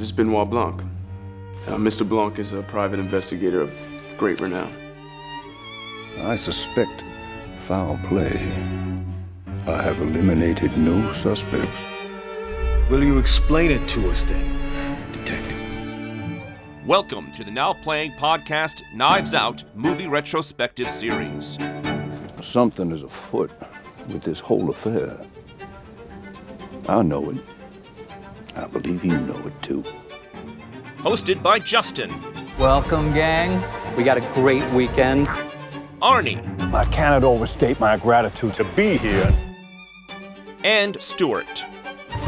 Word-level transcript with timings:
This 0.00 0.08
is 0.08 0.12
Benoit 0.12 0.48
Blanc. 0.48 0.80
Uh, 1.66 1.76
Mr. 1.76 2.08
Blanc 2.08 2.38
is 2.38 2.54
a 2.54 2.62
private 2.62 2.98
investigator 2.98 3.60
of 3.60 3.76
great 4.16 4.40
renown. 4.40 4.72
I 6.22 6.36
suspect 6.36 7.04
foul 7.66 8.00
play. 8.04 8.32
I 9.66 9.82
have 9.82 10.00
eliminated 10.00 10.74
no 10.78 11.12
suspects. 11.12 11.82
Will 12.88 13.04
you 13.04 13.18
explain 13.18 13.70
it 13.70 13.86
to 13.90 14.08
us 14.08 14.24
then, 14.24 14.58
Detective? 15.12 15.58
Welcome 16.86 17.30
to 17.32 17.44
the 17.44 17.50
now 17.50 17.74
playing 17.74 18.12
podcast 18.12 18.80
Knives 18.94 19.34
Out 19.34 19.62
Movie 19.74 20.08
Retrospective 20.08 20.88
Series. 20.88 21.58
Something 22.40 22.90
is 22.90 23.02
afoot 23.02 23.50
with 24.08 24.22
this 24.22 24.40
whole 24.40 24.70
affair. 24.70 25.20
I 26.88 27.02
know 27.02 27.28
it. 27.28 27.36
I 28.60 28.66
believe 28.66 29.04
you 29.04 29.18
know 29.20 29.38
it 29.46 29.62
too. 29.62 29.82
Hosted 30.98 31.42
by 31.42 31.58
Justin, 31.58 32.12
Welcome, 32.58 33.14
gang. 33.14 33.62
We 33.96 34.04
got 34.04 34.18
a 34.18 34.20
great 34.34 34.70
weekend. 34.72 35.28
Arnie, 36.02 36.44
I 36.74 36.84
cannot 36.86 37.24
overstate 37.24 37.80
my 37.80 37.96
gratitude 37.96 38.52
to 38.54 38.64
be 38.64 38.98
here. 38.98 39.32
and 40.62 41.02
Stuart. 41.02 41.64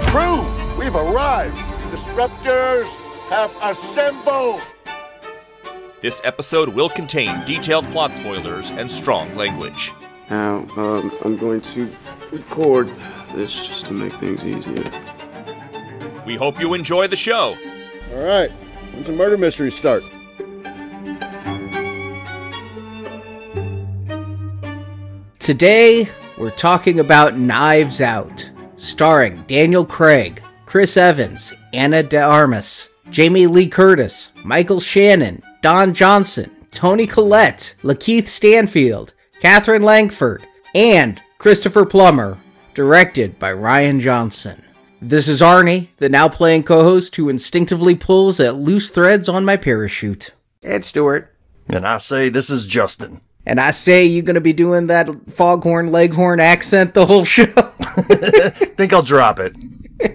Crew, 0.06 0.40
we've 0.78 0.94
arrived. 0.96 1.56
Disruptors 1.92 2.86
have 3.28 3.54
assembled. 3.62 4.62
This 6.00 6.22
episode 6.24 6.70
will 6.70 6.88
contain 6.88 7.44
detailed 7.44 7.84
plot 7.92 8.14
spoilers 8.14 8.70
and 8.70 8.90
strong 8.90 9.34
language. 9.36 9.92
Now, 10.30 10.66
um, 10.78 11.12
I'm 11.26 11.36
going 11.36 11.60
to 11.60 11.90
record 12.30 12.90
this 13.34 13.54
just 13.66 13.84
to 13.86 13.92
make 13.92 14.14
things 14.14 14.42
easier. 14.46 14.90
We 16.24 16.36
hope 16.36 16.60
you 16.60 16.74
enjoy 16.74 17.08
the 17.08 17.16
show. 17.16 17.56
All 18.14 18.24
right, 18.24 18.50
when's 18.50 19.06
the 19.06 19.12
murder 19.12 19.36
mystery 19.36 19.70
start? 19.70 20.04
Today, 25.40 26.08
we're 26.38 26.50
talking 26.50 27.00
about 27.00 27.36
Knives 27.36 28.00
Out, 28.00 28.48
starring 28.76 29.42
Daniel 29.48 29.84
Craig, 29.84 30.40
Chris 30.64 30.96
Evans, 30.96 31.52
Ana 31.72 32.04
de 32.04 32.22
Armas, 32.22 32.90
Jamie 33.10 33.48
Lee 33.48 33.68
Curtis, 33.68 34.30
Michael 34.44 34.78
Shannon, 34.78 35.42
Don 35.60 35.92
Johnson, 35.92 36.50
Toni 36.70 37.08
Collette, 37.08 37.74
Lakeith 37.82 38.28
Stanfield, 38.28 39.14
Katherine 39.40 39.82
Langford, 39.82 40.46
and 40.76 41.20
Christopher 41.38 41.84
Plummer, 41.84 42.38
directed 42.74 43.36
by 43.40 43.52
Rian 43.52 44.00
Johnson. 44.00 44.62
This 45.04 45.26
is 45.26 45.40
Arnie, 45.40 45.88
the 45.96 46.08
now 46.08 46.28
playing 46.28 46.62
co 46.62 46.84
host 46.84 47.16
who 47.16 47.28
instinctively 47.28 47.96
pulls 47.96 48.38
at 48.38 48.54
loose 48.54 48.88
threads 48.88 49.28
on 49.28 49.44
my 49.44 49.56
parachute. 49.56 50.30
Ed 50.62 50.84
Stuart. 50.84 51.34
And 51.68 51.84
I 51.84 51.98
say 51.98 52.28
this 52.28 52.50
is 52.50 52.68
Justin. 52.68 53.20
And 53.44 53.58
I 53.58 53.72
say 53.72 54.06
you're 54.06 54.22
gonna 54.22 54.40
be 54.40 54.52
doing 54.52 54.86
that 54.86 55.08
foghorn 55.28 55.90
leghorn 55.90 56.38
accent 56.38 56.94
the 56.94 57.04
whole 57.04 57.24
show. 57.24 57.46
Think 58.76 58.92
I'll 58.92 59.02
drop 59.02 59.40
it. 59.40 59.56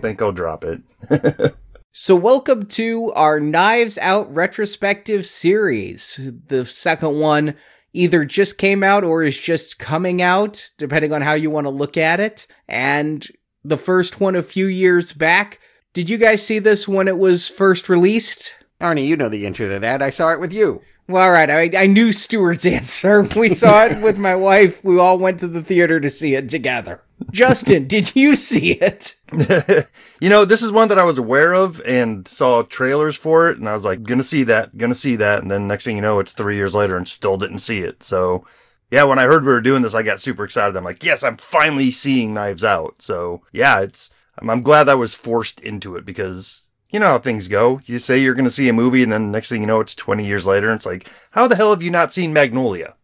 Think 0.01 0.21
I'll 0.21 0.31
drop 0.31 0.63
it. 0.63 0.81
so 1.91 2.15
welcome 2.15 2.65
to 2.67 3.11
our 3.11 3.41
Knives 3.41 3.97
Out 3.97 4.33
retrospective 4.33 5.25
series. 5.25 6.17
The 6.47 6.65
second 6.65 7.19
one 7.19 7.57
either 7.91 8.23
just 8.23 8.57
came 8.57 8.83
out 8.83 9.03
or 9.03 9.21
is 9.21 9.37
just 9.37 9.79
coming 9.79 10.21
out, 10.21 10.71
depending 10.77 11.11
on 11.11 11.23
how 11.23 11.33
you 11.33 11.49
want 11.49 11.65
to 11.65 11.71
look 11.71 11.97
at 11.97 12.21
it. 12.21 12.47
And 12.69 13.27
the 13.67 13.77
first 13.77 14.19
one 14.19 14.35
a 14.35 14.43
few 14.43 14.67
years 14.67 15.13
back. 15.13 15.59
Did 15.93 16.09
you 16.09 16.17
guys 16.17 16.45
see 16.45 16.59
this 16.59 16.87
when 16.87 17.07
it 17.07 17.17
was 17.17 17.49
first 17.49 17.89
released? 17.89 18.53
Arnie, 18.79 19.07
you 19.07 19.17
know 19.17 19.29
the 19.29 19.45
answer 19.45 19.67
to 19.67 19.79
that. 19.79 20.01
I 20.01 20.09
saw 20.09 20.31
it 20.31 20.39
with 20.39 20.53
you. 20.53 20.81
Well, 21.07 21.23
all 21.23 21.31
right. 21.31 21.49
I, 21.49 21.83
I 21.83 21.85
knew 21.87 22.11
Stuart's 22.11 22.65
answer. 22.65 23.23
We 23.35 23.53
saw 23.55 23.85
it 23.85 24.03
with 24.03 24.17
my 24.17 24.35
wife. 24.35 24.83
We 24.83 24.99
all 24.99 25.17
went 25.17 25.39
to 25.39 25.47
the 25.47 25.63
theater 25.63 25.99
to 25.99 26.09
see 26.09 26.35
it 26.35 26.49
together. 26.49 27.01
Justin, 27.31 27.87
did 27.87 28.15
you 28.15 28.35
see 28.35 28.73
it? 28.73 29.15
you 30.19 30.29
know, 30.29 30.45
this 30.45 30.61
is 30.61 30.71
one 30.71 30.89
that 30.89 30.99
I 30.99 31.03
was 31.03 31.17
aware 31.17 31.53
of 31.53 31.81
and 31.81 32.27
saw 32.27 32.61
trailers 32.63 33.15
for 33.15 33.49
it, 33.49 33.57
and 33.57 33.67
I 33.67 33.73
was 33.73 33.85
like, 33.85 34.03
gonna 34.03 34.21
see 34.21 34.43
that, 34.43 34.77
gonna 34.77 34.93
see 34.93 35.15
that, 35.15 35.41
and 35.41 35.49
then 35.49 35.67
next 35.67 35.85
thing 35.85 35.95
you 35.95 36.01
know, 36.01 36.19
it's 36.19 36.31
three 36.31 36.55
years 36.55 36.75
later 36.75 36.95
and 36.95 37.07
still 37.07 37.37
didn't 37.37 37.59
see 37.59 37.79
it. 37.79 38.03
So, 38.03 38.45
yeah, 38.91 39.03
when 39.03 39.19
I 39.19 39.23
heard 39.23 39.43
we 39.43 39.51
were 39.51 39.61
doing 39.61 39.81
this, 39.81 39.93
I 39.93 40.03
got 40.03 40.21
super 40.21 40.43
excited. 40.43 40.75
I'm 40.75 40.83
like, 40.83 41.03
yes, 41.03 41.23
I'm 41.23 41.37
finally 41.37 41.91
seeing 41.91 42.33
Knives 42.33 42.63
Out. 42.63 43.01
So, 43.01 43.41
yeah, 43.51 43.81
it's 43.81 44.09
I'm, 44.39 44.49
I'm 44.49 44.61
glad 44.61 44.89
I 44.89 44.95
was 44.95 45.13
forced 45.13 45.59
into 45.59 45.95
it 45.95 46.05
because 46.05 46.67
you 46.89 46.99
know 46.99 47.07
how 47.07 47.19
things 47.19 47.47
go. 47.47 47.81
You 47.85 47.99
say 47.99 48.19
you're 48.19 48.35
gonna 48.35 48.49
see 48.49 48.69
a 48.69 48.73
movie, 48.73 49.03
and 49.03 49.11
then 49.11 49.31
next 49.31 49.49
thing 49.49 49.61
you 49.61 49.67
know, 49.67 49.81
it's 49.81 49.95
20 49.95 50.25
years 50.25 50.47
later, 50.47 50.67
and 50.67 50.75
it's 50.75 50.85
like, 50.85 51.09
how 51.31 51.47
the 51.47 51.55
hell 51.55 51.71
have 51.71 51.83
you 51.83 51.91
not 51.91 52.13
seen 52.13 52.33
Magnolia? 52.33 52.95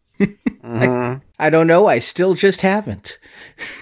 I, 0.64 1.20
I 1.40 1.50
don't 1.50 1.68
know. 1.68 1.88
I 1.88 2.00
still 2.00 2.34
just 2.36 2.62
haven't. 2.62 3.18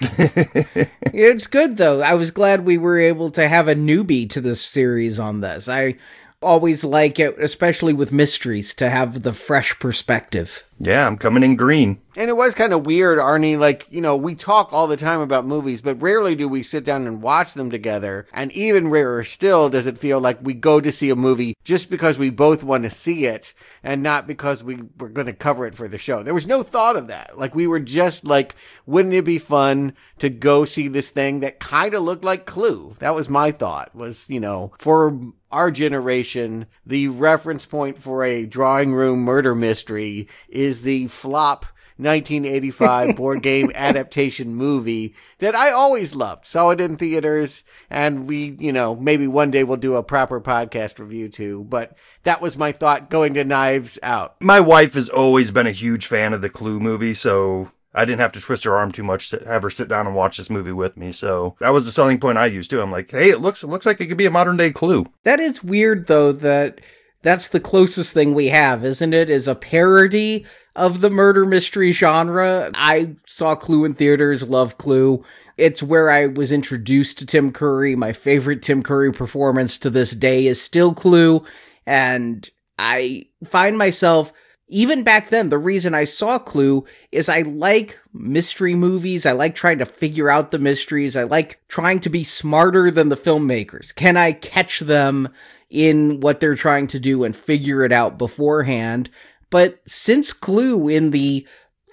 it's 0.00 1.46
good 1.46 1.76
though. 1.76 2.02
I 2.02 2.14
was 2.14 2.30
glad 2.30 2.64
we 2.64 2.78
were 2.78 2.98
able 2.98 3.30
to 3.32 3.46
have 3.46 3.68
a 3.68 3.74
newbie 3.74 4.28
to 4.30 4.40
this 4.40 4.60
series 4.60 5.20
on 5.20 5.40
this. 5.40 5.68
I 5.68 5.96
always 6.42 6.84
like 6.84 7.18
it, 7.18 7.38
especially 7.38 7.92
with 7.92 8.12
mysteries, 8.12 8.74
to 8.74 8.90
have 8.90 9.22
the 9.22 9.32
fresh 9.32 9.78
perspective. 9.78 10.64
Yeah, 10.78 11.06
I'm 11.06 11.16
coming 11.16 11.44
in 11.44 11.54
green. 11.54 12.02
And 12.16 12.28
it 12.28 12.36
was 12.36 12.56
kind 12.56 12.72
of 12.72 12.86
weird, 12.86 13.18
Arnie. 13.18 13.56
Like, 13.56 13.86
you 13.88 14.00
know, 14.00 14.16
we 14.16 14.34
talk 14.34 14.72
all 14.72 14.88
the 14.88 14.96
time 14.96 15.20
about 15.20 15.46
movies, 15.46 15.80
but 15.80 16.02
rarely 16.02 16.34
do 16.34 16.48
we 16.48 16.64
sit 16.64 16.82
down 16.82 17.06
and 17.06 17.22
watch 17.22 17.54
them 17.54 17.70
together. 17.70 18.26
And 18.32 18.50
even 18.52 18.88
rarer 18.88 19.22
still 19.22 19.70
does 19.70 19.86
it 19.86 19.96
feel 19.96 20.18
like 20.18 20.42
we 20.42 20.54
go 20.54 20.80
to 20.80 20.90
see 20.90 21.10
a 21.10 21.16
movie 21.16 21.56
just 21.62 21.88
because 21.88 22.18
we 22.18 22.30
both 22.30 22.64
want 22.64 22.82
to 22.82 22.90
see 22.90 23.26
it 23.26 23.54
and 23.84 24.02
not 24.02 24.26
because 24.26 24.64
we 24.64 24.80
were 24.98 25.08
going 25.08 25.28
to 25.28 25.32
cover 25.32 25.66
it 25.66 25.76
for 25.76 25.86
the 25.86 25.98
show. 25.98 26.24
There 26.24 26.34
was 26.34 26.46
no 26.46 26.64
thought 26.64 26.96
of 26.96 27.06
that. 27.06 27.38
Like, 27.38 27.54
we 27.54 27.68
were 27.68 27.80
just 27.80 28.26
like, 28.26 28.56
wouldn't 28.84 29.14
it 29.14 29.24
be 29.24 29.38
fun 29.38 29.94
to 30.18 30.28
go 30.28 30.64
see 30.64 30.88
this 30.88 31.10
thing 31.10 31.40
that 31.40 31.60
kind 31.60 31.94
of 31.94 32.02
looked 32.02 32.24
like 32.24 32.44
Clue? 32.44 32.96
That 32.98 33.14
was 33.14 33.28
my 33.28 33.52
thought, 33.52 33.94
was, 33.94 34.26
you 34.28 34.40
know, 34.40 34.72
for 34.80 35.18
our 35.52 35.70
generation, 35.70 36.66
the 36.84 37.08
reference 37.08 37.66
point 37.66 37.98
for 37.98 38.24
a 38.24 38.46
drawing 38.46 38.92
room 38.94 39.20
murder 39.20 39.54
mystery 39.54 40.28
is 40.48 40.82
the 40.82 41.06
flop 41.08 41.66
1985 41.98 43.16
board 43.16 43.42
game 43.42 43.70
adaptation 43.74 44.54
movie 44.54 45.14
that 45.38 45.54
I 45.54 45.70
always 45.70 46.14
loved. 46.14 46.46
Saw 46.46 46.70
it 46.70 46.80
in 46.80 46.96
theaters, 46.96 47.64
and 47.90 48.26
we, 48.26 48.56
you 48.58 48.72
know, 48.72 48.96
maybe 48.96 49.26
one 49.26 49.50
day 49.50 49.64
we'll 49.64 49.76
do 49.76 49.96
a 49.96 50.02
proper 50.02 50.40
podcast 50.40 50.98
review 50.98 51.28
too. 51.28 51.64
But 51.68 51.96
that 52.24 52.40
was 52.40 52.56
my 52.56 52.72
thought 52.72 53.10
going 53.10 53.34
to 53.34 53.44
Knives 53.44 53.98
Out. 54.02 54.40
My 54.40 54.60
wife 54.60 54.94
has 54.94 55.08
always 55.08 55.50
been 55.50 55.66
a 55.66 55.72
huge 55.72 56.06
fan 56.06 56.32
of 56.32 56.40
the 56.40 56.50
Clue 56.50 56.80
movie, 56.80 57.14
so 57.14 57.70
I 57.94 58.04
didn't 58.04 58.20
have 58.20 58.32
to 58.32 58.40
twist 58.40 58.64
her 58.64 58.76
arm 58.76 58.90
too 58.90 59.02
much 59.02 59.30
to 59.30 59.42
have 59.46 59.62
her 59.62 59.70
sit 59.70 59.88
down 59.88 60.06
and 60.06 60.16
watch 60.16 60.36
this 60.38 60.50
movie 60.50 60.72
with 60.72 60.96
me. 60.96 61.12
So 61.12 61.56
that 61.60 61.70
was 61.70 61.84
the 61.84 61.90
selling 61.90 62.18
point 62.18 62.38
I 62.38 62.46
used 62.46 62.70
too. 62.70 62.80
I'm 62.80 62.90
like, 62.90 63.10
hey, 63.10 63.30
it 63.30 63.40
looks 63.40 63.62
it 63.62 63.68
looks 63.68 63.86
like 63.86 64.00
it 64.00 64.06
could 64.06 64.16
be 64.16 64.26
a 64.26 64.30
modern 64.30 64.56
day 64.56 64.70
Clue. 64.70 65.06
That 65.24 65.40
is 65.40 65.62
weird 65.62 66.06
though. 66.06 66.32
That 66.32 66.80
that's 67.22 67.48
the 67.48 67.60
closest 67.60 68.14
thing 68.14 68.34
we 68.34 68.48
have, 68.48 68.84
isn't 68.84 69.14
it? 69.14 69.30
Is 69.30 69.46
a 69.46 69.54
parody 69.54 70.46
of 70.74 71.00
the 71.00 71.10
murder 71.10 71.44
mystery 71.44 71.92
genre. 71.92 72.70
I 72.74 73.14
saw 73.26 73.54
Clue 73.54 73.84
in 73.84 73.94
theaters, 73.94 74.48
love 74.48 74.78
Clue. 74.78 75.24
It's 75.58 75.82
where 75.82 76.10
I 76.10 76.26
was 76.26 76.50
introduced 76.50 77.18
to 77.18 77.26
Tim 77.26 77.52
Curry. 77.52 77.94
My 77.94 78.12
favorite 78.12 78.62
Tim 78.62 78.82
Curry 78.82 79.12
performance 79.12 79.78
to 79.80 79.90
this 79.90 80.12
day 80.12 80.46
is 80.46 80.60
still 80.60 80.94
Clue. 80.94 81.44
And 81.86 82.48
I 82.78 83.26
find 83.44 83.76
myself, 83.76 84.32
even 84.72 85.02
back 85.02 85.28
then, 85.28 85.50
the 85.50 85.58
reason 85.58 85.94
I 85.94 86.04
saw 86.04 86.38
Clue 86.38 86.86
is 87.10 87.28
I 87.28 87.42
like 87.42 87.98
mystery 88.14 88.74
movies. 88.74 89.26
I 89.26 89.32
like 89.32 89.54
trying 89.54 89.78
to 89.78 89.86
figure 89.86 90.30
out 90.30 90.50
the 90.50 90.58
mysteries. 90.58 91.14
I 91.14 91.24
like 91.24 91.60
trying 91.68 92.00
to 92.00 92.08
be 92.08 92.24
smarter 92.24 92.90
than 92.90 93.10
the 93.10 93.16
filmmakers. 93.16 93.94
Can 93.94 94.16
I 94.16 94.32
catch 94.32 94.80
them 94.80 95.28
in 95.68 96.20
what 96.20 96.40
they're 96.40 96.54
trying 96.54 96.86
to 96.88 96.98
do 96.98 97.22
and 97.22 97.36
figure 97.36 97.84
it 97.84 97.92
out 97.92 98.16
beforehand? 98.16 99.10
But 99.50 99.80
since 99.86 100.32
Clue 100.32 100.88
in 100.88 101.10
the 101.10 101.46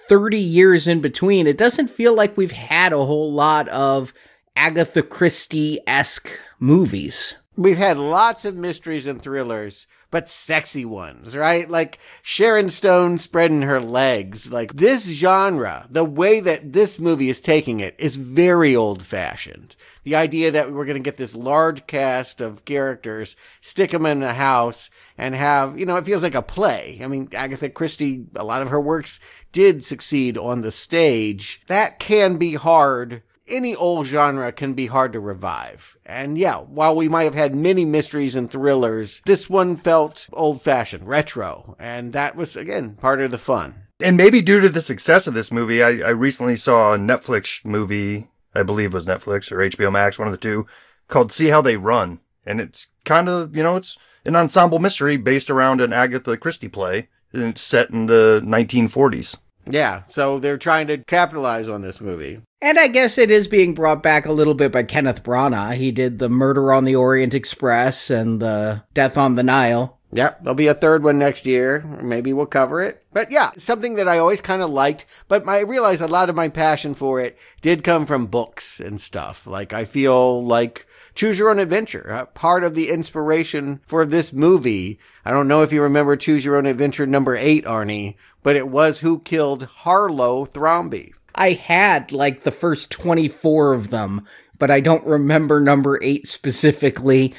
30 0.08 0.38
years 0.38 0.88
in 0.88 1.02
between, 1.02 1.46
it 1.46 1.58
doesn't 1.58 1.88
feel 1.88 2.14
like 2.14 2.36
we've 2.36 2.50
had 2.50 2.94
a 2.94 3.04
whole 3.04 3.30
lot 3.30 3.68
of 3.68 4.14
Agatha 4.56 5.02
Christie 5.02 5.80
esque 5.86 6.30
movies. 6.58 7.36
We've 7.56 7.76
had 7.76 7.98
lots 7.98 8.46
of 8.46 8.56
mysteries 8.56 9.06
and 9.06 9.20
thrillers, 9.20 9.86
but 10.10 10.28
sexy 10.28 10.84
ones, 10.84 11.36
right? 11.36 11.68
Like 11.68 11.98
Sharon 12.22 12.70
Stone 12.70 13.18
spreading 13.18 13.62
her 13.62 13.80
legs. 13.80 14.50
Like 14.50 14.74
this 14.74 15.04
genre, 15.06 15.86
the 15.90 16.04
way 16.04 16.40
that 16.40 16.72
this 16.72 16.98
movie 16.98 17.30
is 17.30 17.40
taking 17.40 17.80
it 17.80 17.94
is 17.98 18.16
very 18.16 18.74
old 18.74 19.02
fashioned. 19.02 19.76
The 20.02 20.16
idea 20.16 20.50
that 20.50 20.72
we're 20.72 20.86
going 20.86 20.96
to 20.96 21.06
get 21.06 21.16
this 21.16 21.34
large 21.34 21.86
cast 21.86 22.40
of 22.40 22.64
characters, 22.64 23.36
stick 23.60 23.90
them 23.90 24.06
in 24.06 24.22
a 24.22 24.32
house, 24.32 24.90
and 25.18 25.34
have, 25.34 25.78
you 25.78 25.86
know, 25.86 25.96
it 25.96 26.06
feels 26.06 26.22
like 26.22 26.34
a 26.34 26.42
play. 26.42 26.98
I 27.02 27.06
mean, 27.06 27.28
Agatha 27.34 27.68
Christie, 27.68 28.24
a 28.34 28.44
lot 28.44 28.62
of 28.62 28.68
her 28.68 28.80
works 28.80 29.20
did 29.52 29.84
succeed 29.84 30.38
on 30.38 30.62
the 30.62 30.72
stage. 30.72 31.60
That 31.66 31.98
can 31.98 32.38
be 32.38 32.54
hard 32.54 33.22
any 33.50 33.74
old 33.74 34.06
genre 34.06 34.52
can 34.52 34.74
be 34.74 34.86
hard 34.86 35.12
to 35.12 35.20
revive. 35.20 35.96
And 36.06 36.38
yeah, 36.38 36.56
while 36.56 36.96
we 36.96 37.08
might 37.08 37.24
have 37.24 37.34
had 37.34 37.54
many 37.54 37.84
mysteries 37.84 38.34
and 38.34 38.50
thrillers, 38.50 39.20
this 39.26 39.50
one 39.50 39.76
felt 39.76 40.26
old 40.32 40.62
fashioned, 40.62 41.08
retro. 41.08 41.76
And 41.78 42.12
that 42.12 42.36
was, 42.36 42.56
again, 42.56 42.94
part 42.94 43.20
of 43.20 43.30
the 43.30 43.38
fun. 43.38 43.82
And 44.00 44.16
maybe 44.16 44.40
due 44.40 44.60
to 44.60 44.68
the 44.68 44.80
success 44.80 45.26
of 45.26 45.34
this 45.34 45.52
movie, 45.52 45.82
I, 45.82 45.98
I 45.98 46.10
recently 46.10 46.56
saw 46.56 46.94
a 46.94 46.98
Netflix 46.98 47.64
movie, 47.64 48.30
I 48.54 48.62
believe 48.62 48.94
was 48.94 49.06
Netflix 49.06 49.52
or 49.52 49.58
HBO 49.58 49.92
Max, 49.92 50.18
one 50.18 50.28
of 50.28 50.32
the 50.32 50.38
two, 50.38 50.66
called 51.08 51.32
See 51.32 51.48
How 51.48 51.60
They 51.60 51.76
Run. 51.76 52.20
And 52.46 52.60
it's 52.60 52.88
kind 53.04 53.28
of, 53.28 53.54
you 53.54 53.62
know, 53.62 53.76
it's 53.76 53.98
an 54.24 54.36
ensemble 54.36 54.78
mystery 54.78 55.16
based 55.16 55.50
around 55.50 55.80
an 55.80 55.92
Agatha 55.92 56.36
Christie 56.36 56.68
play. 56.68 57.08
And 57.32 57.42
it's 57.42 57.60
set 57.60 57.90
in 57.90 58.06
the 58.06 58.42
1940s. 58.44 59.38
Yeah, 59.68 60.02
so 60.08 60.38
they're 60.38 60.58
trying 60.58 60.86
to 60.88 60.98
capitalize 60.98 61.68
on 61.68 61.82
this 61.82 62.00
movie. 62.00 62.40
And 62.62 62.78
I 62.78 62.88
guess 62.88 63.18
it 63.18 63.30
is 63.30 63.48
being 63.48 63.74
brought 63.74 64.02
back 64.02 64.26
a 64.26 64.32
little 64.32 64.54
bit 64.54 64.72
by 64.72 64.82
Kenneth 64.82 65.22
Branagh. 65.22 65.76
He 65.76 65.92
did 65.92 66.18
the 66.18 66.28
Murder 66.28 66.72
on 66.72 66.84
the 66.84 66.96
Orient 66.96 67.34
Express 67.34 68.10
and 68.10 68.40
the 68.40 68.84
Death 68.92 69.16
on 69.16 69.36
the 69.36 69.42
Nile. 69.42 69.98
Yep, 70.12 70.42
there'll 70.42 70.56
be 70.56 70.66
a 70.66 70.74
third 70.74 71.04
one 71.04 71.18
next 71.18 71.46
year. 71.46 71.82
Maybe 72.02 72.32
we'll 72.32 72.46
cover 72.46 72.82
it. 72.82 73.04
But 73.12 73.30
yeah, 73.30 73.52
something 73.58 73.94
that 73.94 74.08
I 74.08 74.18
always 74.18 74.40
kind 74.40 74.60
of 74.60 74.68
liked, 74.68 75.06
but 75.28 75.46
I 75.48 75.60
realized 75.60 76.02
a 76.02 76.08
lot 76.08 76.28
of 76.28 76.34
my 76.34 76.48
passion 76.48 76.94
for 76.94 77.20
it 77.20 77.38
did 77.60 77.84
come 77.84 78.06
from 78.06 78.26
books 78.26 78.80
and 78.80 79.00
stuff. 79.00 79.46
Like, 79.46 79.72
I 79.72 79.84
feel 79.84 80.44
like 80.44 80.86
Choose 81.14 81.38
Your 81.38 81.50
Own 81.50 81.58
Adventure, 81.58 82.10
uh, 82.10 82.26
part 82.26 82.64
of 82.64 82.74
the 82.74 82.88
inspiration 82.90 83.80
for 83.86 84.06
this 84.06 84.32
movie. 84.32 84.98
I 85.24 85.30
don't 85.30 85.48
know 85.48 85.62
if 85.62 85.72
you 85.72 85.82
remember 85.82 86.16
Choose 86.16 86.44
Your 86.44 86.56
Own 86.56 86.66
Adventure 86.66 87.06
number 87.06 87.36
eight, 87.36 87.64
Arnie, 87.64 88.16
but 88.42 88.56
it 88.56 88.68
was 88.68 88.98
Who 88.98 89.20
Killed 89.20 89.64
Harlowe 89.64 90.46
Thrombey. 90.46 91.12
I 91.34 91.52
had 91.52 92.12
like 92.12 92.42
the 92.42 92.50
first 92.50 92.90
24 92.90 93.74
of 93.74 93.90
them, 93.90 94.26
but 94.58 94.70
I 94.70 94.80
don't 94.80 95.06
remember 95.06 95.60
number 95.60 95.98
eight 96.02 96.26
specifically. 96.26 97.34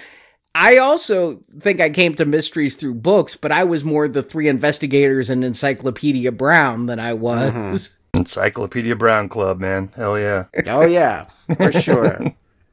I 0.53 0.77
also 0.77 1.41
think 1.59 1.79
I 1.79 1.89
came 1.89 2.13
to 2.15 2.25
mysteries 2.25 2.75
through 2.75 2.95
books, 2.95 3.35
but 3.37 3.51
I 3.51 3.63
was 3.63 3.83
more 3.85 4.07
the 4.07 4.23
three 4.23 4.47
investigators 4.49 5.29
and 5.29 5.45
Encyclopedia 5.45 6.31
Brown 6.31 6.87
than 6.87 6.99
I 6.99 7.13
was. 7.13 7.53
Mm-hmm. 7.53 8.19
Encyclopedia 8.19 8.95
Brown 8.95 9.29
Club, 9.29 9.59
man. 9.59 9.91
Hell 9.95 10.19
yeah. 10.19 10.45
oh, 10.67 10.85
yeah, 10.85 11.27
for 11.55 11.71
sure. 11.81 12.21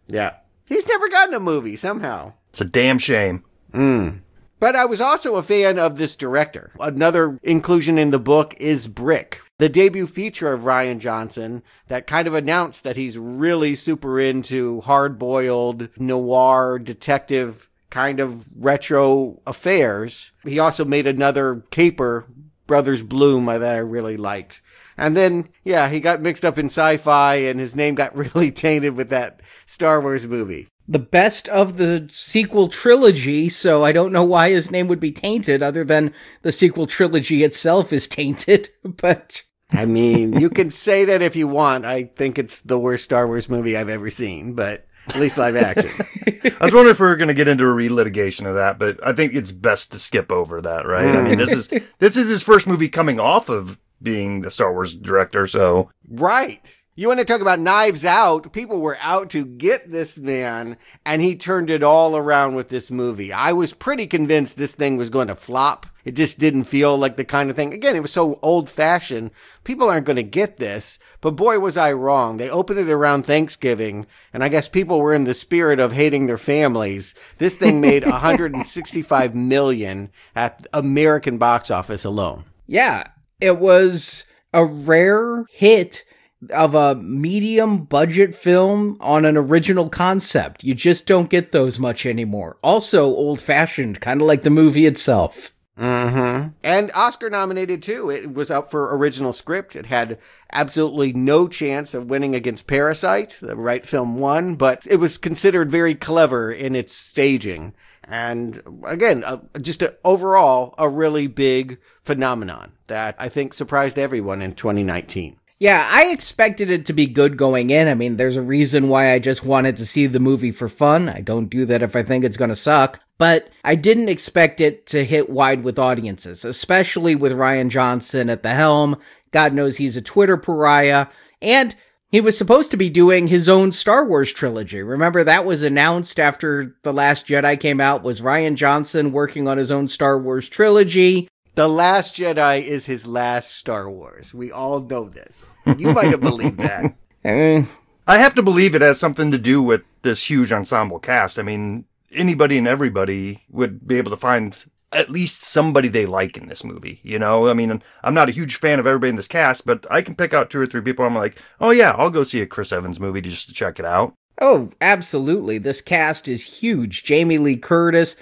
yeah. 0.09 0.35
He's 0.69 0.87
never 0.87 1.09
gotten 1.09 1.35
a 1.35 1.41
movie 1.41 1.77
somehow. 1.77 2.35
It's 2.51 2.61
a 2.61 2.65
damn 2.65 2.99
shame. 2.99 3.45
Mm. 3.73 4.21
But 4.61 4.75
I 4.75 4.87
was 4.87 5.01
also 5.01 5.37
a 5.37 5.43
fan 5.43 5.79
of 5.79 5.97
this 5.97 6.17
director. 6.17 6.73
Another 6.81 7.39
inclusion 7.43 7.97
in 7.97 8.11
the 8.11 8.19
book 8.19 8.55
is 8.59 8.89
Brick, 8.89 9.41
the 9.59 9.69
debut 9.69 10.07
feature 10.07 10.53
of 10.53 10.63
Rian 10.63 10.99
Johnson 10.99 11.63
that 11.87 12.09
kind 12.09 12.27
of 12.27 12.35
announced 12.35 12.83
that 12.83 12.97
he's 12.97 13.17
really 13.17 13.77
super 13.77 14.19
into 14.19 14.81
hard 14.81 15.19
boiled 15.19 15.89
noir 15.97 16.79
detective 16.81 17.69
kind 17.91 18.19
of 18.19 18.45
retro 18.57 19.41
affairs. 19.47 20.33
He 20.45 20.59
also 20.59 20.85
made 20.85 21.07
another 21.07 21.65
caper, 21.71 22.27
Brothers 22.67 23.03
Bloom, 23.03 23.47
that 23.47 23.63
I 23.63 23.79
really 23.79 24.17
liked. 24.17 24.61
And 24.97 25.17
then, 25.17 25.49
yeah, 25.63 25.89
he 25.89 26.01
got 26.01 26.21
mixed 26.21 26.45
up 26.45 26.59
in 26.59 26.67
sci 26.67 26.97
fi 26.97 27.37
and 27.37 27.61
his 27.61 27.77
name 27.77 27.95
got 27.95 28.17
really 28.35 28.51
tainted 28.51 28.97
with 28.97 29.11
that 29.11 29.41
Star 29.69 30.01
Wars 30.01 30.27
movie. 30.27 30.67
The 30.89 30.99
best 30.99 31.47
of 31.49 31.77
the 31.77 32.07
sequel 32.09 32.69
trilogy, 32.69 33.51
so 33.51 33.85
I 33.85 33.93
don't 33.93 34.13
know 34.13 34.25
why 34.25 34.51
his 34.51 34.71
name 34.71 34.89
would 34.89 34.99
be 34.99 35.13
tainted 35.13 35.63
other 35.63 35.85
than 35.85 36.15
the 36.41 36.51
sequel 36.51 36.87
trilogy 36.87 37.45
itself 37.45 37.93
is 37.93 38.09
tainted, 38.09 38.71
but. 38.85 39.43
I 39.71 39.85
mean, 39.85 40.41
you 40.41 40.49
can 40.49 40.71
say 40.71 41.05
that 41.05 41.21
if 41.21 41.37
you 41.37 41.47
want. 41.47 41.85
I 41.85 42.05
think 42.05 42.39
it's 42.39 42.63
the 42.63 42.79
worst 42.79 43.05
Star 43.05 43.27
Wars 43.27 43.51
movie 43.51 43.77
I've 43.77 43.91
ever 43.91 44.09
seen, 44.09 44.55
but 44.55 44.87
at 45.09 45.21
least 45.21 45.37
live 45.37 45.57
action. 45.57 45.91
I 46.27 46.65
was 46.65 46.73
wondering 46.73 46.93
if 46.93 47.01
we 47.01 47.07
were 47.07 47.17
going 47.17 47.29
to 47.29 47.35
get 47.35 47.49
into 47.49 47.65
a 47.65 47.75
relitigation 47.75 48.47
of 48.47 48.55
that, 48.55 48.79
but 48.79 48.99
I 49.07 49.13
think 49.13 49.35
it's 49.35 49.53
best 49.53 49.93
to 49.93 49.99
skip 49.99 50.33
over 50.33 50.63
that, 50.63 50.87
right? 50.87 51.05
Mm. 51.05 51.17
I 51.17 51.29
mean, 51.29 51.39
this 51.39 51.53
is 51.53 51.69
this 51.99 52.17
is 52.17 52.31
his 52.31 52.43
first 52.43 52.67
movie 52.67 52.89
coming 52.89 53.21
off 53.21 53.51
of 53.51 53.79
being 54.03 54.41
the 54.41 54.51
Star 54.51 54.73
Wars 54.73 54.95
director, 54.95 55.47
so 55.47 55.91
right. 56.09 56.65
You 56.99 57.07
want 57.07 57.21
to 57.21 57.25
talk 57.25 57.41
about 57.41 57.61
knives 57.61 58.05
out? 58.05 58.53
People 58.53 58.81
were 58.81 58.99
out 59.01 59.31
to 59.31 59.45
get 59.45 59.93
this 59.93 60.19
man, 60.19 60.77
and 61.07 61.23
he 61.23 61.37
turned 61.37 61.71
it 61.71 61.85
all 61.85 62.17
around 62.17 62.57
with 62.57 62.71
this 62.71 62.91
movie. 62.91 63.33
I 63.33 63.53
was 63.53 63.73
pretty 63.73 64.09
convinced 64.09 64.57
this 64.57 64.75
thing 64.75 64.97
was 64.97 65.09
going 65.09 65.29
to 65.29 65.37
flop. 65.37 65.87
It 66.05 66.17
just 66.17 66.41
didn't 66.41 66.65
feel 66.65 66.99
like 66.99 67.17
the 67.17 67.25
kind 67.25 67.51
of 67.51 67.55
thing. 67.55 67.73
Again, 67.73 67.95
it 67.95 68.03
was 68.03 68.11
so 68.11 68.41
old 68.43 68.69
fashioned. 68.69 69.31
People 69.63 69.89
aren't 69.89 70.07
going 70.07 70.17
to 70.17 70.25
get 70.25 70.57
this. 70.57 70.99
But 71.21 71.37
boy, 71.37 71.61
was 71.61 71.77
I 71.77 71.93
wrong. 71.93 72.37
They 72.37 72.51
opened 72.51 72.81
it 72.81 72.89
around 72.89 73.23
Thanksgiving, 73.23 74.05
and 74.33 74.43
I 74.43 74.49
guess 74.49 74.69
people 74.69 74.99
were 74.99 75.15
in 75.15 75.23
the 75.23 75.35
spirit 75.35 75.79
of 75.79 75.93
hating 75.93 76.27
their 76.27 76.37
families. 76.37 77.15
This 77.39 77.55
thing 77.55 77.81
made 77.81 78.05
165 78.05 79.37
million 79.37 80.11
at 80.35 80.67
American 80.73 81.39
box 81.39 81.71
office 81.71 82.05
alone. 82.05 82.47
Yeah, 82.67 83.05
it 83.41 83.61
was 83.61 84.25
a 84.53 84.65
rare 84.65 85.45
hit 85.53 86.05
of 86.51 86.75
a 86.75 86.95
medium 86.97 87.85
budget 87.85 88.35
film 88.35 88.97
on 89.01 89.25
an 89.25 89.37
original 89.37 89.89
concept. 89.89 90.63
You 90.63 90.75
just 90.75 91.07
don't 91.07 91.31
get 91.31 91.53
those 91.53 91.79
much 91.79 92.07
anymore. 92.07 92.57
Also 92.63 93.05
old 93.07 93.41
fashioned, 93.41 94.01
kind 94.01 94.21
of 94.21 94.27
like 94.27 94.43
the 94.43 94.51
movie 94.51 94.87
itself. 94.87 95.53
Mm-hmm. 95.79 96.49
And 96.65 96.91
Oscar 96.93 97.31
nominated 97.31 97.83
too. 97.83 98.11
It 98.11 98.35
was 98.35 98.51
up 98.51 98.71
for 98.71 98.97
original 98.97 99.33
script. 99.33 99.77
It 99.77 99.87
had 99.87 100.19
absolutely 100.53 101.13
no 101.13 101.47
chance 101.47 101.95
of 101.95 102.11
winning 102.11 102.35
against 102.35 102.67
Parasite. 102.67 103.37
The 103.41 103.55
right 103.55 103.87
film 103.87 104.19
won, 104.19 104.57
but 104.57 104.87
it 104.91 104.97
was 104.97 105.19
considered 105.19 105.71
very 105.71 105.95
clever 105.95 106.51
in 106.51 106.75
its 106.75 106.95
staging. 106.95 107.75
And 108.09 108.63
again, 108.85 109.23
uh, 109.23 109.39
just 109.61 109.83
a, 109.83 109.97
overall, 110.05 110.75
a 110.79 110.89
really 110.89 111.27
big 111.27 111.79
phenomenon 112.03 112.73
that 112.89 113.15
I 113.19 113.29
think 113.29 113.55
surprised 113.55 113.99
everyone 113.99 114.43
in 114.43 114.55
2019. 114.55 115.37
Yeah, 115.61 115.89
I 115.91 116.07
expected 116.13 116.71
it 116.71 116.87
to 116.87 116.93
be 116.93 117.07
good 117.07 117.37
going 117.37 117.71
in. 117.71 117.89
I 117.89 117.95
mean, 117.95 118.17
there's 118.17 118.37
a 118.37 118.43
reason 118.43 118.89
why 118.89 119.13
I 119.13 119.19
just 119.19 119.45
wanted 119.45 119.77
to 119.79 119.87
see 119.87 120.07
the 120.07 120.21
movie 120.21 120.53
for 120.53 120.69
fun. 120.69 121.09
I 121.09 121.21
don't 121.21 121.49
do 121.49 121.65
that 121.65 121.83
if 121.83 121.97
I 121.97 122.05
think 122.05 122.25
it's 122.25 122.37
going 122.37 122.51
to 122.51 122.57
suck. 122.57 123.01
But 123.19 123.51
I 123.65 123.75
didn't 123.75 124.09
expect 124.09 124.61
it 124.61 124.87
to 124.87 125.05
hit 125.05 125.29
wide 125.29 125.65
with 125.65 125.77
audiences, 125.77 126.45
especially 126.45 127.17
with 127.17 127.33
Rian 127.33 127.71
Johnson 127.71 128.31
at 128.31 128.45
the 128.45 128.55
helm. 128.55 128.99
God 129.33 129.53
knows 129.53 129.77
he's 129.77 129.97
a 129.97 130.03
Twitter 130.03 130.37
pariah. 130.37 131.09
And 131.43 131.75
he 132.13 132.21
was 132.21 132.39
supposed 132.39 132.71
to 132.71 132.77
be 132.77 132.89
doing 132.89 133.27
his 133.27 133.49
own 133.49 133.73
Star 133.73 134.05
Wars 134.05 134.33
trilogy. 134.33 134.81
Remember 134.83 135.25
that 135.25 135.45
was 135.45 135.63
announced 135.63 136.21
after 136.21 136.77
The 136.85 136.93
Last 136.93 137.27
Jedi 137.27 137.59
came 137.59 137.81
out 137.81 138.05
was 138.05 138.21
Rian 138.21 138.55
Johnson 138.55 139.11
working 139.11 139.49
on 139.49 139.59
his 139.59 139.73
own 139.73 139.89
Star 139.89 140.19
Wars 140.21 140.49
trilogy. 140.49 141.29
The 141.59 141.67
Last 141.67 142.15
Jedi 142.15 142.63
is 142.63 142.87
his 142.87 143.05
last 143.05 143.51
Star 143.57 143.91
Wars. 143.91 144.33
We 144.33 144.53
all 144.53 144.79
know 144.79 145.09
this. 145.09 145.45
You 145.77 145.93
might 145.93 146.13
have 146.13 146.21
believed 146.21 146.59
that. 146.59 146.95
Eh. 147.25 147.65
I 148.07 148.19
have 148.19 148.37
to 148.37 148.45
believe 148.45 148.77
it 148.77 148.81
has 148.81 149.01
something 149.01 149.33
to 149.33 149.39
do 149.39 149.61
with 149.61 149.83
this 150.03 150.31
huge 150.31 150.53
ensemble 150.53 151.01
cast. 151.01 151.37
I 151.37 151.43
mean, 151.43 151.85
anybody 152.13 152.59
and 152.59 152.69
everybody 152.69 153.43
would 153.51 153.89
be 153.89 153.99
able 153.99 154.13
to 154.13 154.17
find 154.17 154.57
at 154.93 155.11
least 155.11 155.43
somebody 155.43 155.89
they 155.89 156.07
like 156.07 156.37
in 156.37 156.47
this 156.47 156.63
movie. 156.63 157.01
You 157.03 157.19
know, 157.19 157.49
I 157.49 157.55
mean, 157.55 157.83
I'm 158.05 158.15
not 158.15 158.29
a 158.29 158.33
huge 158.33 158.55
fan 158.55 158.79
of 158.79 158.87
everybody 158.87 159.11
in 159.11 159.17
this 159.17 159.27
cast, 159.27 159.67
but 159.67 159.85
I 159.91 160.01
can 160.01 160.15
pick 160.15 160.33
out 160.33 160.51
two 160.51 160.61
or 160.61 160.67
three 160.67 160.81
people. 160.81 161.05
I'm 161.05 161.17
like, 161.17 161.43
oh 161.61 161.71
yeah, 161.71 161.91
I'll 161.99 162.09
go 162.09 162.23
see 162.23 162.41
a 162.41 162.47
Chris 162.47 162.73
Evans 162.73 163.01
movie 163.01 163.21
just 163.21 163.49
to 163.49 163.55
check 163.55 163.81
it 163.81 163.85
out. 163.85 164.15
Oh, 164.41 164.71
absolutely. 164.81 165.59
This 165.59 165.81
cast 165.81 166.29
is 166.29 166.61
huge. 166.61 167.03
Jamie 167.03 167.39
Lee 167.39 167.57
Curtis, 167.57 168.15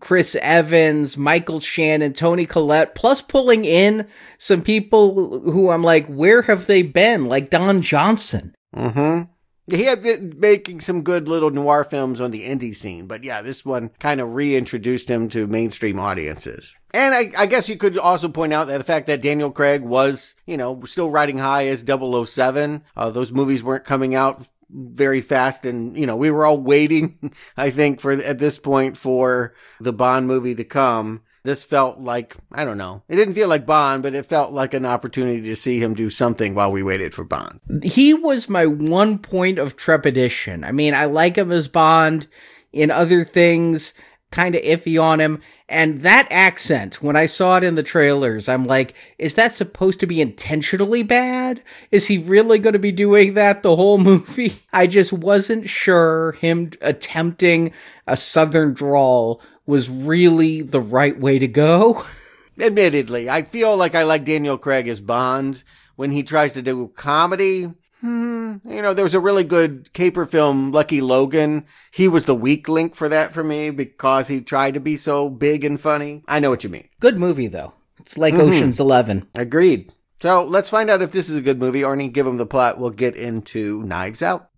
Chris 0.00 0.36
Evans, 0.40 1.16
Michael 1.16 1.60
Shannon, 1.60 2.12
Toni 2.12 2.46
Collette, 2.46 2.94
plus 2.94 3.20
pulling 3.20 3.64
in 3.64 4.06
some 4.38 4.62
people 4.62 5.40
who 5.40 5.70
I'm 5.70 5.82
like, 5.82 6.06
where 6.06 6.42
have 6.42 6.66
they 6.66 6.82
been? 6.82 7.26
Like 7.26 7.50
Don 7.50 7.82
Johnson. 7.82 8.54
Mm-hmm. 8.74 9.30
He 9.66 9.84
had 9.84 10.02
been 10.02 10.34
making 10.36 10.80
some 10.82 11.02
good 11.02 11.26
little 11.26 11.50
noir 11.50 11.84
films 11.84 12.20
on 12.20 12.32
the 12.32 12.46
indie 12.46 12.76
scene, 12.76 13.06
but 13.06 13.24
yeah, 13.24 13.40
this 13.40 13.64
one 13.64 13.90
kind 13.98 14.20
of 14.20 14.34
reintroduced 14.34 15.08
him 15.08 15.30
to 15.30 15.46
mainstream 15.46 15.98
audiences. 15.98 16.76
And 16.92 17.14
I, 17.14 17.32
I, 17.36 17.46
guess 17.46 17.68
you 17.68 17.76
could 17.76 17.96
also 17.96 18.28
point 18.28 18.52
out 18.52 18.66
that 18.66 18.78
the 18.78 18.84
fact 18.84 19.06
that 19.06 19.22
Daniel 19.22 19.50
Craig 19.50 19.82
was, 19.82 20.34
you 20.46 20.56
know, 20.56 20.82
still 20.84 21.10
riding 21.10 21.38
high 21.38 21.66
as 21.66 21.80
007. 21.80 22.84
Uh, 22.94 23.10
those 23.10 23.32
movies 23.32 23.62
weren't 23.62 23.84
coming 23.84 24.14
out 24.14 24.46
very 24.70 25.20
fast 25.20 25.66
and 25.66 25.96
you 25.96 26.06
know 26.06 26.16
we 26.16 26.30
were 26.30 26.46
all 26.46 26.58
waiting 26.58 27.32
i 27.56 27.70
think 27.70 28.00
for 28.00 28.12
at 28.12 28.38
this 28.38 28.58
point 28.58 28.96
for 28.96 29.54
the 29.80 29.92
bond 29.92 30.26
movie 30.26 30.54
to 30.54 30.64
come. 30.64 31.22
This 31.42 31.62
felt 31.62 32.00
like 32.00 32.36
i 32.52 32.64
don't 32.64 32.78
know. 32.78 33.02
It 33.08 33.16
didn't 33.16 33.34
feel 33.34 33.48
like 33.48 33.66
bond 33.66 34.02
but 34.02 34.14
it 34.14 34.26
felt 34.26 34.52
like 34.52 34.72
an 34.72 34.86
opportunity 34.86 35.42
to 35.42 35.56
see 35.56 35.78
him 35.78 35.94
do 35.94 36.08
something 36.08 36.54
while 36.54 36.72
we 36.72 36.82
waited 36.82 37.12
for 37.12 37.24
bond. 37.24 37.60
He 37.82 38.14
was 38.14 38.48
my 38.48 38.64
one 38.66 39.18
point 39.18 39.58
of 39.58 39.76
trepidation. 39.76 40.64
I 40.64 40.72
mean 40.72 40.94
i 40.94 41.04
like 41.04 41.36
him 41.36 41.52
as 41.52 41.68
bond 41.68 42.26
in 42.72 42.90
other 42.90 43.24
things 43.24 43.92
kind 44.34 44.56
of 44.56 44.62
iffy 44.62 45.00
on 45.00 45.20
him. 45.20 45.40
And 45.68 46.02
that 46.02 46.26
accent, 46.28 47.00
when 47.00 47.14
I 47.16 47.26
saw 47.26 47.56
it 47.56 47.64
in 47.64 47.76
the 47.76 47.82
trailers, 47.84 48.48
I'm 48.48 48.66
like, 48.66 48.94
is 49.16 49.34
that 49.34 49.54
supposed 49.54 50.00
to 50.00 50.06
be 50.06 50.20
intentionally 50.20 51.04
bad? 51.04 51.62
Is 51.92 52.06
he 52.06 52.18
really 52.18 52.58
going 52.58 52.72
to 52.72 52.80
be 52.80 52.92
doing 52.92 53.34
that 53.34 53.62
the 53.62 53.76
whole 53.76 53.96
movie? 54.12 54.60
I 54.72 54.88
just 54.88 55.12
wasn't 55.12 55.70
sure 55.70 56.32
him 56.32 56.72
attempting 56.80 57.72
a 58.08 58.16
southern 58.16 58.74
drawl 58.74 59.40
was 59.66 59.88
really 59.88 60.62
the 60.62 60.80
right 60.80 61.18
way 61.18 61.38
to 61.38 61.48
go. 61.48 62.04
Admittedly, 62.60 63.30
I 63.30 63.42
feel 63.42 63.76
like 63.76 63.94
I 63.94 64.02
like 64.02 64.24
Daniel 64.24 64.58
Craig 64.58 64.88
as 64.88 65.00
Bond 65.00 65.62
when 65.96 66.10
he 66.10 66.24
tries 66.24 66.52
to 66.54 66.62
do 66.62 66.92
comedy. 66.94 67.72
Hmm, 68.04 68.56
you 68.68 68.82
know, 68.82 68.92
there 68.92 69.06
was 69.06 69.14
a 69.14 69.20
really 69.20 69.44
good 69.44 69.90
caper 69.94 70.26
film, 70.26 70.72
Lucky 70.72 71.00
Logan. 71.00 71.64
He 71.90 72.06
was 72.06 72.26
the 72.26 72.34
weak 72.34 72.68
link 72.68 72.94
for 72.94 73.08
that 73.08 73.32
for 73.32 73.42
me 73.42 73.70
because 73.70 74.28
he 74.28 74.42
tried 74.42 74.74
to 74.74 74.80
be 74.80 74.98
so 74.98 75.30
big 75.30 75.64
and 75.64 75.80
funny. 75.80 76.22
I 76.28 76.38
know 76.38 76.50
what 76.50 76.62
you 76.64 76.68
mean. 76.68 76.86
Good 77.00 77.16
movie, 77.18 77.46
though. 77.46 77.72
It's 77.98 78.18
like 78.18 78.34
Ocean's 78.34 78.78
Eleven. 78.78 79.26
Agreed. 79.34 79.90
So 80.20 80.44
let's 80.44 80.68
find 80.68 80.90
out 80.90 81.00
if 81.00 81.12
this 81.12 81.30
is 81.30 81.38
a 81.38 81.40
good 81.40 81.58
movie. 81.58 81.80
Arnie, 81.80 82.12
give 82.12 82.26
him 82.26 82.36
the 82.36 82.44
plot. 82.44 82.78
We'll 82.78 82.90
get 82.90 83.16
into 83.16 83.82
Knives 83.84 84.20
Out. 84.20 84.50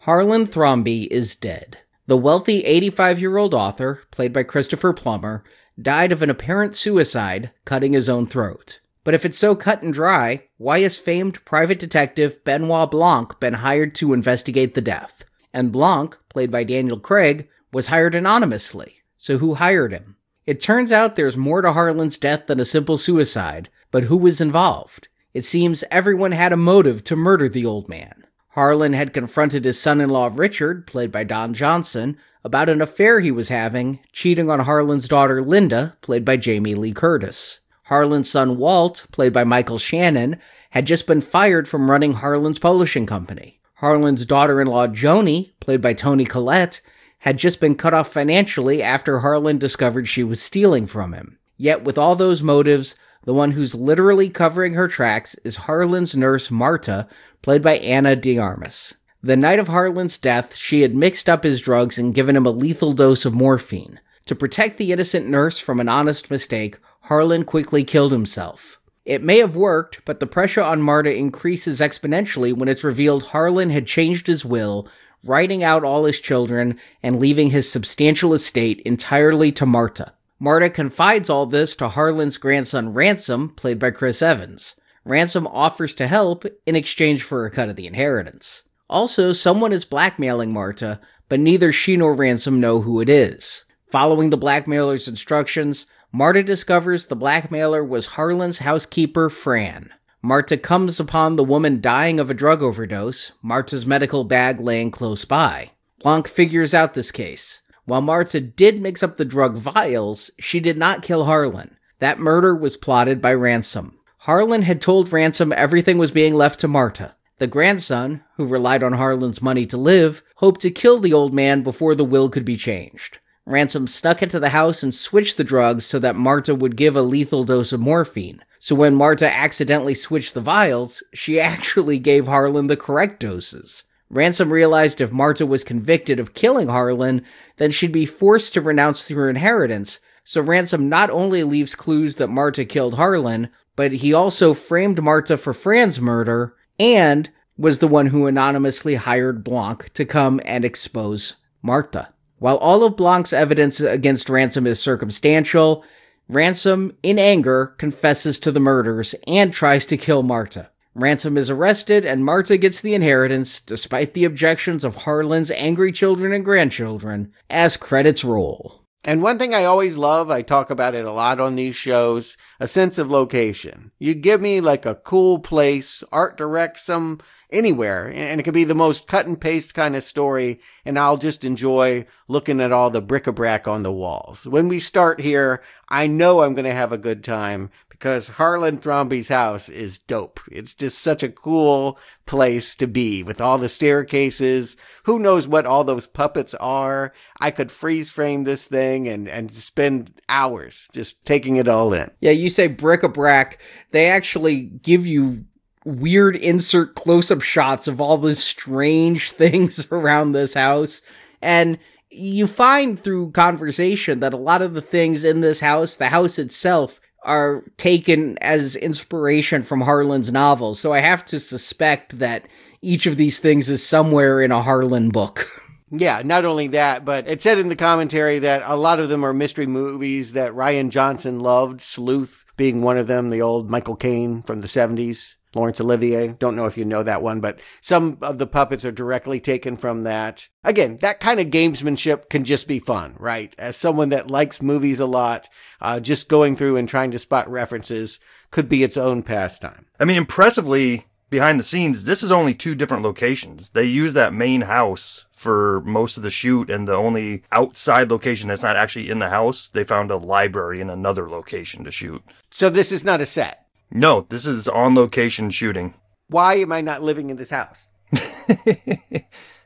Harlan 0.00 0.48
Thrombey 0.48 1.06
is 1.08 1.36
dead. 1.36 1.78
The 2.08 2.16
wealthy 2.16 2.64
85 2.64 3.20
year 3.20 3.36
old 3.36 3.54
author, 3.54 4.02
played 4.10 4.32
by 4.32 4.42
Christopher 4.42 4.92
Plummer, 4.92 5.44
died 5.80 6.10
of 6.10 6.22
an 6.22 6.30
apparent 6.30 6.74
suicide, 6.74 7.52
cutting 7.64 7.92
his 7.92 8.08
own 8.08 8.26
throat. 8.26 8.80
But 9.08 9.14
if 9.14 9.24
it's 9.24 9.38
so 9.38 9.56
cut 9.56 9.82
and 9.82 9.90
dry, 9.90 10.42
why 10.58 10.80
has 10.80 10.98
famed 10.98 11.42
private 11.46 11.78
detective 11.78 12.44
Benoit 12.44 12.90
Blanc 12.90 13.40
been 13.40 13.54
hired 13.54 13.94
to 13.94 14.12
investigate 14.12 14.74
the 14.74 14.82
death? 14.82 15.24
And 15.50 15.72
Blanc, 15.72 16.18
played 16.28 16.50
by 16.50 16.64
Daniel 16.64 17.00
Craig, 17.00 17.48
was 17.72 17.86
hired 17.86 18.14
anonymously. 18.14 18.96
So 19.16 19.38
who 19.38 19.54
hired 19.54 19.92
him? 19.92 20.16
It 20.46 20.60
turns 20.60 20.92
out 20.92 21.16
there's 21.16 21.38
more 21.38 21.62
to 21.62 21.72
Harlan's 21.72 22.18
death 22.18 22.48
than 22.48 22.60
a 22.60 22.66
simple 22.66 22.98
suicide, 22.98 23.70
but 23.90 24.02
who 24.02 24.16
was 24.18 24.42
involved? 24.42 25.08
It 25.32 25.46
seems 25.46 25.84
everyone 25.90 26.32
had 26.32 26.52
a 26.52 26.58
motive 26.58 27.02
to 27.04 27.16
murder 27.16 27.48
the 27.48 27.64
old 27.64 27.88
man. 27.88 28.26
Harlan 28.48 28.92
had 28.92 29.14
confronted 29.14 29.64
his 29.64 29.80
son 29.80 30.02
in 30.02 30.10
law 30.10 30.30
Richard, 30.30 30.86
played 30.86 31.10
by 31.10 31.24
Don 31.24 31.54
Johnson, 31.54 32.18
about 32.44 32.68
an 32.68 32.82
affair 32.82 33.20
he 33.20 33.30
was 33.30 33.48
having, 33.48 34.00
cheating 34.12 34.50
on 34.50 34.60
Harlan's 34.60 35.08
daughter 35.08 35.40
Linda, 35.40 35.96
played 36.02 36.26
by 36.26 36.36
Jamie 36.36 36.74
Lee 36.74 36.92
Curtis. 36.92 37.60
Harlan's 37.88 38.30
son 38.30 38.58
Walt, 38.58 39.06
played 39.12 39.32
by 39.32 39.44
Michael 39.44 39.78
Shannon, 39.78 40.38
had 40.70 40.84
just 40.86 41.06
been 41.06 41.22
fired 41.22 41.66
from 41.66 41.90
running 41.90 42.12
Harlan's 42.12 42.58
publishing 42.58 43.06
company. 43.06 43.60
Harlan's 43.76 44.26
daughter 44.26 44.60
in 44.60 44.66
law 44.66 44.86
Joni, 44.86 45.52
played 45.60 45.80
by 45.80 45.94
Toni 45.94 46.26
Collette, 46.26 46.82
had 47.20 47.38
just 47.38 47.60
been 47.60 47.74
cut 47.74 47.94
off 47.94 48.12
financially 48.12 48.82
after 48.82 49.20
Harlan 49.20 49.56
discovered 49.56 50.06
she 50.06 50.22
was 50.22 50.42
stealing 50.42 50.86
from 50.86 51.14
him. 51.14 51.38
Yet, 51.56 51.82
with 51.82 51.96
all 51.96 52.14
those 52.14 52.42
motives, 52.42 52.94
the 53.24 53.32
one 53.32 53.52
who's 53.52 53.74
literally 53.74 54.28
covering 54.28 54.74
her 54.74 54.86
tracks 54.86 55.34
is 55.42 55.56
Harlan's 55.56 56.14
nurse 56.14 56.50
Marta, 56.50 57.08
played 57.40 57.62
by 57.62 57.78
Ana 57.78 58.16
de 58.16 58.38
Armas. 58.38 58.96
The 59.22 59.36
night 59.36 59.58
of 59.58 59.68
Harlan's 59.68 60.18
death, 60.18 60.54
she 60.54 60.82
had 60.82 60.94
mixed 60.94 61.26
up 61.26 61.42
his 61.42 61.62
drugs 61.62 61.96
and 61.96 62.14
given 62.14 62.36
him 62.36 62.44
a 62.44 62.50
lethal 62.50 62.92
dose 62.92 63.24
of 63.24 63.34
morphine. 63.34 63.98
To 64.26 64.34
protect 64.34 64.76
the 64.76 64.92
innocent 64.92 65.26
nurse 65.26 65.58
from 65.58 65.80
an 65.80 65.88
honest 65.88 66.30
mistake, 66.30 66.76
Harlan 67.08 67.44
quickly 67.44 67.84
killed 67.84 68.12
himself. 68.12 68.78
It 69.06 69.22
may 69.22 69.38
have 69.38 69.56
worked, 69.56 70.02
but 70.04 70.20
the 70.20 70.26
pressure 70.26 70.60
on 70.60 70.82
Marta 70.82 71.16
increases 71.16 71.80
exponentially 71.80 72.52
when 72.52 72.68
it's 72.68 72.84
revealed 72.84 73.22
Harlan 73.22 73.70
had 73.70 73.86
changed 73.86 74.26
his 74.26 74.44
will, 74.44 74.86
writing 75.24 75.64
out 75.64 75.84
all 75.84 76.04
his 76.04 76.20
children 76.20 76.78
and 77.02 77.18
leaving 77.18 77.48
his 77.48 77.72
substantial 77.72 78.34
estate 78.34 78.80
entirely 78.80 79.50
to 79.52 79.64
Marta. 79.64 80.12
Marta 80.38 80.68
confides 80.68 81.30
all 81.30 81.46
this 81.46 81.74
to 81.76 81.88
Harlan's 81.88 82.36
grandson 82.36 82.92
Ransom, 82.92 83.48
played 83.48 83.78
by 83.78 83.90
Chris 83.90 84.20
Evans. 84.20 84.74
Ransom 85.02 85.46
offers 85.46 85.94
to 85.94 86.06
help 86.06 86.44
in 86.66 86.76
exchange 86.76 87.22
for 87.22 87.46
a 87.46 87.50
cut 87.50 87.70
of 87.70 87.76
the 87.76 87.86
inheritance. 87.86 88.64
Also, 88.90 89.32
someone 89.32 89.72
is 89.72 89.86
blackmailing 89.86 90.52
Marta, 90.52 91.00
but 91.30 91.40
neither 91.40 91.72
she 91.72 91.96
nor 91.96 92.14
Ransom 92.14 92.60
know 92.60 92.82
who 92.82 93.00
it 93.00 93.08
is. 93.08 93.64
Following 93.90 94.28
the 94.28 94.36
blackmailer's 94.36 95.08
instructions, 95.08 95.86
Marta 96.12 96.42
discovers 96.42 97.06
the 97.06 97.16
blackmailer 97.16 97.84
was 97.84 98.06
Harlan's 98.06 98.58
housekeeper, 98.58 99.28
Fran. 99.28 99.90
Marta 100.22 100.56
comes 100.56 100.98
upon 100.98 101.36
the 101.36 101.44
woman 101.44 101.80
dying 101.80 102.18
of 102.18 102.30
a 102.30 102.34
drug 102.34 102.62
overdose, 102.62 103.32
Marta's 103.42 103.86
medical 103.86 104.24
bag 104.24 104.58
laying 104.58 104.90
close 104.90 105.24
by. 105.26 105.70
Blanc 106.02 106.26
figures 106.26 106.72
out 106.72 106.94
this 106.94 107.10
case. 107.10 107.60
While 107.84 108.00
Marta 108.00 108.40
did 108.40 108.80
mix 108.80 109.02
up 109.02 109.16
the 109.16 109.24
drug 109.24 109.56
vials, 109.56 110.30
she 110.38 110.60
did 110.60 110.78
not 110.78 111.02
kill 111.02 111.24
Harlan. 111.24 111.76
That 111.98 112.18
murder 112.18 112.56
was 112.56 112.76
plotted 112.76 113.20
by 113.20 113.34
Ransom. 113.34 113.98
Harlan 114.18 114.62
had 114.62 114.80
told 114.80 115.12
Ransom 115.12 115.52
everything 115.52 115.98
was 115.98 116.10
being 116.10 116.34
left 116.34 116.58
to 116.60 116.68
Marta. 116.68 117.14
The 117.38 117.46
grandson, 117.46 118.24
who 118.36 118.46
relied 118.46 118.82
on 118.82 118.94
Harlan's 118.94 119.42
money 119.42 119.66
to 119.66 119.76
live, 119.76 120.22
hoped 120.36 120.60
to 120.62 120.70
kill 120.70 120.98
the 121.00 121.12
old 121.12 121.34
man 121.34 121.62
before 121.62 121.94
the 121.94 122.04
will 122.04 122.28
could 122.28 122.44
be 122.44 122.56
changed. 122.56 123.18
Ransom 123.48 123.86
snuck 123.86 124.22
into 124.22 124.38
the 124.38 124.50
house 124.50 124.82
and 124.82 124.94
switched 124.94 125.38
the 125.38 125.44
drugs 125.44 125.86
so 125.86 125.98
that 126.00 126.16
Marta 126.16 126.54
would 126.54 126.76
give 126.76 126.94
a 126.94 127.02
lethal 127.02 127.44
dose 127.44 127.72
of 127.72 127.80
morphine. 127.80 128.44
So 128.60 128.74
when 128.74 128.94
Marta 128.94 129.34
accidentally 129.34 129.94
switched 129.94 130.34
the 130.34 130.42
vials, 130.42 131.02
she 131.14 131.40
actually 131.40 131.98
gave 131.98 132.26
Harlan 132.26 132.66
the 132.66 132.76
correct 132.76 133.20
doses. 133.20 133.84
Ransom 134.10 134.52
realized 134.52 135.00
if 135.00 135.12
Marta 135.12 135.46
was 135.46 135.64
convicted 135.64 136.20
of 136.20 136.34
killing 136.34 136.68
Harlan, 136.68 137.22
then 137.56 137.70
she'd 137.70 137.90
be 137.90 138.04
forced 138.04 138.52
to 138.52 138.60
renounce 138.60 139.08
her 139.08 139.30
inheritance. 139.30 140.00
So 140.24 140.42
Ransom 140.42 140.90
not 140.90 141.08
only 141.08 141.42
leaves 141.42 141.74
clues 141.74 142.16
that 142.16 142.28
Marta 142.28 142.66
killed 142.66 142.94
Harlan, 142.94 143.48
but 143.76 143.92
he 143.92 144.12
also 144.12 144.52
framed 144.52 145.02
Marta 145.02 145.38
for 145.38 145.54
Fran's 145.54 146.02
murder 146.02 146.54
and 146.78 147.30
was 147.56 147.78
the 147.78 147.88
one 147.88 148.08
who 148.08 148.26
anonymously 148.26 148.96
hired 148.96 149.42
Blanc 149.42 149.90
to 149.94 150.04
come 150.04 150.38
and 150.44 150.66
expose 150.66 151.36
Marta. 151.62 152.08
While 152.38 152.56
all 152.58 152.84
of 152.84 152.96
Blanc's 152.96 153.32
evidence 153.32 153.80
against 153.80 154.28
Ransom 154.28 154.66
is 154.66 154.80
circumstantial, 154.80 155.84
Ransom, 156.28 156.96
in 157.02 157.18
anger, 157.18 157.74
confesses 157.78 158.38
to 158.40 158.52
the 158.52 158.60
murders 158.60 159.14
and 159.26 159.52
tries 159.52 159.86
to 159.86 159.96
kill 159.96 160.22
Marta. 160.22 160.70
Ransom 160.94 161.36
is 161.36 161.48
arrested 161.50 162.04
and 162.04 162.24
Marta 162.24 162.56
gets 162.56 162.80
the 162.80 162.94
inheritance 162.94 163.60
despite 163.60 164.14
the 164.14 164.24
objections 164.24 164.84
of 164.84 164.96
Harlan's 164.96 165.50
angry 165.52 165.92
children 165.92 166.32
and 166.32 166.44
grandchildren 166.44 167.32
as 167.48 167.76
credits 167.76 168.24
roll. 168.24 168.84
And 169.08 169.22
one 169.22 169.38
thing 169.38 169.54
I 169.54 169.64
always 169.64 169.96
love, 169.96 170.30
I 170.30 170.42
talk 170.42 170.68
about 170.68 170.94
it 170.94 171.06
a 171.06 171.10
lot 171.10 171.40
on 171.40 171.56
these 171.56 171.74
shows, 171.74 172.36
a 172.60 172.68
sense 172.68 172.98
of 172.98 173.10
location. 173.10 173.90
You 173.98 174.12
give 174.12 174.42
me 174.42 174.60
like 174.60 174.84
a 174.84 174.96
cool 174.96 175.38
place, 175.38 176.04
art 176.12 176.36
direct 176.36 176.76
some 176.76 177.20
anywhere, 177.50 178.12
and 178.14 178.38
it 178.38 178.44
could 178.44 178.52
be 178.52 178.64
the 178.64 178.74
most 178.74 179.06
cut 179.06 179.26
and 179.26 179.40
paste 179.40 179.72
kind 179.72 179.96
of 179.96 180.04
story, 180.04 180.60
and 180.84 180.98
I'll 180.98 181.16
just 181.16 181.42
enjoy 181.42 182.04
looking 182.28 182.60
at 182.60 182.70
all 182.70 182.90
the 182.90 183.00
bric-a-brac 183.00 183.66
on 183.66 183.82
the 183.82 183.90
walls. 183.90 184.46
When 184.46 184.68
we 184.68 184.78
start 184.78 185.22
here, 185.22 185.62
I 185.88 186.06
know 186.06 186.42
I'm 186.42 186.52
going 186.52 186.66
to 186.66 186.72
have 186.74 186.92
a 186.92 186.98
good 186.98 187.24
time 187.24 187.70
because 187.98 188.28
Harlan 188.28 188.78
Thrombey's 188.78 189.28
house 189.28 189.68
is 189.68 189.98
dope. 189.98 190.40
It's 190.52 190.72
just 190.72 190.98
such 190.98 191.24
a 191.24 191.28
cool 191.28 191.98
place 192.26 192.76
to 192.76 192.86
be 192.86 193.24
with 193.24 193.40
all 193.40 193.58
the 193.58 193.68
staircases. 193.68 194.76
Who 195.02 195.18
knows 195.18 195.48
what 195.48 195.66
all 195.66 195.82
those 195.82 196.06
puppets 196.06 196.54
are? 196.54 197.12
I 197.40 197.50
could 197.50 197.72
freeze 197.72 198.10
frame 198.10 198.44
this 198.44 198.66
thing 198.66 199.08
and, 199.08 199.28
and 199.28 199.52
spend 199.52 200.20
hours 200.28 200.88
just 200.92 201.24
taking 201.24 201.56
it 201.56 201.66
all 201.66 201.92
in. 201.92 202.08
Yeah, 202.20 202.30
you 202.30 202.48
say 202.48 202.68
bric-a-brac. 202.68 203.58
They 203.90 204.06
actually 204.06 204.60
give 204.62 205.04
you 205.04 205.44
weird 205.84 206.36
insert 206.36 206.94
close-up 206.94 207.42
shots 207.42 207.88
of 207.88 208.00
all 208.00 208.18
the 208.18 208.36
strange 208.36 209.30
things 209.32 209.90
around 209.90 210.32
this 210.32 210.54
house. 210.54 211.02
And 211.42 211.78
you 212.10 212.46
find 212.46 212.98
through 212.98 213.32
conversation 213.32 214.20
that 214.20 214.32
a 214.32 214.38
lot 214.38 214.62
of 214.62 214.74
the 214.74 214.80
things 214.80 215.24
in 215.24 215.40
this 215.40 215.58
house, 215.58 215.96
the 215.96 216.08
house 216.08 216.38
itself, 216.38 217.00
are 217.24 217.64
taken 217.76 218.38
as 218.38 218.76
inspiration 218.76 219.62
from 219.62 219.80
Harlan's 219.80 220.32
novels. 220.32 220.80
So 220.80 220.92
I 220.92 221.00
have 221.00 221.24
to 221.26 221.40
suspect 221.40 222.18
that 222.18 222.46
each 222.80 223.06
of 223.06 223.16
these 223.16 223.38
things 223.38 223.68
is 223.68 223.84
somewhere 223.84 224.40
in 224.40 224.52
a 224.52 224.62
Harlan 224.62 225.10
book. 225.10 225.48
Yeah, 225.90 226.20
not 226.22 226.44
only 226.44 226.66
that, 226.68 227.06
but 227.06 227.26
it 227.26 227.40
said 227.40 227.58
in 227.58 227.70
the 227.70 227.76
commentary 227.76 228.40
that 228.40 228.62
a 228.66 228.76
lot 228.76 229.00
of 229.00 229.08
them 229.08 229.24
are 229.24 229.32
mystery 229.32 229.66
movies 229.66 230.32
that 230.32 230.52
Rian 230.52 230.90
Johnson 230.90 231.40
loved, 231.40 231.80
Sleuth 231.80 232.44
being 232.58 232.82
one 232.82 232.98
of 232.98 233.06
them, 233.06 233.30
the 233.30 233.40
old 233.40 233.70
Michael 233.70 233.96
Caine 233.96 234.42
from 234.42 234.60
the 234.60 234.66
70s. 234.66 235.36
Laurence 235.54 235.80
Olivier. 235.80 236.28
Don't 236.28 236.56
know 236.56 236.66
if 236.66 236.76
you 236.76 236.84
know 236.84 237.02
that 237.02 237.22
one, 237.22 237.40
but 237.40 237.60
some 237.80 238.18
of 238.22 238.38
the 238.38 238.46
puppets 238.46 238.84
are 238.84 238.92
directly 238.92 239.40
taken 239.40 239.76
from 239.76 240.04
that. 240.04 240.48
Again, 240.64 240.98
that 240.98 241.20
kind 241.20 241.40
of 241.40 241.48
gamesmanship 241.48 242.28
can 242.28 242.44
just 242.44 242.66
be 242.66 242.78
fun, 242.78 243.16
right? 243.18 243.54
As 243.58 243.76
someone 243.76 244.10
that 244.10 244.30
likes 244.30 244.60
movies 244.60 245.00
a 245.00 245.06
lot, 245.06 245.48
uh, 245.80 246.00
just 246.00 246.28
going 246.28 246.56
through 246.56 246.76
and 246.76 246.88
trying 246.88 247.10
to 247.12 247.18
spot 247.18 247.50
references 247.50 248.20
could 248.50 248.68
be 248.68 248.82
its 248.82 248.96
own 248.96 249.22
pastime. 249.22 249.86
I 249.98 250.04
mean, 250.04 250.16
impressively 250.16 251.06
behind 251.30 251.58
the 251.58 251.64
scenes, 251.64 252.04
this 252.04 252.22
is 252.22 252.32
only 252.32 252.54
two 252.54 252.74
different 252.74 253.02
locations. 253.02 253.70
They 253.70 253.84
use 253.84 254.14
that 254.14 254.32
main 254.32 254.62
house 254.62 255.26
for 255.32 255.82
most 255.82 256.16
of 256.16 256.24
the 256.24 256.30
shoot, 256.30 256.68
and 256.68 256.88
the 256.88 256.96
only 256.96 257.44
outside 257.52 258.10
location 258.10 258.48
that's 258.48 258.64
not 258.64 258.74
actually 258.74 259.08
in 259.08 259.20
the 259.20 259.28
house, 259.28 259.68
they 259.68 259.84
found 259.84 260.10
a 260.10 260.16
library 260.16 260.80
in 260.80 260.90
another 260.90 261.30
location 261.30 261.84
to 261.84 261.92
shoot. 261.92 262.22
So 262.50 262.68
this 262.68 262.90
is 262.90 263.04
not 263.04 263.20
a 263.20 263.26
set. 263.26 263.67
No, 263.90 264.26
this 264.28 264.46
is 264.46 264.68
on 264.68 264.94
location 264.94 265.50
shooting. 265.50 265.94
Why 266.28 266.54
am 266.56 266.72
I 266.72 266.80
not 266.80 267.02
living 267.02 267.30
in 267.30 267.36
this 267.36 267.50
house? 267.50 267.88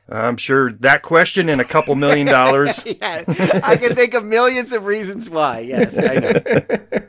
I'm 0.09 0.37
sure 0.37 0.71
that 0.73 1.01
question 1.01 1.49
and 1.49 1.61
a 1.61 1.65
couple 1.65 1.95
million 1.95 2.27
dollars. 2.27 2.85
yeah, 3.01 3.23
I 3.63 3.77
can 3.77 3.95
think 3.95 4.13
of 4.13 4.25
millions 4.25 4.71
of 4.71 4.85
reasons 4.85 5.29
why. 5.29 5.59
Yes, 5.59 5.97
I 5.97 6.15
know. 6.15 6.99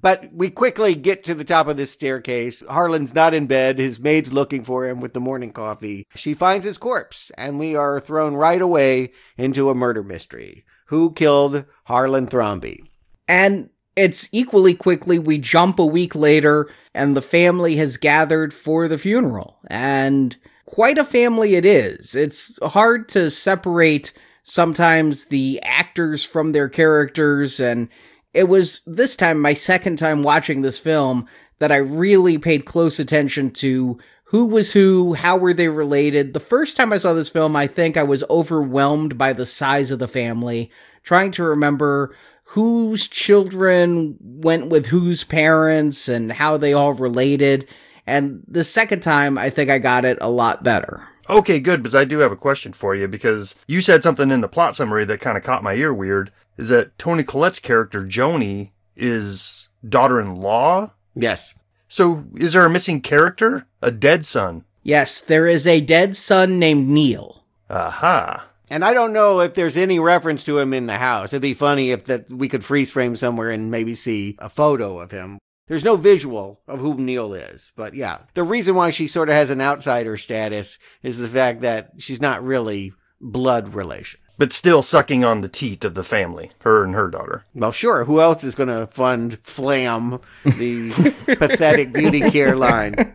but 0.00 0.32
we 0.32 0.50
quickly 0.50 0.94
get 0.94 1.24
to 1.24 1.34
the 1.34 1.44
top 1.44 1.66
of 1.66 1.76
this 1.76 1.90
staircase. 1.90 2.62
Harlan's 2.68 3.14
not 3.14 3.34
in 3.34 3.46
bed. 3.46 3.78
His 3.78 3.98
maid's 3.98 4.32
looking 4.32 4.64
for 4.64 4.86
him 4.86 5.00
with 5.00 5.14
the 5.14 5.20
morning 5.20 5.52
coffee. 5.52 6.06
She 6.14 6.34
finds 6.34 6.64
his 6.64 6.78
corpse, 6.78 7.32
and 7.36 7.58
we 7.58 7.74
are 7.74 7.98
thrown 8.00 8.34
right 8.34 8.62
away 8.62 9.12
into 9.36 9.70
a 9.70 9.74
murder 9.74 10.04
mystery. 10.04 10.64
Who 10.86 11.12
killed 11.12 11.64
Harlan 11.84 12.26
Thrombey? 12.26 12.88
And 13.26 13.70
it's 13.96 14.28
equally 14.32 14.74
quickly 14.74 15.18
we 15.18 15.38
jump 15.38 15.78
a 15.78 15.86
week 15.86 16.14
later 16.14 16.68
and 16.94 17.16
the 17.16 17.22
family 17.22 17.76
has 17.76 17.96
gathered 17.96 18.52
for 18.52 18.88
the 18.88 18.98
funeral. 18.98 19.56
And 19.68 20.36
quite 20.66 20.98
a 20.98 21.04
family 21.04 21.54
it 21.54 21.64
is. 21.64 22.14
It's 22.14 22.58
hard 22.62 23.08
to 23.10 23.30
separate 23.30 24.12
sometimes 24.44 25.26
the 25.26 25.60
actors 25.62 26.24
from 26.24 26.52
their 26.52 26.68
characters 26.68 27.60
and 27.60 27.88
it 28.32 28.48
was 28.48 28.80
this 28.84 29.14
time 29.14 29.40
my 29.40 29.54
second 29.54 29.96
time 29.96 30.22
watching 30.22 30.62
this 30.62 30.78
film 30.78 31.26
that 31.60 31.70
I 31.70 31.76
really 31.76 32.36
paid 32.36 32.64
close 32.64 32.98
attention 32.98 33.52
to 33.52 33.98
who 34.24 34.46
was 34.46 34.72
who, 34.72 35.14
how 35.14 35.36
were 35.36 35.54
they 35.54 35.68
related. 35.68 36.32
The 36.32 36.40
first 36.40 36.76
time 36.76 36.92
I 36.92 36.98
saw 36.98 37.12
this 37.12 37.28
film, 37.28 37.54
I 37.54 37.68
think 37.68 37.96
I 37.96 38.02
was 38.02 38.24
overwhelmed 38.28 39.16
by 39.16 39.32
the 39.32 39.46
size 39.46 39.92
of 39.92 40.00
the 40.00 40.08
family, 40.08 40.72
trying 41.04 41.30
to 41.32 41.44
remember 41.44 42.16
whose 42.44 43.08
children 43.08 44.16
went 44.20 44.68
with 44.68 44.86
whose 44.86 45.24
parents 45.24 46.08
and 46.08 46.32
how 46.32 46.56
they 46.56 46.72
all 46.72 46.92
related. 46.92 47.66
And 48.06 48.42
the 48.46 48.64
second 48.64 49.00
time, 49.02 49.38
I 49.38 49.50
think 49.50 49.70
I 49.70 49.78
got 49.78 50.04
it 50.04 50.18
a 50.20 50.30
lot 50.30 50.62
better. 50.62 51.08
Okay, 51.28 51.58
good, 51.58 51.82
because 51.82 51.94
I 51.94 52.04
do 52.04 52.18
have 52.18 52.32
a 52.32 52.36
question 52.36 52.72
for 52.74 52.94
you 52.94 53.08
because 53.08 53.56
you 53.66 53.80
said 53.80 54.02
something 54.02 54.30
in 54.30 54.42
the 54.42 54.48
plot 54.48 54.76
summary 54.76 55.04
that 55.06 55.20
kind 55.20 55.38
of 55.38 55.42
caught 55.42 55.62
my 55.62 55.74
ear 55.74 55.92
weird. 55.92 56.30
Is 56.58 56.68
that 56.68 56.96
Toni 56.98 57.22
Collette's 57.24 57.60
character, 57.60 58.02
Joni, 58.02 58.70
is 58.94 59.68
daughter 59.88 60.20
in 60.20 60.36
law? 60.36 60.92
Yes. 61.14 61.54
So 61.88 62.24
is 62.36 62.52
there 62.52 62.66
a 62.66 62.70
missing 62.70 63.00
character? 63.00 63.66
A 63.80 63.90
dead 63.90 64.24
son? 64.24 64.64
Yes, 64.82 65.20
there 65.20 65.46
is 65.46 65.66
a 65.66 65.80
dead 65.80 66.14
son 66.14 66.58
named 66.58 66.88
Neil. 66.88 67.42
Aha. 67.70 68.46
And 68.74 68.84
I 68.84 68.92
don't 68.92 69.12
know 69.12 69.38
if 69.38 69.54
there's 69.54 69.76
any 69.76 70.00
reference 70.00 70.42
to 70.46 70.58
him 70.58 70.74
in 70.74 70.86
the 70.86 70.98
house. 70.98 71.32
It'd 71.32 71.40
be 71.40 71.54
funny 71.54 71.92
if 71.92 72.06
that 72.06 72.28
we 72.28 72.48
could 72.48 72.64
freeze 72.64 72.90
frame 72.90 73.14
somewhere 73.14 73.50
and 73.50 73.70
maybe 73.70 73.94
see 73.94 74.34
a 74.40 74.48
photo 74.48 74.98
of 74.98 75.12
him. 75.12 75.38
There's 75.68 75.84
no 75.84 75.94
visual 75.94 76.60
of 76.66 76.80
who 76.80 76.94
Neil 76.94 77.34
is, 77.34 77.70
but 77.76 77.94
yeah. 77.94 78.22
The 78.32 78.42
reason 78.42 78.74
why 78.74 78.90
she 78.90 79.06
sort 79.06 79.28
of 79.28 79.36
has 79.36 79.50
an 79.50 79.60
outsider 79.60 80.16
status 80.16 80.80
is 81.04 81.18
the 81.18 81.28
fact 81.28 81.60
that 81.60 81.92
she's 81.98 82.20
not 82.20 82.42
really 82.42 82.92
blood 83.20 83.74
relation. 83.74 84.18
But 84.38 84.52
still 84.52 84.82
sucking 84.82 85.24
on 85.24 85.40
the 85.40 85.48
teat 85.48 85.84
of 85.84 85.94
the 85.94 86.02
family, 86.02 86.50
her 86.62 86.82
and 86.82 86.96
her 86.96 87.08
daughter. 87.08 87.44
Well, 87.54 87.70
sure. 87.70 88.02
Who 88.02 88.20
else 88.20 88.42
is 88.42 88.56
going 88.56 88.70
to 88.70 88.88
fund 88.88 89.38
Flam, 89.40 90.20
the 90.42 90.90
pathetic 91.38 91.92
beauty 91.92 92.28
care 92.28 92.56
line? 92.56 93.14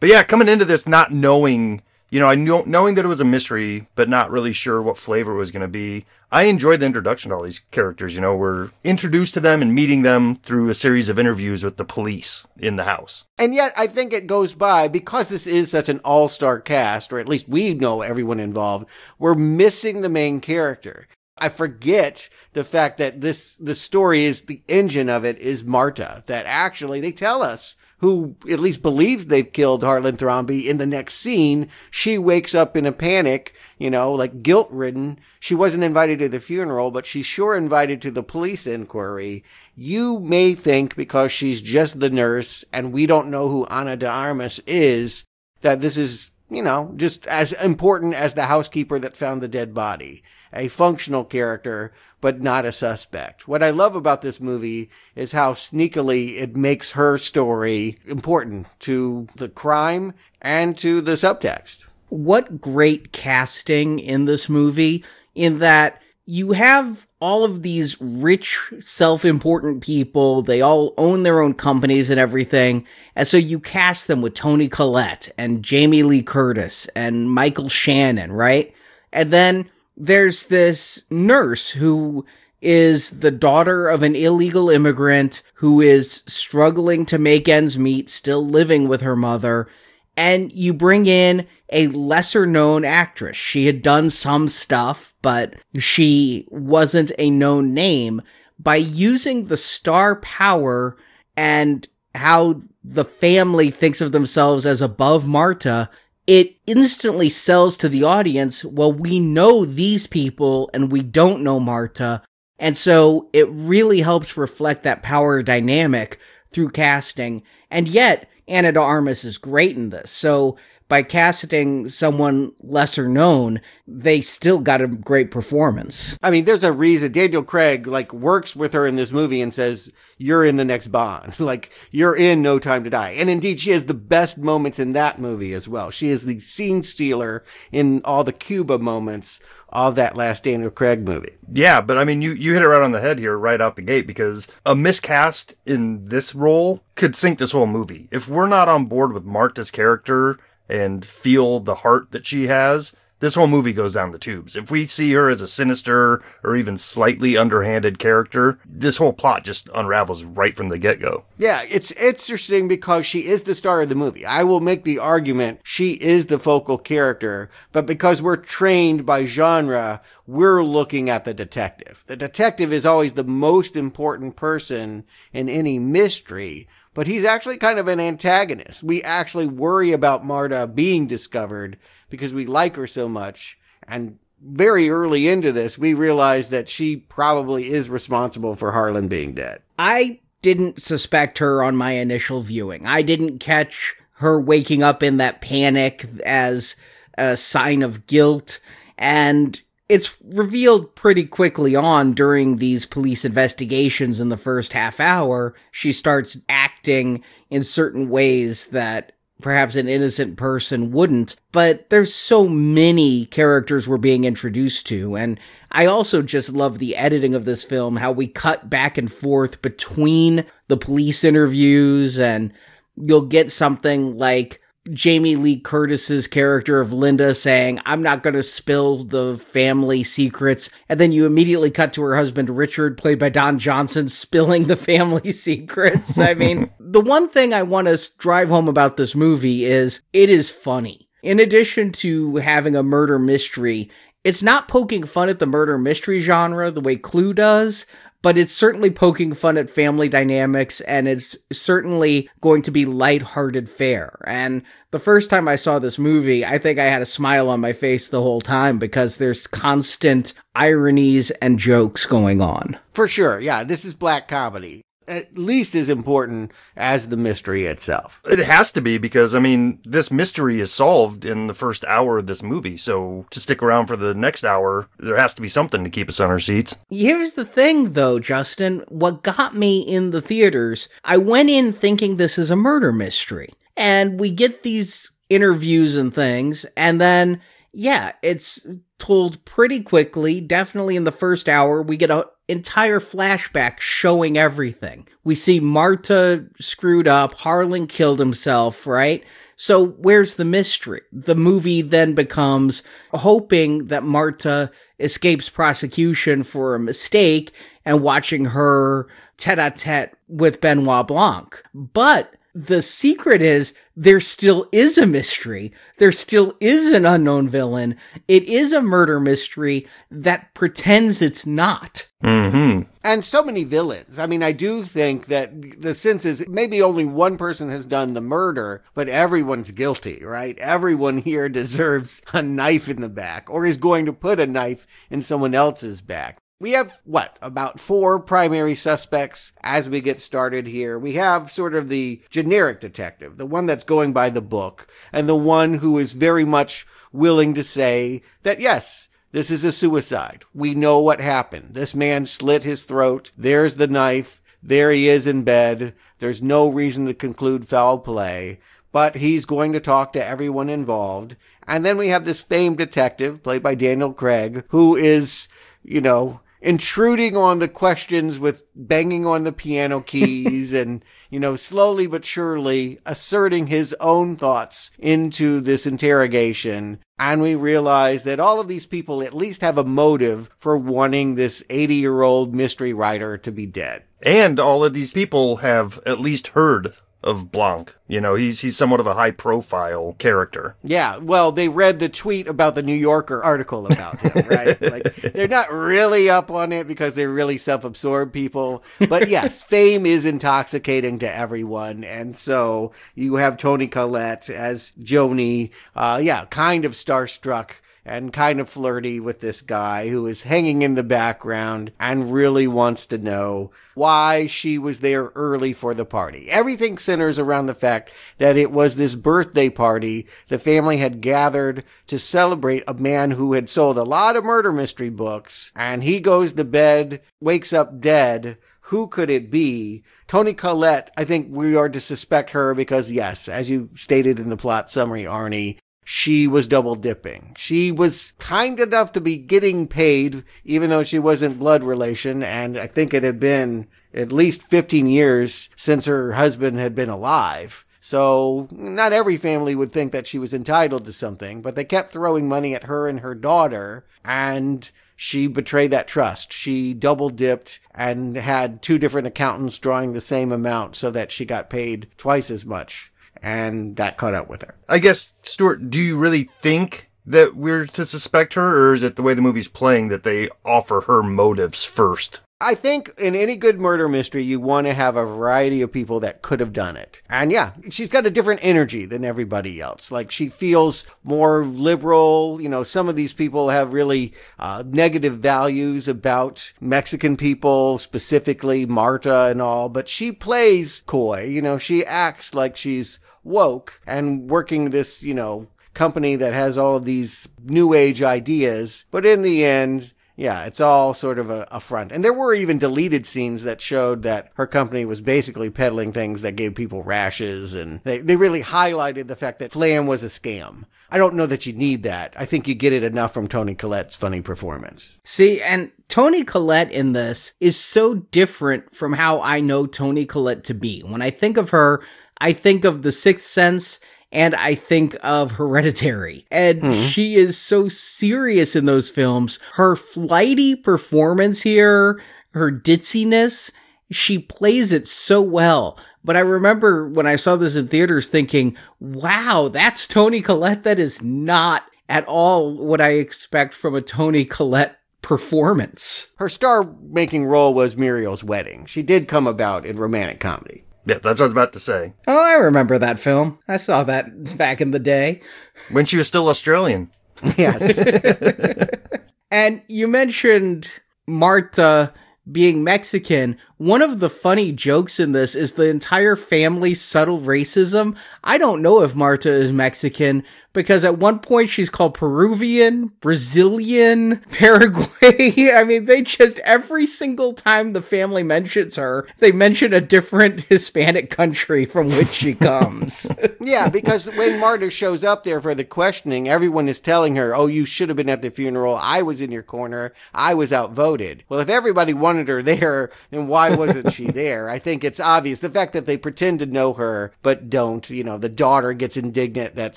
But 0.00 0.08
yeah, 0.08 0.22
coming 0.22 0.48
into 0.48 0.64
this 0.64 0.88
not 0.88 1.12
knowing, 1.12 1.82
you 2.14 2.20
know, 2.20 2.28
I 2.28 2.36
knew 2.36 2.62
knowing 2.64 2.94
that 2.94 3.04
it 3.04 3.08
was 3.08 3.18
a 3.18 3.24
mystery, 3.24 3.88
but 3.96 4.08
not 4.08 4.30
really 4.30 4.52
sure 4.52 4.80
what 4.80 4.96
flavor 4.96 5.32
it 5.32 5.38
was 5.38 5.50
going 5.50 5.62
to 5.62 5.68
be. 5.68 6.06
I 6.30 6.44
enjoyed 6.44 6.78
the 6.78 6.86
introduction 6.86 7.30
to 7.30 7.36
all 7.36 7.42
these 7.42 7.58
characters. 7.72 8.14
You 8.14 8.20
know, 8.20 8.36
we're 8.36 8.70
introduced 8.84 9.34
to 9.34 9.40
them 9.40 9.60
and 9.60 9.74
meeting 9.74 10.02
them 10.02 10.36
through 10.36 10.68
a 10.68 10.74
series 10.74 11.08
of 11.08 11.18
interviews 11.18 11.64
with 11.64 11.76
the 11.76 11.84
police 11.84 12.46
in 12.56 12.76
the 12.76 12.84
house. 12.84 13.26
And 13.36 13.52
yet, 13.52 13.72
I 13.76 13.88
think 13.88 14.12
it 14.12 14.28
goes 14.28 14.52
by 14.52 14.86
because 14.86 15.28
this 15.28 15.44
is 15.44 15.72
such 15.72 15.88
an 15.88 15.98
all 16.04 16.28
star 16.28 16.60
cast, 16.60 17.12
or 17.12 17.18
at 17.18 17.26
least 17.26 17.48
we 17.48 17.74
know 17.74 18.02
everyone 18.02 18.38
involved, 18.38 18.86
we're 19.18 19.34
missing 19.34 20.00
the 20.00 20.08
main 20.08 20.40
character. 20.40 21.08
I 21.36 21.48
forget 21.48 22.28
the 22.52 22.62
fact 22.62 22.98
that 22.98 23.22
this, 23.22 23.56
the 23.56 23.74
story 23.74 24.24
is 24.24 24.42
the 24.42 24.62
engine 24.68 25.08
of 25.08 25.24
it 25.24 25.40
is 25.40 25.64
Marta, 25.64 26.22
that 26.26 26.46
actually 26.46 27.00
they 27.00 27.10
tell 27.10 27.42
us 27.42 27.74
who 28.04 28.36
at 28.50 28.60
least 28.60 28.82
believes 28.82 29.24
they've 29.24 29.50
killed 29.50 29.82
Harlan 29.82 30.18
Thrombey 30.18 30.66
in 30.66 30.76
the 30.76 30.84
next 30.84 31.14
scene. 31.14 31.70
She 31.90 32.18
wakes 32.18 32.54
up 32.54 32.76
in 32.76 32.84
a 32.84 32.92
panic, 32.92 33.54
you 33.78 33.88
know, 33.88 34.12
like 34.12 34.42
guilt 34.42 34.68
ridden. 34.70 35.18
She 35.40 35.54
wasn't 35.54 35.84
invited 35.84 36.18
to 36.18 36.28
the 36.28 36.38
funeral, 36.38 36.90
but 36.90 37.06
she's 37.06 37.24
sure 37.24 37.56
invited 37.56 38.02
to 38.02 38.10
the 38.10 38.22
police 38.22 38.66
inquiry. 38.66 39.42
You 39.74 40.20
may 40.20 40.52
think 40.52 40.96
because 40.96 41.32
she's 41.32 41.62
just 41.62 41.98
the 41.98 42.10
nurse 42.10 42.62
and 42.74 42.92
we 42.92 43.06
don't 43.06 43.30
know 43.30 43.48
who 43.48 43.64
Ana 43.68 43.96
de 43.96 44.06
Armas 44.06 44.60
is, 44.66 45.24
that 45.62 45.80
this 45.80 45.96
is 45.96 46.30
you 46.54 46.62
know, 46.62 46.92
just 46.96 47.26
as 47.26 47.52
important 47.52 48.14
as 48.14 48.34
the 48.34 48.44
housekeeper 48.44 48.98
that 48.98 49.16
found 49.16 49.42
the 49.42 49.48
dead 49.48 49.74
body. 49.74 50.22
A 50.52 50.68
functional 50.68 51.24
character, 51.24 51.92
but 52.20 52.40
not 52.40 52.64
a 52.64 52.72
suspect. 52.72 53.48
What 53.48 53.62
I 53.62 53.70
love 53.70 53.96
about 53.96 54.22
this 54.22 54.40
movie 54.40 54.90
is 55.14 55.32
how 55.32 55.54
sneakily 55.54 56.38
it 56.38 56.56
makes 56.56 56.90
her 56.90 57.18
story 57.18 57.98
important 58.06 58.68
to 58.80 59.26
the 59.36 59.48
crime 59.48 60.14
and 60.40 60.78
to 60.78 61.00
the 61.00 61.12
subtext. 61.12 61.84
What 62.08 62.60
great 62.60 63.12
casting 63.12 63.98
in 63.98 64.26
this 64.26 64.48
movie, 64.48 65.04
in 65.34 65.58
that 65.58 66.00
you 66.26 66.52
have 66.52 67.06
all 67.20 67.44
of 67.44 67.62
these 67.62 68.00
rich, 68.00 68.58
self 68.80 69.24
important 69.24 69.82
people. 69.82 70.42
They 70.42 70.60
all 70.62 70.94
own 70.96 71.22
their 71.22 71.40
own 71.40 71.54
companies 71.54 72.08
and 72.10 72.18
everything. 72.18 72.86
And 73.14 73.28
so 73.28 73.36
you 73.36 73.60
cast 73.60 74.06
them 74.06 74.22
with 74.22 74.34
Toni 74.34 74.68
Collette 74.68 75.30
and 75.36 75.62
Jamie 75.62 76.02
Lee 76.02 76.22
Curtis 76.22 76.86
and 76.96 77.30
Michael 77.30 77.68
Shannon, 77.68 78.32
right? 78.32 78.74
And 79.12 79.30
then 79.30 79.70
there's 79.96 80.44
this 80.44 81.04
nurse 81.10 81.70
who 81.70 82.24
is 82.62 83.10
the 83.10 83.30
daughter 83.30 83.88
of 83.88 84.02
an 84.02 84.16
illegal 84.16 84.70
immigrant 84.70 85.42
who 85.54 85.82
is 85.82 86.22
struggling 86.26 87.04
to 87.06 87.18
make 87.18 87.48
ends 87.48 87.76
meet, 87.76 88.08
still 88.08 88.44
living 88.44 88.88
with 88.88 89.02
her 89.02 89.14
mother. 89.14 89.68
And 90.16 90.50
you 90.52 90.72
bring 90.72 91.04
in 91.04 91.46
a 91.70 91.88
lesser 91.88 92.46
known 92.46 92.84
actress. 92.84 93.36
She 93.36 93.66
had 93.66 93.82
done 93.82 94.08
some 94.08 94.48
stuff, 94.48 95.13
but 95.24 95.54
she 95.78 96.46
wasn't 96.50 97.10
a 97.18 97.30
known 97.30 97.72
name. 97.72 98.20
By 98.58 98.76
using 98.76 99.46
the 99.46 99.56
star 99.56 100.16
power 100.16 100.98
and 101.34 101.88
how 102.14 102.60
the 102.84 103.06
family 103.06 103.70
thinks 103.70 104.02
of 104.02 104.12
themselves 104.12 104.66
as 104.66 104.82
above 104.82 105.26
Marta, 105.26 105.88
it 106.26 106.56
instantly 106.66 107.30
sells 107.30 107.78
to 107.78 107.88
the 107.88 108.04
audience, 108.04 108.66
well, 108.66 108.92
we 108.92 109.18
know 109.18 109.64
these 109.64 110.06
people 110.06 110.68
and 110.74 110.92
we 110.92 111.00
don't 111.00 111.42
know 111.42 111.58
Marta. 111.58 112.22
And 112.58 112.76
so 112.76 113.30
it 113.32 113.48
really 113.48 114.02
helps 114.02 114.36
reflect 114.36 114.82
that 114.82 115.02
power 115.02 115.42
dynamic 115.42 116.18
through 116.52 116.68
casting. 116.68 117.42
And 117.70 117.88
yet, 117.88 118.28
Ana 118.46 118.72
de 118.72 118.80
Armas 118.80 119.24
is 119.24 119.38
great 119.38 119.74
in 119.74 119.88
this. 119.88 120.10
So 120.10 120.58
by 120.94 121.02
casting 121.02 121.88
someone 121.88 122.52
lesser 122.60 123.08
known, 123.08 123.60
they 123.88 124.20
still 124.20 124.60
got 124.60 124.80
a 124.80 124.86
great 124.86 125.32
performance. 125.32 126.16
I 126.22 126.30
mean, 126.30 126.44
there's 126.44 126.62
a 126.62 126.72
reason 126.72 127.10
Daniel 127.10 127.42
Craig 127.42 127.88
like 127.88 128.12
works 128.12 128.54
with 128.54 128.72
her 128.74 128.86
in 128.86 128.94
this 128.94 129.10
movie 129.10 129.40
and 129.40 129.52
says, 129.52 129.90
"You're 130.18 130.44
in 130.44 130.54
the 130.54 130.64
next 130.64 130.92
Bond. 130.92 131.40
like 131.40 131.72
you're 131.90 132.14
in 132.14 132.42
No 132.42 132.60
Time 132.60 132.84
to 132.84 132.90
Die." 132.90 133.10
And 133.10 133.28
indeed, 133.28 133.60
she 133.60 133.72
has 133.72 133.86
the 133.86 133.92
best 133.92 134.38
moments 134.38 134.78
in 134.78 134.92
that 134.92 135.18
movie 135.18 135.52
as 135.52 135.66
well. 135.66 135.90
She 135.90 136.10
is 136.10 136.26
the 136.26 136.38
scene 136.38 136.84
stealer 136.84 137.42
in 137.72 138.00
all 138.04 138.22
the 138.22 138.32
Cuba 138.32 138.78
moments 138.78 139.40
of 139.70 139.96
that 139.96 140.14
last 140.14 140.44
Daniel 140.44 140.70
Craig 140.70 141.04
movie. 141.04 141.32
Yeah, 141.52 141.80
but 141.80 141.98
I 141.98 142.04
mean, 142.04 142.22
you, 142.22 142.34
you 142.34 142.52
hit 142.52 142.62
it 142.62 142.68
right 142.68 142.82
on 142.82 142.92
the 142.92 143.00
head 143.00 143.18
here, 143.18 143.36
right 143.36 143.60
out 143.60 143.74
the 143.74 143.82
gate, 143.82 144.06
because 144.06 144.46
a 144.64 144.76
miscast 144.76 145.56
in 145.66 146.06
this 146.06 146.36
role 146.36 146.84
could 146.94 147.16
sink 147.16 147.40
this 147.40 147.50
whole 147.50 147.66
movie. 147.66 148.06
If 148.12 148.28
we're 148.28 148.46
not 148.46 148.68
on 148.68 148.84
board 148.84 149.12
with 149.12 149.24
Marta's 149.24 149.72
character 149.72 150.38
and 150.82 151.04
feel 151.04 151.60
the 151.60 151.76
heart 151.76 152.10
that 152.10 152.26
she 152.26 152.46
has, 152.48 152.94
this 153.20 153.36
whole 153.36 153.46
movie 153.46 153.72
goes 153.72 153.94
down 153.94 154.10
the 154.10 154.18
tubes. 154.18 154.54
If 154.56 154.70
we 154.70 154.84
see 154.84 155.12
her 155.12 155.30
as 155.30 155.40
a 155.40 155.46
sinister 155.46 156.22
or 156.42 156.56
even 156.56 156.76
slightly 156.76 157.38
underhanded 157.38 157.98
character, 157.98 158.58
this 158.66 158.98
whole 158.98 159.12
plot 159.12 159.44
just 159.44 159.68
unravels 159.74 160.24
right 160.24 160.54
from 160.54 160.68
the 160.68 160.78
get 160.78 161.00
go. 161.00 161.24
Yeah, 161.38 161.62
it's 161.70 161.90
interesting 161.92 162.68
because 162.68 163.06
she 163.06 163.20
is 163.20 163.42
the 163.42 163.54
star 163.54 163.80
of 163.80 163.88
the 163.88 163.94
movie. 163.94 164.26
I 164.26 164.42
will 164.42 164.60
make 164.60 164.84
the 164.84 164.98
argument 164.98 165.60
she 165.62 165.92
is 165.92 166.26
the 166.26 166.38
focal 166.38 166.76
character, 166.76 167.48
but 167.72 167.86
because 167.86 168.20
we're 168.20 168.36
trained 168.36 169.06
by 169.06 169.24
genre, 169.24 170.02
we're 170.26 170.62
looking 170.62 171.08
at 171.08 171.24
the 171.24 171.32
detective. 171.32 172.04
The 172.06 172.16
detective 172.16 172.72
is 172.72 172.84
always 172.84 173.14
the 173.14 173.24
most 173.24 173.76
important 173.76 174.36
person 174.36 175.04
in 175.32 175.48
any 175.48 175.78
mystery, 175.78 176.68
but 176.94 177.06
he's 177.06 177.24
actually 177.24 177.58
kind 177.58 177.78
of 177.78 177.88
an 177.88 178.00
antagonist. 178.00 178.82
We 178.82 179.02
actually 179.02 179.46
worry 179.46 179.92
about 179.92 180.24
Marta 180.24 180.66
being 180.66 181.06
discovered 181.06 181.76
because 182.08 182.32
we 182.32 182.46
like 182.46 182.76
her 182.76 182.86
so 182.86 183.08
much. 183.08 183.58
And 183.86 184.18
very 184.40 184.88
early 184.88 185.28
into 185.28 185.52
this, 185.52 185.76
we 185.76 185.94
realize 185.94 186.48
that 186.50 186.68
she 186.68 186.96
probably 186.96 187.70
is 187.70 187.90
responsible 187.90 188.54
for 188.54 188.72
Harlan 188.72 189.08
being 189.08 189.34
dead. 189.34 189.62
I 189.78 190.20
didn't 190.42 190.80
suspect 190.80 191.38
her 191.38 191.62
on 191.62 191.76
my 191.76 191.92
initial 191.92 192.40
viewing. 192.40 192.86
I 192.86 193.02
didn't 193.02 193.38
catch 193.38 193.96
her 194.18 194.40
waking 194.40 194.82
up 194.82 195.02
in 195.02 195.16
that 195.16 195.40
panic 195.40 196.06
as 196.24 196.76
a 197.18 197.36
sign 197.36 197.82
of 197.82 198.06
guilt. 198.06 198.60
And 198.98 199.60
it's 199.88 200.16
revealed 200.22 200.94
pretty 200.94 201.24
quickly 201.24 201.76
on 201.76 202.14
during 202.14 202.56
these 202.56 202.86
police 202.86 203.24
investigations 203.24 204.20
in 204.20 204.30
the 204.30 204.36
first 204.36 204.72
half 204.72 204.98
hour. 204.98 205.54
She 205.72 205.92
starts 205.92 206.38
acting 206.48 207.22
in 207.50 207.62
certain 207.62 208.08
ways 208.08 208.66
that 208.66 209.12
perhaps 209.42 209.74
an 209.74 209.88
innocent 209.88 210.36
person 210.36 210.90
wouldn't. 210.90 211.36
But 211.52 211.90
there's 211.90 212.14
so 212.14 212.48
many 212.48 213.26
characters 213.26 213.86
we're 213.86 213.98
being 213.98 214.24
introduced 214.24 214.86
to. 214.86 215.16
And 215.16 215.38
I 215.72 215.86
also 215.86 216.22
just 216.22 216.50
love 216.50 216.78
the 216.78 216.96
editing 216.96 217.34
of 217.34 217.44
this 217.44 217.62
film, 217.62 217.96
how 217.96 218.12
we 218.12 218.26
cut 218.26 218.70
back 218.70 218.96
and 218.96 219.12
forth 219.12 219.60
between 219.60 220.46
the 220.68 220.76
police 220.78 221.24
interviews 221.24 222.18
and 222.18 222.52
you'll 222.96 223.26
get 223.26 223.50
something 223.50 224.16
like 224.16 224.60
Jamie 224.92 225.36
Lee 225.36 225.58
Curtis's 225.58 226.26
character 226.26 226.80
of 226.80 226.92
Linda 226.92 227.34
saying, 227.34 227.80
I'm 227.86 228.02
not 228.02 228.22
going 228.22 228.34
to 228.34 228.42
spill 228.42 229.04
the 229.04 229.38
family 229.38 230.04
secrets. 230.04 230.68
And 230.88 231.00
then 231.00 231.12
you 231.12 231.24
immediately 231.24 231.70
cut 231.70 231.92
to 231.94 232.02
her 232.02 232.16
husband, 232.16 232.50
Richard, 232.50 232.98
played 232.98 233.18
by 233.18 233.30
Don 233.30 233.58
Johnson, 233.58 234.08
spilling 234.08 234.64
the 234.64 234.76
family 234.76 235.32
secrets. 235.32 236.18
I 236.18 236.34
mean, 236.34 236.70
the 236.78 237.00
one 237.00 237.28
thing 237.28 237.54
I 237.54 237.62
want 237.62 237.88
to 237.88 238.10
drive 238.18 238.48
home 238.48 238.68
about 238.68 238.96
this 238.96 239.14
movie 239.14 239.64
is 239.64 240.02
it 240.12 240.28
is 240.28 240.50
funny. 240.50 241.08
In 241.22 241.40
addition 241.40 241.90
to 241.92 242.36
having 242.36 242.76
a 242.76 242.82
murder 242.82 243.18
mystery, 243.18 243.90
it's 244.24 244.42
not 244.42 244.68
poking 244.68 245.04
fun 245.04 245.30
at 245.30 245.38
the 245.38 245.46
murder 245.46 245.78
mystery 245.78 246.20
genre 246.20 246.70
the 246.70 246.80
way 246.80 246.96
Clue 246.96 247.32
does, 247.32 247.86
but 248.24 248.38
it's 248.38 248.54
certainly 248.54 248.90
poking 248.90 249.34
fun 249.34 249.58
at 249.58 249.68
family 249.68 250.08
dynamics 250.08 250.80
and 250.80 251.06
it's 251.06 251.36
certainly 251.52 252.30
going 252.40 252.62
to 252.62 252.70
be 252.70 252.86
light-hearted 252.86 253.68
fare. 253.68 254.18
And 254.26 254.62
the 254.92 254.98
first 254.98 255.28
time 255.28 255.46
I 255.46 255.56
saw 255.56 255.78
this 255.78 255.98
movie, 255.98 256.42
I 256.42 256.56
think 256.56 256.78
I 256.78 256.84
had 256.84 257.02
a 257.02 257.06
smile 257.06 257.50
on 257.50 257.60
my 257.60 257.74
face 257.74 258.08
the 258.08 258.22
whole 258.22 258.40
time 258.40 258.78
because 258.78 259.18
there's 259.18 259.46
constant 259.46 260.32
ironies 260.54 261.32
and 261.32 261.58
jokes 261.58 262.06
going 262.06 262.40
on. 262.40 262.78
For 262.94 263.06
sure. 263.06 263.40
Yeah, 263.40 263.62
this 263.62 263.84
is 263.84 263.92
black 263.92 264.26
comedy. 264.26 264.80
At 265.06 265.36
least 265.36 265.74
as 265.74 265.88
important 265.88 266.52
as 266.76 267.08
the 267.08 267.16
mystery 267.16 267.66
itself. 267.66 268.20
It 268.24 268.38
has 268.40 268.72
to 268.72 268.80
be 268.80 268.98
because, 268.98 269.34
I 269.34 269.38
mean, 269.38 269.80
this 269.84 270.10
mystery 270.10 270.60
is 270.60 270.72
solved 270.72 271.24
in 271.24 271.46
the 271.46 271.54
first 271.54 271.84
hour 271.84 272.18
of 272.18 272.26
this 272.26 272.42
movie. 272.42 272.76
So 272.76 273.26
to 273.30 273.40
stick 273.40 273.62
around 273.62 273.86
for 273.86 273.96
the 273.96 274.14
next 274.14 274.44
hour, 274.44 274.88
there 274.98 275.16
has 275.16 275.34
to 275.34 275.42
be 275.42 275.48
something 275.48 275.84
to 275.84 275.90
keep 275.90 276.08
us 276.08 276.20
on 276.20 276.30
our 276.30 276.40
seats. 276.40 276.78
Here's 276.90 277.32
the 277.32 277.44
thing, 277.44 277.92
though, 277.92 278.18
Justin. 278.18 278.84
What 278.88 279.22
got 279.22 279.54
me 279.54 279.80
in 279.80 280.10
the 280.10 280.22
theaters, 280.22 280.88
I 281.04 281.16
went 281.16 281.50
in 281.50 281.72
thinking 281.72 282.16
this 282.16 282.38
is 282.38 282.50
a 282.50 282.56
murder 282.56 282.92
mystery. 282.92 283.50
And 283.76 284.20
we 284.20 284.30
get 284.30 284.62
these 284.62 285.10
interviews 285.28 285.96
and 285.96 286.14
things, 286.14 286.64
and 286.76 287.00
then, 287.00 287.40
yeah, 287.72 288.12
it's 288.22 288.64
told 288.98 289.44
pretty 289.44 289.80
quickly. 289.80 290.40
Definitely 290.40 290.94
in 290.94 291.04
the 291.04 291.10
first 291.10 291.48
hour, 291.48 291.82
we 291.82 291.96
get 291.96 292.10
a 292.10 292.28
entire 292.48 293.00
flashback 293.00 293.80
showing 293.80 294.36
everything. 294.36 295.08
We 295.24 295.34
see 295.34 295.60
Marta 295.60 296.46
screwed 296.60 297.08
up, 297.08 297.32
Harlan 297.32 297.86
killed 297.86 298.18
himself, 298.18 298.86
right? 298.86 299.24
So 299.56 299.86
where's 299.86 300.34
the 300.34 300.44
mystery? 300.44 301.00
The 301.12 301.34
movie 301.34 301.80
then 301.80 302.14
becomes 302.14 302.82
hoping 303.12 303.86
that 303.86 304.02
Marta 304.02 304.70
escapes 305.00 305.48
prosecution 305.48 306.42
for 306.42 306.74
a 306.74 306.80
mistake 306.80 307.52
and 307.84 308.02
watching 308.02 308.46
her 308.46 309.08
tete-a-tete 309.36 310.14
with 310.28 310.60
Benoit 310.60 311.06
Blanc. 311.06 311.62
But 311.72 312.34
the 312.54 312.82
secret 312.82 313.42
is 313.42 313.74
there 313.96 314.20
still 314.20 314.68
is 314.70 314.96
a 314.96 315.06
mystery. 315.06 315.72
There 315.98 316.12
still 316.12 316.54
is 316.60 316.94
an 316.94 317.04
unknown 317.04 317.48
villain. 317.48 317.96
It 318.28 318.44
is 318.44 318.72
a 318.72 318.80
murder 318.82 319.18
mystery 319.18 319.88
that 320.10 320.54
pretends 320.54 321.20
it's 321.20 321.46
not. 321.46 322.08
Mm-hmm. 322.22 322.88
And 323.02 323.24
so 323.24 323.42
many 323.42 323.64
villains. 323.64 324.18
I 324.18 324.26
mean, 324.26 324.42
I 324.42 324.52
do 324.52 324.84
think 324.84 325.26
that 325.26 325.80
the 325.80 325.94
sense 325.94 326.24
is 326.24 326.46
maybe 326.48 326.80
only 326.80 327.04
one 327.04 327.36
person 327.36 327.70
has 327.70 327.84
done 327.84 328.14
the 328.14 328.20
murder, 328.20 328.82
but 328.94 329.08
everyone's 329.08 329.70
guilty, 329.72 330.24
right? 330.24 330.58
Everyone 330.58 331.18
here 331.18 331.48
deserves 331.50 332.22
a 332.32 332.40
knife 332.40 332.88
in 332.88 333.00
the 333.00 333.08
back 333.08 333.50
or 333.50 333.66
is 333.66 333.76
going 333.76 334.06
to 334.06 334.12
put 334.12 334.40
a 334.40 334.46
knife 334.46 334.86
in 335.10 335.22
someone 335.22 335.54
else's 335.54 336.00
back. 336.00 336.38
We 336.60 336.70
have 336.72 337.00
what, 337.04 337.36
about 337.42 337.80
four 337.80 338.20
primary 338.20 338.76
suspects 338.76 339.52
as 339.62 339.88
we 339.88 340.00
get 340.00 340.20
started 340.20 340.68
here. 340.68 340.98
We 340.98 341.14
have 341.14 341.50
sort 341.50 341.74
of 341.74 341.88
the 341.88 342.22
generic 342.30 342.80
detective, 342.80 343.38
the 343.38 343.46
one 343.46 343.66
that's 343.66 343.84
going 343.84 344.12
by 344.12 344.30
the 344.30 344.40
book, 344.40 344.86
and 345.12 345.28
the 345.28 345.34
one 345.34 345.74
who 345.74 345.98
is 345.98 346.12
very 346.12 346.44
much 346.44 346.86
willing 347.12 347.54
to 347.54 347.64
say 347.64 348.22
that 348.44 348.60
yes, 348.60 349.08
this 349.32 349.50
is 349.50 349.64
a 349.64 349.72
suicide. 349.72 350.44
We 350.54 350.74
know 350.74 351.00
what 351.00 351.20
happened. 351.20 351.74
This 351.74 351.92
man 351.92 352.24
slit 352.24 352.62
his 352.62 352.84
throat. 352.84 353.32
There's 353.36 353.74
the 353.74 353.88
knife. 353.88 354.40
There 354.62 354.92
he 354.92 355.08
is 355.08 355.26
in 355.26 355.42
bed. 355.42 355.92
There's 356.20 356.40
no 356.40 356.68
reason 356.68 357.06
to 357.06 357.14
conclude 357.14 357.66
foul 357.66 357.98
play. 357.98 358.60
But 358.92 359.16
he's 359.16 359.44
going 359.44 359.72
to 359.72 359.80
talk 359.80 360.12
to 360.12 360.24
everyone 360.24 360.70
involved. 360.70 361.34
And 361.66 361.84
then 361.84 361.98
we 361.98 362.08
have 362.08 362.24
this 362.24 362.42
famed 362.42 362.78
detective, 362.78 363.42
played 363.42 363.62
by 363.62 363.74
Daniel 363.74 364.12
Craig, 364.12 364.64
who 364.68 364.94
is, 364.94 365.48
you 365.82 366.00
know, 366.00 366.40
intruding 366.64 367.36
on 367.36 367.58
the 367.58 367.68
questions 367.68 368.38
with 368.38 368.64
banging 368.74 369.26
on 369.26 369.44
the 369.44 369.52
piano 369.52 370.00
keys 370.00 370.72
and, 370.82 371.04
you 371.30 371.38
know, 371.38 371.54
slowly 371.54 372.06
but 372.06 372.24
surely 372.24 372.98
asserting 373.04 373.66
his 373.66 373.94
own 374.00 374.34
thoughts 374.34 374.90
into 374.98 375.60
this 375.60 375.86
interrogation. 375.86 376.98
And 377.18 377.42
we 377.42 377.54
realize 377.54 378.24
that 378.24 378.40
all 378.40 378.60
of 378.60 378.66
these 378.66 378.86
people 378.86 379.22
at 379.22 379.34
least 379.34 379.60
have 379.60 379.78
a 379.78 379.84
motive 379.84 380.48
for 380.56 380.76
wanting 380.76 381.34
this 381.34 381.62
80 381.70 381.94
year 381.94 382.22
old 382.22 382.54
mystery 382.54 382.92
writer 382.92 383.38
to 383.38 383.52
be 383.52 383.66
dead. 383.66 384.02
And 384.22 384.58
all 384.58 384.82
of 384.82 384.94
these 384.94 385.12
people 385.12 385.56
have 385.56 386.00
at 386.06 386.18
least 386.18 386.48
heard 386.48 386.94
of 387.24 387.50
Blanc. 387.50 387.94
You 388.06 388.20
know, 388.20 388.34
he's 388.34 388.60
he's 388.60 388.76
somewhat 388.76 389.00
of 389.00 389.06
a 389.06 389.14
high 389.14 389.30
profile 389.30 390.14
character. 390.18 390.76
Yeah, 390.84 391.16
well, 391.16 391.50
they 391.50 391.68
read 391.68 391.98
the 391.98 392.10
tweet 392.10 392.46
about 392.46 392.74
the 392.74 392.82
New 392.82 392.94
Yorker 392.94 393.42
article 393.42 393.86
about 393.86 394.20
him, 394.20 394.46
right? 394.50 394.80
like 394.80 395.14
they're 395.16 395.48
not 395.48 395.72
really 395.72 396.28
up 396.28 396.50
on 396.50 396.70
it 396.70 396.86
because 396.86 397.14
they're 397.14 397.30
really 397.30 397.56
self-absorbed 397.56 398.32
people, 398.32 398.84
but 399.08 399.28
yes, 399.30 399.62
fame 399.62 400.04
is 400.04 400.26
intoxicating 400.26 401.18
to 401.20 401.34
everyone, 401.34 402.04
and 402.04 402.36
so 402.36 402.92
you 403.14 403.36
have 403.36 403.56
Toni 403.56 403.88
Collette 403.88 404.50
as 404.50 404.92
Joni, 405.02 405.70
uh, 405.96 406.20
yeah, 406.22 406.44
kind 406.44 406.84
of 406.84 406.92
starstruck 406.92 407.70
and 408.04 408.32
kind 408.32 408.60
of 408.60 408.68
flirty 408.68 409.18
with 409.18 409.40
this 409.40 409.62
guy 409.62 410.08
who 410.08 410.26
is 410.26 410.42
hanging 410.42 410.82
in 410.82 410.94
the 410.94 411.02
background 411.02 411.92
and 411.98 412.32
really 412.32 412.66
wants 412.66 413.06
to 413.06 413.18
know 413.18 413.70
why 413.94 414.46
she 414.46 414.76
was 414.76 415.00
there 415.00 415.32
early 415.34 415.72
for 415.72 415.94
the 415.94 416.04
party. 416.04 416.50
Everything 416.50 416.98
centers 416.98 417.38
around 417.38 417.66
the 417.66 417.74
fact 417.74 418.12
that 418.38 418.56
it 418.56 418.70
was 418.70 418.96
this 418.96 419.14
birthday 419.14 419.68
party 419.68 420.26
the 420.48 420.58
family 420.58 420.98
had 420.98 421.20
gathered 421.20 421.84
to 422.06 422.18
celebrate 422.18 422.84
a 422.86 422.94
man 422.94 423.30
who 423.30 423.54
had 423.54 423.70
sold 423.70 423.96
a 423.96 424.02
lot 424.02 424.36
of 424.36 424.44
murder 424.44 424.72
mystery 424.72 425.10
books 425.10 425.72
and 425.74 426.02
he 426.02 426.20
goes 426.20 426.52
to 426.52 426.64
bed, 426.64 427.20
wakes 427.40 427.72
up 427.72 428.00
dead. 428.00 428.58
Who 428.88 429.06
could 429.06 429.30
it 429.30 429.50
be? 429.50 430.04
Toni 430.28 430.52
Collette, 430.52 431.10
I 431.16 431.24
think 431.24 431.48
we 431.50 431.74
are 431.74 431.88
to 431.88 432.00
suspect 432.00 432.50
her 432.50 432.74
because, 432.74 433.10
yes, 433.10 433.48
as 433.48 433.70
you 433.70 433.88
stated 433.94 434.38
in 434.38 434.50
the 434.50 434.58
plot 434.58 434.90
summary, 434.90 435.24
Arnie, 435.24 435.78
she 436.04 436.46
was 436.46 436.68
double 436.68 436.94
dipping. 436.94 437.54
She 437.56 437.90
was 437.90 438.32
kind 438.38 438.78
enough 438.78 439.12
to 439.12 439.20
be 439.20 439.38
getting 439.38 439.88
paid, 439.88 440.44
even 440.64 440.90
though 440.90 441.02
she 441.02 441.18
wasn't 441.18 441.58
blood 441.58 441.82
relation. 441.82 442.42
And 442.42 442.78
I 442.78 442.86
think 442.86 443.14
it 443.14 443.22
had 443.22 443.40
been 443.40 443.88
at 444.12 444.30
least 444.30 444.62
15 444.62 445.06
years 445.06 445.70
since 445.76 446.04
her 446.04 446.32
husband 446.32 446.78
had 446.78 446.94
been 446.94 447.08
alive. 447.08 447.84
So 448.00 448.68
not 448.70 449.14
every 449.14 449.38
family 449.38 449.74
would 449.74 449.90
think 449.90 450.12
that 450.12 450.26
she 450.26 450.38
was 450.38 450.52
entitled 450.52 451.06
to 451.06 451.12
something, 451.12 451.62
but 451.62 451.74
they 451.74 451.84
kept 451.84 452.10
throwing 452.10 452.46
money 452.46 452.74
at 452.74 452.84
her 452.84 453.08
and 453.08 453.20
her 453.20 453.34
daughter. 453.34 454.04
And 454.22 454.90
she 455.16 455.46
betrayed 455.46 455.90
that 455.92 456.06
trust. 456.06 456.52
She 456.52 456.92
double 456.92 457.30
dipped 457.30 457.80
and 457.94 458.36
had 458.36 458.82
two 458.82 458.98
different 458.98 459.26
accountants 459.26 459.78
drawing 459.78 460.12
the 460.12 460.20
same 460.20 460.52
amount 460.52 460.96
so 460.96 461.10
that 461.12 461.32
she 461.32 461.46
got 461.46 461.70
paid 461.70 462.08
twice 462.18 462.50
as 462.50 462.66
much 462.66 463.10
and 463.44 463.96
that 463.96 464.16
caught 464.16 464.34
up 464.34 464.48
with 464.48 464.62
her. 464.62 464.74
I 464.88 464.98
guess, 464.98 465.30
Stuart, 465.42 465.90
do 465.90 465.98
you 465.98 466.16
really 466.16 466.44
think 466.60 467.10
that 467.26 467.54
we're 467.54 467.84
to 467.84 468.06
suspect 468.06 468.54
her, 468.54 468.88
or 468.88 468.94
is 468.94 469.02
it 469.02 469.16
the 469.16 469.22
way 469.22 469.34
the 469.34 469.42
movie's 469.42 469.68
playing 469.68 470.08
that 470.08 470.24
they 470.24 470.48
offer 470.64 471.02
her 471.02 471.22
motives 471.22 471.84
first? 471.84 472.40
I 472.60 472.74
think 472.74 473.12
in 473.18 473.34
any 473.34 473.56
good 473.56 473.78
murder 473.78 474.08
mystery, 474.08 474.42
you 474.42 474.60
want 474.60 474.86
to 474.86 474.94
have 474.94 475.16
a 475.16 475.26
variety 475.26 475.82
of 475.82 475.92
people 475.92 476.20
that 476.20 476.40
could 476.40 476.60
have 476.60 476.72
done 476.72 476.96
it. 476.96 477.20
And 477.28 477.52
yeah, 477.52 477.72
she's 477.90 478.08
got 478.08 478.24
a 478.24 478.30
different 478.30 478.60
energy 478.62 479.04
than 479.04 479.24
everybody 479.24 479.80
else. 479.80 480.10
Like 480.10 480.30
she 480.30 480.48
feels 480.48 481.04
more 481.24 481.66
liberal. 481.66 482.60
You 482.62 482.70
know, 482.70 482.82
some 482.82 483.08
of 483.10 483.16
these 483.16 483.34
people 483.34 483.68
have 483.68 483.92
really 483.92 484.32
uh, 484.58 484.84
negative 484.86 485.38
values 485.38 486.08
about 486.08 486.72
Mexican 486.80 487.36
people, 487.36 487.98
specifically 487.98 488.86
Marta 488.86 489.50
and 489.50 489.60
all, 489.60 489.90
but 489.90 490.08
she 490.08 490.32
plays 490.32 491.02
coy. 491.04 491.44
You 491.44 491.60
know, 491.60 491.76
she 491.76 492.06
acts 492.06 492.54
like 492.54 492.76
she's 492.76 493.18
woke 493.44 494.00
and 494.06 494.50
working 494.50 494.90
this, 494.90 495.22
you 495.22 495.34
know, 495.34 495.68
company 495.94 496.36
that 496.36 496.52
has 496.52 496.76
all 496.76 496.96
of 496.96 497.04
these 497.04 497.48
new 497.62 497.94
age 497.94 498.22
ideas. 498.22 499.04
But 499.10 499.24
in 499.24 499.42
the 499.42 499.64
end, 499.64 500.12
yeah, 500.36 500.64
it's 500.64 500.80
all 500.80 501.14
sort 501.14 501.38
of 501.38 501.48
a, 501.48 501.66
a, 501.70 501.78
front. 501.78 502.10
And 502.10 502.24
there 502.24 502.32
were 502.32 502.54
even 502.54 502.78
deleted 502.78 503.24
scenes 503.24 503.62
that 503.62 503.80
showed 503.80 504.22
that 504.24 504.50
her 504.54 504.66
company 504.66 505.04
was 505.04 505.20
basically 505.20 505.70
peddling 505.70 506.12
things 506.12 506.42
that 506.42 506.56
gave 506.56 506.74
people 506.74 507.04
rashes. 507.04 507.72
And 507.72 508.00
they, 508.02 508.18
they 508.18 508.34
really 508.34 508.62
highlighted 508.62 509.28
the 509.28 509.36
fact 509.36 509.60
that 509.60 509.70
Flam 509.70 510.06
was 510.06 510.24
a 510.24 510.28
scam. 510.28 510.84
I 511.08 511.18
don't 511.18 511.36
know 511.36 511.46
that 511.46 511.66
you 511.66 511.72
need 511.72 512.02
that. 512.02 512.34
I 512.36 512.44
think 512.46 512.66
you 512.66 512.74
get 512.74 512.92
it 512.92 513.04
enough 513.04 513.32
from 513.32 513.46
Toni 513.46 513.76
Collette's 513.76 514.16
funny 514.16 514.40
performance. 514.40 515.18
See, 515.22 515.62
and 515.62 515.92
Toni 516.08 516.42
Collette 516.42 516.90
in 516.90 517.12
this 517.12 517.52
is 517.60 517.76
so 517.76 518.14
different 518.14 518.96
from 518.96 519.12
how 519.12 519.40
I 519.40 519.60
know 519.60 519.86
Toni 519.86 520.26
Collette 520.26 520.64
to 520.64 520.74
be. 520.74 521.02
When 521.02 521.22
I 521.22 521.30
think 521.30 521.56
of 521.56 521.70
her, 521.70 522.02
I 522.38 522.52
think 522.52 522.84
of 522.84 523.02
The 523.02 523.12
Sixth 523.12 523.48
Sense 523.48 524.00
and 524.32 524.54
I 524.56 524.74
think 524.74 525.16
of 525.22 525.52
Hereditary. 525.52 526.44
And 526.50 526.82
mm-hmm. 526.82 527.08
she 527.08 527.36
is 527.36 527.56
so 527.56 527.88
serious 527.88 528.74
in 528.74 528.86
those 528.86 529.08
films. 529.08 529.60
Her 529.74 529.94
flighty 529.94 530.74
performance 530.74 531.62
here, 531.62 532.20
her 532.52 532.70
ditziness, 532.70 533.70
she 534.10 534.38
plays 534.38 534.92
it 534.92 535.06
so 535.06 535.40
well. 535.40 535.98
But 536.24 536.36
I 536.36 536.40
remember 536.40 537.08
when 537.08 537.26
I 537.26 537.36
saw 537.36 537.56
this 537.56 537.76
in 537.76 537.88
theaters 537.88 538.28
thinking, 538.28 538.76
wow, 538.98 539.68
that's 539.72 540.06
Toni 540.06 540.40
Collette. 540.40 540.82
That 540.82 540.98
is 540.98 541.22
not 541.22 541.84
at 542.08 542.26
all 542.26 542.76
what 542.76 543.00
I 543.00 543.10
expect 543.10 543.74
from 543.74 543.94
a 543.94 544.00
Toni 544.00 544.44
Collette 544.44 544.98
performance. 545.22 546.34
Her 546.38 546.48
star 546.48 546.94
making 547.02 547.46
role 547.46 547.72
was 547.72 547.96
Muriel's 547.96 548.44
Wedding. 548.44 548.86
She 548.86 549.02
did 549.02 549.28
come 549.28 549.46
about 549.46 549.86
in 549.86 549.96
romantic 549.96 550.40
comedy. 550.40 550.83
Yeah, 551.06 551.18
that's 551.18 551.38
what 551.38 551.40
I 551.40 551.44
was 551.44 551.52
about 551.52 551.72
to 551.74 551.80
say. 551.80 552.14
Oh, 552.26 552.42
I 552.42 552.54
remember 552.54 552.98
that 552.98 553.18
film. 553.18 553.58
I 553.68 553.76
saw 553.76 554.04
that 554.04 554.56
back 554.56 554.80
in 554.80 554.90
the 554.90 554.98
day. 554.98 555.42
When 555.90 556.06
she 556.06 556.16
was 556.16 556.28
still 556.28 556.48
Australian. 556.48 557.10
Yes. 557.58 557.98
and 559.50 559.82
you 559.88 560.08
mentioned 560.08 560.88
Marta 561.26 562.12
being 562.50 562.84
Mexican, 562.84 563.58
one 563.78 564.02
of 564.02 564.20
the 564.20 564.28
funny 564.28 564.70
jokes 564.72 565.18
in 565.18 565.32
this 565.32 565.54
is 565.54 565.72
the 565.72 565.88
entire 565.88 566.36
family's 566.36 567.00
subtle 567.00 567.40
racism. 567.40 568.16
I 568.42 568.58
don't 568.58 568.82
know 568.82 569.02
if 569.02 569.14
Marta 569.14 569.50
is 569.50 569.72
Mexican 569.72 570.44
because 570.74 571.04
at 571.04 571.18
one 571.18 571.38
point 571.38 571.70
she's 571.70 571.88
called 571.88 572.12
Peruvian, 572.12 573.06
Brazilian, 573.20 574.36
Paraguay. 574.50 575.72
I 575.74 575.84
mean, 575.84 576.04
they 576.04 576.20
just, 576.20 576.58
every 576.58 577.06
single 577.06 577.54
time 577.54 577.94
the 577.94 578.02
family 578.02 578.42
mentions 578.42 578.96
her, 578.96 579.26
they 579.38 579.52
mention 579.52 579.94
a 579.94 580.00
different 580.00 580.60
Hispanic 580.68 581.30
country 581.30 581.86
from 581.86 582.08
which 582.08 582.28
she 582.28 582.54
comes. 582.54 583.26
yeah, 583.60 583.88
because 583.88 584.26
when 584.26 584.60
Marta 584.60 584.90
shows 584.90 585.24
up 585.24 585.44
there 585.44 585.62
for 585.62 585.74
the 585.74 585.84
questioning, 585.84 586.48
everyone 586.48 586.88
is 586.88 587.00
telling 587.00 587.36
her, 587.36 587.56
oh, 587.56 587.66
you 587.66 587.86
should 587.86 588.10
have 588.10 588.16
been 588.16 588.28
at 588.28 588.42
the 588.42 588.50
funeral. 588.50 588.96
I 588.96 589.22
was 589.22 589.40
in 589.40 589.50
your 589.50 589.62
corner. 589.62 590.12
I 590.34 590.54
was 590.54 590.72
outvoted. 590.72 591.44
Well, 591.48 591.60
if 591.60 591.68
everybody 591.68 592.12
wanted 592.12 592.48
her 592.48 592.62
there, 592.62 593.10
then 593.30 593.46
why 593.46 593.74
wasn't 593.74 594.12
she 594.12 594.26
there? 594.26 594.68
I 594.68 594.78
think 594.78 595.04
it's 595.04 595.20
obvious. 595.20 595.60
The 595.60 595.70
fact 595.70 595.92
that 595.92 596.06
they 596.06 596.16
pretend 596.16 596.58
to 596.58 596.66
know 596.66 596.92
her 596.94 597.32
but 597.42 597.70
don't, 597.70 598.08
you 598.10 598.24
know, 598.24 598.36
the 598.36 598.48
daughter 598.48 598.92
gets 598.92 599.16
indignant 599.16 599.76
that 599.76 599.96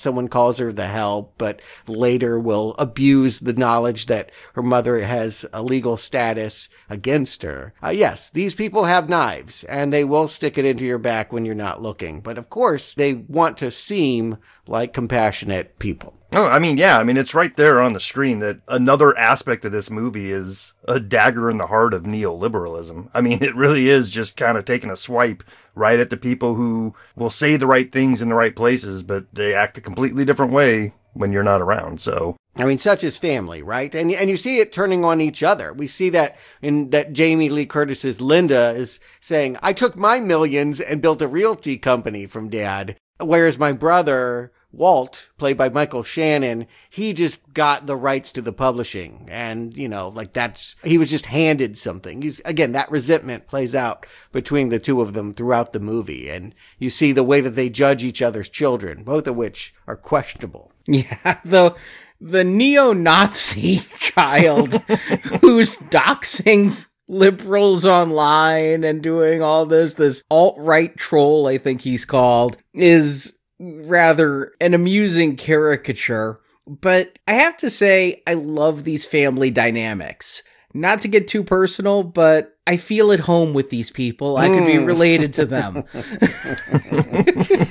someone 0.00 0.28
calls 0.28 0.58
her 0.58 0.67
the 0.72 0.86
help, 0.86 1.34
but 1.38 1.60
later 1.86 2.38
will 2.38 2.74
abuse 2.78 3.40
the 3.40 3.52
knowledge 3.52 4.06
that 4.06 4.30
her 4.54 4.62
mother 4.62 4.98
has 5.00 5.44
a 5.52 5.62
legal 5.62 5.96
status 5.96 6.68
against 6.88 7.42
her. 7.42 7.74
Uh, 7.82 7.90
yes, 7.90 8.30
these 8.30 8.54
people 8.54 8.84
have 8.84 9.08
knives 9.08 9.64
and 9.64 9.92
they 9.92 10.04
will 10.04 10.28
stick 10.28 10.58
it 10.58 10.64
into 10.64 10.84
your 10.84 10.98
back 10.98 11.32
when 11.32 11.44
you're 11.44 11.54
not 11.54 11.82
looking. 11.82 12.20
But 12.20 12.38
of 12.38 12.50
course, 12.50 12.94
they 12.94 13.14
want 13.14 13.56
to 13.58 13.70
seem 13.70 14.38
like 14.68 14.92
compassionate 14.92 15.78
people. 15.78 16.14
Oh, 16.34 16.44
I 16.44 16.58
mean, 16.58 16.76
yeah, 16.76 16.98
I 16.98 17.04
mean, 17.04 17.16
it's 17.16 17.34
right 17.34 17.56
there 17.56 17.80
on 17.80 17.94
the 17.94 18.00
screen 18.00 18.40
that 18.40 18.60
another 18.68 19.16
aspect 19.16 19.64
of 19.64 19.72
this 19.72 19.90
movie 19.90 20.30
is 20.30 20.74
a 20.86 21.00
dagger 21.00 21.48
in 21.50 21.56
the 21.56 21.68
heart 21.68 21.94
of 21.94 22.02
neoliberalism. 22.02 23.08
I 23.14 23.22
mean, 23.22 23.38
it 23.42 23.54
really 23.54 23.88
is 23.88 24.10
just 24.10 24.36
kind 24.36 24.58
of 24.58 24.66
taking 24.66 24.90
a 24.90 24.96
swipe 24.96 25.42
right 25.74 25.98
at 25.98 26.10
the 26.10 26.18
people 26.18 26.54
who 26.54 26.94
will 27.16 27.30
say 27.30 27.56
the 27.56 27.66
right 27.66 27.90
things 27.90 28.20
in 28.20 28.28
the 28.28 28.34
right 28.34 28.54
places, 28.54 29.02
but 29.02 29.26
they 29.32 29.54
act 29.54 29.78
a 29.78 29.80
completely 29.80 30.26
different 30.26 30.52
way 30.52 30.92
when 31.14 31.32
you're 31.32 31.42
not 31.42 31.62
around. 31.62 32.00
So, 32.02 32.36
I 32.56 32.66
mean, 32.66 32.78
such 32.78 33.02
is 33.04 33.16
family, 33.16 33.62
right? 33.62 33.94
And 33.94 34.12
and 34.12 34.28
you 34.28 34.36
see 34.36 34.58
it 34.58 34.72
turning 34.72 35.04
on 35.04 35.22
each 35.22 35.42
other. 35.42 35.72
We 35.72 35.86
see 35.86 36.10
that 36.10 36.36
in 36.60 36.90
that 36.90 37.14
Jamie 37.14 37.48
Lee 37.48 37.66
Curtis's 37.66 38.20
Linda 38.20 38.70
is 38.76 39.00
saying, 39.20 39.56
"I 39.62 39.72
took 39.72 39.96
my 39.96 40.20
millions 40.20 40.78
and 40.78 41.00
built 41.00 41.22
a 41.22 41.28
realty 41.28 41.78
company 41.78 42.26
from 42.26 42.50
dad," 42.50 42.96
whereas 43.18 43.58
my 43.58 43.72
brother 43.72 44.52
Walt, 44.70 45.30
played 45.38 45.56
by 45.56 45.68
Michael 45.70 46.02
Shannon, 46.02 46.66
he 46.90 47.12
just 47.12 47.40
got 47.54 47.86
the 47.86 47.96
rights 47.96 48.30
to 48.32 48.42
the 48.42 48.52
publishing. 48.52 49.26
And, 49.30 49.76
you 49.76 49.88
know, 49.88 50.08
like 50.08 50.34
that's, 50.34 50.76
he 50.84 50.98
was 50.98 51.10
just 51.10 51.26
handed 51.26 51.78
something. 51.78 52.20
He's, 52.20 52.40
again, 52.44 52.72
that 52.72 52.90
resentment 52.90 53.46
plays 53.46 53.74
out 53.74 54.06
between 54.30 54.68
the 54.68 54.78
two 54.78 55.00
of 55.00 55.14
them 55.14 55.32
throughout 55.32 55.72
the 55.72 55.80
movie. 55.80 56.28
And 56.28 56.54
you 56.78 56.90
see 56.90 57.12
the 57.12 57.22
way 57.22 57.40
that 57.40 57.50
they 57.50 57.70
judge 57.70 58.04
each 58.04 58.20
other's 58.20 58.50
children, 58.50 59.04
both 59.04 59.26
of 59.26 59.36
which 59.36 59.74
are 59.86 59.96
questionable. 59.96 60.72
Yeah, 60.86 61.38
though 61.44 61.74
the 62.20 62.44
neo-Nazi 62.44 63.78
child 63.98 64.74
who's 65.40 65.76
doxing 65.78 66.76
liberals 67.08 67.86
online 67.86 68.84
and 68.84 69.02
doing 69.02 69.40
all 69.42 69.64
this, 69.64 69.94
this 69.94 70.22
alt-right 70.30 70.96
troll, 70.96 71.46
I 71.46 71.56
think 71.56 71.80
he's 71.80 72.04
called, 72.04 72.58
is 72.74 73.32
rather 73.58 74.52
an 74.60 74.74
amusing 74.74 75.36
caricature. 75.36 76.40
But 76.66 77.18
I 77.26 77.34
have 77.34 77.56
to 77.58 77.70
say, 77.70 78.22
I 78.26 78.34
love 78.34 78.84
these 78.84 79.06
family 79.06 79.50
dynamics. 79.50 80.42
Not 80.74 81.00
to 81.02 81.08
get 81.08 81.28
too 81.28 81.42
personal, 81.42 82.02
but 82.02 82.58
I 82.66 82.76
feel 82.76 83.10
at 83.12 83.20
home 83.20 83.54
with 83.54 83.70
these 83.70 83.90
people. 83.90 84.36
I 84.36 84.48
could 84.48 84.66
be 84.66 84.76
hmm. 84.76 84.84
related 84.84 85.32
to 85.34 85.46
them. 85.46 85.84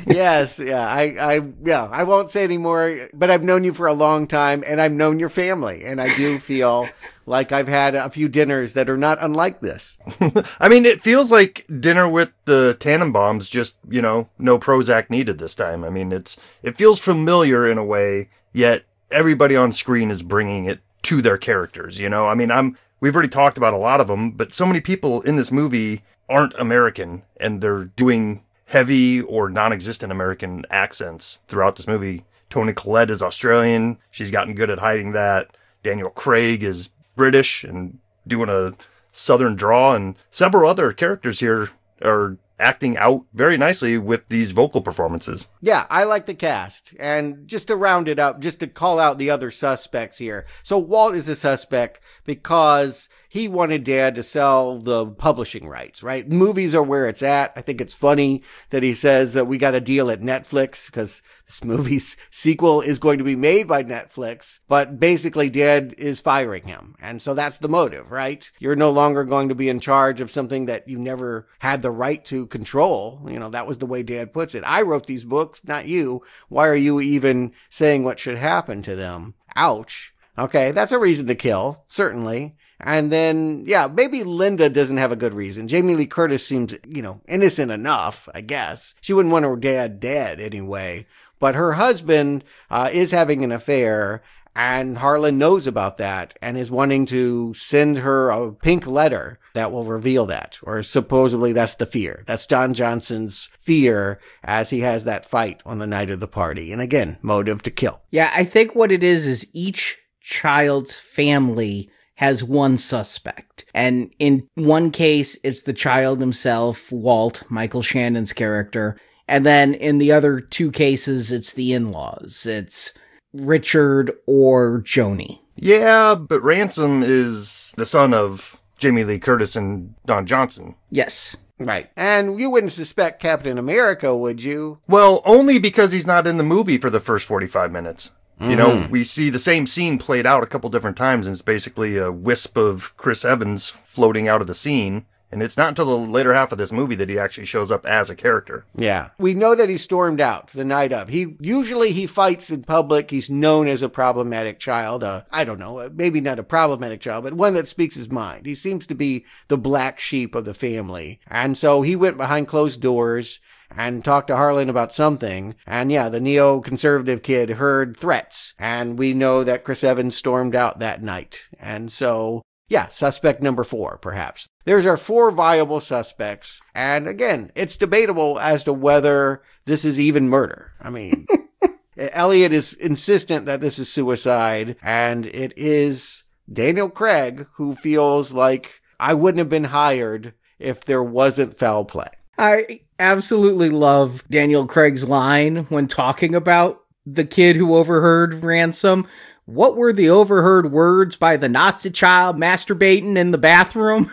yes, 0.08 0.58
yeah, 0.58 0.82
I, 0.82 1.16
I, 1.20 1.42
yeah, 1.64 1.88
I 1.92 2.04
won't 2.04 2.32
say 2.32 2.44
anymore. 2.44 3.08
But 3.14 3.30
I've 3.30 3.44
known 3.44 3.64
you 3.64 3.74
for 3.74 3.86
a 3.86 3.94
long 3.94 4.26
time, 4.26 4.64
and 4.66 4.82
I've 4.82 4.92
known 4.92 5.20
your 5.20 5.30
family, 5.30 5.86
and 5.86 6.02
I 6.02 6.16
do 6.16 6.40
feel 6.40 6.90
like 7.28 7.52
I've 7.52 7.68
had 7.68 7.94
a 7.94 8.10
few 8.10 8.28
dinners 8.28 8.74
that 8.74 8.90
are 8.90 8.98
not 8.98 9.20
unlike 9.22 9.60
this. 9.60 9.96
I 10.60 10.68
mean, 10.68 10.84
it 10.88 11.00
feels 11.00 11.32
like 11.32 11.68
dinner 11.80 12.10
with 12.10 12.32
the 12.46 12.76
Tenenbaums. 12.80 13.48
Just 13.52 13.78
you 13.88 14.02
know, 14.02 14.28
no 14.40 14.58
Prozac 14.58 15.12
needed 15.12 15.38
this 15.38 15.54
time. 15.54 15.84
I 15.84 15.92
mean, 15.92 16.12
it's 16.12 16.38
it 16.64 16.80
feels 16.80 17.00
familiar 17.00 17.70
in 17.70 17.78
a 17.78 17.86
way, 17.86 18.30
yet 18.54 18.86
everybody 19.12 19.56
on 19.56 19.72
screen 19.72 20.10
is 20.10 20.24
bringing 20.24 20.66
it 20.66 20.80
to 21.08 21.22
their 21.22 21.38
characters. 21.38 22.02
You 22.02 22.10
know, 22.10 22.28
I 22.28 22.36
mean, 22.36 22.52
I'm 22.52 22.78
we've 23.00 23.16
already 23.16 23.30
talked 23.30 23.58
about 23.58 23.74
a 23.74 23.78
lot 23.78 24.02
of 24.02 24.08
them, 24.08 24.32
but 24.32 24.54
so 24.54 24.66
many 24.66 24.82
people 24.82 25.22
in 25.22 25.38
this 25.38 25.54
movie 25.54 26.04
aren't 26.28 26.54
American 26.56 27.24
and 27.40 27.62
they're 27.62 27.86
doing 27.86 28.44
heavy 28.66 29.22
or 29.22 29.50
non-existent 29.50 30.12
American 30.12 30.66
accents 30.70 31.40
throughout 31.48 31.78
this 31.78 31.88
movie. 31.88 32.26
Toni 32.50 32.74
Collette 32.74 33.10
is 33.10 33.22
Australian. 33.22 34.00
She's 34.12 34.32
gotten 34.32 34.54
good 34.54 34.70
at 34.70 34.80
hiding 34.80 35.14
that. 35.14 35.56
Daniel 35.82 36.10
Craig 36.10 36.62
is 36.62 36.90
British 37.16 37.64
and 37.64 38.00
doing 38.28 38.50
a 38.50 38.74
southern 39.14 39.56
draw 39.56 39.96
and 39.96 40.18
several 40.30 40.70
other 40.70 40.92
characters 40.92 41.40
here 41.40 41.70
are 42.02 42.36
acting 42.60 42.98
out 42.98 43.26
very 43.34 43.58
nicely 43.58 43.98
with 43.98 44.28
these 44.30 44.52
vocal 44.52 44.82
performances. 44.82 45.50
Yeah, 45.62 45.86
I 45.90 46.04
like 46.04 46.26
the 46.26 46.34
cast. 46.34 46.94
And 47.00 47.48
just 47.48 47.68
to 47.68 47.76
round 47.76 48.08
it 48.08 48.20
up, 48.20 48.40
just 48.40 48.60
to 48.62 48.68
call 48.68 49.00
out 49.00 49.18
the 49.18 49.30
other 49.30 49.52
suspects 49.52 50.18
here. 50.18 50.46
So 50.64 50.78
Walt 50.78 51.16
is 51.16 51.28
a 51.28 51.36
suspect 51.36 52.00
because 52.26 53.10
he 53.38 53.48
wanted 53.48 53.84
dad 53.84 54.16
to 54.16 54.24
sell 54.24 54.80
the 54.80 55.06
publishing 55.06 55.68
rights, 55.68 56.02
right? 56.02 56.28
Movies 56.28 56.74
are 56.74 56.82
where 56.82 57.08
it's 57.08 57.22
at. 57.22 57.54
I 57.56 57.62
think 57.62 57.80
it's 57.80 57.94
funny 57.94 58.42
that 58.72 58.82
he 58.82 58.96
says 58.96 59.34
that 59.34 59.46
we 59.46 59.60
got 59.60 59.76
a 59.76 59.80
deal 59.80 60.10
at 60.10 60.22
Netflix 60.22 60.88
because 60.88 61.22
this 61.46 61.64
movie's 61.64 62.18
sequel 62.32 62.82
is 62.82 62.98
going 62.98 63.20
to 63.20 63.24
be 63.24 63.36
made 63.36 63.68
by 63.68 63.84
Netflix, 63.84 64.60
but 64.68 65.00
basically 65.00 65.52
dad 65.52 65.94
is 66.00 66.20
firing 66.20 66.64
him. 66.64 66.96
And 67.00 67.22
so 67.22 67.36
that's 67.36 67.60
the 67.60 67.70
motive, 67.70 68.10
right? 68.10 68.50
You're 68.58 68.76
no 68.76 68.90
longer 68.90 69.24
going 69.24 69.50
to 69.50 69.56
be 69.56 69.70
in 69.70 69.80
charge 69.80 70.20
of 70.20 70.32
something 70.32 70.66
that 70.66 70.88
you 70.88 70.98
never 70.98 71.48
had 71.60 71.84
the 71.84 71.92
right 71.92 72.26
to 72.26 72.48
control. 72.48 73.22
You 73.30 73.38
know, 73.38 73.50
that 73.50 73.68
was 73.68 73.78
the 73.78 73.86
way 73.86 74.02
dad 74.02 74.34
puts 74.34 74.56
it. 74.56 74.64
I 74.66 74.82
wrote 74.82 75.06
these 75.06 75.24
books, 75.26 75.62
not 75.64 75.86
you. 75.86 76.24
Why 76.50 76.68
are 76.68 76.76
you 76.76 77.00
even 77.00 77.52
saying 77.70 78.04
what 78.04 78.18
should 78.18 78.40
happen 78.40 78.82
to 78.82 78.96
them? 78.96 79.36
Ouch. 79.56 80.16
Okay, 80.40 80.72
that's 80.72 80.92
a 80.92 81.00
reason 81.00 81.28
to 81.28 81.36
kill, 81.36 81.84
certainly. 81.88 82.56
And 82.80 83.12
then, 83.12 83.64
yeah, 83.66 83.88
maybe 83.88 84.24
Linda 84.24 84.70
doesn't 84.70 84.98
have 84.98 85.12
a 85.12 85.16
good 85.16 85.34
reason. 85.34 85.68
Jamie 85.68 85.96
Lee 85.96 86.06
Curtis 86.06 86.46
seems, 86.46 86.76
you 86.88 87.02
know, 87.02 87.22
innocent 87.28 87.72
enough, 87.72 88.30
I 88.34 88.42
guess. 88.42 88.94
She 89.02 89.14
wouldn't 89.14 89.32
want 89.32 89.46
her 89.46 89.56
dad 89.56 90.00
dead 90.00 90.40
anyway. 90.40 91.08
But 91.40 91.56
her 91.56 91.74
husband 91.74 92.44
uh, 92.70 92.90
is 92.92 93.12
having 93.12 93.44
an 93.44 93.52
affair, 93.52 94.24
and 94.56 94.98
Harlan 94.98 95.38
knows 95.38 95.68
about 95.68 95.98
that 95.98 96.38
and 96.42 96.58
is 96.58 96.72
wanting 96.72 97.06
to 97.08 97.54
send 97.54 98.00
her 98.00 98.32
a 98.32 98.52
pink 98.52 98.88
letter 98.88 99.40
that 99.54 99.72
will 99.72 99.84
reveal 99.84 100.26
that. 100.28 100.58
Or 100.64 100.82
supposedly 100.82 101.54
that's 101.54 101.76
the 101.76 101.86
fear. 101.86 102.24
That's 102.26 102.48
Don 102.48 102.74
Johnson's 102.74 103.50
fear 103.60 104.20
as 104.44 104.72
he 104.72 104.80
has 104.82 105.04
that 105.04 105.26
fight 105.26 105.62
on 105.64 105.78
the 105.78 105.86
night 105.86 106.10
of 106.10 106.20
the 106.20 106.28
party. 106.28 106.72
And 106.72 106.82
again, 106.82 107.18
motive 107.22 107.62
to 107.64 107.72
kill. 107.72 108.02
Yeah, 108.10 108.32
I 108.36 108.46
think 108.46 108.74
what 108.74 108.92
it 108.92 109.04
is 109.04 109.28
is 109.28 109.48
each 109.54 110.00
child's 110.22 110.96
family 110.96 111.92
has 112.18 112.44
one 112.44 112.78
suspect. 112.78 113.66
And 113.74 114.12
in 114.20 114.48
one 114.56 114.92
case, 114.92 115.38
it's 115.44 115.62
the 115.62 115.74
child 115.74 116.20
himself, 116.20 116.92
Walt, 116.92 117.44
Michael 117.50 117.82
Shannon's 117.82 118.34
character. 118.34 118.98
And 119.28 119.46
then 119.46 119.76
in 119.76 120.00
the 120.00 120.12
other 120.12 120.40
two 120.40 120.72
cases, 120.72 121.32
it's 121.32 121.54
the 121.54 121.74
in 121.74 121.92
laws. 121.92 122.46
It's 122.46 122.94
Richard 123.34 124.12
or 124.26 124.82
Joni. 124.82 125.40
Yeah, 125.56 126.16
but 126.16 126.42
Ransom 126.44 127.04
is 127.04 127.74
the 127.78 127.86
son 127.86 128.14
of 128.14 128.62
Jamie 128.78 129.04
Lee 129.04 129.20
Curtis 129.20 129.56
and 129.56 129.94
Don 130.06 130.26
Johnson. 130.26 130.76
Yes. 130.92 131.36
Right. 131.60 131.90
And 131.98 132.40
you 132.40 132.52
wouldn't 132.52 132.74
suspect 132.74 133.22
Captain 133.22 133.58
America, 133.58 134.16
would 134.16 134.44
you? 134.44 134.80
Well, 134.88 135.24
only 135.26 135.58
because 135.58 135.92
he's 135.92 136.06
not 136.06 136.28
in 136.28 136.38
the 136.38 136.44
movie 136.44 136.78
for 136.78 136.92
the 136.92 137.00
first 137.00 137.26
45 137.26 137.72
minutes. 137.72 138.12
You 138.40 138.56
know, 138.56 138.70
Mhm. 138.70 138.90
we 138.92 139.04
see 139.04 139.30
the 139.30 139.40
same 139.40 139.66
scene 139.66 139.98
played 139.98 140.26
out 140.28 140.44
a 140.44 140.48
couple 140.48 140.70
different 140.70 140.98
times, 140.98 141.26
and 141.26 141.34
it's 141.34 141.42
basically 141.42 141.98
a 141.98 142.12
wisp 142.12 142.56
of 142.58 142.96
Chris 142.98 143.26
Evans 143.26 143.70
floating 143.70 144.28
out 144.28 144.42
of 144.42 144.48
the 144.48 144.54
scene. 144.56 145.06
And 145.30 145.44
it's 145.44 145.58
not 145.58 145.68
until 145.68 145.88
the 145.88 146.10
later 146.12 146.34
half 146.34 146.54
of 146.54 146.58
this 146.58 146.72
movie 146.72 146.96
that 146.96 147.10
he 147.10 147.20
actually 147.20 147.44
shows 147.48 147.70
up 147.70 147.86
as 147.86 148.10
a 148.10 148.16
character. 148.16 148.64
Yeah. 148.78 149.10
We 149.20 149.34
know 149.34 149.56
that 149.56 149.68
he 149.68 149.78
stormed 149.78 150.22
out 150.22 150.48
the 150.54 150.64
night 150.64 150.94
of. 150.94 151.10
He 151.10 151.36
usually 151.42 151.92
he 151.92 152.08
fights 152.08 152.50
in 152.50 152.64
public. 152.64 153.12
He's 153.12 153.30
known 153.30 153.68
as 153.68 153.82
a 153.82 153.90
problematic 153.90 154.58
child. 154.58 155.04
Uh, 155.04 155.24
I 155.30 155.44
don't 155.44 155.60
know, 155.60 155.80
uh, 155.80 155.90
maybe 155.94 156.22
not 156.22 156.40
a 156.40 156.44
problematic 156.44 157.02
child, 157.02 157.26
but 157.26 157.34
one 157.34 157.56
that 157.56 157.68
speaks 157.68 157.96
his 157.96 158.10
mind. 158.10 158.46
He 158.46 158.56
seems 158.56 158.88
to 158.88 158.96
be 158.96 159.26
the 159.50 159.58
black 159.58 160.00
sheep 160.00 160.34
of 160.34 160.46
the 160.46 160.54
family. 160.54 161.20
And 161.28 161.58
so 161.58 161.82
he 161.82 161.98
went 161.98 162.16
behind 162.16 162.48
closed 162.48 162.80
doors 162.82 163.42
and 163.76 164.04
talked 164.04 164.28
to 164.28 164.36
Harlan 164.36 164.70
about 164.70 164.94
something. 164.94 165.56
And 165.66 165.92
yeah, 165.92 166.10
the 166.10 166.20
neoconservative 166.20 167.24
kid 167.24 167.52
heard 167.52 167.96
threats. 167.98 168.54
And 168.58 168.98
we 168.98 169.14
know 169.14 169.44
that 169.44 169.64
Chris 169.64 169.84
Evans 169.84 170.16
stormed 170.16 170.56
out 170.56 170.80
that 170.80 171.02
night. 171.02 171.48
And 171.60 171.92
so 171.92 172.42
yeah, 172.70 172.88
suspect 172.90 173.42
number 173.42 173.64
four, 173.64 173.98
perhaps. 173.98 174.48
There's 174.66 174.86
our 174.86 174.98
four 174.98 175.32
viable 175.32 175.80
suspects. 175.80 176.60
And 176.76 177.08
again, 177.08 177.52
it's 177.56 177.78
debatable 177.78 178.40
as 178.40 178.66
to 178.66 178.74
whether 178.74 179.42
this 179.66 179.86
is 179.86 180.00
even 180.00 180.28
murder. 180.28 180.74
I 180.82 180.90
mean, 180.90 181.28
Elliot 181.98 182.52
is 182.52 182.74
insistent 182.74 183.46
that 183.46 183.62
this 183.62 183.80
is 183.80 183.90
suicide, 183.90 184.76
and 184.84 185.26
it 185.26 185.54
is 185.56 186.24
Daniel 186.52 186.90
Craig 186.90 187.48
who 187.54 187.74
feels 187.74 188.34
like 188.34 188.82
I 189.00 189.14
wouldn't 189.14 189.40
have 189.40 189.50
been 189.50 189.66
hired 189.66 190.34
if 190.60 190.84
there 190.84 191.04
wasn't 191.04 191.58
foul 191.58 191.86
play. 191.86 192.10
I 192.38 192.82
absolutely 193.00 193.70
love 193.70 194.24
Daniel 194.30 194.66
Craig's 194.66 195.08
line 195.08 195.66
when 195.66 195.88
talking 195.88 196.36
about 196.36 196.84
the 197.06 197.26
kid 197.26 197.56
who 197.56 197.76
overheard 197.76 198.44
ransom. 198.44 199.08
What 199.46 199.78
were 199.78 199.94
the 199.94 200.10
overheard 200.10 200.72
words 200.72 201.16
by 201.16 201.38
the 201.38 201.50
Nazi 201.50 201.90
child 201.90 202.38
masturbating 202.38 203.18
in 203.18 203.32
the 203.32 203.38
bathroom? 203.38 204.12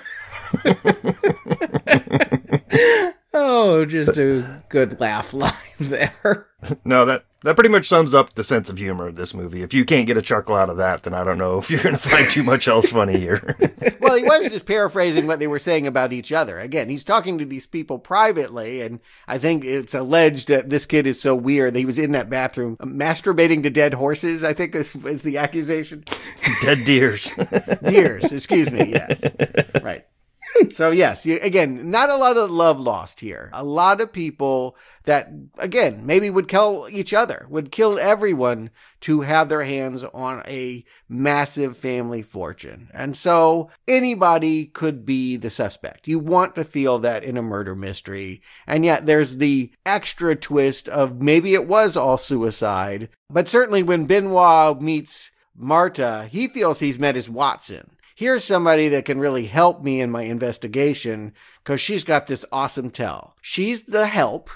oh, 3.35 3.85
just 3.85 4.17
a 4.17 4.63
good 4.69 4.99
laugh 5.01 5.35
line 5.35 5.53
there. 5.79 6.47
No, 6.85 7.05
that 7.05 7.25
that 7.43 7.57
pretty 7.57 7.69
much 7.69 7.87
sums 7.87 8.15
up 8.15 8.35
the 8.35 8.45
sense 8.45 8.71
of 8.71 8.79
humor 8.79 9.07
of 9.07 9.17
this 9.17 9.35
movie. 9.35 9.63
If 9.63 9.75
you 9.75 9.85
can't 9.85 10.07
get 10.07 10.17
a 10.17 10.23
chuckle 10.23 10.55
out 10.55 10.71
of 10.71 10.79
that, 10.79 11.03
then 11.03 11.13
I 11.13 11.25
don't 11.25 11.37
know 11.37 11.59
if 11.59 11.71
you're 11.71 11.83
going 11.83 11.95
to 11.95 12.01
find 12.01 12.31
too 12.31 12.43
much 12.43 12.69
else 12.69 12.89
funny 12.89 13.19
here. 13.19 13.55
well, 14.01 14.17
he 14.17 14.25
was 14.25 14.49
just 14.49 14.65
paraphrasing 14.65 15.27
what 15.27 15.41
they 15.41 15.47
were 15.47 15.59
saying 15.59 15.87
about 15.87 16.15
each 16.15 16.33
other. 16.33 16.59
Again, 16.59 16.89
he's 16.89 17.05
talking 17.05 17.37
to 17.39 17.45
these 17.45 17.67
people 17.67 17.99
privately, 17.99 18.81
and 18.81 18.99
I 19.29 19.37
think 19.37 19.63
it's 19.63 19.93
alleged 19.93 20.49
that 20.49 20.71
this 20.71 20.87
kid 20.87 21.07
is 21.07 21.21
so 21.21 21.35
weird 21.35 21.75
that 21.75 21.79
he 21.79 21.85
was 21.85 21.99
in 21.99 22.13
that 22.13 22.31
bathroom 22.31 22.79
uh, 22.81 22.87
masturbating 22.87 23.63
to 23.65 23.71
dead 23.71 23.93
horses. 23.93 24.43
I 24.43 24.55
think 24.55 24.75
is, 24.75 24.95
is 24.95 25.21
the 25.21 25.37
accusation. 25.37 26.05
Dead 26.63 26.79
deers. 26.87 27.31
Deers, 27.87 28.33
excuse 28.33 28.71
me. 28.73 28.93
Yes, 28.95 29.21
right. 29.83 30.07
So 30.73 30.91
yes, 30.91 31.25
you, 31.27 31.39
again, 31.41 31.91
not 31.91 32.11
a 32.11 32.17
lot 32.17 32.37
of 32.37 32.51
love 32.51 32.81
lost 32.81 33.21
here. 33.21 33.51
A 33.53 33.65
lot 33.65 34.01
of 34.01 34.13
people 34.13 34.77
that 35.05 35.31
again 35.59 36.05
maybe 36.07 36.31
would 36.31 36.49
kill 36.49 36.89
each 36.91 37.13
other, 37.13 37.47
would 37.49 37.71
kill 37.71 37.99
everyone 37.99 38.71
to 39.01 39.21
have 39.21 39.49
their 39.49 39.65
hands 39.65 40.03
on 40.03 40.43
a 40.47 40.85
massive 41.09 41.77
family 41.77 42.23
fortune. 42.23 42.89
And 42.95 43.17
so 43.17 43.71
anybody 43.87 44.67
could 44.67 45.05
be 45.05 45.37
the 45.37 45.51
suspect. 45.51 46.09
You 46.09 46.19
want 46.19 46.55
to 46.55 46.65
feel 46.65 46.99
that 47.01 47.25
in 47.25 47.37
a 47.37 47.43
murder 47.43 47.75
mystery. 47.75 48.43
And 48.67 48.85
yet 48.85 49.07
there's 49.07 49.37
the 49.37 49.71
extra 49.85 50.35
twist 50.35 50.89
of 50.89 51.21
maybe 51.21 51.55
it 51.55 51.69
was 51.69 51.97
all 51.97 52.19
suicide. 52.19 53.11
But 53.29 53.49
certainly 53.49 53.83
when 53.83 54.07
Benoit 54.07 54.81
meets 54.81 55.31
Marta, 55.57 56.29
he 56.31 56.49
feels 56.49 56.81
he's 56.81 56.99
met 56.99 57.15
his 57.15 57.29
Watson 57.29 57.91
here's 58.15 58.45
somebody 58.45 58.89
that 58.89 59.05
can 59.05 59.21
really 59.21 59.47
help 59.47 59.83
me 59.83 60.01
in 60.01 60.11
my 60.11 60.23
investigation 60.23 61.33
because 61.63 61.81
she's 61.81 62.05
got 62.05 62.27
this 62.27 62.45
awesome 62.53 62.91
tell. 62.91 63.37
She's 63.41 63.83
the 63.83 64.07
help, 64.07 64.51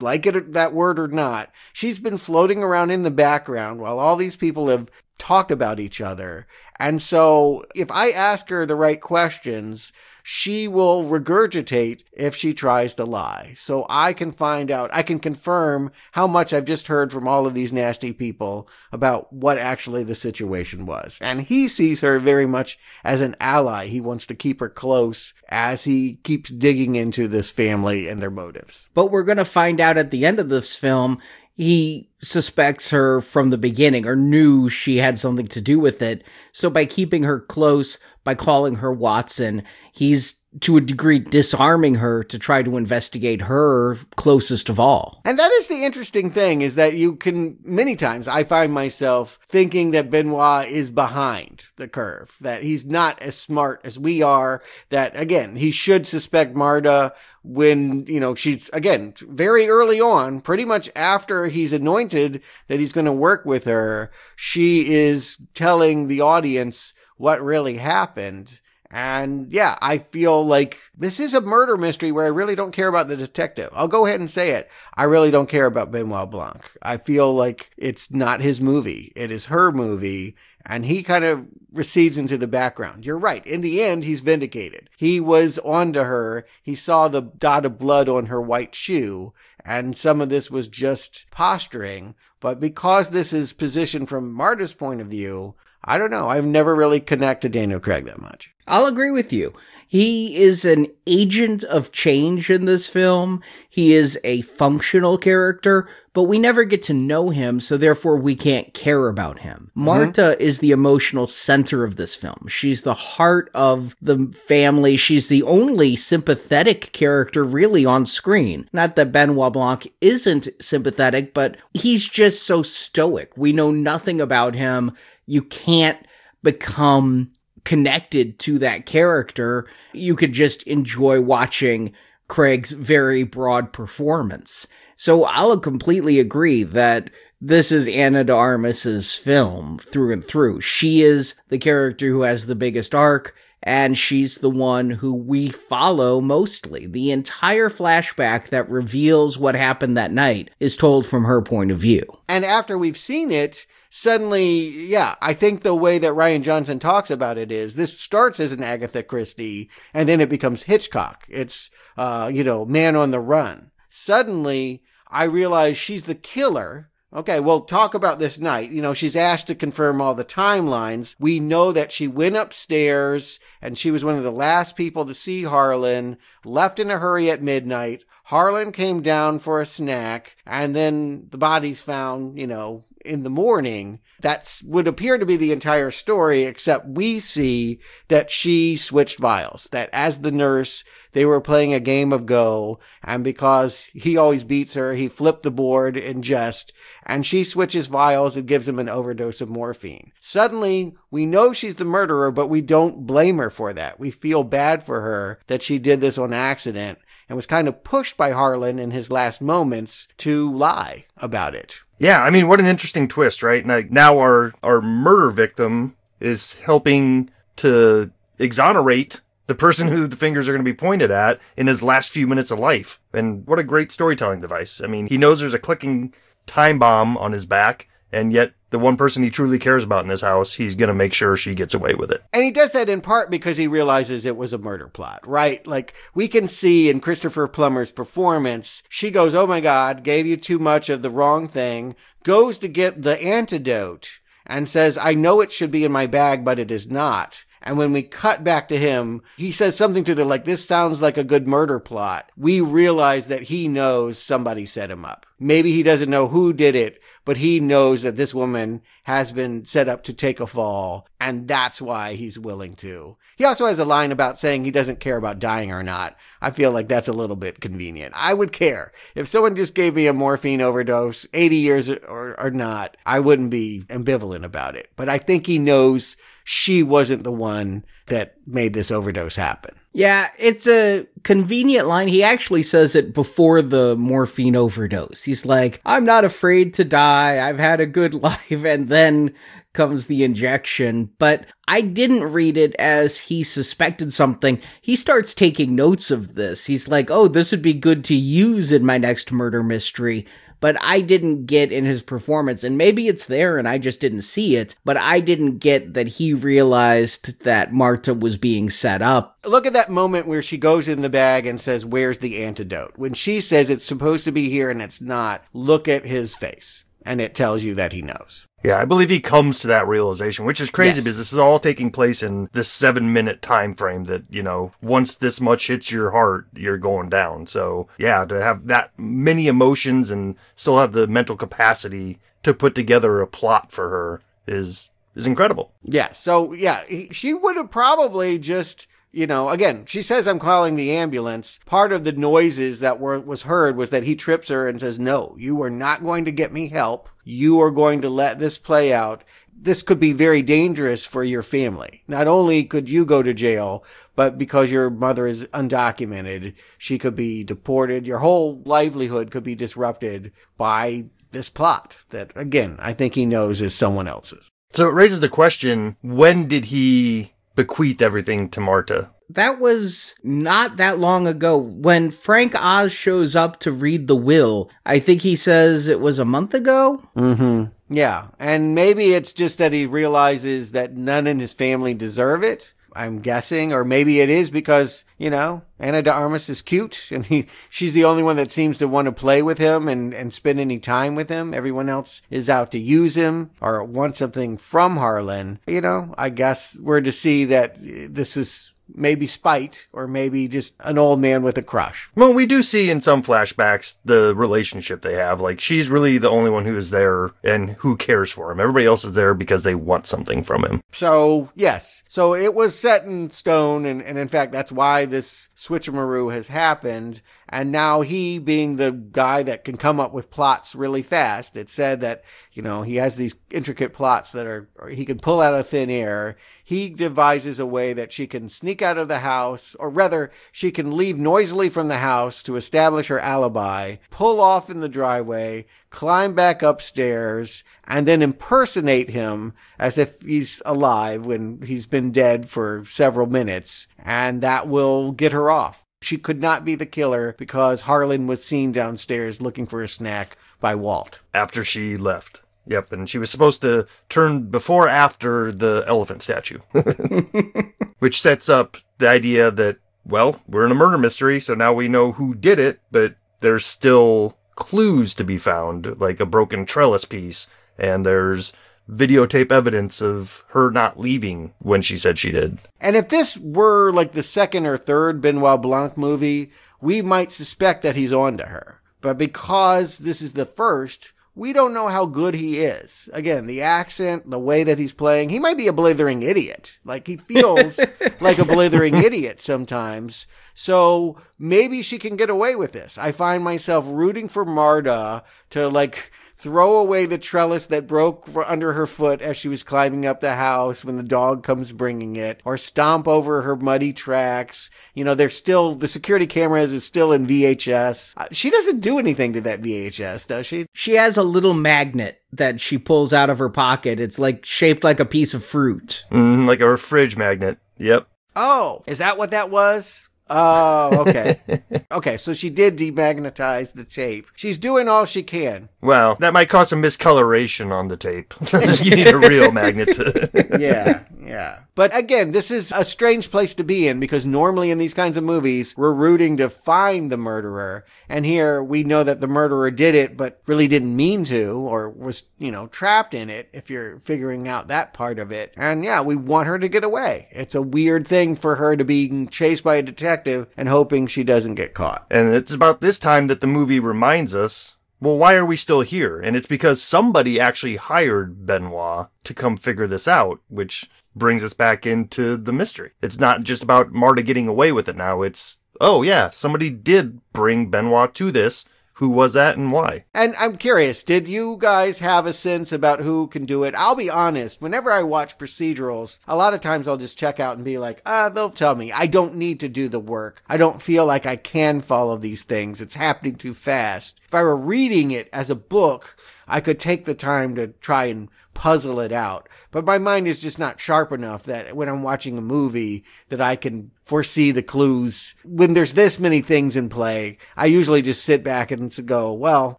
like 0.00 0.26
it 0.26 0.52
that 0.52 0.72
word 0.72 0.98
or 0.98 1.08
not. 1.08 1.52
She's 1.72 1.98
been 1.98 2.18
floating 2.18 2.62
around 2.62 2.90
in 2.90 3.02
the 3.02 3.10
background 3.10 3.80
while 3.80 3.98
all 3.98 4.16
these 4.16 4.36
people 4.36 4.68
have 4.68 4.90
talked 5.18 5.50
about 5.50 5.78
each 5.78 6.00
other. 6.00 6.46
And 6.78 7.00
so 7.00 7.64
if 7.74 7.90
I 7.90 8.10
ask 8.10 8.48
her 8.48 8.66
the 8.66 8.74
right 8.74 9.00
questions, 9.00 9.92
she 10.22 10.68
will 10.68 11.04
regurgitate 11.04 12.02
if 12.12 12.34
she 12.34 12.54
tries 12.54 12.94
to 12.94 13.04
lie. 13.04 13.54
So 13.56 13.86
I 13.88 14.12
can 14.12 14.32
find 14.32 14.70
out, 14.70 14.90
I 14.92 15.02
can 15.02 15.18
confirm 15.18 15.90
how 16.12 16.26
much 16.26 16.52
I've 16.52 16.64
just 16.64 16.86
heard 16.86 17.12
from 17.12 17.26
all 17.26 17.46
of 17.46 17.54
these 17.54 17.72
nasty 17.72 18.12
people 18.12 18.68
about 18.92 19.32
what 19.32 19.58
actually 19.58 20.04
the 20.04 20.14
situation 20.14 20.86
was. 20.86 21.18
And 21.20 21.40
he 21.40 21.68
sees 21.68 22.00
her 22.00 22.18
very 22.18 22.46
much 22.46 22.78
as 23.04 23.20
an 23.20 23.36
ally. 23.40 23.86
He 23.86 24.00
wants 24.00 24.26
to 24.26 24.34
keep 24.34 24.60
her 24.60 24.68
close 24.68 25.34
as 25.48 25.84
he 25.84 26.14
keeps 26.24 26.50
digging 26.50 26.94
into 26.94 27.28
this 27.28 27.50
family 27.50 28.08
and 28.08 28.22
their 28.22 28.30
motives. 28.30 28.88
But 28.94 29.10
we're 29.10 29.22
going 29.22 29.38
to 29.38 29.44
find 29.44 29.80
out 29.80 29.98
at 29.98 30.10
the 30.10 30.24
end 30.24 30.38
of 30.38 30.48
this 30.48 30.76
film 30.76 31.20
he 31.54 32.08
suspects 32.22 32.90
her 32.90 33.20
from 33.20 33.50
the 33.50 33.58
beginning 33.58 34.06
or 34.06 34.16
knew 34.16 34.68
she 34.68 34.96
had 34.96 35.18
something 35.18 35.46
to 35.48 35.60
do 35.60 35.78
with 35.78 36.00
it. 36.00 36.24
So 36.52 36.70
by 36.70 36.86
keeping 36.86 37.24
her 37.24 37.40
close, 37.40 37.98
by 38.24 38.34
calling 38.34 38.76
her 38.76 38.92
Watson, 38.92 39.62
he's 39.92 40.42
to 40.60 40.76
a 40.76 40.80
degree 40.80 41.18
disarming 41.18 41.94
her 41.94 42.22
to 42.22 42.38
try 42.38 42.62
to 42.62 42.76
investigate 42.76 43.40
her 43.40 43.96
closest 44.16 44.68
of 44.68 44.78
all. 44.78 45.22
And 45.24 45.38
that 45.38 45.50
is 45.52 45.68
the 45.68 45.84
interesting 45.84 46.30
thing 46.30 46.60
is 46.60 46.74
that 46.74 46.94
you 46.94 47.16
can 47.16 47.58
many 47.62 47.96
times 47.96 48.28
I 48.28 48.44
find 48.44 48.72
myself 48.72 49.38
thinking 49.46 49.92
that 49.92 50.10
Benoit 50.10 50.68
is 50.68 50.90
behind 50.90 51.64
the 51.76 51.88
curve, 51.88 52.36
that 52.42 52.62
he's 52.62 52.84
not 52.84 53.20
as 53.22 53.34
smart 53.34 53.80
as 53.84 53.98
we 53.98 54.22
are, 54.22 54.62
that 54.90 55.18
again, 55.18 55.56
he 55.56 55.70
should 55.70 56.06
suspect 56.06 56.54
Marta 56.54 57.14
when, 57.42 58.06
you 58.06 58.20
know, 58.20 58.34
she's 58.34 58.68
again, 58.74 59.14
very 59.22 59.68
early 59.68 60.00
on, 60.00 60.42
pretty 60.42 60.66
much 60.66 60.90
after 60.94 61.46
he's 61.46 61.72
anointed 61.72 62.42
that 62.68 62.78
he's 62.78 62.92
going 62.92 63.06
to 63.06 63.12
work 63.12 63.46
with 63.46 63.64
her, 63.64 64.10
she 64.36 64.92
is 64.92 65.38
telling 65.54 66.08
the 66.08 66.20
audience 66.20 66.92
what 67.22 67.40
really 67.40 67.76
happened. 67.76 68.58
And 68.90 69.52
yeah, 69.52 69.78
I 69.80 69.98
feel 69.98 70.44
like 70.44 70.80
this 70.98 71.20
is 71.20 71.34
a 71.34 71.40
murder 71.40 71.76
mystery 71.76 72.10
where 72.10 72.24
I 72.24 72.30
really 72.30 72.56
don't 72.56 72.72
care 72.72 72.88
about 72.88 73.06
the 73.06 73.16
detective. 73.16 73.70
I'll 73.72 73.86
go 73.86 74.06
ahead 74.06 74.18
and 74.18 74.28
say 74.28 74.50
it. 74.50 74.68
I 74.94 75.04
really 75.04 75.30
don't 75.30 75.48
care 75.48 75.66
about 75.66 75.92
Benoit 75.92 76.28
Blanc. 76.28 76.68
I 76.82 76.96
feel 76.96 77.32
like 77.32 77.70
it's 77.76 78.10
not 78.10 78.40
his 78.40 78.60
movie. 78.60 79.12
It 79.14 79.30
is 79.30 79.46
her 79.46 79.70
movie. 79.70 80.34
And 80.66 80.84
he 80.84 81.04
kind 81.04 81.22
of 81.22 81.46
recedes 81.72 82.18
into 82.18 82.36
the 82.36 82.48
background. 82.48 83.06
You're 83.06 83.18
right. 83.18 83.46
In 83.46 83.60
the 83.60 83.84
end, 83.84 84.02
he's 84.02 84.20
vindicated. 84.20 84.90
He 84.96 85.20
was 85.20 85.60
onto 85.60 86.00
her. 86.00 86.44
He 86.60 86.74
saw 86.74 87.06
the 87.06 87.22
dot 87.22 87.64
of 87.64 87.78
blood 87.78 88.08
on 88.08 88.26
her 88.26 88.42
white 88.42 88.74
shoe. 88.74 89.32
And 89.64 89.96
some 89.96 90.20
of 90.20 90.28
this 90.28 90.50
was 90.50 90.66
just 90.66 91.26
posturing. 91.30 92.16
But 92.40 92.58
because 92.58 93.10
this 93.10 93.32
is 93.32 93.52
positioned 93.52 94.08
from 94.08 94.32
Marta's 94.32 94.72
point 94.72 95.00
of 95.00 95.06
view, 95.06 95.54
I 95.84 95.98
don't 95.98 96.10
know. 96.10 96.28
I've 96.28 96.44
never 96.44 96.74
really 96.74 97.00
connected 97.00 97.52
Daniel 97.52 97.80
Craig 97.80 98.04
that 98.04 98.20
much. 98.20 98.54
I'll 98.66 98.86
agree 98.86 99.10
with 99.10 99.32
you. 99.32 99.52
He 99.92 100.36
is 100.36 100.64
an 100.64 100.86
agent 101.06 101.64
of 101.64 101.92
change 101.92 102.48
in 102.48 102.64
this 102.64 102.88
film. 102.88 103.42
He 103.68 103.92
is 103.92 104.18
a 104.24 104.40
functional 104.40 105.18
character, 105.18 105.86
but 106.14 106.22
we 106.22 106.38
never 106.38 106.64
get 106.64 106.82
to 106.84 106.94
know 106.94 107.28
him, 107.28 107.60
so 107.60 107.76
therefore 107.76 108.16
we 108.16 108.34
can't 108.34 108.72
care 108.72 109.08
about 109.08 109.40
him. 109.40 109.70
Mm-hmm. 109.72 109.84
Marta 109.84 110.42
is 110.42 110.60
the 110.60 110.70
emotional 110.70 111.26
center 111.26 111.84
of 111.84 111.96
this 111.96 112.16
film. 112.16 112.46
She's 112.48 112.80
the 112.80 112.94
heart 112.94 113.50
of 113.52 113.94
the 114.00 114.34
family. 114.46 114.96
She's 114.96 115.28
the 115.28 115.42
only 115.42 115.94
sympathetic 115.94 116.94
character 116.94 117.44
really 117.44 117.84
on 117.84 118.06
screen. 118.06 118.70
Not 118.72 118.96
that 118.96 119.12
Benoit 119.12 119.52
Blanc 119.52 119.92
isn't 120.00 120.48
sympathetic, 120.58 121.34
but 121.34 121.58
he's 121.74 122.08
just 122.08 122.44
so 122.44 122.62
stoic. 122.62 123.36
We 123.36 123.52
know 123.52 123.70
nothing 123.70 124.22
about 124.22 124.54
him. 124.54 124.92
You 125.26 125.42
can't 125.42 125.98
become 126.42 127.32
connected 127.64 128.38
to 128.40 128.58
that 128.58 128.86
character, 128.86 129.66
you 129.92 130.16
could 130.16 130.32
just 130.32 130.62
enjoy 130.64 131.20
watching 131.20 131.92
Craig's 132.28 132.72
very 132.72 133.24
broad 133.24 133.72
performance. 133.72 134.66
So 134.96 135.24
I'll 135.24 135.58
completely 135.58 136.18
agree 136.18 136.62
that 136.62 137.10
this 137.40 137.72
is 137.72 137.88
Ana 137.88 138.22
de 138.22 138.32
Armas's 138.32 139.16
film 139.16 139.78
through 139.78 140.12
and 140.12 140.24
through. 140.24 140.60
She 140.60 141.02
is 141.02 141.34
the 141.48 141.58
character 141.58 142.06
who 142.06 142.22
has 142.22 142.46
the 142.46 142.54
biggest 142.54 142.94
arc, 142.94 143.34
and 143.64 143.98
she's 143.98 144.38
the 144.38 144.50
one 144.50 144.90
who 144.90 145.12
we 145.12 145.48
follow 145.48 146.20
mostly. 146.20 146.86
The 146.86 147.10
entire 147.10 147.68
flashback 147.68 148.50
that 148.50 148.70
reveals 148.70 149.38
what 149.38 149.56
happened 149.56 149.96
that 149.96 150.12
night 150.12 150.50
is 150.60 150.76
told 150.76 151.04
from 151.04 151.24
her 151.24 151.42
point 151.42 151.70
of 151.70 151.78
view. 151.78 152.04
And 152.28 152.44
after 152.44 152.78
we've 152.78 152.96
seen 152.96 153.30
it, 153.32 153.66
suddenly, 153.94 154.70
yeah, 154.86 155.16
I 155.20 155.34
think 155.34 155.60
the 155.60 155.74
way 155.74 155.98
that 155.98 156.14
Rian 156.14 156.42
Johnson 156.42 156.78
talks 156.78 157.10
about 157.10 157.36
it 157.36 157.52
is 157.52 157.76
this 157.76 158.00
starts 158.00 158.40
as 158.40 158.50
an 158.50 158.62
Agatha 158.62 159.02
Christie 159.02 159.68
and 159.92 160.08
then 160.08 160.18
it 160.18 160.30
becomes 160.30 160.62
Hitchcock. 160.62 161.26
It's, 161.28 161.68
uh, 161.98 162.30
you 162.32 162.42
know, 162.42 162.64
man 162.64 162.96
on 162.96 163.10
the 163.10 163.20
run. 163.20 163.70
Suddenly, 163.90 164.82
I 165.08 165.24
realize 165.24 165.76
she's 165.76 166.04
the 166.04 166.14
killer. 166.14 166.90
Okay, 167.14 167.38
well, 167.38 167.60
talk 167.60 167.92
about 167.92 168.18
this 168.18 168.38
night. 168.38 168.70
You 168.70 168.80
know, 168.80 168.94
she's 168.94 169.14
asked 169.14 169.48
to 169.48 169.54
confirm 169.54 170.00
all 170.00 170.14
the 170.14 170.24
timelines. 170.24 171.14
We 171.18 171.38
know 171.38 171.70
that 171.70 171.92
she 171.92 172.08
went 172.08 172.36
upstairs 172.36 173.38
and 173.60 173.76
she 173.76 173.90
was 173.90 174.02
one 174.02 174.16
of 174.16 174.24
the 174.24 174.32
last 174.32 174.74
people 174.74 175.04
to 175.04 175.12
see 175.12 175.42
Harlan, 175.42 176.16
left 176.46 176.78
in 176.78 176.90
a 176.90 176.98
hurry 176.98 177.30
at 177.30 177.42
midnight. 177.42 178.04
Harlan 178.24 178.72
came 178.72 179.02
down 179.02 179.38
for 179.40 179.60
a 179.60 179.66
snack 179.66 180.36
and 180.46 180.74
then 180.74 181.26
the 181.30 181.36
body's 181.36 181.82
found, 181.82 182.38
you 182.38 182.46
know, 182.46 182.86
in 183.04 183.22
the 183.22 183.30
morning. 183.30 184.00
That 184.20 184.60
would 184.64 184.86
appear 184.86 185.18
to 185.18 185.26
be 185.26 185.36
the 185.36 185.52
entire 185.52 185.90
story, 185.90 186.44
except 186.44 186.86
we 186.86 187.20
see 187.20 187.80
that 188.08 188.30
she 188.30 188.76
switched 188.76 189.18
vials. 189.18 189.68
That 189.72 189.90
as 189.92 190.20
the 190.20 190.30
nurse, 190.30 190.84
they 191.12 191.24
were 191.24 191.40
playing 191.40 191.74
a 191.74 191.80
game 191.80 192.12
of 192.12 192.26
Go, 192.26 192.78
and 193.02 193.24
because 193.24 193.86
he 193.92 194.16
always 194.16 194.44
beats 194.44 194.74
her, 194.74 194.94
he 194.94 195.08
flipped 195.08 195.42
the 195.42 195.50
board 195.50 195.96
in 195.96 196.22
jest, 196.22 196.72
and 197.04 197.26
she 197.26 197.44
switches 197.44 197.86
vials 197.88 198.36
and 198.36 198.46
gives 198.46 198.68
him 198.68 198.78
an 198.78 198.88
overdose 198.88 199.40
of 199.40 199.48
morphine. 199.48 200.12
Suddenly, 200.20 200.94
we 201.10 201.26
know 201.26 201.52
she's 201.52 201.74
the 201.74 201.84
murderer, 201.84 202.30
but 202.30 202.46
we 202.48 202.60
don't 202.60 203.06
blame 203.06 203.38
her 203.38 203.50
for 203.50 203.72
that. 203.72 203.98
We 203.98 204.10
feel 204.10 204.44
bad 204.44 204.82
for 204.82 205.00
her 205.00 205.40
that 205.48 205.62
she 205.62 205.78
did 205.78 206.00
this 206.00 206.18
on 206.18 206.32
accident 206.32 206.98
and 207.28 207.36
was 207.36 207.46
kind 207.46 207.68
of 207.68 207.82
pushed 207.82 208.16
by 208.16 208.30
Harlan 208.32 208.78
in 208.78 208.90
his 208.90 209.10
last 209.10 209.40
moments 209.40 210.06
to 210.18 210.54
lie 210.54 211.06
about 211.16 211.54
it. 211.54 211.78
Yeah, 212.02 212.20
I 212.20 212.30
mean, 212.30 212.48
what 212.48 212.58
an 212.58 212.66
interesting 212.66 213.06
twist, 213.06 213.44
right? 213.44 213.64
Like 213.64 213.92
now 213.92 214.18
our 214.18 214.52
our 214.60 214.82
murder 214.82 215.30
victim 215.30 215.94
is 216.18 216.54
helping 216.54 217.30
to 217.58 218.10
exonerate 218.40 219.20
the 219.46 219.54
person 219.54 219.86
who 219.86 220.08
the 220.08 220.16
fingers 220.16 220.48
are 220.48 220.52
going 220.52 220.64
to 220.64 220.68
be 220.68 220.76
pointed 220.76 221.12
at 221.12 221.40
in 221.56 221.68
his 221.68 221.80
last 221.80 222.10
few 222.10 222.26
minutes 222.26 222.50
of 222.50 222.58
life. 222.58 222.98
And 223.12 223.46
what 223.46 223.60
a 223.60 223.62
great 223.62 223.92
storytelling 223.92 224.40
device. 224.40 224.80
I 224.80 224.88
mean, 224.88 225.06
he 225.06 225.16
knows 225.16 225.38
there's 225.38 225.54
a 225.54 225.60
clicking 225.60 226.12
time 226.44 226.80
bomb 226.80 227.16
on 227.18 227.30
his 227.30 227.46
back, 227.46 227.88
and 228.10 228.32
yet 228.32 228.52
the 228.72 228.78
one 228.78 228.96
person 228.96 229.22
he 229.22 229.30
truly 229.30 229.58
cares 229.58 229.84
about 229.84 230.02
in 230.02 230.10
his 230.10 230.22
house, 230.22 230.54
he's 230.54 230.74
going 230.74 230.88
to 230.88 230.94
make 230.94 231.12
sure 231.12 231.36
she 231.36 231.54
gets 231.54 231.74
away 231.74 231.94
with 231.94 232.10
it. 232.10 232.24
And 232.32 232.42
he 232.42 232.50
does 232.50 232.72
that 232.72 232.88
in 232.88 233.00
part 233.00 233.30
because 233.30 233.56
he 233.56 233.68
realizes 233.68 234.24
it 234.24 234.36
was 234.36 234.52
a 234.52 234.58
murder 234.58 234.88
plot, 234.88 235.26
right? 235.26 235.64
Like 235.66 235.94
we 236.14 236.26
can 236.26 236.48
see 236.48 236.90
in 236.90 237.00
Christopher 237.00 237.46
Plummer's 237.46 237.90
performance, 237.90 238.82
she 238.88 239.10
goes, 239.10 239.34
Oh 239.34 239.46
my 239.46 239.60
God, 239.60 240.02
gave 240.02 240.26
you 240.26 240.36
too 240.36 240.58
much 240.58 240.88
of 240.88 241.02
the 241.02 241.10
wrong 241.10 241.46
thing, 241.46 241.94
goes 242.24 242.58
to 242.58 242.68
get 242.68 243.02
the 243.02 243.22
antidote 243.22 244.20
and 244.46 244.68
says, 244.68 244.98
I 244.98 245.14
know 245.14 245.40
it 245.40 245.52
should 245.52 245.70
be 245.70 245.84
in 245.84 245.92
my 245.92 246.06
bag, 246.06 246.44
but 246.44 246.58
it 246.58 246.72
is 246.72 246.90
not. 246.90 247.44
And 247.62 247.78
when 247.78 247.92
we 247.92 248.02
cut 248.02 248.42
back 248.42 248.68
to 248.68 248.78
him, 248.78 249.22
he 249.36 249.52
says 249.52 249.76
something 249.76 250.04
to 250.04 250.14
the 250.14 250.24
like, 250.24 250.44
this 250.44 250.64
sounds 250.64 251.00
like 251.00 251.16
a 251.16 251.24
good 251.24 251.46
murder 251.46 251.78
plot. 251.78 252.30
We 252.36 252.60
realize 252.60 253.28
that 253.28 253.44
he 253.44 253.68
knows 253.68 254.18
somebody 254.18 254.66
set 254.66 254.90
him 254.90 255.04
up. 255.04 255.26
Maybe 255.38 255.72
he 255.72 255.82
doesn't 255.82 256.10
know 256.10 256.28
who 256.28 256.52
did 256.52 256.76
it, 256.76 257.02
but 257.24 257.36
he 257.36 257.58
knows 257.58 258.02
that 258.02 258.16
this 258.16 258.32
woman 258.32 258.80
has 259.02 259.32
been 259.32 259.64
set 259.64 259.88
up 259.88 260.04
to 260.04 260.12
take 260.12 260.38
a 260.38 260.46
fall, 260.46 261.08
and 261.20 261.48
that's 261.48 261.82
why 261.82 262.14
he's 262.14 262.38
willing 262.38 262.74
to. 262.74 263.16
He 263.36 263.44
also 263.44 263.66
has 263.66 263.80
a 263.80 263.84
line 263.84 264.12
about 264.12 264.38
saying 264.38 264.62
he 264.62 264.70
doesn't 264.70 265.00
care 265.00 265.16
about 265.16 265.40
dying 265.40 265.72
or 265.72 265.82
not. 265.82 266.16
I 266.40 266.52
feel 266.52 266.70
like 266.70 266.86
that's 266.86 267.08
a 267.08 267.12
little 267.12 267.34
bit 267.34 267.60
convenient. 267.60 268.14
I 268.16 268.34
would 268.34 268.52
care. 268.52 268.92
If 269.16 269.26
someone 269.26 269.56
just 269.56 269.74
gave 269.74 269.96
me 269.96 270.06
a 270.06 270.12
morphine 270.12 270.60
overdose, 270.60 271.26
80 271.34 271.56
years 271.56 271.90
or, 271.90 272.38
or 272.40 272.50
not, 272.52 272.96
I 273.04 273.18
wouldn't 273.18 273.50
be 273.50 273.82
ambivalent 273.88 274.44
about 274.44 274.76
it. 274.76 274.90
But 274.94 275.08
I 275.08 275.18
think 275.18 275.48
he 275.48 275.58
knows 275.58 276.16
she 276.44 276.82
wasn't 276.82 277.24
the 277.24 277.32
one 277.32 277.84
that 278.06 278.34
made 278.46 278.74
this 278.74 278.90
overdose 278.90 279.36
happen. 279.36 279.74
Yeah, 279.94 280.30
it's 280.38 280.66
a 280.66 281.06
convenient 281.22 281.86
line. 281.86 282.08
He 282.08 282.22
actually 282.22 282.62
says 282.62 282.96
it 282.96 283.12
before 283.12 283.60
the 283.60 283.94
morphine 283.96 284.56
overdose. 284.56 285.22
He's 285.22 285.44
like, 285.44 285.80
I'm 285.84 286.04
not 286.04 286.24
afraid 286.24 286.74
to 286.74 286.84
die. 286.84 287.46
I've 287.46 287.58
had 287.58 287.80
a 287.80 287.86
good 287.86 288.14
life. 288.22 288.64
And 288.64 288.88
then 288.88 289.34
comes 289.74 290.06
the 290.06 290.24
injection. 290.24 291.10
But 291.18 291.46
I 291.68 291.80
didn't 291.80 292.32
read 292.32 292.56
it 292.56 292.74
as 292.78 293.18
he 293.18 293.42
suspected 293.42 294.12
something. 294.12 294.60
He 294.80 294.96
starts 294.96 295.34
taking 295.34 295.74
notes 295.74 296.10
of 296.10 296.34
this. 296.34 296.66
He's 296.66 296.88
like, 296.88 297.10
oh, 297.10 297.28
this 297.28 297.50
would 297.50 297.62
be 297.62 297.74
good 297.74 298.04
to 298.06 298.14
use 298.14 298.72
in 298.72 298.84
my 298.84 298.98
next 298.98 299.32
murder 299.32 299.62
mystery 299.62 300.26
but 300.62 300.76
I 300.80 301.00
didn't 301.00 301.46
get 301.46 301.72
in 301.72 301.84
his 301.84 302.02
performance, 302.02 302.62
and 302.62 302.78
maybe 302.78 303.08
it's 303.08 303.26
there 303.26 303.58
and 303.58 303.68
I 303.68 303.78
just 303.78 304.00
didn't 304.00 304.22
see 304.22 304.56
it, 304.56 304.76
but 304.84 304.96
I 304.96 305.18
didn't 305.18 305.58
get 305.58 305.94
that 305.94 306.06
he 306.06 306.32
realized 306.32 307.40
that 307.40 307.72
Marta 307.72 308.14
was 308.14 308.36
being 308.36 308.70
set 308.70 309.02
up. 309.02 309.36
Look 309.44 309.66
at 309.66 309.72
that 309.72 309.90
moment 309.90 310.28
where 310.28 310.40
she 310.40 310.56
goes 310.56 310.86
in 310.86 311.02
the 311.02 311.10
bag 311.10 311.46
and 311.46 311.60
says, 311.60 311.84
Where's 311.84 312.20
the 312.20 312.44
antidote? 312.44 312.92
When 312.94 313.12
she 313.12 313.40
says 313.40 313.68
it's 313.68 313.84
supposed 313.84 314.24
to 314.24 314.32
be 314.32 314.48
here 314.48 314.70
and 314.70 314.80
it's 314.80 315.00
not, 315.00 315.44
look 315.52 315.88
at 315.88 316.04
his 316.04 316.36
face. 316.36 316.84
And 317.04 317.20
it 317.20 317.34
tells 317.34 317.64
you 317.64 317.74
that 317.74 317.92
he 317.92 318.00
knows. 318.00 318.46
Yeah, 318.62 318.78
I 318.78 318.84
believe 318.84 319.10
he 319.10 319.20
comes 319.20 319.58
to 319.60 319.66
that 319.68 319.88
realization, 319.88 320.44
which 320.44 320.60
is 320.60 320.70
crazy 320.70 320.96
Yes. 320.98 321.04
because 321.04 321.16
this 321.16 321.32
is 321.32 321.38
all 321.38 321.58
taking 321.58 321.90
place 321.90 322.22
in 322.22 322.48
this 322.52 322.68
seven 322.68 323.12
minute 323.12 323.42
time 323.42 323.74
frame 323.74 324.04
that, 324.04 324.22
you 324.30 324.42
know, 324.42 324.72
once 324.80 325.16
this 325.16 325.40
much 325.40 325.66
hits 325.66 325.90
your 325.90 326.10
heart, 326.12 326.46
you're 326.54 326.78
going 326.78 327.08
down. 327.08 327.46
So 327.46 327.88
yeah, 327.98 328.24
to 328.24 328.40
have 328.42 328.66
that 328.68 328.90
many 328.96 329.48
emotions 329.48 330.10
and 330.10 330.36
still 330.54 330.78
have 330.78 330.92
the 330.92 331.06
mental 331.06 331.36
capacity 331.36 332.18
to 332.44 332.54
put 332.54 332.74
together 332.74 333.20
a 333.20 333.26
plot 333.26 333.72
for 333.72 333.88
her 333.88 334.20
is 334.46 334.90
is 335.14 335.26
incredible. 335.26 335.72
Yeah. 335.82 336.12
So 336.12 336.52
yeah, 336.52 336.84
he, 336.88 337.08
she 337.12 337.34
would 337.34 337.56
have 337.56 337.70
probably 337.70 338.38
just, 338.38 338.86
you 339.12 339.26
know, 339.26 339.50
again, 339.50 339.84
she 339.86 340.02
says 340.02 340.26
I'm 340.26 340.38
calling 340.38 340.76
the 340.76 340.92
ambulance. 340.92 341.60
Part 341.66 341.92
of 341.92 342.04
the 342.04 342.12
noises 342.12 342.80
that 342.80 342.98
were 342.98 343.20
was 343.20 343.42
heard 343.42 343.76
was 343.76 343.90
that 343.90 344.04
he 344.04 344.16
trips 344.16 344.48
her 344.48 344.66
and 344.66 344.80
says, 344.80 344.98
"No, 344.98 345.36
you 345.38 345.60
are 345.62 345.70
not 345.70 346.02
going 346.02 346.24
to 346.24 346.32
get 346.32 346.52
me 346.52 346.68
help. 346.68 347.08
You 347.22 347.60
are 347.60 347.70
going 347.70 348.00
to 348.00 348.08
let 348.08 348.38
this 348.38 348.58
play 348.58 348.92
out." 348.92 349.22
This 349.54 349.82
could 349.82 350.00
be 350.00 350.12
very 350.12 350.42
dangerous 350.42 351.06
for 351.06 351.22
your 351.22 351.42
family. 351.42 352.02
Not 352.08 352.26
only 352.26 352.64
could 352.64 352.90
you 352.90 353.04
go 353.04 353.22
to 353.22 353.32
jail, 353.32 353.84
but 354.16 354.36
because 354.36 354.72
your 354.72 354.90
mother 354.90 355.24
is 355.24 355.44
undocumented, 355.54 356.54
she 356.78 356.98
could 356.98 357.14
be 357.14 357.44
deported. 357.44 358.04
Your 358.04 358.18
whole 358.18 358.60
livelihood 358.64 359.30
could 359.30 359.44
be 359.44 359.54
disrupted 359.54 360.32
by 360.56 361.04
this 361.30 361.48
plot 361.48 361.98
that, 362.10 362.32
again, 362.34 362.76
I 362.80 362.92
think 362.92 363.14
he 363.14 363.24
knows 363.24 363.60
is 363.60 363.72
someone 363.72 364.08
else's. 364.08 364.50
So 364.72 364.88
it 364.88 364.94
raises 364.94 365.20
the 365.20 365.28
question, 365.28 365.96
when 366.02 366.48
did 366.48 366.64
he 366.64 367.32
bequeath 367.54 368.02
everything 368.02 368.48
to 368.50 368.60
Marta? 368.60 369.10
That 369.30 369.60
was 369.60 370.14
not 370.22 370.76
that 370.76 370.98
long 370.98 371.26
ago. 371.26 371.56
When 371.56 372.10
Frank 372.10 372.54
Oz 372.54 372.92
shows 372.92 373.34
up 373.34 373.60
to 373.60 373.72
read 373.72 374.06
the 374.06 374.16
will, 374.16 374.70
I 374.84 374.98
think 374.98 375.22
he 375.22 375.36
says 375.36 375.88
it 375.88 376.00
was 376.00 376.18
a 376.18 376.24
month 376.24 376.52
ago. 376.52 377.02
Mm-hmm. 377.16 377.94
Yeah, 377.94 378.28
and 378.38 378.74
maybe 378.74 379.14
it's 379.14 379.32
just 379.32 379.58
that 379.58 379.72
he 379.72 379.86
realizes 379.86 380.72
that 380.72 380.96
none 380.96 381.26
in 381.26 381.40
his 381.40 381.52
family 381.52 381.94
deserve 381.94 382.42
it. 382.42 382.72
I'm 382.94 383.20
guessing, 383.20 383.72
or 383.72 383.84
maybe 383.84 384.20
it 384.20 384.28
is 384.28 384.50
because 384.50 385.04
you 385.18 385.30
know 385.30 385.62
Ana 385.78 386.02
de 386.02 386.12
Armas 386.12 386.48
is 386.48 386.62
cute, 386.62 387.08
and 387.10 387.26
he 387.26 387.46
she's 387.70 387.92
the 387.92 388.04
only 388.04 388.22
one 388.22 388.36
that 388.36 388.50
seems 388.50 388.78
to 388.78 388.88
want 388.88 389.06
to 389.06 389.12
play 389.12 389.42
with 389.42 389.58
him 389.58 389.88
and 389.88 390.12
and 390.12 390.32
spend 390.32 390.60
any 390.60 390.78
time 390.78 391.14
with 391.14 391.28
him. 391.28 391.54
Everyone 391.54 391.88
else 391.88 392.22
is 392.30 392.48
out 392.48 392.70
to 392.72 392.78
use 392.78 393.16
him 393.16 393.50
or 393.60 393.84
want 393.84 394.16
something 394.16 394.56
from 394.56 394.96
Harlan. 394.96 395.60
You 395.66 395.80
know, 395.80 396.14
I 396.18 396.30
guess 396.30 396.76
we're 396.76 397.00
to 397.00 397.12
see 397.12 397.44
that 397.46 397.76
this 397.80 398.36
is 398.36 398.71
maybe 398.94 399.26
spite 399.26 399.88
or 399.92 400.06
maybe 400.06 400.48
just 400.48 400.74
an 400.80 400.98
old 400.98 401.20
man 401.20 401.42
with 401.42 401.58
a 401.58 401.62
crush. 401.62 402.10
Well, 402.14 402.32
we 402.32 402.46
do 402.46 402.62
see 402.62 402.90
in 402.90 403.00
some 403.00 403.22
flashbacks 403.22 403.96
the 404.04 404.34
relationship 404.34 405.02
they 405.02 405.14
have. 405.14 405.40
Like 405.40 405.60
she's 405.60 405.88
really 405.88 406.18
the 406.18 406.30
only 406.30 406.50
one 406.50 406.64
who 406.64 406.76
is 406.76 406.90
there 406.90 407.30
and 407.42 407.70
who 407.78 407.96
cares 407.96 408.30
for 408.30 408.50
him. 408.50 408.60
Everybody 408.60 408.86
else 408.86 409.04
is 409.04 409.14
there 409.14 409.34
because 409.34 409.62
they 409.62 409.74
want 409.74 410.06
something 410.06 410.42
from 410.42 410.64
him. 410.64 410.80
So, 410.92 411.50
yes. 411.54 412.02
So 412.08 412.34
it 412.34 412.54
was 412.54 412.78
set 412.78 413.04
in 413.04 413.30
stone, 413.30 413.86
and, 413.86 414.02
and 414.02 414.18
in 414.18 414.28
fact, 414.28 414.52
that's 414.52 414.72
why 414.72 415.04
this 415.04 415.48
switcheroo 415.62 416.32
has 416.32 416.48
happened. 416.48 417.22
And 417.48 417.70
now 417.70 418.00
he, 418.00 418.38
being 418.38 418.76
the 418.76 418.90
guy 418.90 419.42
that 419.44 419.64
can 419.64 419.76
come 419.76 420.00
up 420.00 420.12
with 420.12 420.30
plots 420.30 420.74
really 420.74 421.02
fast, 421.02 421.56
it 421.56 421.70
said 421.70 422.00
that, 422.00 422.24
you 422.52 422.62
know, 422.62 422.82
he 422.82 422.96
has 422.96 423.14
these 423.14 423.36
intricate 423.50 423.92
plots 423.92 424.32
that 424.32 424.46
are, 424.46 424.68
he 424.90 425.04
can 425.04 425.18
pull 425.18 425.40
out 425.40 425.54
of 425.54 425.68
thin 425.68 425.90
air. 425.90 426.36
He 426.64 426.88
devises 426.88 427.58
a 427.58 427.66
way 427.66 427.92
that 427.92 428.12
she 428.12 428.26
can 428.26 428.48
sneak 428.48 428.82
out 428.82 428.98
of 428.98 429.08
the 429.08 429.20
house, 429.20 429.76
or 429.78 429.90
rather, 429.90 430.30
she 430.50 430.70
can 430.70 430.96
leave 430.96 431.18
noisily 431.18 431.68
from 431.68 431.88
the 431.88 431.98
house 431.98 432.42
to 432.44 432.56
establish 432.56 433.08
her 433.08 433.20
alibi, 433.20 433.96
pull 434.10 434.40
off 434.40 434.70
in 434.70 434.80
the 434.80 434.88
driveway, 434.88 435.66
climb 435.92 436.34
back 436.34 436.62
upstairs, 436.62 437.62
and 437.86 438.08
then 438.08 438.22
impersonate 438.22 439.10
him 439.10 439.52
as 439.78 439.98
if 439.98 440.20
he's 440.22 440.60
alive 440.64 441.24
when 441.24 441.62
he's 441.62 441.86
been 441.86 442.10
dead 442.10 442.48
for 442.48 442.84
several 442.86 443.28
minutes, 443.28 443.86
and 443.98 444.42
that 444.42 444.66
will 444.66 445.12
get 445.12 445.32
her 445.32 445.50
off. 445.50 445.84
She 446.00 446.16
could 446.18 446.40
not 446.40 446.64
be 446.64 446.74
the 446.74 446.86
killer 446.86 447.36
because 447.38 447.82
Harlan 447.82 448.26
was 448.26 448.42
seen 448.42 448.72
downstairs 448.72 449.40
looking 449.40 449.66
for 449.66 449.84
a 449.84 449.88
snack 449.88 450.36
by 450.60 450.74
Walt. 450.74 451.20
After 451.32 451.62
she 451.62 451.96
left. 451.96 452.40
Yep, 452.66 452.92
and 452.92 453.08
she 453.08 453.18
was 453.18 453.30
supposed 453.30 453.60
to 453.60 453.86
turn 454.08 454.44
before 454.44 454.88
after 454.88 455.52
the 455.52 455.84
elephant 455.86 456.22
statue. 456.22 456.58
Which 457.98 458.20
sets 458.20 458.48
up 458.48 458.78
the 458.98 459.08
idea 459.08 459.50
that, 459.50 459.78
well, 460.04 460.40
we're 460.48 460.64
in 460.64 460.72
a 460.72 460.76
murder 460.76 460.98
mystery, 460.98 461.38
so 461.38 461.54
now 461.54 461.72
we 461.72 461.86
know 461.86 462.12
who 462.12 462.34
did 462.34 462.58
it, 462.58 462.80
but 462.90 463.16
there's 463.40 463.66
still 463.66 464.38
clues 464.54 465.14
to 465.14 465.24
be 465.24 465.38
found, 465.38 466.00
like 466.00 466.20
a 466.20 466.26
broken 466.26 466.66
trellis 466.66 467.04
piece, 467.04 467.48
and 467.78 468.04
there's 468.04 468.52
videotape 468.90 469.52
evidence 469.52 470.02
of 470.02 470.44
her 470.48 470.70
not 470.70 470.98
leaving 470.98 471.54
when 471.58 471.82
she 471.82 471.96
said 471.96 472.18
she 472.18 472.30
did. 472.30 472.58
And 472.80 472.96
if 472.96 473.08
this 473.08 473.36
were 473.36 473.92
like 473.92 474.12
the 474.12 474.22
second 474.22 474.66
or 474.66 474.76
third 474.76 475.20
Benoit 475.20 475.62
Blanc 475.62 475.96
movie, 475.96 476.50
we 476.80 477.00
might 477.00 477.32
suspect 477.32 477.82
that 477.82 477.96
he's 477.96 478.12
on 478.12 478.36
to 478.38 478.46
her. 478.46 478.80
But 479.00 479.18
because 479.18 479.98
this 479.98 480.20
is 480.20 480.32
the 480.32 480.46
first, 480.46 481.12
we 481.34 481.52
don't 481.52 481.72
know 481.72 481.88
how 481.88 482.04
good 482.04 482.34
he 482.34 482.58
is. 482.58 483.08
Again, 483.12 483.46
the 483.46 483.62
accent, 483.62 484.28
the 484.28 484.38
way 484.38 484.64
that 484.64 484.78
he's 484.78 484.92
playing, 484.92 485.30
he 485.30 485.38
might 485.38 485.56
be 485.56 485.66
a 485.66 485.72
blithering 485.72 486.22
idiot. 486.22 486.76
Like 486.84 487.06
he 487.06 487.16
feels 487.16 487.80
like 488.20 488.38
a 488.38 488.44
blithering 488.44 488.94
idiot 489.02 489.40
sometimes. 489.40 490.26
So 490.54 491.16
maybe 491.38 491.80
she 491.80 491.98
can 491.98 492.16
get 492.16 492.28
away 492.28 492.54
with 492.54 492.72
this. 492.72 492.98
I 492.98 493.12
find 493.12 493.42
myself 493.42 493.86
rooting 493.88 494.28
for 494.28 494.44
Marta 494.44 495.24
to 495.50 495.68
like 495.68 496.12
throw 496.42 496.76
away 496.76 497.06
the 497.06 497.18
trellis 497.18 497.66
that 497.66 497.86
broke 497.86 498.28
under 498.48 498.72
her 498.72 498.86
foot 498.86 499.22
as 499.22 499.36
she 499.36 499.48
was 499.48 499.62
climbing 499.62 500.04
up 500.04 500.18
the 500.18 500.34
house 500.34 500.84
when 500.84 500.96
the 500.96 501.02
dog 501.04 501.44
comes 501.44 501.70
bringing 501.70 502.16
it, 502.16 502.40
or 502.44 502.56
stomp 502.56 503.06
over 503.06 503.42
her 503.42 503.54
muddy 503.54 503.92
tracks. 503.92 504.68
You 504.94 505.04
know, 505.04 505.14
they're 505.14 505.30
still, 505.30 505.76
the 505.76 505.86
security 505.86 506.26
cameras 506.26 506.72
is 506.72 506.84
still 506.84 507.12
in 507.12 507.26
VHS. 507.28 508.14
Uh, 508.16 508.26
She 508.32 508.50
doesn't 508.50 508.80
do 508.80 508.98
anything 508.98 509.32
to 509.34 509.40
that 509.42 509.62
VHS, 509.62 510.26
does 510.26 510.46
she? 510.46 510.66
She 510.74 510.94
has 510.96 511.16
a 511.16 511.22
little 511.22 511.54
magnet 511.54 512.20
that 512.32 512.60
she 512.60 512.76
pulls 512.76 513.12
out 513.12 513.30
of 513.30 513.38
her 513.38 513.48
pocket. 513.50 514.00
It's 514.00 514.18
like 514.18 514.44
shaped 514.44 514.82
like 514.82 514.98
a 514.98 515.04
piece 515.04 515.34
of 515.34 515.44
fruit. 515.44 516.04
Mm, 516.10 516.46
like 516.46 516.60
a 516.60 516.76
fridge 516.76 517.16
magnet. 517.16 517.58
Yep. 517.78 518.08
Oh, 518.34 518.82
is 518.86 518.98
that 518.98 519.16
what 519.16 519.30
that 519.30 519.50
was? 519.50 520.08
Oh, 520.34 521.04
okay. 521.06 521.40
okay, 521.92 522.16
so 522.16 522.32
she 522.32 522.48
did 522.48 522.78
demagnetize 522.78 523.74
the 523.74 523.84
tape. 523.84 524.26
She's 524.34 524.56
doing 524.56 524.88
all 524.88 525.04
she 525.04 525.22
can. 525.22 525.68
Well, 525.82 526.16
that 526.20 526.32
might 526.32 526.48
cause 526.48 526.70
some 526.70 526.82
miscoloration 526.82 527.70
on 527.70 527.88
the 527.88 527.98
tape. 527.98 528.32
you 528.82 528.96
need 528.96 529.08
a 529.08 529.18
real 529.18 529.52
magnet 529.52 529.92
to. 529.92 530.58
yeah, 530.58 531.02
yeah. 531.22 531.60
But 531.74 531.96
again, 531.96 532.32
this 532.32 532.50
is 532.50 532.72
a 532.72 532.84
strange 532.84 533.30
place 533.30 533.54
to 533.54 533.64
be 533.64 533.88
in 533.88 533.98
because 533.98 534.24
normally 534.24 534.70
in 534.70 534.78
these 534.78 534.94
kinds 534.94 535.16
of 535.16 535.24
movies, 535.24 535.74
we're 535.76 535.92
rooting 535.92 536.36
to 536.38 536.48
find 536.48 537.10
the 537.10 537.16
murderer. 537.16 537.84
And 538.08 538.24
here 538.26 538.62
we 538.62 538.84
know 538.84 539.02
that 539.02 539.20
the 539.20 539.26
murderer 539.26 539.70
did 539.70 539.94
it, 539.94 540.16
but 540.16 540.40
really 540.46 540.68
didn't 540.68 540.94
mean 540.94 541.24
to 541.26 541.58
or 541.66 541.90
was, 541.90 542.24
you 542.38 542.50
know, 542.50 542.66
trapped 542.68 543.14
in 543.14 543.28
it 543.30 543.48
if 543.52 543.70
you're 543.70 544.00
figuring 544.00 544.48
out 544.48 544.68
that 544.68 544.92
part 544.94 545.18
of 545.18 545.32
it. 545.32 545.54
And 545.56 545.84
yeah, 545.84 546.00
we 546.00 546.14
want 546.14 546.46
her 546.46 546.58
to 546.58 546.68
get 546.68 546.84
away. 546.84 547.28
It's 547.30 547.54
a 547.54 547.62
weird 547.62 548.06
thing 548.06 548.36
for 548.36 548.56
her 548.56 548.76
to 548.76 548.84
be 548.84 549.26
chased 549.26 549.64
by 549.64 549.76
a 549.76 549.82
detective 549.82 550.21
and 550.26 550.68
hoping 550.68 551.06
she 551.06 551.24
doesn't 551.24 551.54
get 551.54 551.74
caught. 551.74 552.06
And 552.10 552.34
it's 552.34 552.54
about 552.54 552.80
this 552.80 552.98
time 552.98 553.26
that 553.26 553.40
the 553.40 553.46
movie 553.46 553.80
reminds 553.80 554.34
us, 554.34 554.76
well, 555.00 555.18
why 555.18 555.34
are 555.34 555.44
we 555.44 555.56
still 555.56 555.80
here? 555.80 556.20
And 556.20 556.36
it's 556.36 556.46
because 556.46 556.80
somebody 556.80 557.40
actually 557.40 557.76
hired 557.76 558.46
Benoit 558.46 559.08
to 559.24 559.34
come 559.34 559.56
figure 559.56 559.88
this 559.88 560.06
out, 560.06 560.40
which 560.48 560.88
brings 561.16 561.42
us 561.42 561.54
back 561.54 561.84
into 561.84 562.36
the 562.36 562.52
mystery. 562.52 562.92
It's 563.02 563.18
not 563.18 563.42
just 563.42 563.62
about 563.62 563.92
Marta 563.92 564.22
getting 564.22 564.46
away 564.46 564.70
with 564.70 564.88
it 564.88 564.96
now. 564.96 565.22
It's, 565.22 565.58
oh 565.80 566.02
yeah, 566.02 566.30
somebody 566.30 566.70
did 566.70 567.20
bring 567.32 567.68
Benoit 567.68 568.14
to 568.14 568.30
this. 568.30 568.64
Who 569.02 569.08
was 569.08 569.32
that 569.32 569.56
and 569.56 569.72
why? 569.72 570.04
And 570.14 570.32
I'm 570.38 570.54
curious, 570.56 571.02
did 571.02 571.26
you 571.26 571.56
guys 571.58 571.98
have 571.98 572.24
a 572.24 572.32
sense 572.32 572.70
about 572.70 573.00
who 573.00 573.26
can 573.26 573.46
do 573.46 573.64
it? 573.64 573.74
I'll 573.76 573.96
be 573.96 574.08
honest, 574.08 574.62
whenever 574.62 574.92
I 574.92 575.02
watch 575.02 575.38
procedurals, 575.38 576.20
a 576.28 576.36
lot 576.36 576.54
of 576.54 576.60
times 576.60 576.86
I'll 576.86 576.96
just 576.96 577.18
check 577.18 577.40
out 577.40 577.56
and 577.56 577.64
be 577.64 577.78
like, 577.78 578.00
ah, 578.06 578.28
they'll 578.28 578.48
tell 578.48 578.76
me. 578.76 578.92
I 578.92 579.06
don't 579.06 579.34
need 579.34 579.58
to 579.58 579.68
do 579.68 579.88
the 579.88 579.98
work. 579.98 580.44
I 580.48 580.56
don't 580.56 580.80
feel 580.80 581.04
like 581.04 581.26
I 581.26 581.34
can 581.34 581.80
follow 581.80 582.16
these 582.16 582.44
things. 582.44 582.80
It's 582.80 582.94
happening 582.94 583.34
too 583.34 583.54
fast. 583.54 584.20
If 584.24 584.36
I 584.36 584.44
were 584.44 584.56
reading 584.56 585.10
it 585.10 585.28
as 585.32 585.50
a 585.50 585.56
book, 585.56 586.16
I 586.52 586.60
could 586.60 586.78
take 586.78 587.06
the 587.06 587.14
time 587.14 587.54
to 587.54 587.68
try 587.68 588.04
and 588.04 588.28
puzzle 588.52 589.00
it 589.00 589.10
out. 589.10 589.48
But 589.70 589.86
my 589.86 589.96
mind 589.96 590.28
is 590.28 590.42
just 590.42 590.58
not 590.58 590.78
sharp 590.78 591.10
enough 591.10 591.44
that 591.44 591.74
when 591.74 591.88
I'm 591.88 592.02
watching 592.02 592.36
a 592.36 592.42
movie 592.42 593.04
that 593.30 593.40
I 593.40 593.56
can 593.56 593.90
foresee 594.04 594.50
the 594.50 594.62
clues. 594.62 595.34
When 595.44 595.72
there's 595.72 595.94
this 595.94 596.20
many 596.20 596.42
things 596.42 596.76
in 596.76 596.90
play, 596.90 597.38
I 597.56 597.66
usually 597.66 598.02
just 598.02 598.22
sit 598.22 598.44
back 598.44 598.70
and 598.70 598.94
go, 599.06 599.32
well, 599.32 599.78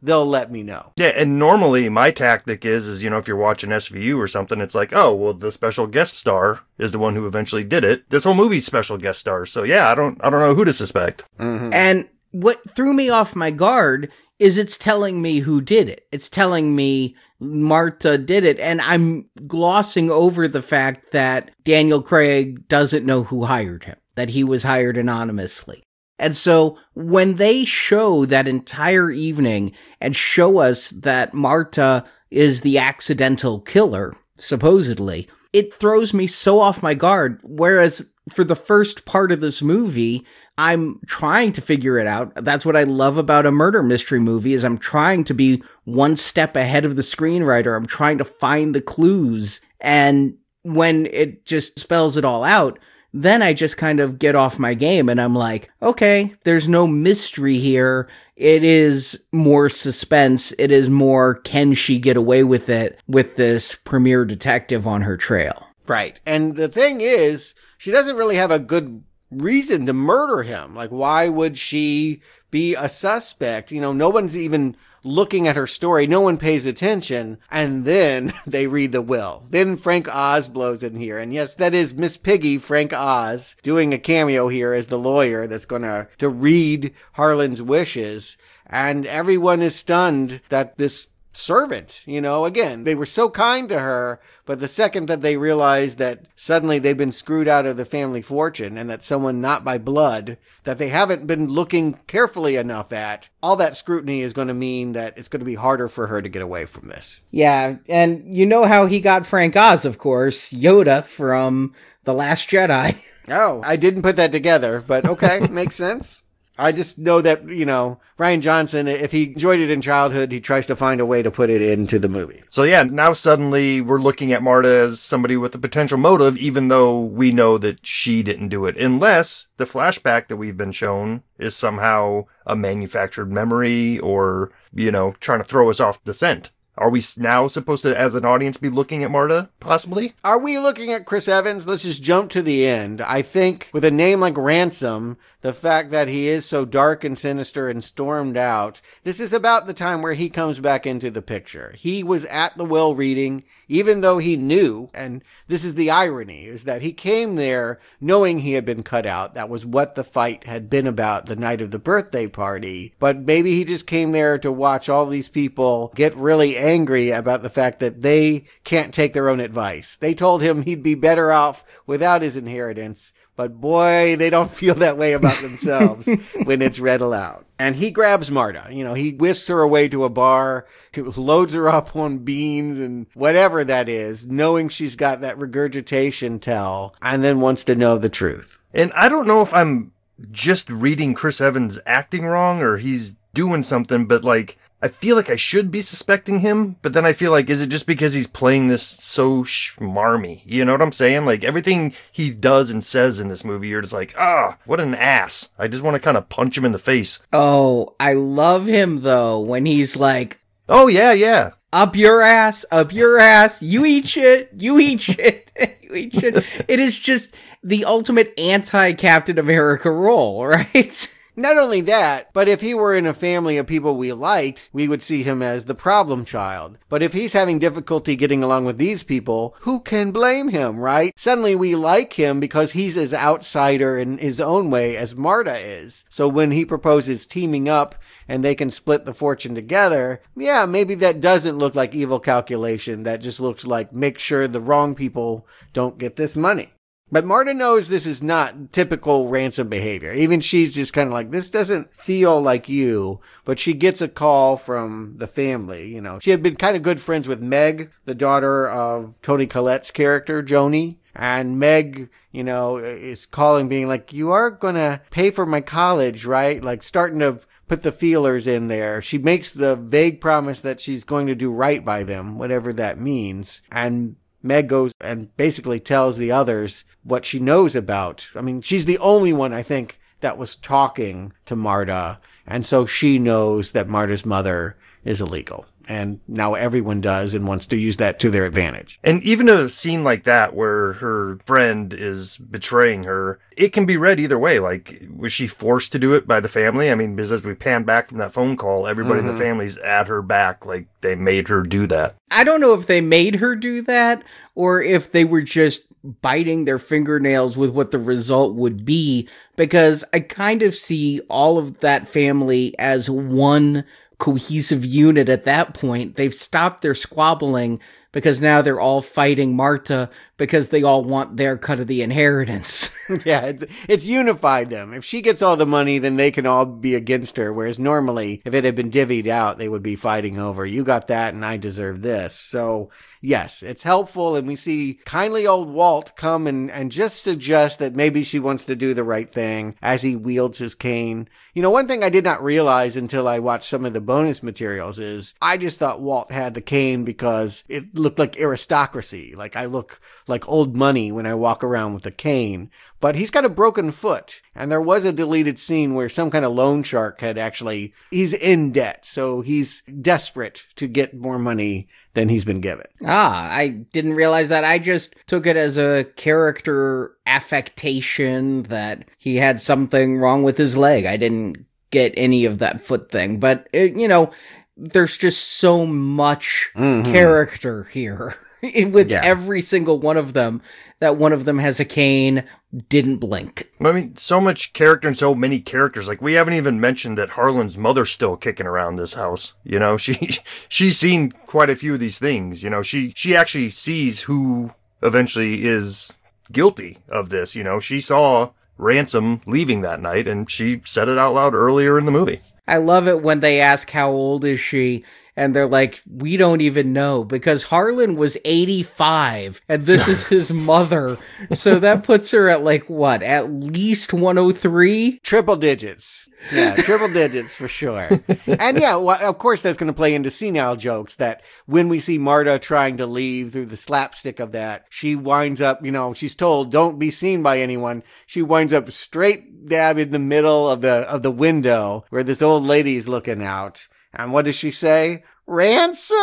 they'll 0.00 0.24
let 0.24 0.50
me 0.50 0.62
know. 0.62 0.94
Yeah, 0.96 1.12
and 1.14 1.38
normally 1.38 1.90
my 1.90 2.10
tactic 2.10 2.64
is, 2.64 2.86
is 2.86 3.02
you 3.02 3.10
know, 3.10 3.18
if 3.18 3.28
you're 3.28 3.36
watching 3.36 3.68
SVU 3.68 4.16
or 4.16 4.26
something, 4.26 4.58
it's 4.58 4.74
like, 4.74 4.94
oh, 4.94 5.14
well, 5.14 5.34
the 5.34 5.52
special 5.52 5.86
guest 5.86 6.16
star 6.16 6.60
is 6.78 6.92
the 6.92 6.98
one 6.98 7.14
who 7.14 7.26
eventually 7.26 7.64
did 7.64 7.84
it. 7.84 8.08
This 8.08 8.24
whole 8.24 8.32
movie's 8.32 8.64
special 8.64 8.96
guest 8.96 9.20
star, 9.20 9.44
so 9.44 9.62
yeah, 9.62 9.90
I 9.90 9.94
don't, 9.94 10.18
I 10.24 10.30
don't 10.30 10.40
know 10.40 10.54
who 10.54 10.64
to 10.64 10.72
suspect. 10.72 11.26
Mm-hmm. 11.38 11.74
And 11.74 12.08
what 12.30 12.58
threw 12.74 12.94
me 12.94 13.10
off 13.10 13.36
my 13.36 13.50
guard 13.50 14.10
is 14.42 14.58
it's 14.58 14.76
telling 14.76 15.22
me 15.22 15.38
who 15.38 15.60
did 15.60 15.88
it. 15.88 16.04
It's 16.10 16.28
telling 16.28 16.74
me 16.74 17.14
Marta 17.38 18.18
did 18.18 18.42
it. 18.42 18.58
And 18.58 18.80
I'm 18.80 19.30
glossing 19.46 20.10
over 20.10 20.48
the 20.48 20.62
fact 20.62 21.12
that 21.12 21.52
Daniel 21.62 22.02
Craig 22.02 22.66
doesn't 22.66 23.06
know 23.06 23.22
who 23.22 23.44
hired 23.44 23.84
him, 23.84 23.96
that 24.16 24.30
he 24.30 24.42
was 24.42 24.64
hired 24.64 24.96
anonymously. 24.96 25.84
And 26.18 26.34
so 26.34 26.76
when 26.94 27.36
they 27.36 27.64
show 27.64 28.24
that 28.26 28.48
entire 28.48 29.12
evening 29.12 29.74
and 30.00 30.16
show 30.16 30.58
us 30.58 30.90
that 30.90 31.34
Marta 31.34 32.04
is 32.32 32.62
the 32.62 32.78
accidental 32.78 33.60
killer, 33.60 34.12
supposedly, 34.38 35.28
it 35.52 35.72
throws 35.72 36.12
me 36.12 36.26
so 36.26 36.58
off 36.58 36.82
my 36.82 36.94
guard. 36.94 37.38
Whereas 37.44 38.12
for 38.28 38.42
the 38.42 38.56
first 38.56 39.04
part 39.04 39.30
of 39.30 39.40
this 39.40 39.62
movie, 39.62 40.26
I'm 40.58 41.00
trying 41.06 41.52
to 41.52 41.60
figure 41.60 41.98
it 41.98 42.06
out. 42.06 42.32
That's 42.36 42.66
what 42.66 42.76
I 42.76 42.82
love 42.82 43.16
about 43.16 43.46
a 43.46 43.50
murder 43.50 43.82
mystery 43.82 44.20
movie 44.20 44.52
is 44.52 44.64
I'm 44.64 44.78
trying 44.78 45.24
to 45.24 45.34
be 45.34 45.62
one 45.84 46.16
step 46.16 46.56
ahead 46.56 46.84
of 46.84 46.96
the 46.96 47.02
screenwriter. 47.02 47.74
I'm 47.74 47.86
trying 47.86 48.18
to 48.18 48.24
find 48.24 48.74
the 48.74 48.82
clues. 48.82 49.60
And 49.80 50.36
when 50.62 51.06
it 51.06 51.46
just 51.46 51.78
spells 51.78 52.16
it 52.16 52.24
all 52.24 52.44
out, 52.44 52.78
then 53.14 53.42
I 53.42 53.52
just 53.52 53.76
kind 53.76 54.00
of 54.00 54.18
get 54.18 54.34
off 54.34 54.58
my 54.58 54.74
game 54.74 55.08
and 55.08 55.20
I'm 55.20 55.34
like, 55.34 55.70
okay, 55.82 56.32
there's 56.44 56.68
no 56.68 56.86
mystery 56.86 57.58
here. 57.58 58.08
It 58.36 58.64
is 58.64 59.22
more 59.32 59.68
suspense. 59.68 60.52
It 60.58 60.70
is 60.72 60.88
more, 60.88 61.36
can 61.36 61.74
she 61.74 61.98
get 61.98 62.16
away 62.16 62.44
with 62.44 62.68
it 62.68 63.00
with 63.06 63.36
this 63.36 63.74
premier 63.74 64.24
detective 64.24 64.86
on 64.86 65.02
her 65.02 65.16
trail? 65.16 65.66
Right. 65.86 66.20
And 66.24 66.56
the 66.56 66.68
thing 66.68 67.00
is, 67.00 67.54
she 67.76 67.90
doesn't 67.90 68.16
really 68.16 68.36
have 68.36 68.50
a 68.50 68.58
good 68.58 69.02
reason 69.32 69.86
to 69.86 69.92
murder 69.92 70.42
him. 70.42 70.74
Like, 70.74 70.90
why 70.90 71.28
would 71.28 71.58
she 71.58 72.22
be 72.50 72.74
a 72.74 72.88
suspect? 72.88 73.72
You 73.72 73.80
know, 73.80 73.92
no 73.92 74.08
one's 74.08 74.36
even 74.36 74.76
looking 75.04 75.48
at 75.48 75.56
her 75.56 75.66
story. 75.66 76.06
No 76.06 76.20
one 76.20 76.36
pays 76.36 76.66
attention. 76.66 77.38
And 77.50 77.84
then 77.84 78.32
they 78.46 78.66
read 78.66 78.92
the 78.92 79.02
will. 79.02 79.46
Then 79.50 79.76
Frank 79.76 80.14
Oz 80.14 80.48
blows 80.48 80.82
in 80.82 80.96
here. 80.96 81.18
And 81.18 81.32
yes, 81.32 81.54
that 81.56 81.74
is 81.74 81.94
Miss 81.94 82.16
Piggy, 82.16 82.58
Frank 82.58 82.92
Oz, 82.92 83.56
doing 83.62 83.92
a 83.92 83.98
cameo 83.98 84.48
here 84.48 84.72
as 84.72 84.88
the 84.88 84.98
lawyer 84.98 85.46
that's 85.46 85.66
going 85.66 85.82
to, 85.82 86.08
to 86.18 86.28
read 86.28 86.94
Harlan's 87.12 87.62
wishes. 87.62 88.36
And 88.66 89.06
everyone 89.06 89.62
is 89.62 89.74
stunned 89.74 90.40
that 90.48 90.78
this 90.78 91.08
servant, 91.32 92.02
you 92.06 92.20
know, 92.20 92.44
again, 92.44 92.84
they 92.84 92.94
were 92.94 93.06
so 93.06 93.30
kind 93.30 93.68
to 93.68 93.78
her, 93.78 94.20
but 94.44 94.58
the 94.58 94.68
second 94.68 95.06
that 95.08 95.22
they 95.22 95.36
realize 95.36 95.96
that 95.96 96.26
suddenly 96.36 96.78
they've 96.78 96.96
been 96.96 97.12
screwed 97.12 97.48
out 97.48 97.66
of 97.66 97.76
the 97.76 97.84
family 97.84 98.22
fortune 98.22 98.76
and 98.76 98.88
that 98.90 99.02
someone 99.02 99.40
not 99.40 99.64
by 99.64 99.78
blood 99.78 100.36
that 100.64 100.78
they 100.78 100.88
haven't 100.88 101.26
been 101.26 101.48
looking 101.48 101.98
carefully 102.06 102.56
enough 102.56 102.92
at, 102.92 103.28
all 103.42 103.56
that 103.56 103.76
scrutiny 103.76 104.20
is 104.20 104.32
going 104.32 104.48
to 104.48 104.54
mean 104.54 104.92
that 104.92 105.16
it's 105.16 105.28
going 105.28 105.40
to 105.40 105.46
be 105.46 105.54
harder 105.54 105.88
for 105.88 106.06
her 106.06 106.20
to 106.20 106.28
get 106.28 106.42
away 106.42 106.66
from 106.66 106.88
this. 106.88 107.22
Yeah, 107.30 107.76
and 107.88 108.36
you 108.36 108.46
know 108.46 108.64
how 108.64 108.86
he 108.86 109.00
got 109.00 109.26
Frank 109.26 109.56
Oz, 109.56 109.84
of 109.84 109.98
course, 109.98 110.50
Yoda 110.50 111.04
from 111.04 111.74
The 112.04 112.14
Last 112.14 112.48
Jedi. 112.48 112.96
Oh, 113.28 113.60
I 113.64 113.76
didn't 113.76 114.02
put 114.02 114.16
that 114.16 114.32
together, 114.32 114.82
but 114.84 115.06
okay, 115.06 115.46
makes 115.48 115.76
sense. 115.76 116.21
I 116.58 116.72
just 116.72 116.98
know 116.98 117.20
that, 117.22 117.48
you 117.48 117.64
know, 117.64 117.98
Rian 118.18 118.40
Johnson, 118.40 118.86
if 118.86 119.10
he 119.10 119.32
enjoyed 119.32 119.60
it 119.60 119.70
in 119.70 119.80
childhood, 119.80 120.30
he 120.30 120.40
tries 120.40 120.66
to 120.66 120.76
find 120.76 121.00
a 121.00 121.06
way 121.06 121.22
to 121.22 121.30
put 121.30 121.48
it 121.48 121.62
into 121.62 121.98
the 121.98 122.08
movie. 122.08 122.42
So 122.50 122.62
yeah, 122.62 122.82
now 122.82 123.14
suddenly 123.14 123.80
we're 123.80 123.98
looking 123.98 124.32
at 124.32 124.42
Marta 124.42 124.68
as 124.68 125.00
somebody 125.00 125.36
with 125.36 125.54
a 125.54 125.58
potential 125.58 125.96
motive, 125.96 126.36
even 126.36 126.68
though 126.68 127.00
we 127.00 127.32
know 127.32 127.56
that 127.58 127.86
she 127.86 128.22
didn't 128.22 128.48
do 128.48 128.66
it. 128.66 128.76
Unless 128.76 129.48
the 129.56 129.64
flashback 129.64 130.28
that 130.28 130.36
we've 130.36 130.56
been 130.56 130.72
shown 130.72 131.22
is 131.38 131.56
somehow 131.56 132.26
a 132.46 132.54
manufactured 132.54 133.32
memory 133.32 133.98
or, 134.00 134.52
you 134.74 134.90
know, 134.90 135.14
trying 135.20 135.40
to 135.40 135.48
throw 135.48 135.70
us 135.70 135.80
off 135.80 136.04
the 136.04 136.14
scent. 136.14 136.50
Are 136.78 136.88
we 136.88 137.02
now 137.18 137.48
supposed 137.48 137.82
to, 137.82 137.98
as 137.98 138.14
an 138.14 138.24
audience, 138.24 138.56
be 138.56 138.70
looking 138.70 139.04
at 139.04 139.10
Marta, 139.10 139.50
possibly? 139.60 140.14
Are 140.24 140.38
we 140.38 140.58
looking 140.58 140.90
at 140.90 141.04
Chris 141.04 141.28
Evans? 141.28 141.66
Let's 141.66 141.82
just 141.82 142.02
jump 142.02 142.30
to 142.30 142.40
the 142.40 142.66
end. 142.66 143.02
I 143.02 143.20
think 143.20 143.68
with 143.74 143.84
a 143.84 143.90
name 143.90 144.20
like 144.20 144.38
Ransom, 144.38 145.18
the 145.42 145.52
fact 145.52 145.90
that 145.90 146.08
he 146.08 146.28
is 146.28 146.46
so 146.46 146.64
dark 146.64 147.04
and 147.04 147.18
sinister 147.18 147.68
and 147.68 147.84
stormed 147.84 148.38
out, 148.38 148.80
this 149.04 149.20
is 149.20 149.34
about 149.34 149.66
the 149.66 149.74
time 149.74 150.00
where 150.00 150.14
he 150.14 150.30
comes 150.30 150.60
back 150.60 150.86
into 150.86 151.10
the 151.10 151.20
picture. 151.20 151.74
He 151.76 152.02
was 152.02 152.24
at 152.24 152.56
the 152.56 152.64
will 152.64 152.94
reading, 152.94 153.44
even 153.68 154.00
though 154.00 154.16
he 154.16 154.36
knew, 154.38 154.88
and 154.94 155.22
this 155.48 155.66
is 155.66 155.74
the 155.74 155.90
irony, 155.90 156.46
is 156.46 156.64
that 156.64 156.80
he 156.80 156.92
came 156.92 157.34
there 157.34 157.80
knowing 158.00 158.38
he 158.38 158.54
had 158.54 158.64
been 158.64 158.82
cut 158.82 159.04
out. 159.04 159.34
That 159.34 159.50
was 159.50 159.66
what 159.66 159.94
the 159.94 160.04
fight 160.04 160.44
had 160.44 160.70
been 160.70 160.86
about 160.86 161.26
the 161.26 161.36
night 161.36 161.60
of 161.60 161.70
the 161.70 161.78
birthday 161.78 162.28
party. 162.28 162.94
But 162.98 163.18
maybe 163.18 163.52
he 163.56 163.64
just 163.64 163.86
came 163.86 164.12
there 164.12 164.38
to 164.38 164.50
watch 164.50 164.88
all 164.88 165.04
these 165.04 165.28
people 165.28 165.92
get 165.94 166.16
really 166.16 166.61
angry 166.62 167.10
about 167.10 167.42
the 167.42 167.50
fact 167.50 167.80
that 167.80 168.00
they 168.00 168.44
can't 168.64 168.94
take 168.94 169.12
their 169.12 169.28
own 169.28 169.40
advice. 169.40 169.96
They 169.96 170.14
told 170.14 170.42
him 170.42 170.62
he'd 170.62 170.82
be 170.82 170.94
better 170.94 171.32
off 171.32 171.64
without 171.86 172.22
his 172.22 172.36
inheritance, 172.36 173.12
but 173.36 173.60
boy, 173.60 174.16
they 174.16 174.30
don't 174.30 174.50
feel 174.62 174.74
that 174.76 174.98
way 174.98 175.12
about 175.12 175.40
themselves 175.42 176.08
when 176.44 176.62
it's 176.62 176.78
read 176.78 177.00
aloud. 177.00 177.44
And 177.58 177.76
he 177.76 177.90
grabs 177.90 178.30
Marta. 178.30 178.66
You 178.70 178.84
know, 178.84 178.94
he 178.94 179.12
whisks 179.12 179.48
her 179.48 179.60
away 179.60 179.88
to 179.88 180.04
a 180.04 180.08
bar, 180.08 180.66
loads 180.96 181.54
her 181.54 181.68
up 181.68 181.94
on 181.94 182.18
beans 182.18 182.78
and 182.78 183.06
whatever 183.14 183.64
that 183.64 183.88
is, 183.88 184.26
knowing 184.26 184.68
she's 184.68 184.96
got 184.96 185.20
that 185.20 185.38
regurgitation 185.38 186.40
tell, 186.40 186.94
and 187.00 187.22
then 187.22 187.40
wants 187.40 187.64
to 187.64 187.74
know 187.74 187.98
the 187.98 188.08
truth. 188.08 188.58
And 188.74 188.92
I 188.94 189.08
don't 189.08 189.26
know 189.26 189.42
if 189.42 189.52
I'm 189.54 189.92
just 190.30 190.70
reading 190.70 191.14
Chris 191.14 191.40
Evans 191.40 191.78
acting 191.86 192.24
wrong 192.24 192.62
or 192.62 192.76
he's 192.76 193.16
doing 193.34 193.62
something, 193.62 194.06
but 194.06 194.24
like, 194.24 194.58
I 194.82 194.88
feel 194.88 195.14
like 195.14 195.30
I 195.30 195.36
should 195.36 195.70
be 195.70 195.80
suspecting 195.80 196.40
him, 196.40 196.74
but 196.82 196.92
then 196.92 197.06
I 197.06 197.12
feel 197.12 197.30
like, 197.30 197.48
is 197.48 197.62
it 197.62 197.68
just 197.68 197.86
because 197.86 198.14
he's 198.14 198.26
playing 198.26 198.66
this 198.66 198.82
so 198.82 199.44
schmarmy? 199.44 200.42
You 200.44 200.64
know 200.64 200.72
what 200.72 200.82
I'm 200.82 200.90
saying? 200.90 201.24
Like 201.24 201.44
everything 201.44 201.94
he 202.10 202.30
does 202.30 202.70
and 202.72 202.82
says 202.82 203.20
in 203.20 203.28
this 203.28 203.44
movie, 203.44 203.68
you're 203.68 203.80
just 203.80 203.92
like, 203.92 204.12
ah, 204.18 204.58
what 204.64 204.80
an 204.80 204.96
ass. 204.96 205.50
I 205.56 205.68
just 205.68 205.84
want 205.84 205.94
to 205.94 206.02
kind 206.02 206.16
of 206.16 206.28
punch 206.28 206.58
him 206.58 206.64
in 206.64 206.72
the 206.72 206.78
face. 206.80 207.20
Oh, 207.32 207.94
I 208.00 208.14
love 208.14 208.66
him 208.66 209.02
though 209.02 209.38
when 209.38 209.66
he's 209.66 209.96
like, 209.96 210.40
oh, 210.68 210.88
yeah, 210.88 211.12
yeah. 211.12 211.50
Up 211.72 211.94
your 211.94 212.20
ass, 212.20 212.66
up 212.72 212.92
your 212.92 213.18
ass, 213.18 213.62
you 213.62 213.84
eat 213.84 214.08
shit, 214.08 214.50
you 214.58 214.80
eat 214.80 215.00
shit, 215.00 215.50
you 215.80 215.94
eat 215.94 216.12
shit. 216.12 216.44
it 216.68 216.80
is 216.80 216.98
just 216.98 217.32
the 217.62 217.84
ultimate 217.84 218.34
anti 218.36 218.94
Captain 218.94 219.38
America 219.38 219.92
role, 219.92 220.44
right? 220.48 221.14
Not 221.34 221.56
only 221.56 221.80
that, 221.82 222.30
but 222.34 222.46
if 222.46 222.60
he 222.60 222.74
were 222.74 222.94
in 222.94 223.06
a 223.06 223.14
family 223.14 223.56
of 223.56 223.66
people 223.66 223.96
we 223.96 224.12
liked, 224.12 224.68
we 224.70 224.86
would 224.86 225.02
see 225.02 225.22
him 225.22 225.40
as 225.40 225.64
the 225.64 225.74
problem 225.74 226.26
child. 226.26 226.76
But 226.90 227.02
if 227.02 227.14
he's 227.14 227.32
having 227.32 227.58
difficulty 227.58 228.16
getting 228.16 228.42
along 228.42 228.66
with 228.66 228.76
these 228.76 229.02
people, 229.02 229.56
who 229.60 229.80
can 229.80 230.12
blame 230.12 230.48
him, 230.48 230.78
right? 230.78 231.18
Suddenly 231.18 231.54
we 231.54 231.74
like 231.74 232.12
him 232.12 232.38
because 232.38 232.72
he's 232.72 232.98
as 232.98 233.14
outsider 233.14 233.96
in 233.96 234.18
his 234.18 234.40
own 234.40 234.70
way 234.70 234.94
as 234.94 235.16
Marta 235.16 235.56
is. 235.56 236.04
So 236.10 236.28
when 236.28 236.50
he 236.50 236.66
proposes 236.66 237.26
teaming 237.26 237.66
up 237.66 237.94
and 238.28 238.44
they 238.44 238.54
can 238.54 238.70
split 238.70 239.06
the 239.06 239.14
fortune 239.14 239.54
together, 239.54 240.20
yeah, 240.36 240.66
maybe 240.66 240.94
that 240.96 241.22
doesn't 241.22 241.56
look 241.56 241.74
like 241.74 241.94
evil 241.94 242.20
calculation. 242.20 243.04
That 243.04 243.22
just 243.22 243.40
looks 243.40 243.64
like 243.64 243.90
make 243.90 244.18
sure 244.18 244.46
the 244.46 244.60
wrong 244.60 244.94
people 244.94 245.46
don't 245.72 245.96
get 245.96 246.16
this 246.16 246.36
money. 246.36 246.74
But 247.12 247.26
Marta 247.26 247.52
knows 247.52 247.88
this 247.88 248.06
is 248.06 248.22
not 248.22 248.72
typical 248.72 249.28
ransom 249.28 249.68
behavior. 249.68 250.14
Even 250.14 250.40
she's 250.40 250.74
just 250.74 250.94
kind 250.94 251.06
of 251.06 251.12
like, 251.12 251.30
this 251.30 251.50
doesn't 251.50 251.94
feel 251.94 252.40
like 252.40 252.70
you. 252.70 253.20
But 253.44 253.58
she 253.58 253.74
gets 253.74 254.00
a 254.00 254.08
call 254.08 254.56
from 254.56 255.16
the 255.18 255.26
family. 255.26 255.94
You 255.94 256.00
know, 256.00 256.20
she 256.20 256.30
had 256.30 256.42
been 256.42 256.56
kind 256.56 256.74
of 256.74 256.82
good 256.82 257.00
friends 257.00 257.28
with 257.28 257.42
Meg, 257.42 257.90
the 258.06 258.14
daughter 258.14 258.66
of 258.66 259.20
Toni 259.20 259.46
Collette's 259.46 259.90
character, 259.90 260.42
Joni. 260.42 260.96
And 261.14 261.58
Meg, 261.58 262.08
you 262.30 262.42
know, 262.42 262.78
is 262.78 263.26
calling 263.26 263.68
being 263.68 263.88
like, 263.88 264.14
you 264.14 264.30
are 264.30 264.50
going 264.50 264.76
to 264.76 265.02
pay 265.10 265.30
for 265.30 265.44
my 265.44 265.60
college, 265.60 266.24
right? 266.24 266.64
Like 266.64 266.82
starting 266.82 267.18
to 267.18 267.40
put 267.68 267.82
the 267.82 267.92
feelers 267.92 268.46
in 268.46 268.68
there. 268.68 269.02
She 269.02 269.18
makes 269.18 269.52
the 269.52 269.76
vague 269.76 270.22
promise 270.22 270.62
that 270.62 270.80
she's 270.80 271.04
going 271.04 271.26
to 271.26 271.34
do 271.34 271.52
right 271.52 271.84
by 271.84 272.04
them, 272.04 272.38
whatever 272.38 272.72
that 272.72 272.98
means. 272.98 273.60
And 273.70 274.16
Meg 274.42 274.68
goes 274.68 274.92
and 275.00 275.34
basically 275.36 275.80
tells 275.80 276.16
the 276.16 276.32
others 276.32 276.84
what 277.04 277.24
she 277.24 277.38
knows 277.38 277.74
about. 277.74 278.28
I 278.34 278.40
mean, 278.40 278.60
she's 278.62 278.84
the 278.84 278.98
only 278.98 279.32
one, 279.32 279.52
I 279.52 279.62
think, 279.62 280.00
that 280.20 280.38
was 280.38 280.56
talking 280.56 281.32
to 281.46 281.56
Marta. 281.56 282.18
And 282.46 282.66
so 282.66 282.86
she 282.86 283.18
knows 283.18 283.70
that 283.72 283.88
Marta's 283.88 284.24
mother 284.24 284.76
is 285.04 285.20
illegal. 285.20 285.66
And 285.92 286.20
now 286.26 286.54
everyone 286.54 287.02
does 287.02 287.34
and 287.34 287.46
wants 287.46 287.66
to 287.66 287.76
use 287.76 287.98
that 287.98 288.18
to 288.20 288.30
their 288.30 288.46
advantage. 288.46 288.98
And 289.04 289.22
even 289.22 289.50
a 289.50 289.68
scene 289.68 290.02
like 290.02 290.24
that 290.24 290.54
where 290.54 290.94
her 290.94 291.38
friend 291.44 291.92
is 291.92 292.38
betraying 292.38 293.04
her, 293.04 293.38
it 293.58 293.74
can 293.74 293.84
be 293.84 293.98
read 293.98 294.18
either 294.18 294.38
way. 294.38 294.58
Like, 294.58 295.06
was 295.14 295.34
she 295.34 295.46
forced 295.46 295.92
to 295.92 295.98
do 295.98 296.14
it 296.14 296.26
by 296.26 296.40
the 296.40 296.48
family? 296.48 296.90
I 296.90 296.94
mean, 296.94 297.14
because 297.14 297.30
as 297.30 297.42
we 297.42 297.52
pan 297.52 297.82
back 297.82 298.08
from 298.08 298.16
that 298.18 298.32
phone 298.32 298.56
call, 298.56 298.86
everybody 298.86 299.20
in 299.20 299.26
the 299.26 299.32
mm-hmm. 299.32 299.42
family's 299.42 299.76
at 299.76 300.08
her 300.08 300.22
back. 300.22 300.64
Like, 300.64 300.86
they 301.02 301.14
made 301.14 301.48
her 301.48 301.62
do 301.62 301.86
that. 301.88 302.16
I 302.30 302.42
don't 302.42 302.62
know 302.62 302.72
if 302.72 302.86
they 302.86 303.02
made 303.02 303.34
her 303.36 303.54
do 303.54 303.82
that 303.82 304.22
or 304.54 304.80
if 304.80 305.12
they 305.12 305.26
were 305.26 305.42
just 305.42 305.88
biting 306.22 306.64
their 306.64 306.78
fingernails 306.78 307.56
with 307.56 307.70
what 307.70 307.90
the 307.90 307.98
result 307.98 308.54
would 308.54 308.84
be 308.84 309.28
because 309.56 310.04
I 310.12 310.20
kind 310.20 310.62
of 310.62 310.74
see 310.74 311.20
all 311.28 311.58
of 311.58 311.80
that 311.80 312.08
family 312.08 312.74
as 312.78 313.08
one 313.08 313.84
cohesive 314.22 314.84
unit 314.84 315.28
at 315.28 315.46
that 315.46 315.74
point. 315.74 316.14
They've 316.14 316.32
stopped 316.32 316.80
their 316.80 316.94
squabbling 316.94 317.80
because 318.12 318.40
now 318.40 318.62
they're 318.62 318.78
all 318.78 319.02
fighting 319.02 319.56
Marta 319.56 320.08
because 320.42 320.70
they 320.70 320.82
all 320.82 321.04
want 321.04 321.36
their 321.36 321.56
cut 321.56 321.78
of 321.78 321.86
the 321.86 322.02
inheritance. 322.02 322.92
yeah, 323.24 323.42
it's, 323.42 323.64
it's 323.88 324.04
unified 324.04 324.70
them. 324.70 324.92
If 324.92 325.04
she 325.04 325.22
gets 325.22 325.40
all 325.40 325.56
the 325.56 325.66
money, 325.66 326.00
then 326.00 326.16
they 326.16 326.32
can 326.32 326.46
all 326.46 326.64
be 326.66 326.96
against 326.96 327.36
her. 327.36 327.52
Whereas 327.52 327.78
normally, 327.78 328.42
if 328.44 328.52
it 328.52 328.64
had 328.64 328.74
been 328.74 328.90
divvied 328.90 329.28
out, 329.28 329.58
they 329.58 329.68
would 329.68 329.84
be 329.84 329.94
fighting 329.94 330.40
over, 330.40 330.66
you 330.66 330.82
got 330.82 331.06
that 331.06 331.32
and 331.32 331.44
I 331.44 331.58
deserve 331.58 332.02
this. 332.02 332.34
So, 332.34 332.90
yes, 333.20 333.62
it's 333.62 333.84
helpful. 333.84 334.34
And 334.34 334.48
we 334.48 334.56
see 334.56 334.98
kindly 335.04 335.46
old 335.46 335.68
Walt 335.68 336.16
come 336.16 336.48
and, 336.48 336.72
and 336.72 336.90
just 336.90 337.22
suggest 337.22 337.78
that 337.78 337.94
maybe 337.94 338.24
she 338.24 338.40
wants 338.40 338.64
to 338.64 338.74
do 338.74 338.94
the 338.94 339.04
right 339.04 339.32
thing 339.32 339.76
as 339.80 340.02
he 340.02 340.16
wields 340.16 340.58
his 340.58 340.74
cane. 340.74 341.28
You 341.54 341.62
know, 341.62 341.70
one 341.70 341.86
thing 341.86 342.02
I 342.02 342.08
did 342.08 342.24
not 342.24 342.42
realize 342.42 342.96
until 342.96 343.28
I 343.28 343.38
watched 343.38 343.68
some 343.68 343.84
of 343.84 343.92
the 343.92 344.00
bonus 344.00 344.42
materials 344.42 344.98
is 344.98 345.34
I 345.40 345.56
just 345.56 345.78
thought 345.78 346.00
Walt 346.00 346.32
had 346.32 346.54
the 346.54 346.60
cane 346.60 347.04
because 347.04 347.62
it 347.68 347.96
looked 347.96 348.18
like 348.18 348.40
aristocracy. 348.40 349.34
Like 349.36 349.54
I 349.54 349.66
look 349.66 350.00
old 350.48 350.74
money 350.76 351.12
when 351.12 351.26
I 351.26 351.34
walk 351.34 351.62
around 351.64 351.94
with 351.94 352.06
a 352.06 352.10
cane. 352.10 352.70
But 353.00 353.16
he's 353.16 353.30
got 353.30 353.44
a 353.44 353.48
broken 353.48 353.90
foot. 353.90 354.40
And 354.54 354.70
there 354.70 354.80
was 354.80 355.04
a 355.04 355.12
deleted 355.12 355.58
scene 355.58 355.94
where 355.94 356.08
some 356.08 356.30
kind 356.30 356.44
of 356.44 356.52
loan 356.52 356.82
shark 356.84 357.20
had 357.20 357.36
actually, 357.38 357.92
he's 358.10 358.32
in 358.32 358.70
debt. 358.72 359.04
So 359.04 359.40
he's 359.40 359.82
desperate 360.00 360.64
to 360.76 360.86
get 360.86 361.12
more 361.14 361.38
money 361.38 361.88
than 362.14 362.28
he's 362.28 362.44
been 362.44 362.60
given. 362.60 362.86
ah, 363.06 363.50
I 363.50 363.68
didn't 363.68 364.14
realize 364.14 364.48
that. 364.50 364.64
I 364.64 364.78
just 364.78 365.14
took 365.26 365.46
it 365.46 365.56
as 365.56 365.76
a 365.78 366.04
character 366.16 367.16
affectation 367.26 368.64
that 368.64 369.04
he 369.18 369.36
had 369.36 369.60
something 369.60 370.18
wrong 370.18 370.42
with 370.42 370.58
his 370.58 370.76
leg. 370.76 371.06
I 371.06 371.16
didn't 371.16 371.64
get 371.90 372.14
any 372.16 372.44
of 372.44 372.58
that 372.58 372.82
foot 372.82 373.10
thing. 373.10 373.38
But, 373.40 373.68
it, 373.72 373.96
you 373.96 374.08
know, 374.08 374.30
there's 374.76 375.16
just 375.16 375.42
so 375.58 375.86
much 375.86 376.70
Mhm. 376.76 377.10
character 377.10 377.84
here 377.84 378.34
with 378.90 379.10
Yeah. 379.10 379.20
every 379.24 379.60
single 379.60 379.98
one 379.98 380.16
of 380.16 380.32
them. 380.32 380.62
That 381.00 381.16
one 381.16 381.32
of 381.32 381.44
them 381.46 381.58
has 381.58 381.80
a 381.80 381.84
cane, 381.84 382.44
didn't 382.88 383.16
blink. 383.16 383.68
I 383.84 383.90
mean, 383.90 384.16
so 384.16 384.40
much 384.40 384.72
character 384.72 385.08
and 385.08 385.18
so 385.18 385.34
many 385.34 385.58
characters. 385.58 386.06
Like 386.06 386.22
we 386.22 386.34
haven't 386.34 386.54
even 386.54 386.80
mentioned 386.80 387.18
that 387.18 387.30
Harlan's 387.30 387.76
mother's 387.76 388.10
still 388.12 388.36
kicking 388.36 388.66
around 388.66 388.96
this 388.96 389.14
house. 389.14 389.54
You 389.64 389.80
know, 389.80 389.96
she 389.96 390.38
she's 390.68 390.98
seen 390.98 391.32
quite 391.46 391.70
a 391.70 391.76
few 391.76 391.94
of 391.94 392.00
these 392.00 392.18
things. 392.20 392.62
You 392.62 392.70
know, 392.70 392.82
she 392.82 393.12
she 393.16 393.34
actually 393.34 393.70
sees 393.70 394.20
who 394.20 394.72
eventually 395.02 395.64
is 395.64 396.16
guilty 396.52 396.98
of 397.08 397.30
this. 397.30 397.56
You 397.56 397.64
know, 397.64 397.80
she 397.80 398.00
saw 398.00 398.50
Ransom 398.78 399.40
leaving 399.46 399.80
that 399.82 400.00
night, 400.00 400.28
and 400.28 400.48
she 400.48 400.82
said 400.84 401.08
it 401.08 401.18
out 401.18 401.34
loud 401.34 401.54
earlier 401.54 401.98
in 401.98 402.04
the 402.04 402.12
movie. 402.12 402.40
I 402.68 402.76
love 402.76 403.08
it 403.08 403.22
when 403.22 403.40
they 403.40 403.60
ask 403.60 403.90
how 403.90 404.12
old 404.12 404.44
is 404.44 404.60
she 404.60 405.04
and 405.36 405.54
they're 405.54 405.66
like 405.66 406.02
we 406.10 406.36
don't 406.36 406.60
even 406.60 406.92
know 406.92 407.24
because 407.24 407.64
Harlan 407.64 408.16
was 408.16 408.36
85 408.44 409.60
and 409.68 409.86
this 409.86 410.08
is 410.08 410.26
his 410.26 410.52
mother. 410.52 411.18
So 411.52 411.78
that 411.78 412.04
puts 412.04 412.30
her 412.30 412.48
at 412.48 412.62
like 412.62 412.88
what? 412.88 413.22
At 413.22 413.50
least 413.50 414.12
103? 414.12 415.20
Triple 415.22 415.56
digits. 415.56 416.22
Yeah, 416.50 416.74
triple 416.76 417.08
digits 417.08 417.54
for 417.54 417.68
sure. 417.68 418.08
And 418.46 418.80
yeah, 418.80 418.96
well, 418.96 419.18
of 419.22 419.38
course, 419.38 419.62
that's 419.62 419.78
going 419.78 419.88
to 419.88 419.96
play 419.96 420.14
into 420.14 420.30
senile 420.30 420.76
jokes 420.76 421.14
that 421.16 421.42
when 421.66 421.88
we 421.88 422.00
see 422.00 422.18
Marta 422.18 422.58
trying 422.58 422.96
to 422.96 423.06
leave 423.06 423.52
through 423.52 423.66
the 423.66 423.76
slapstick 423.76 424.40
of 424.40 424.52
that, 424.52 424.86
she 424.90 425.14
winds 425.14 425.60
up, 425.60 425.84
you 425.84 425.92
know, 425.92 426.14
she's 426.14 426.34
told, 426.34 426.72
don't 426.72 426.98
be 426.98 427.10
seen 427.10 427.42
by 427.42 427.60
anyone. 427.60 428.02
She 428.26 428.42
winds 428.42 428.72
up 428.72 428.90
straight 428.90 429.66
dab 429.66 429.98
in 429.98 430.10
the 430.10 430.18
middle 430.18 430.68
of 430.68 430.80
the, 430.80 431.08
of 431.08 431.22
the 431.22 431.30
window 431.30 432.04
where 432.10 432.24
this 432.24 432.42
old 432.42 432.64
lady's 432.64 433.06
looking 433.06 433.42
out. 433.42 433.86
And 434.14 434.32
what 434.32 434.44
does 434.44 434.54
she 434.54 434.70
say? 434.70 435.24
Ransom? 435.46 436.16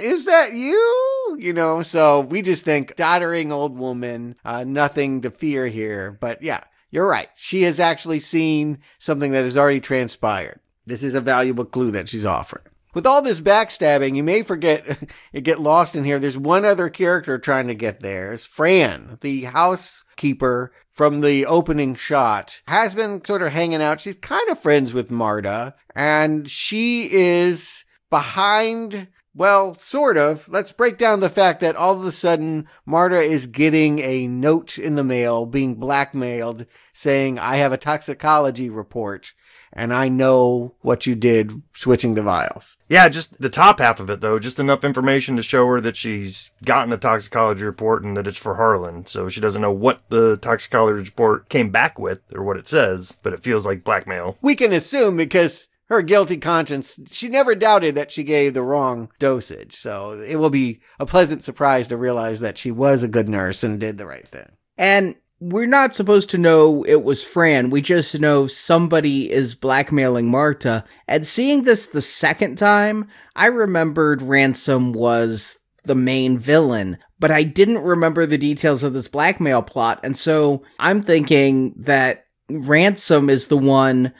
Is 0.00 0.24
that 0.26 0.52
you? 0.52 1.36
You 1.38 1.52
know, 1.52 1.82
so 1.82 2.20
we 2.20 2.42
just 2.42 2.64
think 2.64 2.96
doddering 2.96 3.52
old 3.52 3.76
woman, 3.76 4.36
uh, 4.44 4.64
nothing 4.64 5.22
to 5.22 5.30
fear 5.30 5.66
here. 5.66 6.16
But 6.20 6.42
yeah, 6.42 6.64
you're 6.90 7.08
right. 7.08 7.28
She 7.36 7.62
has 7.62 7.80
actually 7.80 8.20
seen 8.20 8.78
something 8.98 9.32
that 9.32 9.44
has 9.44 9.56
already 9.56 9.80
transpired. 9.80 10.60
This 10.86 11.02
is 11.02 11.14
a 11.14 11.20
valuable 11.20 11.64
clue 11.64 11.90
that 11.92 12.08
she's 12.08 12.26
offering. 12.26 12.64
With 12.94 13.06
all 13.06 13.22
this 13.22 13.40
backstabbing, 13.40 14.16
you 14.16 14.22
may 14.22 14.42
forget, 14.42 14.98
it 15.32 15.40
get 15.44 15.60
lost 15.60 15.96
in 15.96 16.04
here. 16.04 16.18
There's 16.18 16.36
one 16.36 16.64
other 16.64 16.90
character 16.90 17.38
trying 17.38 17.68
to 17.68 17.74
get 17.74 18.00
there. 18.00 18.32
It's 18.32 18.44
Fran, 18.44 19.16
the 19.22 19.44
housekeeper 19.44 20.72
from 20.90 21.22
the 21.22 21.46
opening 21.46 21.94
shot, 21.94 22.60
has 22.68 22.94
been 22.94 23.24
sort 23.24 23.40
of 23.40 23.52
hanging 23.52 23.80
out. 23.80 24.00
She's 24.00 24.16
kind 24.16 24.46
of 24.50 24.58
friends 24.60 24.92
with 24.92 25.10
Marta, 25.10 25.74
and 25.94 26.48
she 26.48 27.08
is 27.10 27.84
behind 28.10 29.08
well, 29.34 29.74
sort 29.78 30.18
of. 30.18 30.46
Let's 30.48 30.72
break 30.72 30.98
down 30.98 31.20
the 31.20 31.30
fact 31.30 31.60
that 31.60 31.76
all 31.76 31.98
of 31.98 32.04
a 32.04 32.12
sudden 32.12 32.68
Marta 32.84 33.18
is 33.18 33.46
getting 33.46 33.98
a 34.00 34.26
note 34.26 34.78
in 34.78 34.94
the 34.94 35.04
mail, 35.04 35.46
being 35.46 35.76
blackmailed, 35.76 36.66
saying, 36.92 37.38
I 37.38 37.56
have 37.56 37.72
a 37.72 37.78
toxicology 37.78 38.68
report 38.68 39.32
and 39.72 39.92
I 39.92 40.08
know 40.08 40.74
what 40.80 41.06
you 41.06 41.14
did 41.14 41.62
switching 41.74 42.14
to 42.14 42.22
vials. 42.22 42.76
Yeah, 42.88 43.08
just 43.08 43.40
the 43.40 43.50
top 43.50 43.78
half 43.78 44.00
of 44.00 44.10
it 44.10 44.20
though, 44.20 44.38
just 44.38 44.58
enough 44.58 44.84
information 44.84 45.36
to 45.36 45.42
show 45.42 45.66
her 45.66 45.80
that 45.80 45.96
she's 45.96 46.50
gotten 46.64 46.92
a 46.92 46.98
toxicology 46.98 47.64
report 47.64 48.04
and 48.04 48.16
that 48.16 48.26
it's 48.26 48.38
for 48.38 48.54
Harlan. 48.54 49.06
So 49.06 49.28
she 49.28 49.40
doesn't 49.40 49.62
know 49.62 49.72
what 49.72 50.02
the 50.08 50.36
toxicology 50.36 51.04
report 51.10 51.48
came 51.48 51.70
back 51.70 51.98
with 51.98 52.20
or 52.34 52.42
what 52.42 52.56
it 52.56 52.68
says, 52.68 53.16
but 53.22 53.32
it 53.32 53.42
feels 53.42 53.64
like 53.64 53.84
blackmail. 53.84 54.36
We 54.42 54.56
can 54.56 54.72
assume 54.72 55.16
because 55.16 55.68
her 55.92 56.02
guilty 56.02 56.38
conscience, 56.38 56.98
she 57.10 57.28
never 57.28 57.54
doubted 57.54 57.94
that 57.94 58.10
she 58.10 58.24
gave 58.24 58.54
the 58.54 58.62
wrong 58.62 59.10
dosage. 59.18 59.76
So 59.76 60.20
it 60.20 60.36
will 60.36 60.50
be 60.50 60.80
a 60.98 61.06
pleasant 61.06 61.44
surprise 61.44 61.88
to 61.88 61.96
realize 61.96 62.40
that 62.40 62.58
she 62.58 62.70
was 62.70 63.02
a 63.02 63.08
good 63.08 63.28
nurse 63.28 63.62
and 63.62 63.78
did 63.78 63.98
the 63.98 64.06
right 64.06 64.26
thing. 64.26 64.52
And 64.78 65.16
we're 65.42 65.66
not 65.66 65.92
supposed 65.92 66.30
to 66.30 66.38
know 66.38 66.84
it 66.84 67.02
was 67.02 67.24
Fran. 67.24 67.70
We 67.70 67.82
just 67.82 68.18
know 68.20 68.46
somebody 68.46 69.28
is 69.28 69.56
blackmailing 69.56 70.30
Marta. 70.30 70.84
And 71.08 71.26
seeing 71.26 71.64
this 71.64 71.86
the 71.86 72.00
second 72.00 72.56
time, 72.56 73.08
I 73.34 73.46
remembered 73.46 74.22
Ransom 74.22 74.92
was 74.92 75.58
the 75.82 75.96
main 75.96 76.38
villain, 76.38 76.96
but 77.18 77.32
I 77.32 77.42
didn't 77.42 77.82
remember 77.82 78.24
the 78.24 78.38
details 78.38 78.84
of 78.84 78.92
this 78.92 79.08
blackmail 79.08 79.62
plot. 79.62 79.98
And 80.04 80.16
so 80.16 80.62
I'm 80.78 81.02
thinking 81.02 81.74
that 81.76 82.26
Ransom 82.48 83.28
is 83.28 83.48
the 83.48 83.58
one 83.58 84.12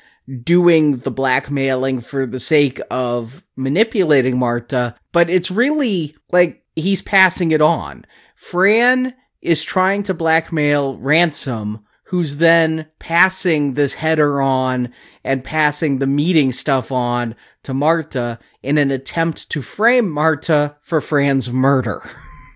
doing 0.42 0.96
the 0.98 1.12
blackmailing 1.12 2.00
for 2.00 2.26
the 2.26 2.40
sake 2.40 2.80
of 2.90 3.44
manipulating 3.54 4.40
Marta, 4.40 4.96
but 5.12 5.30
it's 5.30 5.52
really 5.52 6.16
like 6.32 6.64
he's 6.74 7.02
passing 7.02 7.52
it 7.52 7.62
on. 7.62 8.04
Fran 8.34 9.14
is 9.42 9.62
trying 9.62 10.04
to 10.04 10.14
blackmail 10.14 10.96
Ransom, 10.96 11.84
who's 12.04 12.36
then 12.36 12.86
passing 12.98 13.74
this 13.74 13.94
header 13.94 14.40
on 14.40 14.92
and 15.24 15.44
passing 15.44 15.98
the 15.98 16.06
meeting 16.06 16.52
stuff 16.52 16.92
on 16.92 17.34
to 17.64 17.74
Marta 17.74 18.38
in 18.62 18.78
an 18.78 18.90
attempt 18.90 19.50
to 19.50 19.60
frame 19.60 20.08
Marta 20.08 20.76
for 20.80 21.00
Fran's 21.00 21.50
murder. 21.50 22.02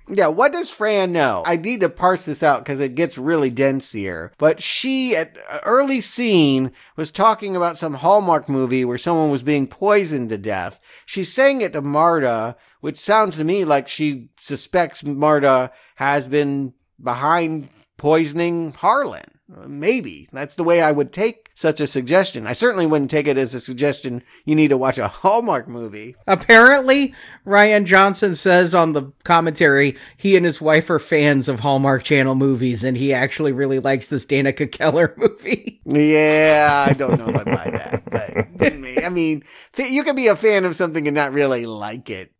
Yeah, 0.08 0.28
what 0.28 0.52
does 0.52 0.70
Fran 0.70 1.12
know? 1.12 1.42
I 1.44 1.56
need 1.56 1.80
to 1.80 1.88
parse 1.88 2.26
this 2.26 2.42
out 2.42 2.64
because 2.64 2.78
it 2.78 2.94
gets 2.94 3.18
really 3.18 3.50
dense 3.50 3.90
here. 3.90 4.32
But 4.38 4.62
she, 4.62 5.16
at 5.16 5.36
uh, 5.50 5.58
early 5.64 6.00
scene, 6.00 6.70
was 6.96 7.10
talking 7.10 7.56
about 7.56 7.76
some 7.76 7.94
Hallmark 7.94 8.48
movie 8.48 8.84
where 8.84 8.98
someone 8.98 9.30
was 9.30 9.42
being 9.42 9.66
poisoned 9.66 10.28
to 10.28 10.38
death. 10.38 10.80
She's 11.06 11.32
saying 11.32 11.60
it 11.60 11.72
to 11.72 11.82
Marta, 11.82 12.54
which 12.80 12.98
sounds 12.98 13.36
to 13.36 13.44
me 13.44 13.64
like 13.64 13.88
she 13.88 14.28
suspects 14.40 15.02
Marta 15.02 15.72
has 15.96 16.28
been 16.28 16.72
behind 17.02 17.68
poisoning 17.96 18.72
Harlan. 18.72 19.36
Maybe. 19.48 20.28
That's 20.32 20.56
the 20.56 20.64
way 20.64 20.80
I 20.80 20.90
would 20.90 21.12
take 21.12 21.50
such 21.54 21.80
a 21.80 21.86
suggestion. 21.86 22.46
I 22.46 22.52
certainly 22.52 22.84
wouldn't 22.84 23.12
take 23.12 23.28
it 23.28 23.38
as 23.38 23.54
a 23.54 23.60
suggestion 23.60 24.22
you 24.44 24.56
need 24.56 24.68
to 24.68 24.76
watch 24.76 24.98
a 24.98 25.06
Hallmark 25.06 25.68
movie. 25.68 26.16
Apparently, 26.26 27.14
Rian 27.46 27.84
Johnson 27.84 28.34
says 28.34 28.74
on 28.74 28.92
the 28.92 29.12
commentary 29.22 29.96
he 30.16 30.36
and 30.36 30.44
his 30.44 30.60
wife 30.60 30.90
are 30.90 30.98
fans 30.98 31.48
of 31.48 31.60
Hallmark 31.60 32.02
Channel 32.02 32.34
movies, 32.34 32.82
and 32.82 32.96
he 32.96 33.14
actually 33.14 33.52
really 33.52 33.78
likes 33.78 34.08
this 34.08 34.26
Danica 34.26 34.70
Keller 34.70 35.14
movie. 35.16 35.80
Yeah, 35.86 36.86
I 36.88 36.92
don't 36.92 37.16
know 37.18 37.28
about 37.28 37.72
that, 37.72 38.02
but 38.10 38.64
I 39.04 39.08
mean, 39.08 39.44
you 39.78 40.02
can 40.02 40.16
be 40.16 40.26
a 40.26 40.36
fan 40.36 40.64
of 40.64 40.74
something 40.74 41.06
and 41.06 41.14
not 41.14 41.32
really 41.32 41.66
like 41.66 42.10
it. 42.10 42.32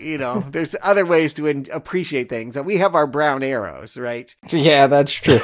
You 0.00 0.18
know, 0.18 0.44
there's 0.50 0.74
other 0.82 1.04
ways 1.04 1.34
to 1.34 1.46
in- 1.46 1.68
appreciate 1.72 2.28
things. 2.28 2.56
We 2.56 2.78
have 2.78 2.94
our 2.94 3.06
brown 3.06 3.42
arrows, 3.42 3.96
right? 3.96 4.34
Yeah, 4.50 4.86
that's 4.86 5.12
true. 5.12 5.38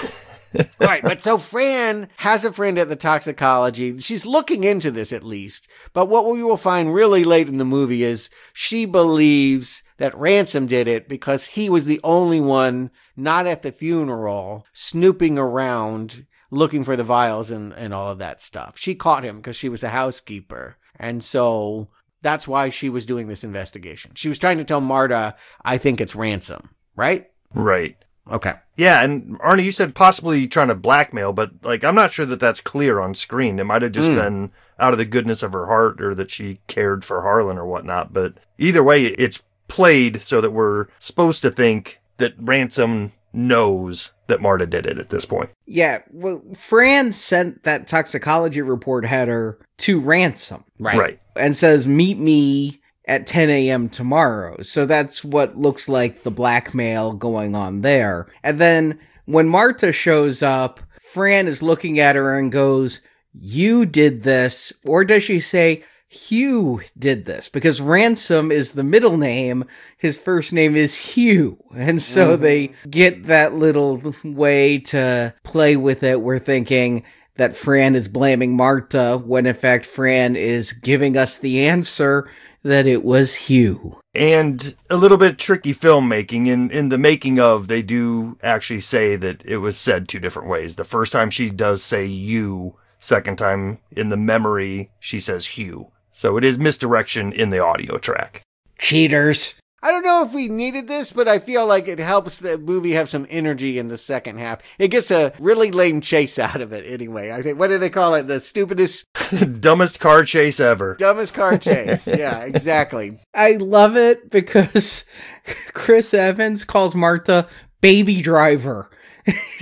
right, 0.81 1.03
but 1.03 1.23
so 1.23 1.39
Fran 1.39 2.09
has 2.17 2.45
a 2.45 2.53
friend 2.53 2.79
at 2.79 2.89
the 2.89 2.97
toxicology. 2.97 3.99
She's 3.99 4.27
looking 4.27 4.65
into 4.65 4.91
this 4.91 5.13
at 5.13 5.25
least. 5.25 5.69
But 5.93 6.09
what 6.09 6.27
we 6.27 6.43
will 6.43 6.57
find 6.57 6.95
really 6.95 7.25
late 7.25 7.49
in 7.49 7.59
the 7.59 7.65
movie 7.65 8.03
is 8.05 8.31
she 8.53 8.85
believes 8.85 9.83
that 9.99 10.17
Ransom 10.17 10.67
did 10.67 10.89
it 10.89 11.09
because 11.09 11.47
he 11.47 11.69
was 11.69 11.85
the 11.85 12.01
only 12.05 12.41
one 12.41 12.91
not 13.17 13.47
at 13.47 13.63
the 13.63 13.73
funeral 13.73 14.67
snooping 14.73 15.39
around 15.39 16.27
looking 16.51 16.85
for 16.85 16.97
the 16.97 17.05
vials 17.05 17.51
and, 17.51 17.73
and 17.73 17.95
all 17.95 18.11
of 18.11 18.19
that 18.19 18.43
stuff. 18.43 18.77
She 18.79 18.95
caught 18.95 19.25
him 19.25 19.37
because 19.37 19.57
she 19.57 19.69
was 19.69 19.83
a 19.83 19.89
housekeeper. 19.89 20.77
And 20.97 21.25
so 21.25 21.89
that's 22.23 22.49
why 22.49 22.71
she 22.71 22.89
was 22.89 23.05
doing 23.07 23.27
this 23.29 23.45
investigation. 23.45 24.13
She 24.15 24.29
was 24.29 24.39
trying 24.39 24.59
to 24.59 24.65
tell 24.65 24.81
Marta, 24.81 25.35
I 25.65 25.77
think 25.79 26.01
it's 26.01 26.15
Ransom, 26.17 26.71
right? 26.97 27.31
Right. 27.55 27.97
Okay. 28.31 28.55
Yeah, 28.77 29.03
and 29.03 29.39
Arnie, 29.41 29.65
you 29.65 29.73
said 29.73 29.95
possibly 29.97 30.47
trying 30.47 30.69
to 30.69 30.77
blackmail, 30.77 31.33
but 31.33 31.51
like 31.63 31.83
I'm 31.83 31.97
not 31.97 32.13
sure 32.13 32.25
that 32.27 32.39
that's 32.41 32.61
clear 32.61 33.01
on 33.01 33.15
screen. 33.17 33.59
It 33.59 33.65
might 33.65 33.83
have 33.83 33.93
just 33.93 34.11
Mm. 34.11 34.17
been 34.17 34.53
out 34.79 34.93
of 34.93 34.99
the 34.99 35.05
goodness 35.05 35.43
of 35.43 35.53
her 35.53 35.67
heart, 35.67 36.01
or 36.01 36.15
that 36.15 36.31
she 36.31 36.61
cared 36.69 37.05
for 37.05 37.23
Harlan 37.23 37.59
or 37.59 37.67
whatnot. 37.67 38.13
But 38.13 38.35
either 38.59 38.83
way, 38.83 39.07
it's 39.07 39.43
played 39.67 40.23
so 40.23 40.41
that 40.41 40.53
we're 40.53 40.87
supposed 41.01 41.43
to 41.43 41.51
think 41.51 42.01
that 42.19 42.35
Ransom 42.39 43.11
knows 43.33 44.13
that 44.29 44.41
Marta 44.41 44.67
did 44.67 44.87
it 44.87 44.99
at 44.99 45.11
this 45.11 45.25
point. 45.25 45.51
Yeah, 45.67 46.03
well, 46.11 46.43
Fran 46.55 47.13
sent 47.13 47.65
that 47.65 47.89
toxicology 47.89 48.63
report 48.63 49.05
header 49.05 49.59
to 49.79 50.01
Ransom, 50.01 50.65
right? 50.79 50.99
Right. 50.99 51.19
And 51.37 51.57
says, 51.57 51.89
meet 51.89 52.19
me 52.19 52.81
at 53.07 53.27
10 53.27 53.51
a.m. 53.51 53.89
tomorrow. 53.89 54.61
So 54.63 54.87
that's 54.87 55.25
what 55.25 55.57
looks 55.59 55.89
like 55.89 56.23
the 56.23 56.31
blackmail 56.31 57.15
going 57.15 57.55
on 57.55 57.81
there. 57.81 58.29
And 58.43 58.59
then 58.61 58.99
when 59.25 59.49
Marta 59.49 59.93
shows 59.93 60.43
up, 60.43 60.81
Fran 61.01 61.47
is 61.49 61.63
looking 61.63 61.99
at 61.99 62.17
her 62.17 62.37
and 62.39 62.51
goes, 62.53 63.01
You 63.35 63.87
did 63.87 64.23
this. 64.23 64.73
Or 64.85 65.05
does 65.05 65.25
she 65.25 65.41
say, 65.41 65.85
Hugh 66.09 66.83
did 66.99 67.25
this? 67.25 67.49
Because 67.49 67.81
Ransom 67.81 68.53
is 68.53 68.73
the 68.73 68.83
middle 68.83 69.17
name. 69.17 69.65
His 69.97 70.19
first 70.19 70.53
name 70.53 70.77
is 70.77 70.95
Hugh. 70.95 71.57
And 71.75 72.03
so 72.03 72.37
Mhm. 72.37 72.41
they 72.43 72.73
get 72.91 73.25
that 73.25 73.55
little 73.55 74.15
way 74.23 74.79
to 74.79 75.33
play 75.43 75.77
with 75.77 76.03
it. 76.03 76.21
We're 76.21 76.39
thinking, 76.39 77.03
that 77.43 77.57
Fran 77.57 77.97
is 77.97 78.07
blaming 78.07 78.57
Marta 78.57 79.21
when 79.27 79.47
in 79.47 79.55
fact 79.55 79.85
Fran 79.85 80.37
is 80.37 80.71
giving 80.71 81.17
us 81.17 81.39
the 81.39 81.67
answer 81.67 82.31
that 82.63 82.87
it 82.87 83.03
was 83.03 83.35
Hugh. 83.35 83.99
and 84.15 84.77
a 84.89 84.97
little 84.97 85.19
bit 85.19 85.41
tricky 85.41 85.75
filmmaking 85.75 86.47
in 86.47 86.71
in 86.71 86.89
the 86.89 86.99
making 86.99 87.41
of 87.41 87.67
they 87.67 87.83
do 87.83 88.39
actually 88.45 88.79
say 88.79 89.17
that 89.17 89.45
it 89.45 89.57
was 89.57 89.77
said 89.77 90.07
two 90.07 90.21
different 90.21 90.49
ways 90.49 90.77
the 90.77 90.85
first 90.85 91.13
time 91.13 91.31
she 91.31 91.51
does 91.51 91.83
say 91.83 92.05
you 92.05 92.77
second 93.01 93.39
time 93.39 93.81
in 93.91 94.09
the 94.09 94.17
memory 94.17 94.93
she 95.01 95.19
says 95.19 95.45
hugh 95.45 95.91
so 96.13 96.37
it 96.37 96.45
is 96.45 96.61
misdirection 96.61 97.33
in 97.33 97.51
the 97.51 97.59
audio 97.59 97.99
track 97.99 98.41
Cheaters. 98.79 99.59
I 99.83 99.91
don't 99.91 100.05
know 100.05 100.25
if 100.25 100.33
we 100.33 100.49
needed 100.49 100.87
this, 100.89 101.11
but 101.11 101.27
I 101.29 101.39
feel 101.39 101.67
like 101.67 101.89
it 101.89 101.99
helps 101.99 102.39
the 102.39 102.57
movie 102.57 102.93
have 102.93 103.09
some 103.09 103.27
energy 103.29 103.79
in 103.79 103.89
the 103.89 103.99
second 103.99 104.39
half. 104.39 104.63
It 104.79 104.89
gets 104.89 105.11
a 105.11 105.33
really 105.39 105.71
lame 105.71 106.01
chase 106.01 106.39
out 106.39 106.61
of 106.61 106.73
it 106.73 106.87
anyway. 106.87 107.33
I 107.33 107.43
think, 107.43 107.59
what 107.59 107.69
do 107.69 107.79
they 107.79 107.91
call 107.91 108.15
it? 108.15 108.29
The 108.29 108.41
stupidest, 108.41 109.07
dumbest 109.61 110.01
car 110.01 110.25
chase 110.25 110.61
ever 110.61 110.97
dumbest 111.03 111.35
car 111.35 111.59
chase. 111.59 112.07
yeah, 112.07 112.45
exactly. 112.45 113.19
I 113.35 113.53
love 113.53 113.97
it 113.97 114.31
because 114.31 115.05
Chris 115.73 116.15
Evans 116.15 116.65
calls 116.65 116.95
Marta 116.95 117.49
baby 117.81 118.23
driver 118.23 118.89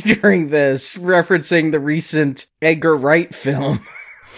during 0.02 0.50
this, 0.50 0.96
referencing 0.96 1.72
the 1.72 1.80
recent 1.80 2.46
Edgar 2.60 2.96
Wright 2.96 3.34
film. 3.34 3.80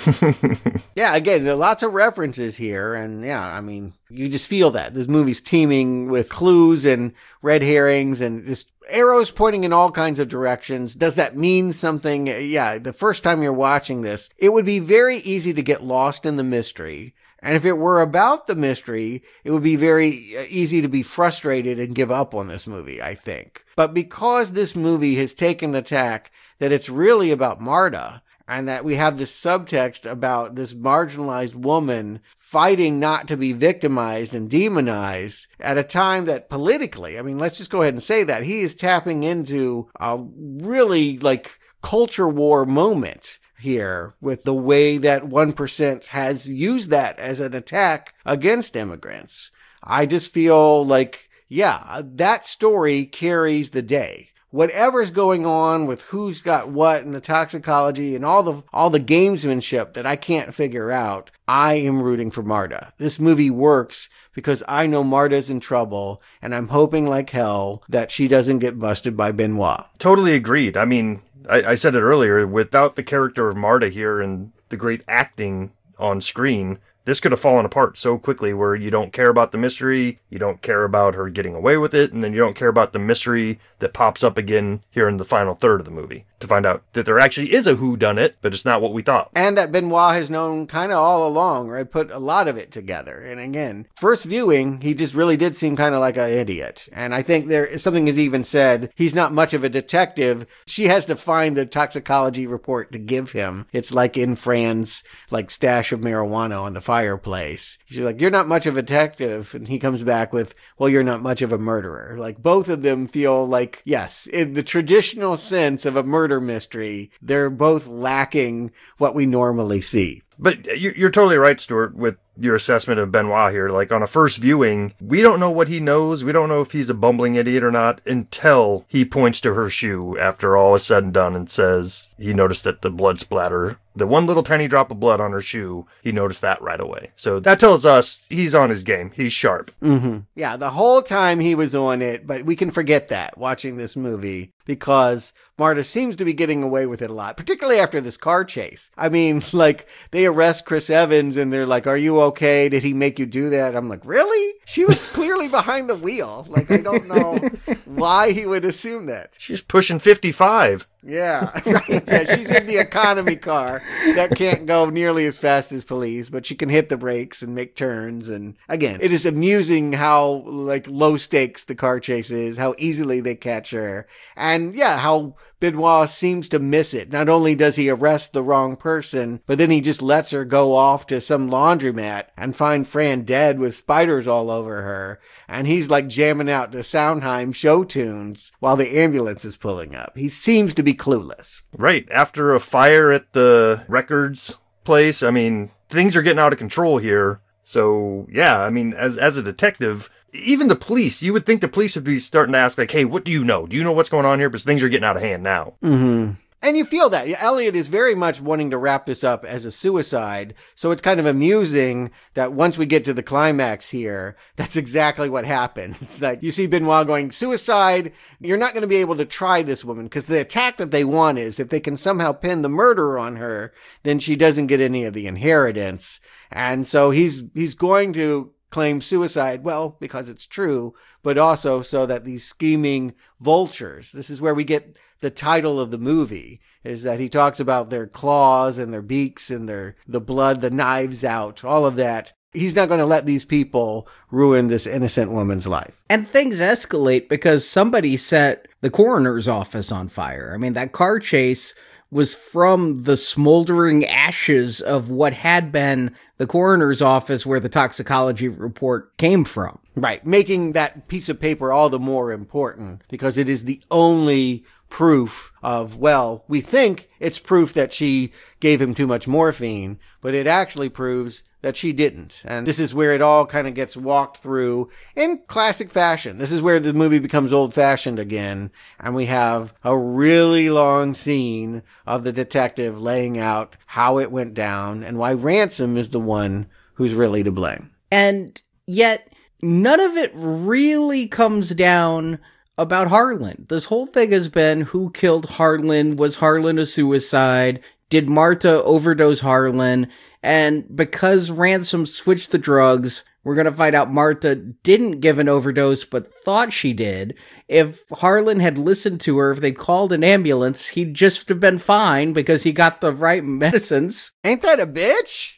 Yeah, 0.95 1.17
again, 1.17 1.45
there 1.45 1.55
are 1.55 1.57
lots 1.57 1.83
of 1.83 1.95
references 1.95 2.57
here, 2.57 2.95
and 2.95 3.25
yeah, 3.25 3.43
I 3.43 3.63
mean, 3.63 3.95
you 4.11 4.29
just 4.29 4.47
feel 4.47 4.71
that 4.73 4.93
this 4.93 5.09
movie's 5.09 5.41
teeming 5.41 6.11
with 6.11 6.29
clues 6.29 6.85
and 6.85 7.15
red 7.41 7.63
herrings 7.63 8.21
and 8.21 8.45
just 8.45 8.71
arrows 8.91 9.31
pointing 9.31 9.65
in 9.65 9.73
all 9.73 9.91
kinds 9.91 10.19
of 10.19 10.29
directions. 10.29 10.95
Does 10.95 11.15
that 11.15 11.37
mean 11.37 11.73
something? 11.73 12.27
Yeah, 12.27 12.79
the 12.79 12.93
first 12.93 13.25
time 13.25 13.43
you're 13.43 13.55
watching 13.55 14.03
this, 14.03 14.29
it 14.37 14.53
would 14.53 14.67
be 14.67 14.81
very 14.81 15.17
easy 15.17 15.55
to 15.55 15.63
get 15.63 15.83
lost 15.83 16.27
in 16.27 16.37
the 16.37 16.45
mystery. 16.45 17.15
And 17.41 17.57
if 17.57 17.65
it 17.65 17.73
were 17.73 18.01
about 18.01 18.47
the 18.47 18.55
mystery, 18.55 19.23
it 19.43 19.51
would 19.51 19.65
be 19.65 19.75
very 19.75 20.37
uh, 20.37 20.45
easy 20.49 20.81
to 20.83 20.89
be 20.89 21.03
frustrated 21.03 21.81
and 21.81 21.95
give 21.95 22.11
up 22.11 22.35
on 22.35 22.47
this 22.47 22.69
movie, 22.69 23.03
I 23.03 23.17
think. 23.17 23.65
But 23.75 23.95
because 23.95 24.53
this 24.53 24.77
movie 24.77 25.17
has 25.17 25.35
taken 25.35 25.73
the 25.73 25.83
tack 25.83 26.31
that 26.61 26.71
it's 26.71 26.89
really 26.89 27.33
about 27.33 27.61
Marta, 27.61 28.23
and 28.53 28.69
that 28.69 28.85
we 28.85 28.97
have 28.97 29.17
this 29.17 29.35
subtext 29.35 30.05
about 30.05 30.57
this 30.57 30.75
marginalized 30.75 31.55
woman 31.55 32.21
fighting 32.37 33.01
not 33.01 33.27
to 33.27 33.35
be 33.35 33.55
victimized 33.55 34.35
and 34.35 34.51
demonized 34.51 35.47
at 35.59 35.79
a 35.79 35.83
time 35.83 36.27
that 36.27 36.51
politically, 36.51 37.19
I 37.19 37.23
mean, 37.23 37.39
let's 37.39 37.57
just 37.57 37.71
go 37.71 37.81
ahead 37.81 37.95
and 37.95 38.03
say 38.03 38.25
that 38.25 38.43
he 38.43 38.61
is 38.61 38.75
tapping 38.75 39.23
into 39.23 39.89
a 39.99 40.19
really 40.19 41.17
like 41.17 41.59
culture 41.83 42.29
war 42.29 42.67
moment 42.67 43.39
here 43.59 44.17
with 44.21 44.45
the 44.45 44.55
way 44.55 44.99
that 44.99 45.23
1% 45.23 46.07
has 46.09 46.47
used 46.47 46.91
that 46.91 47.19
as 47.19 47.41
an 47.41 47.55
attack 47.55 48.13
against 48.27 48.77
immigrants. 48.77 49.51
I 49.83 50.05
just 50.05 50.31
feel 50.31 50.85
like, 50.85 51.31
yeah, 51.49 52.03
that 52.05 52.45
story 52.45 53.07
carries 53.07 53.71
the 53.71 53.83
day 53.83 54.32
whatever's 54.53 55.11
going 55.11 55.45
on 55.45 55.87
with 55.87 56.03
who's 56.03 56.41
got 56.41 56.69
what 56.69 57.03
and 57.03 57.13
the 57.13 57.21
toxicology 57.21 58.15
and 58.15 58.25
all 58.25 58.45
the 58.45 58.63
all 58.73 58.91
the 58.91 59.01
gamesmanship 59.01 59.95
that 59.95 60.07
I 60.07 60.15
can't 60.15 60.55
figure 60.55 60.93
out, 60.93 61.33
I 61.49 61.75
am 61.75 62.01
rooting 62.01 62.31
for 62.31 62.43
Marta. 62.43 62.93
This 62.99 63.19
movie 63.19 63.51
works 63.51 64.09
because 64.33 64.63
I 64.69 64.87
know 64.87 65.03
Marta's 65.03 65.51
in 65.51 65.59
trouble 65.59 66.23
and 66.41 66.55
I'm 66.55 66.69
hoping 66.69 67.07
like 67.07 67.31
hell 67.31 67.83
that 67.89 68.11
she 68.11 68.29
doesn't 68.29 68.61
get 68.61 68.79
busted 68.79 69.17
by 69.17 69.33
Benoit. 69.33 69.85
totally 69.99 70.35
agreed 70.35 70.77
i 70.77 70.85
mean 70.85 71.23
I, 71.49 71.63
I 71.63 71.75
said 71.75 71.95
it 71.95 72.01
earlier 72.01 72.47
without 72.47 72.97
the 72.97 73.03
character 73.03 73.49
of 73.49 73.57
marta 73.57 73.89
here 73.89 74.21
and 74.21 74.53
the 74.69 74.77
great 74.77 75.03
acting 75.09 75.73
on 75.99 76.21
screen 76.21 76.79
this 77.05 77.21
could 77.21 77.33
have 77.33 77.41
fallen 77.41 77.65
apart 77.65 77.97
so 77.97 78.19
quickly 78.19 78.53
where 78.53 78.75
you 78.75 78.91
don't 78.91 79.13
care 79.13 79.29
about 79.29 79.53
the 79.53 79.59
mystery, 79.59 80.21
you 80.31 80.39
don't 80.39 80.63
care 80.63 80.85
about 80.85 81.15
her 81.15 81.29
getting 81.29 81.55
away 81.55 81.77
with 81.77 81.95
it, 81.95 82.13
and 82.13 82.23
then 82.23 82.33
you 82.33 82.39
don't 82.39 82.57
care 82.57 82.69
about 82.69 82.93
the 82.93 82.99
mystery 82.99 83.59
that 83.81 83.93
pops 83.93 84.23
up 84.23 84.39
again 84.39 84.83
here 84.91 85.09
in 85.09 85.17
the 85.17 85.25
final 85.25 85.55
third 85.55 85.81
of 85.81 85.85
the 85.85 85.91
movie 85.91 86.25
to 86.43 86.47
find 86.47 86.67
out 86.67 86.83
that 86.93 87.07
there 87.07 87.19
actually 87.19 87.53
is 87.53 87.67
a 87.67 87.77
who 87.77 87.97
done 87.97 88.19
it, 88.19 88.37
but 88.43 88.53
it's 88.53 88.65
not 88.65 88.83
what 88.83 88.93
we 88.93 89.01
thought. 89.01 89.31
And 89.35 89.57
that 89.57 89.73
Benoit 89.73 90.15
has 90.15 90.29
known 90.29 90.67
kind 90.67 90.93
of 90.93 90.99
all 90.99 91.27
along, 91.27 91.69
right? 91.69 91.91
Put 91.91 92.11
a 92.11 92.19
lot 92.19 92.49
of 92.49 92.59
it 92.59 92.71
together. 92.71 93.19
And 93.21 93.41
again, 93.41 93.87
first 93.97 94.25
viewing, 94.25 94.81
he 94.81 94.95
just 94.95 95.15
really 95.15 95.37
did 95.37 95.57
seem 95.57 95.77
kind 95.77 95.95
of 95.95 96.01
like 96.01 96.17
an 96.17 96.31
idiot. 96.31 96.89
And 96.93 97.15
I 97.15 97.23
think 97.23 97.49
there 97.49 97.79
something 97.79 98.09
is 98.09 98.19
even 98.19 98.45
said, 98.45 98.91
he's 98.95 99.15
not 99.15 99.33
much 99.33 99.55
of 99.55 99.65
a 99.65 99.69
detective. 99.69 100.47
She 100.67 100.89
has 100.89 101.07
to 101.07 101.17
find 101.17 101.57
the 101.57 101.65
toxicology 101.65 102.47
report 102.47 102.93
to 102.93 102.99
give 102.99 103.33
him. 103.33 103.67
It's 103.73 103.93
like 103.93 104.17
in 104.17 104.35
Fran's 104.37 105.03
like 105.31 105.51
stash 105.51 105.93
of 105.93 106.01
marijuana 106.01 106.61
on 106.61 106.75
the 106.75 106.81
fireplace. 106.93 107.79
She's 107.87 108.01
like, 108.01 108.21
you're 108.21 108.31
not 108.31 108.49
much 108.49 108.67
of 108.67 108.77
a 108.77 108.83
detective. 108.83 109.55
And 109.55 109.67
he 109.67 109.79
comes 109.79 110.03
back 110.03 110.33
with, 110.35 110.53
well, 110.77 110.91
you're 110.91 111.03
not 111.03 111.23
much 111.23 111.41
of 111.41 111.51
a 111.53 111.57
murderer. 111.59 112.17
Like 112.19 112.43
both 112.43 112.69
of 112.69 112.83
them 112.83 113.07
feel 113.07 113.47
like, 113.47 113.81
yes, 113.87 114.27
in 114.27 114.53
the 114.53 114.63
traditional 114.63 115.39
sense 115.39 115.87
of 115.87 115.97
a 115.97 116.03
murder 116.03 116.39
mystery, 116.39 117.11
they're 117.23 117.49
both 117.49 117.87
lacking 117.87 118.73
what 118.99 119.15
we 119.15 119.25
normally 119.25 119.81
see. 119.81 120.23
But 120.39 120.67
you- 120.79 120.93
you're 120.97 121.11
totally 121.11 121.37
right, 121.39 121.59
Stuart, 121.61 121.95
with 121.95 122.17
your 122.39 122.55
assessment 122.57 122.99
of 123.01 123.13
Benoit 123.13 123.53
here. 123.53 123.69
Like 123.71 123.91
on 123.93 124.03
a 124.03 124.07
first 124.07 124.39
viewing, 124.39 124.95
we 125.01 125.23
don't 125.23 125.41
know 125.41 125.51
what 125.51 125.69
he 125.69 125.81
knows. 125.81 126.25
We 126.25 126.33
don't 126.33 126.49
know 126.49 126.61
if 126.63 126.73
he's 126.73 126.91
a 126.91 126.95
bumbling 126.95 127.37
idiot 127.37 127.63
or 127.63 127.71
not 127.71 128.01
until 128.07 128.85
he 128.89 129.05
points 129.05 129.41
to 129.43 129.55
her 129.55 129.69
shoe 129.71 130.19
after 130.19 130.57
all 130.57 130.75
is 130.75 130.83
said 130.85 131.05
and 131.05 131.13
done 131.15 131.37
and 131.37 131.49
says 131.51 132.09
he 132.23 132.33
noticed 132.33 132.65
that 132.65 132.83
the 132.83 132.91
blood 132.91 133.19
splatter, 133.19 133.79
the 133.97 134.07
one 134.07 134.27
little 134.27 134.43
tiny 134.43 134.69
drop 134.69 134.91
of 134.91 135.01
blood 135.01 135.21
on 135.21 135.33
her 135.33 135.41
shoe, 135.41 135.87
he 136.03 136.13
noticed 136.13 136.41
that 136.41 136.63
right 136.63 136.81
away. 136.81 137.11
So 137.17 137.41
that 137.41 137.59
tells 137.59 137.85
us 137.85 138.25
he's 138.29 138.55
on 138.55 138.71
his 138.71 138.85
game. 138.85 139.11
He's 139.15 139.33
sharp. 139.33 139.73
Mm-hmm. 139.83 140.19
Yeah, 140.35 140.57
the 140.57 140.71
whole 140.71 141.03
time 141.03 141.41
he 141.41 141.55
was 141.55 141.75
on 141.75 142.01
it, 142.01 142.27
but 142.27 142.45
we 142.45 142.55
can 142.57 142.71
forget 142.71 143.09
that 143.09 143.37
watching 143.37 143.77
this 143.77 143.97
movie 143.97 144.53
because 144.65 145.33
Marta 145.59 145.85
seems 145.85 146.17
to 146.17 146.25
be 146.25 146.33
getting 146.33 146.63
away 146.63 146.87
with 146.87 147.03
it 147.03 147.11
a 147.11 147.15
lot, 147.15 147.37
particularly 147.37 147.79
after 147.79 148.01
this 148.01 148.17
car 148.17 148.45
chase. 148.45 148.91
I 148.97 149.09
mean, 149.09 149.43
like 149.53 149.89
they 150.11 150.27
arrest 150.27 150.65
Chris 150.65 150.91
Evans 150.91 151.37
and 151.37 151.53
they're 151.53 151.67
like, 151.67 151.87
"Are 151.87 151.97
you 151.97 152.21
okay? 152.23 152.69
Did 152.69 152.83
he 152.83 152.95
make 152.95 153.19
you 153.19 153.27
do 153.27 153.51
that?" 153.51 153.77
I'm 153.77 153.89
like, 153.89 154.05
"Really?" 154.05 154.55
She 154.65 154.85
was 154.85 154.99
clearly 155.13 155.49
behind 155.49 155.89
the 155.89 155.97
wheel. 155.97 156.47
Like 156.49 156.71
I 156.71 156.79
don't 156.79 157.09
know 157.09 157.39
why 157.85 158.33
he 158.33 158.47
would 158.47 158.65
assume 158.65 159.07
that. 159.07 159.33
She's 159.39 159.61
pushing 159.61 159.99
55. 159.99 160.87
Yeah, 161.05 161.51
right. 161.67 162.05
Yeah, 162.07 162.37
she's 162.37 162.49
in 162.55 162.67
the 162.67 162.79
economy 162.79 163.37
car 163.37 163.83
that 164.15 164.37
can't 164.37 164.67
go 164.67 164.89
nearly 164.89 165.27
as 165.27 165.37
fast 165.37 165.73
as 165.73 165.85
police, 165.85 166.31
but 166.31 166.47
she 166.47 166.55
can 166.55 166.69
hit 166.69 166.89
the 166.89 166.97
brakes 166.97 167.43
and 167.43 167.55
make 167.55 167.75
turns. 167.75 168.29
And 168.29 168.57
again, 168.69 168.99
it 169.03 169.13
is 169.13 169.27
amusing 169.27 169.95
how 169.95 170.45
like 170.47 170.87
low 170.87 171.17
stakes 171.17 171.65
the 171.65 171.75
car 171.75 171.99
chase 171.99 172.31
is, 172.31 172.57
how 172.57 172.75
easily 172.79 173.21
they 173.21 173.35
catch 173.35 173.71
her, 173.73 174.07
and 174.37 174.77
yeah, 174.77 174.99
how 174.99 175.35
Benoit 175.63 176.11
seems 176.11 176.49
to 176.49 176.59
miss 176.59 176.93
it. 176.93 177.13
Not 177.13 177.29
only 177.29 177.55
does 177.55 177.77
he 177.77 177.89
arrest 177.89 178.33
the 178.33 178.43
wrong 178.43 178.75
person, 178.75 179.41
but 179.47 179.59
then 179.59 179.71
he 179.71 179.81
just 179.81 180.03
lets 180.03 180.33
her 180.33 180.45
go 180.45 180.75
off 180.75 181.07
to 181.07 181.21
some 181.21 181.49
laundromat 181.49 182.25
and 182.37 182.57
find 182.57 182.85
Fran 182.85 183.23
dead 183.23 183.61
with 183.61 183.77
spiders 183.77 184.27
all 184.27 184.51
over 184.51 184.83
her. 184.83 185.21
And 185.47 185.69
he's 185.69 185.89
like 185.89 186.09
jamming 186.09 186.51
out 186.51 186.73
the 186.73 186.83
Sondheim 186.83 187.53
show 187.53 187.85
tunes 187.85 188.51
while 188.59 188.75
the 188.75 188.99
ambulance 188.99 189.45
is 189.45 189.57
pulling 189.57 189.95
up. 189.95 190.19
He 190.19 190.29
seems 190.29 190.75
to 190.75 190.83
be 190.83 190.95
clueless. 190.95 191.63
Right. 191.73 192.11
After 192.11 192.57
a 192.57 192.61
fire 192.61 193.13
at 193.13 193.33
the 193.33 193.85
records 193.87 194.59
place, 194.83 195.23
I 195.23 195.31
mean, 195.31 195.71
things 195.89 196.17
are 196.17 196.23
getting 196.23 196.41
out 196.41 196.53
of 196.53 196.59
control 196.59 196.99
here. 196.99 197.41
So, 197.63 198.27
yeah, 198.29 198.61
I 198.61 198.71
mean, 198.71 198.95
as, 198.95 199.17
as 199.17 199.37
a 199.37 199.43
detective, 199.45 200.11
even 200.33 200.69
the 200.69 200.77
police, 200.77 201.23
you 201.23 201.33
would 201.33 201.47
think 201.47 201.61
the 201.61 201.69
police 201.69 201.95
would 201.95 202.05
be 202.05 202.19
starting 202.19 202.53
to 202.53 202.59
ask, 202.59 202.79
like, 202.79 202.91
hey, 202.91 203.05
what 203.05 203.25
do 203.25 203.33
you 203.33 203.45
know? 203.45 203.67
Do 203.67 203.77
you 203.77 203.85
know 203.85 203.93
what's 203.93 204.09
going 204.09 204.27
on 204.27 204.39
here? 204.39 204.49
Because 204.49 204.65
things 204.65 204.83
are 204.83 204.89
getting 204.89 205.05
out 205.05 205.17
of 205.17 205.23
hand 205.23 205.43
now. 205.43 205.75
Mm-hmm. 205.83 206.33
And 206.65 206.77
you 206.77 206.85
feel 206.85 207.11
that. 207.11 207.27
Elliot 207.43 207.75
is 207.75 207.89
very 207.89 208.15
much 208.15 208.41
wanting 208.41 208.71
to 208.71 208.79
wrap 208.79 209.05
this 209.05 209.25
up 209.25 209.45
as 209.45 209.65
a 209.65 209.73
suicide. 209.73 210.55
So 210.77 210.93
it's 210.93 211.03
kind 211.03 211.19
of 211.19 211.27
amusing 211.27 212.13
that 212.35 212.53
once 212.53 212.79
we 212.79 212.87
get 212.87 213.05
to 213.07 213.13
the 213.13 213.23
climax 213.23 213.91
here, 213.91 214.37
that's 214.55 214.77
exactly 214.77 215.29
what 215.29 215.45
happens. 215.45 215.99
It's 216.03 216.21
like 216.21 216.41
you 216.41 216.53
see 216.53 216.69
Benoit 216.69 217.07
going, 217.07 217.33
suicide. 217.33 218.13
You're 218.39 218.59
not 218.59 218.75
going 218.75 218.83
to 218.83 218.87
be 218.87 218.97
able 218.97 219.17
to 219.17 219.25
try 219.25 219.63
this 219.63 219.85
woman 219.85 220.05
because 220.05 220.27
the 220.27 220.41
attack 220.41 220.77
that 220.77 220.93
they 220.93 221.05
want 221.05 221.39
is 221.39 221.59
if 221.59 221.69
they 221.69 221.81
can 221.81 221.97
somehow 221.97 222.31
pin 222.31 222.63
the 222.63 222.69
murder 222.69 223.19
on 223.19 223.37
her, 223.37 223.73
then 224.05 224.21
she 224.21 224.37
doesn't 224.37 224.69
get 224.69 224.81
any 224.81 225.05
of 225.05 225.15
the 225.15 225.27
inheritance. 225.27 226.21
And 226.53 226.87
so 226.87 227.11
he's, 227.11 227.43
he's 227.55 227.75
going 227.75 228.13
to 228.13 228.52
claim 228.73 229.01
suicide, 229.01 229.63
well, 229.63 229.97
because 230.01 230.29
it's 230.29 230.47
true, 230.47 230.95
but 231.23 231.39
also 231.39 231.83
so 231.83 232.07
that 232.07 232.25
these 232.25 232.43
scheming 232.45 233.15
vultures, 233.39 234.11
this 234.11 234.31
is 234.31 234.41
where 234.41 234.55
we 234.55 234.65
get 234.65 234.97
the 235.21 235.31
title 235.31 235.79
of 235.79 235.93
the 235.93 235.99
movie, 235.99 236.61
is 236.83 237.03
that 237.03 237.21
he 237.21 237.29
talks 237.29 237.61
about 237.61 237.91
their 237.91 238.09
claws 238.09 238.79
and 238.79 238.93
their 238.93 239.03
beaks 239.03 239.51
and 239.51 239.69
their, 239.69 239.95
the 240.09 240.21
blood, 240.21 240.61
the 240.61 240.71
knives 240.71 241.23
out, 241.23 241.63
all 241.63 241.87
of 241.87 241.97
that. 241.97 242.33
He's 242.55 242.75
not 242.75 242.89
going 242.89 243.01
to 243.01 243.07
let 243.07 243.25
these 243.25 243.45
people 243.45 244.09
ruin 244.31 244.69
this 244.69 244.87
innocent 244.87 245.31
woman's 245.31 245.67
life. 245.67 246.03
And 246.11 246.29
things 246.29 246.59
escalate 246.59 247.29
because 247.29 247.67
somebody 247.67 248.17
set 248.17 248.69
the 248.81 248.91
coroner's 248.91 249.49
office 249.49 249.93
on 249.93 250.09
fire. 250.09 250.51
I 250.53 250.59
mean, 250.59 250.73
that 250.73 250.93
car 250.93 251.19
chase 251.19 251.75
was 252.13 252.35
from 252.35 253.05
the 253.05 253.17
smoldering 253.17 254.05
ashes 254.05 254.83
of 254.83 255.09
what 255.09 255.33
had 255.33 255.73
been 255.73 256.15
the 256.37 256.47
coroner's 256.47 257.01
office 257.01 257.47
where 257.47 257.59
the 257.59 257.71
toxicology 257.71 258.49
report 258.49 259.17
came 259.17 259.45
from. 259.45 259.79
Right, 259.97 260.25
making 260.27 260.73
that 260.73 261.09
piece 261.09 261.31
of 261.31 261.41
paper 261.41 261.73
all 261.73 261.89
the 261.89 261.99
more 261.99 262.31
important 262.31 263.03
because 263.09 263.39
it 263.39 263.49
is 263.49 263.65
the 263.65 263.81
only 263.91 264.65
proof 264.91 265.53
of, 265.63 265.97
well, 265.97 266.45
we 266.49 266.61
think 266.61 267.09
it's 267.19 267.39
proof 267.39 267.73
that 267.73 267.95
she 267.95 268.33
gave 268.61 268.81
him 268.81 268.95
too 268.95 269.07
much 269.07 269.27
morphine, 269.27 269.99
but 270.21 270.35
it 270.35 270.47
actually 270.47 270.91
proves 270.91 271.43
that 271.63 271.77
she 271.77 271.93
didn't. 271.93 272.43
And 272.45 272.67
this 272.67 272.79
is 272.79 272.95
where 272.95 273.13
it 273.15 273.23
all 273.23 273.47
kind 273.47 273.67
of 273.67 273.75
gets 273.75 273.97
walked 273.97 274.39
through 274.39 274.91
in 275.17 275.41
classic 275.47 275.91
fashion. 275.91 276.39
This 276.39 276.53
is 276.53 276.61
where 276.61 276.79
the 276.79 276.93
movie 276.93 277.21
becomes 277.21 277.53
old 277.53 277.73
fashioned 277.73 278.19
again. 278.19 278.71
And 279.01 279.15
we 279.15 279.27
have 279.27 279.73
a 279.83 279.97
really 279.97 280.71
long 280.71 281.15
scene 281.15 281.83
of 282.07 282.25
the 282.25 282.33
detective 282.33 283.01
laying 283.01 283.39
out 283.39 283.77
how 283.87 284.19
it 284.19 284.31
went 284.31 284.55
down 284.55 285.03
and 285.03 285.19
why 285.19 285.33
Ransom 285.33 285.97
is 285.97 286.11
the 286.11 286.21
one 286.21 286.67
who's 286.95 287.15
really 287.15 287.43
to 287.45 287.53
blame. 287.53 287.91
And 288.11 288.61
yet, 288.87 289.33
none 289.63 290.01
of 290.01 290.17
it 290.17 290.33
really 290.35 291.29
comes 291.29 291.71
down 291.71 292.39
about 292.77 293.09
Harlan. 293.09 293.67
This 293.69 293.85
whole 293.85 294.07
thing 294.07 294.33
has 294.33 294.49
been 294.49 294.83
who 294.83 295.11
killed 295.13 295.49
Harlan? 295.49 296.17
Was 296.17 296.37
Harlan 296.37 296.79
a 296.79 296.87
suicide? 296.87 297.81
Did 298.11 298.29
Marta 298.29 298.83
overdose 298.83 299.41
Harlan? 299.41 300.09
And 300.43 300.85
because 300.97 301.51
Ransom 301.51 302.07
switched 302.07 302.51
the 302.51 302.59
drugs, 302.59 303.25
we're 303.45 303.55
going 303.55 303.67
to 303.67 303.73
find 303.73 303.95
out 303.95 304.13
Marta 304.13 304.55
didn't 304.55 305.21
give 305.21 305.39
an 305.39 305.49
overdose, 305.49 306.05
but 306.05 306.33
thought 306.33 306.73
she 306.73 306.93
did. 306.93 307.37
If 307.69 308.05
Harlan 308.13 308.61
had 308.61 308.79
listened 308.79 309.21
to 309.23 309.39
her, 309.39 309.51
if 309.51 309.61
they'd 309.61 309.77
called 309.77 310.13
an 310.13 310.23
ambulance, 310.23 310.89
he'd 310.89 311.15
just 311.15 311.49
have 311.49 311.59
been 311.59 311.79
fine 311.79 312.33
because 312.33 312.63
he 312.63 312.73
got 312.73 313.01
the 313.01 313.13
right 313.13 313.43
medicines. 313.43 314.31
Ain't 314.45 314.63
that 314.63 314.79
a 314.79 314.87
bitch? 314.87 315.55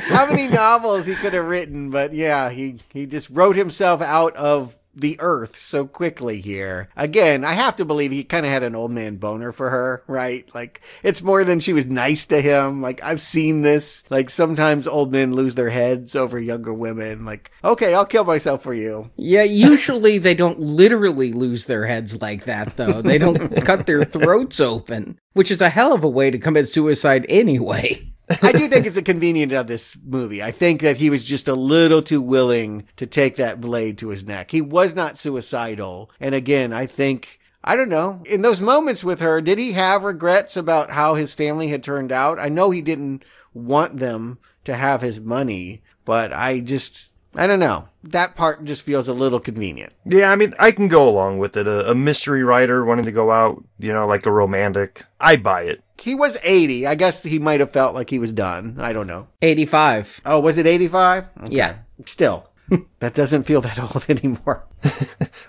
How 0.08 0.26
many 0.26 0.46
novels 0.54 1.06
he 1.06 1.16
could 1.16 1.32
have 1.32 1.46
written, 1.46 1.90
but 1.90 2.12
yeah, 2.12 2.50
he, 2.50 2.80
he 2.92 3.06
just 3.06 3.30
wrote 3.30 3.56
himself 3.56 4.00
out 4.00 4.36
of 4.36 4.76
the 5.00 5.16
earth 5.20 5.56
so 5.56 5.86
quickly 5.86 6.40
here. 6.40 6.88
Again, 6.96 7.44
I 7.44 7.52
have 7.52 7.76
to 7.76 7.84
believe 7.84 8.10
he 8.10 8.24
kind 8.24 8.44
of 8.44 8.52
had 8.52 8.62
an 8.62 8.74
old 8.74 8.90
man 8.90 9.16
boner 9.16 9.52
for 9.52 9.70
her, 9.70 10.02
right? 10.06 10.48
Like, 10.54 10.82
it's 11.02 11.22
more 11.22 11.44
than 11.44 11.60
she 11.60 11.72
was 11.72 11.86
nice 11.86 12.26
to 12.26 12.40
him. 12.40 12.80
Like, 12.80 13.02
I've 13.02 13.20
seen 13.20 13.62
this. 13.62 14.04
Like, 14.10 14.30
sometimes 14.30 14.86
old 14.86 15.12
men 15.12 15.32
lose 15.32 15.54
their 15.54 15.70
heads 15.70 16.14
over 16.14 16.38
younger 16.38 16.72
women. 16.72 17.24
Like, 17.24 17.50
okay, 17.64 17.94
I'll 17.94 18.06
kill 18.06 18.24
myself 18.24 18.62
for 18.62 18.74
you. 18.74 19.10
Yeah, 19.16 19.42
usually 19.44 20.18
they 20.18 20.34
don't 20.34 20.60
literally 20.60 21.32
lose 21.32 21.66
their 21.66 21.86
heads 21.86 22.20
like 22.20 22.44
that, 22.44 22.76
though. 22.76 23.02
They 23.02 23.18
don't 23.18 23.54
cut 23.64 23.86
their 23.86 24.04
throats 24.04 24.60
open, 24.60 25.18
which 25.32 25.50
is 25.50 25.60
a 25.60 25.68
hell 25.68 25.92
of 25.94 26.04
a 26.04 26.08
way 26.08 26.30
to 26.30 26.38
commit 26.38 26.68
suicide 26.68 27.26
anyway. 27.28 28.02
I 28.42 28.52
do 28.52 28.68
think 28.68 28.86
it's 28.86 28.96
a 28.96 29.02
convenient 29.02 29.52
of 29.52 29.66
this 29.66 29.96
movie. 30.04 30.42
I 30.42 30.50
think 30.50 30.82
that 30.82 30.96
he 30.96 31.10
was 31.10 31.24
just 31.24 31.48
a 31.48 31.54
little 31.54 32.02
too 32.02 32.20
willing 32.20 32.86
to 32.96 33.06
take 33.06 33.36
that 33.36 33.60
blade 33.60 33.98
to 33.98 34.08
his 34.08 34.24
neck. 34.24 34.50
He 34.50 34.60
was 34.60 34.94
not 34.94 35.18
suicidal. 35.18 36.10
And 36.20 36.34
again, 36.34 36.72
I 36.72 36.86
think 36.86 37.38
I 37.64 37.76
don't 37.76 37.88
know. 37.88 38.22
In 38.24 38.42
those 38.42 38.60
moments 38.60 39.02
with 39.02 39.20
her, 39.20 39.40
did 39.40 39.58
he 39.58 39.72
have 39.72 40.04
regrets 40.04 40.56
about 40.56 40.90
how 40.90 41.14
his 41.14 41.34
family 41.34 41.68
had 41.68 41.82
turned 41.82 42.12
out? 42.12 42.38
I 42.38 42.48
know 42.48 42.70
he 42.70 42.80
didn't 42.80 43.24
want 43.52 43.98
them 43.98 44.38
to 44.64 44.74
have 44.74 45.02
his 45.02 45.20
money, 45.20 45.82
but 46.04 46.32
I 46.32 46.60
just 46.60 47.10
I 47.34 47.46
don't 47.46 47.60
know. 47.60 47.88
That 48.04 48.36
part 48.36 48.64
just 48.64 48.82
feels 48.82 49.06
a 49.06 49.12
little 49.12 49.40
convenient. 49.40 49.92
Yeah, 50.04 50.30
I 50.30 50.36
mean, 50.36 50.54
I 50.58 50.72
can 50.72 50.88
go 50.88 51.08
along 51.08 51.38
with 51.38 51.56
it. 51.56 51.66
A, 51.66 51.90
a 51.90 51.94
mystery 51.94 52.42
writer 52.42 52.84
wanting 52.84 53.04
to 53.04 53.12
go 53.12 53.30
out, 53.30 53.62
you 53.78 53.92
know, 53.92 54.06
like 54.06 54.26
a 54.26 54.32
romantic. 54.32 55.04
I 55.20 55.36
buy 55.36 55.62
it. 55.62 55.82
He 56.00 56.14
was 56.14 56.38
80. 56.42 56.86
I 56.86 56.94
guess 56.94 57.22
he 57.22 57.38
might 57.38 57.60
have 57.60 57.70
felt 57.70 57.94
like 57.94 58.10
he 58.10 58.18
was 58.18 58.32
done. 58.32 58.76
I 58.78 58.92
don't 58.92 59.06
know. 59.06 59.28
85. 59.42 60.20
Oh, 60.24 60.40
was 60.40 60.58
it 60.58 60.66
85? 60.66 61.24
Okay. 61.44 61.56
Yeah. 61.56 61.76
Still, 62.06 62.48
that 63.00 63.14
doesn't 63.14 63.44
feel 63.44 63.60
that 63.62 63.78
old 63.80 64.04
anymore. 64.08 64.64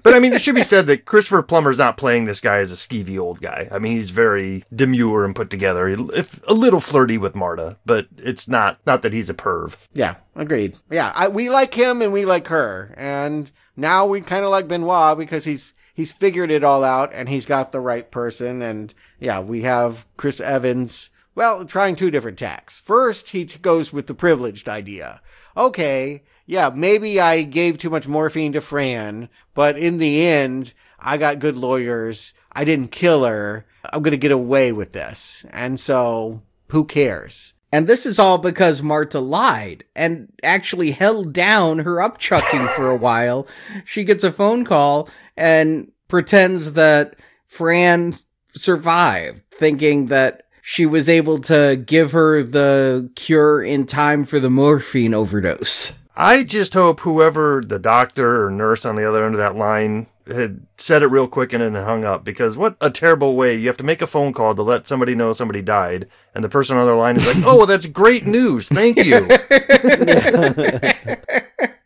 But 0.01 0.13
I 0.13 0.19
mean, 0.19 0.31
it 0.33 0.41
should 0.41 0.55
be 0.55 0.63
said 0.63 0.87
that 0.87 1.03
Christopher 1.05 1.41
Plummer's 1.43 1.77
not 1.77 1.97
playing 1.97 2.23
this 2.25 2.39
guy 2.39 2.59
as 2.59 2.71
a 2.71 2.75
skeevy 2.75 3.19
old 3.19 3.41
guy. 3.41 3.67
I 3.69 3.79
mean, 3.79 3.93
he's 3.97 4.11
very 4.11 4.63
demure 4.73 5.25
and 5.25 5.35
put 5.35 5.49
together. 5.49 5.89
If 5.89 6.39
a 6.47 6.53
little 6.53 6.79
flirty 6.79 7.17
with 7.17 7.35
Marta, 7.35 7.77
but 7.85 8.07
it's 8.17 8.47
not 8.47 8.79
not 8.85 9.01
that 9.01 9.11
he's 9.13 9.29
a 9.29 9.33
perv. 9.33 9.75
Yeah, 9.93 10.15
agreed. 10.35 10.77
Yeah, 10.89 11.11
I, 11.13 11.27
we 11.27 11.49
like 11.49 11.73
him 11.73 12.01
and 12.01 12.13
we 12.13 12.23
like 12.25 12.47
her, 12.47 12.93
and 12.97 13.51
now 13.75 14.05
we 14.05 14.21
kind 14.21 14.45
of 14.45 14.51
like 14.51 14.69
Benoit 14.69 15.17
because 15.17 15.43
he's 15.43 15.73
he's 15.99 16.13
figured 16.13 16.49
it 16.49 16.63
all 16.63 16.85
out 16.85 17.11
and 17.13 17.27
he's 17.27 17.45
got 17.45 17.73
the 17.73 17.79
right 17.81 18.09
person. 18.09 18.61
And 18.61 18.93
yeah, 19.19 19.41
we 19.41 19.63
have 19.63 20.05
Chris 20.15 20.39
Evans. 20.39 21.09
Well, 21.35 21.65
trying 21.65 21.97
two 21.97 22.09
different 22.09 22.39
tacks. 22.39 22.79
First, 22.79 23.31
he 23.31 23.43
goes 23.43 23.91
with 23.91 24.07
the 24.07 24.13
privileged 24.13 24.69
idea. 24.69 25.21
Okay, 25.57 26.23
yeah, 26.45 26.69
maybe 26.73 27.19
I 27.19 27.41
gave 27.41 27.77
too 27.77 27.89
much 27.89 28.07
morphine 28.07 28.53
to 28.53 28.61
Fran, 28.61 29.27
but 29.53 29.77
in 29.77 29.97
the 29.97 30.25
end, 30.25 30.73
I 30.97 31.17
got 31.17 31.39
good 31.39 31.57
lawyers. 31.57 32.33
I 32.49 32.63
didn't 32.63 32.93
kill 32.93 33.25
her. 33.25 33.65
I'm 33.83 34.01
going 34.01 34.11
to 34.11 34.17
get 34.17 34.31
away 34.31 34.71
with 34.71 34.93
this. 34.93 35.45
And 35.49 35.77
so, 35.77 36.43
who 36.69 36.85
cares? 36.85 37.53
And 37.71 37.87
this 37.87 38.05
is 38.05 38.17
all 38.17 38.39
because 38.39 38.81
Marta 38.81 39.19
lied 39.19 39.83
and 39.95 40.31
actually 40.41 40.91
held 40.91 41.33
down 41.33 41.79
her 41.79 41.97
upchucking 41.97 42.73
for 42.75 42.89
a 42.89 42.97
while. 42.97 43.47
She 43.85 44.03
gets 44.03 44.23
a 44.23 44.31
phone 44.31 44.65
call 44.65 45.07
and 45.39 45.91
pretends 46.09 46.73
that 46.73 47.15
Fran 47.47 48.13
survived, 48.53 49.41
thinking 49.51 50.07
that 50.07 50.43
she 50.61 50.85
was 50.85 51.09
able 51.09 51.39
to 51.39 51.81
give 51.85 52.11
her 52.11 52.43
the 52.43 53.09
cure 53.15 53.63
in 53.63 53.87
time 53.87 54.25
for 54.25 54.39
the 54.39 54.49
morphine 54.49 55.13
overdose. 55.13 55.93
I 56.15 56.43
just 56.43 56.73
hope 56.73 56.99
whoever 56.99 57.63
the 57.65 57.79
doctor 57.79 58.45
or 58.45 58.51
nurse 58.51 58.85
on 58.85 58.97
the 58.97 59.07
other 59.07 59.25
end 59.25 59.33
of 59.33 59.39
that 59.39 59.55
line 59.55 60.07
had 60.27 60.67
said 60.77 61.01
it 61.01 61.07
real 61.07 61.27
quick 61.27 61.53
and 61.53 61.63
then 61.63 61.73
hung 61.73 62.03
up 62.03 62.25
because 62.25 62.57
what 62.57 62.75
a 62.81 62.91
terrible 62.91 63.35
way. 63.35 63.55
You 63.55 63.67
have 63.67 63.77
to 63.77 63.83
make 63.83 64.01
a 64.01 64.07
phone 64.07 64.33
call 64.33 64.53
to 64.53 64.61
let 64.61 64.85
somebody 64.85 65.15
know 65.15 65.31
somebody 65.31 65.61
died 65.61 66.07
and 66.35 66.43
the 66.43 66.49
person 66.49 66.77
on 66.77 66.85
the 66.85 66.93
line 66.93 67.15
is 67.15 67.25
like 67.25 67.37
oh 67.45 67.55
well, 67.55 67.65
that's 67.65 67.87
great 67.87 68.27
news. 68.27 68.67
Thank 68.67 68.97
you 68.97 69.25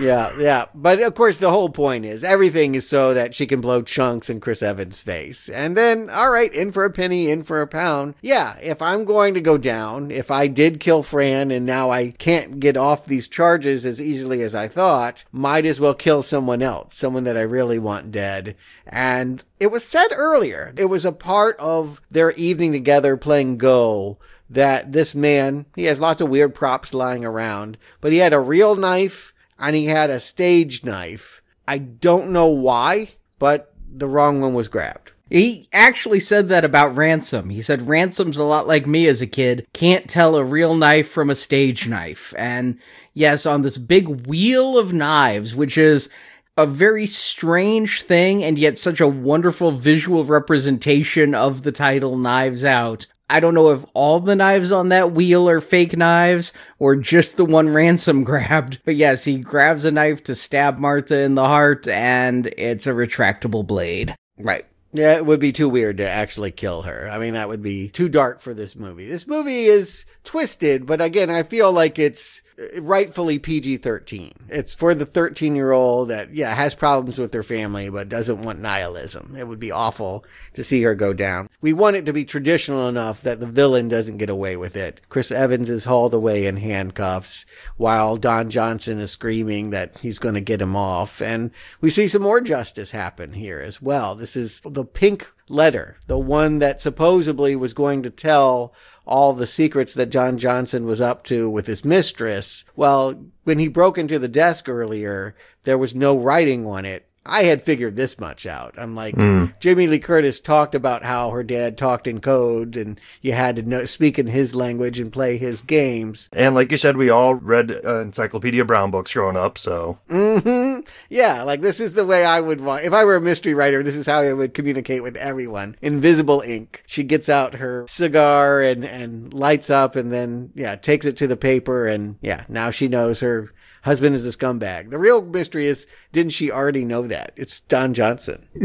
yeah, 0.00 0.30
yeah. 0.38 0.66
But 0.74 1.00
of 1.02 1.14
course, 1.14 1.38
the 1.38 1.50
whole 1.50 1.68
point 1.68 2.04
is 2.04 2.24
everything 2.24 2.74
is 2.74 2.88
so 2.88 3.14
that 3.14 3.34
she 3.34 3.46
can 3.46 3.60
blow 3.60 3.82
chunks 3.82 4.30
in 4.30 4.40
Chris 4.40 4.62
Evans' 4.62 5.02
face. 5.02 5.48
And 5.48 5.76
then, 5.76 6.08
all 6.10 6.30
right, 6.30 6.52
in 6.52 6.72
for 6.72 6.84
a 6.84 6.90
penny, 6.90 7.30
in 7.30 7.42
for 7.42 7.60
a 7.60 7.66
pound. 7.66 8.14
Yeah, 8.22 8.58
if 8.62 8.80
I'm 8.80 9.04
going 9.04 9.34
to 9.34 9.40
go 9.40 9.58
down, 9.58 10.10
if 10.10 10.30
I 10.30 10.46
did 10.46 10.80
kill 10.80 11.02
Fran 11.02 11.50
and 11.50 11.66
now 11.66 11.90
I 11.90 12.12
can't 12.12 12.60
get 12.60 12.76
off 12.76 13.04
these 13.04 13.28
charges 13.28 13.84
as 13.84 14.00
easily 14.00 14.42
as 14.42 14.54
I 14.54 14.68
thought, 14.68 15.24
might 15.32 15.66
as 15.66 15.80
well 15.80 15.94
kill 15.94 16.22
someone 16.22 16.62
else, 16.62 16.96
someone 16.96 17.24
that 17.24 17.36
I 17.36 17.42
really 17.42 17.78
want 17.78 18.10
dead. 18.10 18.56
And 18.86 19.44
it 19.60 19.70
was 19.70 19.84
said 19.84 20.08
earlier, 20.12 20.72
it 20.76 20.86
was 20.86 21.04
a 21.04 21.12
part 21.12 21.58
of 21.58 22.00
their 22.10 22.32
evening 22.32 22.72
together 22.72 23.16
playing 23.16 23.58
Go 23.58 24.18
that 24.48 24.92
this 24.92 25.14
man, 25.14 25.66
he 25.74 25.84
has 25.84 26.00
lots 26.00 26.20
of 26.20 26.28
weird 26.28 26.54
props 26.54 26.94
lying 26.94 27.24
around, 27.24 27.78
but 28.00 28.12
he 28.12 28.18
had 28.18 28.32
a 28.32 28.40
real 28.40 28.76
knife 28.76 29.34
and 29.58 29.74
he 29.74 29.86
had 29.86 30.10
a 30.10 30.20
stage 30.20 30.84
knife. 30.84 31.42
I 31.66 31.78
don't 31.78 32.30
know 32.30 32.48
why, 32.48 33.10
but 33.38 33.72
the 33.92 34.08
wrong 34.08 34.40
one 34.40 34.54
was 34.54 34.68
grabbed. 34.68 35.12
He 35.28 35.68
actually 35.72 36.20
said 36.20 36.48
that 36.50 36.64
about 36.64 36.94
Ransom. 36.94 37.50
He 37.50 37.60
said 37.60 37.88
Ransom's 37.88 38.36
a 38.36 38.44
lot 38.44 38.68
like 38.68 38.86
me 38.86 39.08
as 39.08 39.20
a 39.20 39.26
kid, 39.26 39.66
can't 39.72 40.08
tell 40.08 40.36
a 40.36 40.44
real 40.44 40.76
knife 40.76 41.10
from 41.10 41.30
a 41.30 41.34
stage 41.34 41.88
knife. 41.88 42.32
And 42.38 42.78
yes, 43.12 43.44
on 43.44 43.62
this 43.62 43.78
big 43.78 44.26
wheel 44.28 44.78
of 44.78 44.92
knives, 44.92 45.54
which 45.54 45.76
is 45.76 46.08
a 46.56 46.64
very 46.64 47.06
strange 47.06 48.02
thing 48.02 48.44
and 48.44 48.58
yet 48.58 48.78
such 48.78 49.00
a 49.00 49.08
wonderful 49.08 49.72
visual 49.72 50.24
representation 50.24 51.34
of 51.34 51.62
the 51.62 51.72
title 51.72 52.16
Knives 52.16 52.64
Out. 52.64 53.06
I 53.28 53.40
don't 53.40 53.54
know 53.54 53.72
if 53.72 53.84
all 53.94 54.20
the 54.20 54.36
knives 54.36 54.70
on 54.70 54.88
that 54.90 55.12
wheel 55.12 55.48
are 55.48 55.60
fake 55.60 55.96
knives 55.96 56.52
or 56.78 56.94
just 56.96 57.36
the 57.36 57.44
one 57.44 57.68
Ransom 57.68 58.24
grabbed. 58.24 58.80
But 58.84 58.96
yes, 58.96 59.24
he 59.24 59.38
grabs 59.38 59.84
a 59.84 59.90
knife 59.90 60.22
to 60.24 60.34
stab 60.34 60.78
Marta 60.78 61.20
in 61.20 61.34
the 61.34 61.44
heart 61.44 61.88
and 61.88 62.46
it's 62.56 62.86
a 62.86 62.92
retractable 62.92 63.66
blade. 63.66 64.14
Right. 64.38 64.66
Yeah, 64.92 65.16
it 65.16 65.26
would 65.26 65.40
be 65.40 65.52
too 65.52 65.68
weird 65.68 65.98
to 65.98 66.08
actually 66.08 66.52
kill 66.52 66.82
her. 66.82 67.10
I 67.10 67.18
mean, 67.18 67.34
that 67.34 67.48
would 67.48 67.62
be 67.62 67.88
too 67.88 68.08
dark 68.08 68.40
for 68.40 68.54
this 68.54 68.74
movie. 68.74 69.06
This 69.06 69.26
movie 69.26 69.64
is 69.64 70.06
twisted, 70.24 70.86
but 70.86 71.00
again, 71.02 71.28
I 71.28 71.42
feel 71.42 71.70
like 71.70 71.98
it's 71.98 72.42
rightfully 72.78 73.38
PG 73.38 73.78
13. 73.78 74.32
It's 74.48 74.74
for 74.74 74.94
the 74.94 75.06
13 75.06 75.54
year 75.54 75.72
old 75.72 76.08
that, 76.08 76.34
yeah, 76.34 76.54
has 76.54 76.74
problems 76.74 77.18
with 77.18 77.32
their 77.32 77.42
family, 77.42 77.90
but 77.90 78.08
doesn't 78.08 78.42
want 78.42 78.60
nihilism. 78.60 79.36
It 79.36 79.46
would 79.46 79.58
be 79.58 79.70
awful 79.70 80.24
to 80.54 80.64
see 80.64 80.82
her 80.82 80.94
go 80.94 81.12
down. 81.12 81.48
We 81.60 81.72
want 81.72 81.96
it 81.96 82.06
to 82.06 82.12
be 82.12 82.24
traditional 82.24 82.88
enough 82.88 83.20
that 83.22 83.40
the 83.40 83.46
villain 83.46 83.88
doesn't 83.88 84.18
get 84.18 84.30
away 84.30 84.56
with 84.56 84.76
it. 84.76 85.00
Chris 85.08 85.30
Evans 85.30 85.68
is 85.68 85.84
hauled 85.84 86.14
away 86.14 86.46
in 86.46 86.56
handcuffs 86.56 87.44
while 87.76 88.16
Don 88.16 88.50
Johnson 88.50 88.98
is 88.98 89.10
screaming 89.10 89.70
that 89.70 89.98
he's 89.98 90.18
going 90.18 90.34
to 90.34 90.40
get 90.40 90.62
him 90.62 90.76
off. 90.76 91.20
And 91.20 91.50
we 91.80 91.90
see 91.90 92.08
some 92.08 92.22
more 92.22 92.40
justice 92.40 92.90
happen 92.90 93.32
here 93.32 93.60
as 93.60 93.82
well. 93.82 94.14
This 94.14 94.36
is 94.36 94.60
the 94.64 94.84
pink 94.84 95.30
letter, 95.48 95.96
the 96.06 96.18
one 96.18 96.58
that 96.58 96.80
supposedly 96.80 97.54
was 97.56 97.74
going 97.74 98.02
to 98.02 98.10
tell 98.10 98.74
all 99.06 99.32
the 99.32 99.46
secrets 99.46 99.92
that 99.94 100.10
John 100.10 100.38
Johnson 100.38 100.84
was 100.84 101.00
up 101.00 101.24
to 101.24 101.48
with 101.48 101.66
his 101.66 101.84
mistress. 101.84 102.64
Well, 102.74 103.26
when 103.44 103.58
he 103.58 103.68
broke 103.68 103.98
into 103.98 104.18
the 104.18 104.28
desk 104.28 104.68
earlier, 104.68 105.36
there 105.62 105.78
was 105.78 105.94
no 105.94 106.18
writing 106.18 106.66
on 106.66 106.84
it. 106.84 107.05
I 107.28 107.44
had 107.44 107.62
figured 107.62 107.96
this 107.96 108.18
much 108.18 108.46
out. 108.46 108.74
I'm 108.78 108.94
like, 108.94 109.16
Jamie 109.60 109.86
Lee 109.86 109.98
Curtis 109.98 110.40
talked 110.40 110.74
about 110.74 111.02
how 111.02 111.30
her 111.30 111.42
dad 111.42 111.76
talked 111.76 112.06
in 112.06 112.20
code 112.20 112.76
and 112.76 113.00
you 113.20 113.32
had 113.32 113.56
to 113.56 113.62
know, 113.62 113.84
speak 113.84 114.18
in 114.18 114.26
his 114.26 114.54
language 114.54 115.00
and 115.00 115.12
play 115.12 115.36
his 115.36 115.60
games. 115.62 116.28
And 116.32 116.54
like 116.54 116.70
you 116.70 116.76
said, 116.76 116.96
we 116.96 117.10
all 117.10 117.34
read 117.34 117.70
uh, 117.84 118.00
Encyclopedia 118.00 118.64
Brown 118.64 118.90
books 118.90 119.12
growing 119.12 119.36
up, 119.36 119.58
so 119.58 119.98
hmm 120.08 120.80
Yeah, 121.08 121.42
like 121.42 121.60
this 121.60 121.80
is 121.80 121.94
the 121.94 122.06
way 122.06 122.24
I 122.24 122.40
would 122.40 122.60
want. 122.60 122.84
If 122.84 122.92
I 122.92 123.04
were 123.04 123.16
a 123.16 123.20
mystery 123.20 123.54
writer, 123.54 123.82
this 123.82 123.96
is 123.96 124.06
how 124.06 124.20
I 124.20 124.32
would 124.32 124.54
communicate 124.54 125.02
with 125.02 125.16
everyone. 125.16 125.76
Invisible 125.82 126.42
ink. 126.42 126.82
She 126.86 127.02
gets 127.02 127.28
out 127.28 127.54
her 127.54 127.86
cigar 127.88 128.62
and 128.62 128.84
and 128.84 129.32
lights 129.32 129.70
up, 129.70 129.96
and 129.96 130.12
then 130.12 130.52
yeah, 130.54 130.76
takes 130.76 131.06
it 131.06 131.16
to 131.18 131.26
the 131.26 131.36
paper, 131.36 131.86
and 131.86 132.16
yeah, 132.20 132.44
now 132.48 132.70
she 132.70 132.88
knows 132.88 133.20
her 133.20 133.52
husband 133.86 134.16
is 134.16 134.26
a 134.26 134.36
scumbag. 134.36 134.90
The 134.90 134.98
real 134.98 135.22
mystery 135.22 135.66
is, 135.66 135.86
didn't 136.12 136.32
she 136.32 136.50
already 136.50 136.84
know 136.84 137.06
that? 137.06 137.32
It's 137.36 137.60
Don 137.60 137.94
Johnson. 137.94 138.48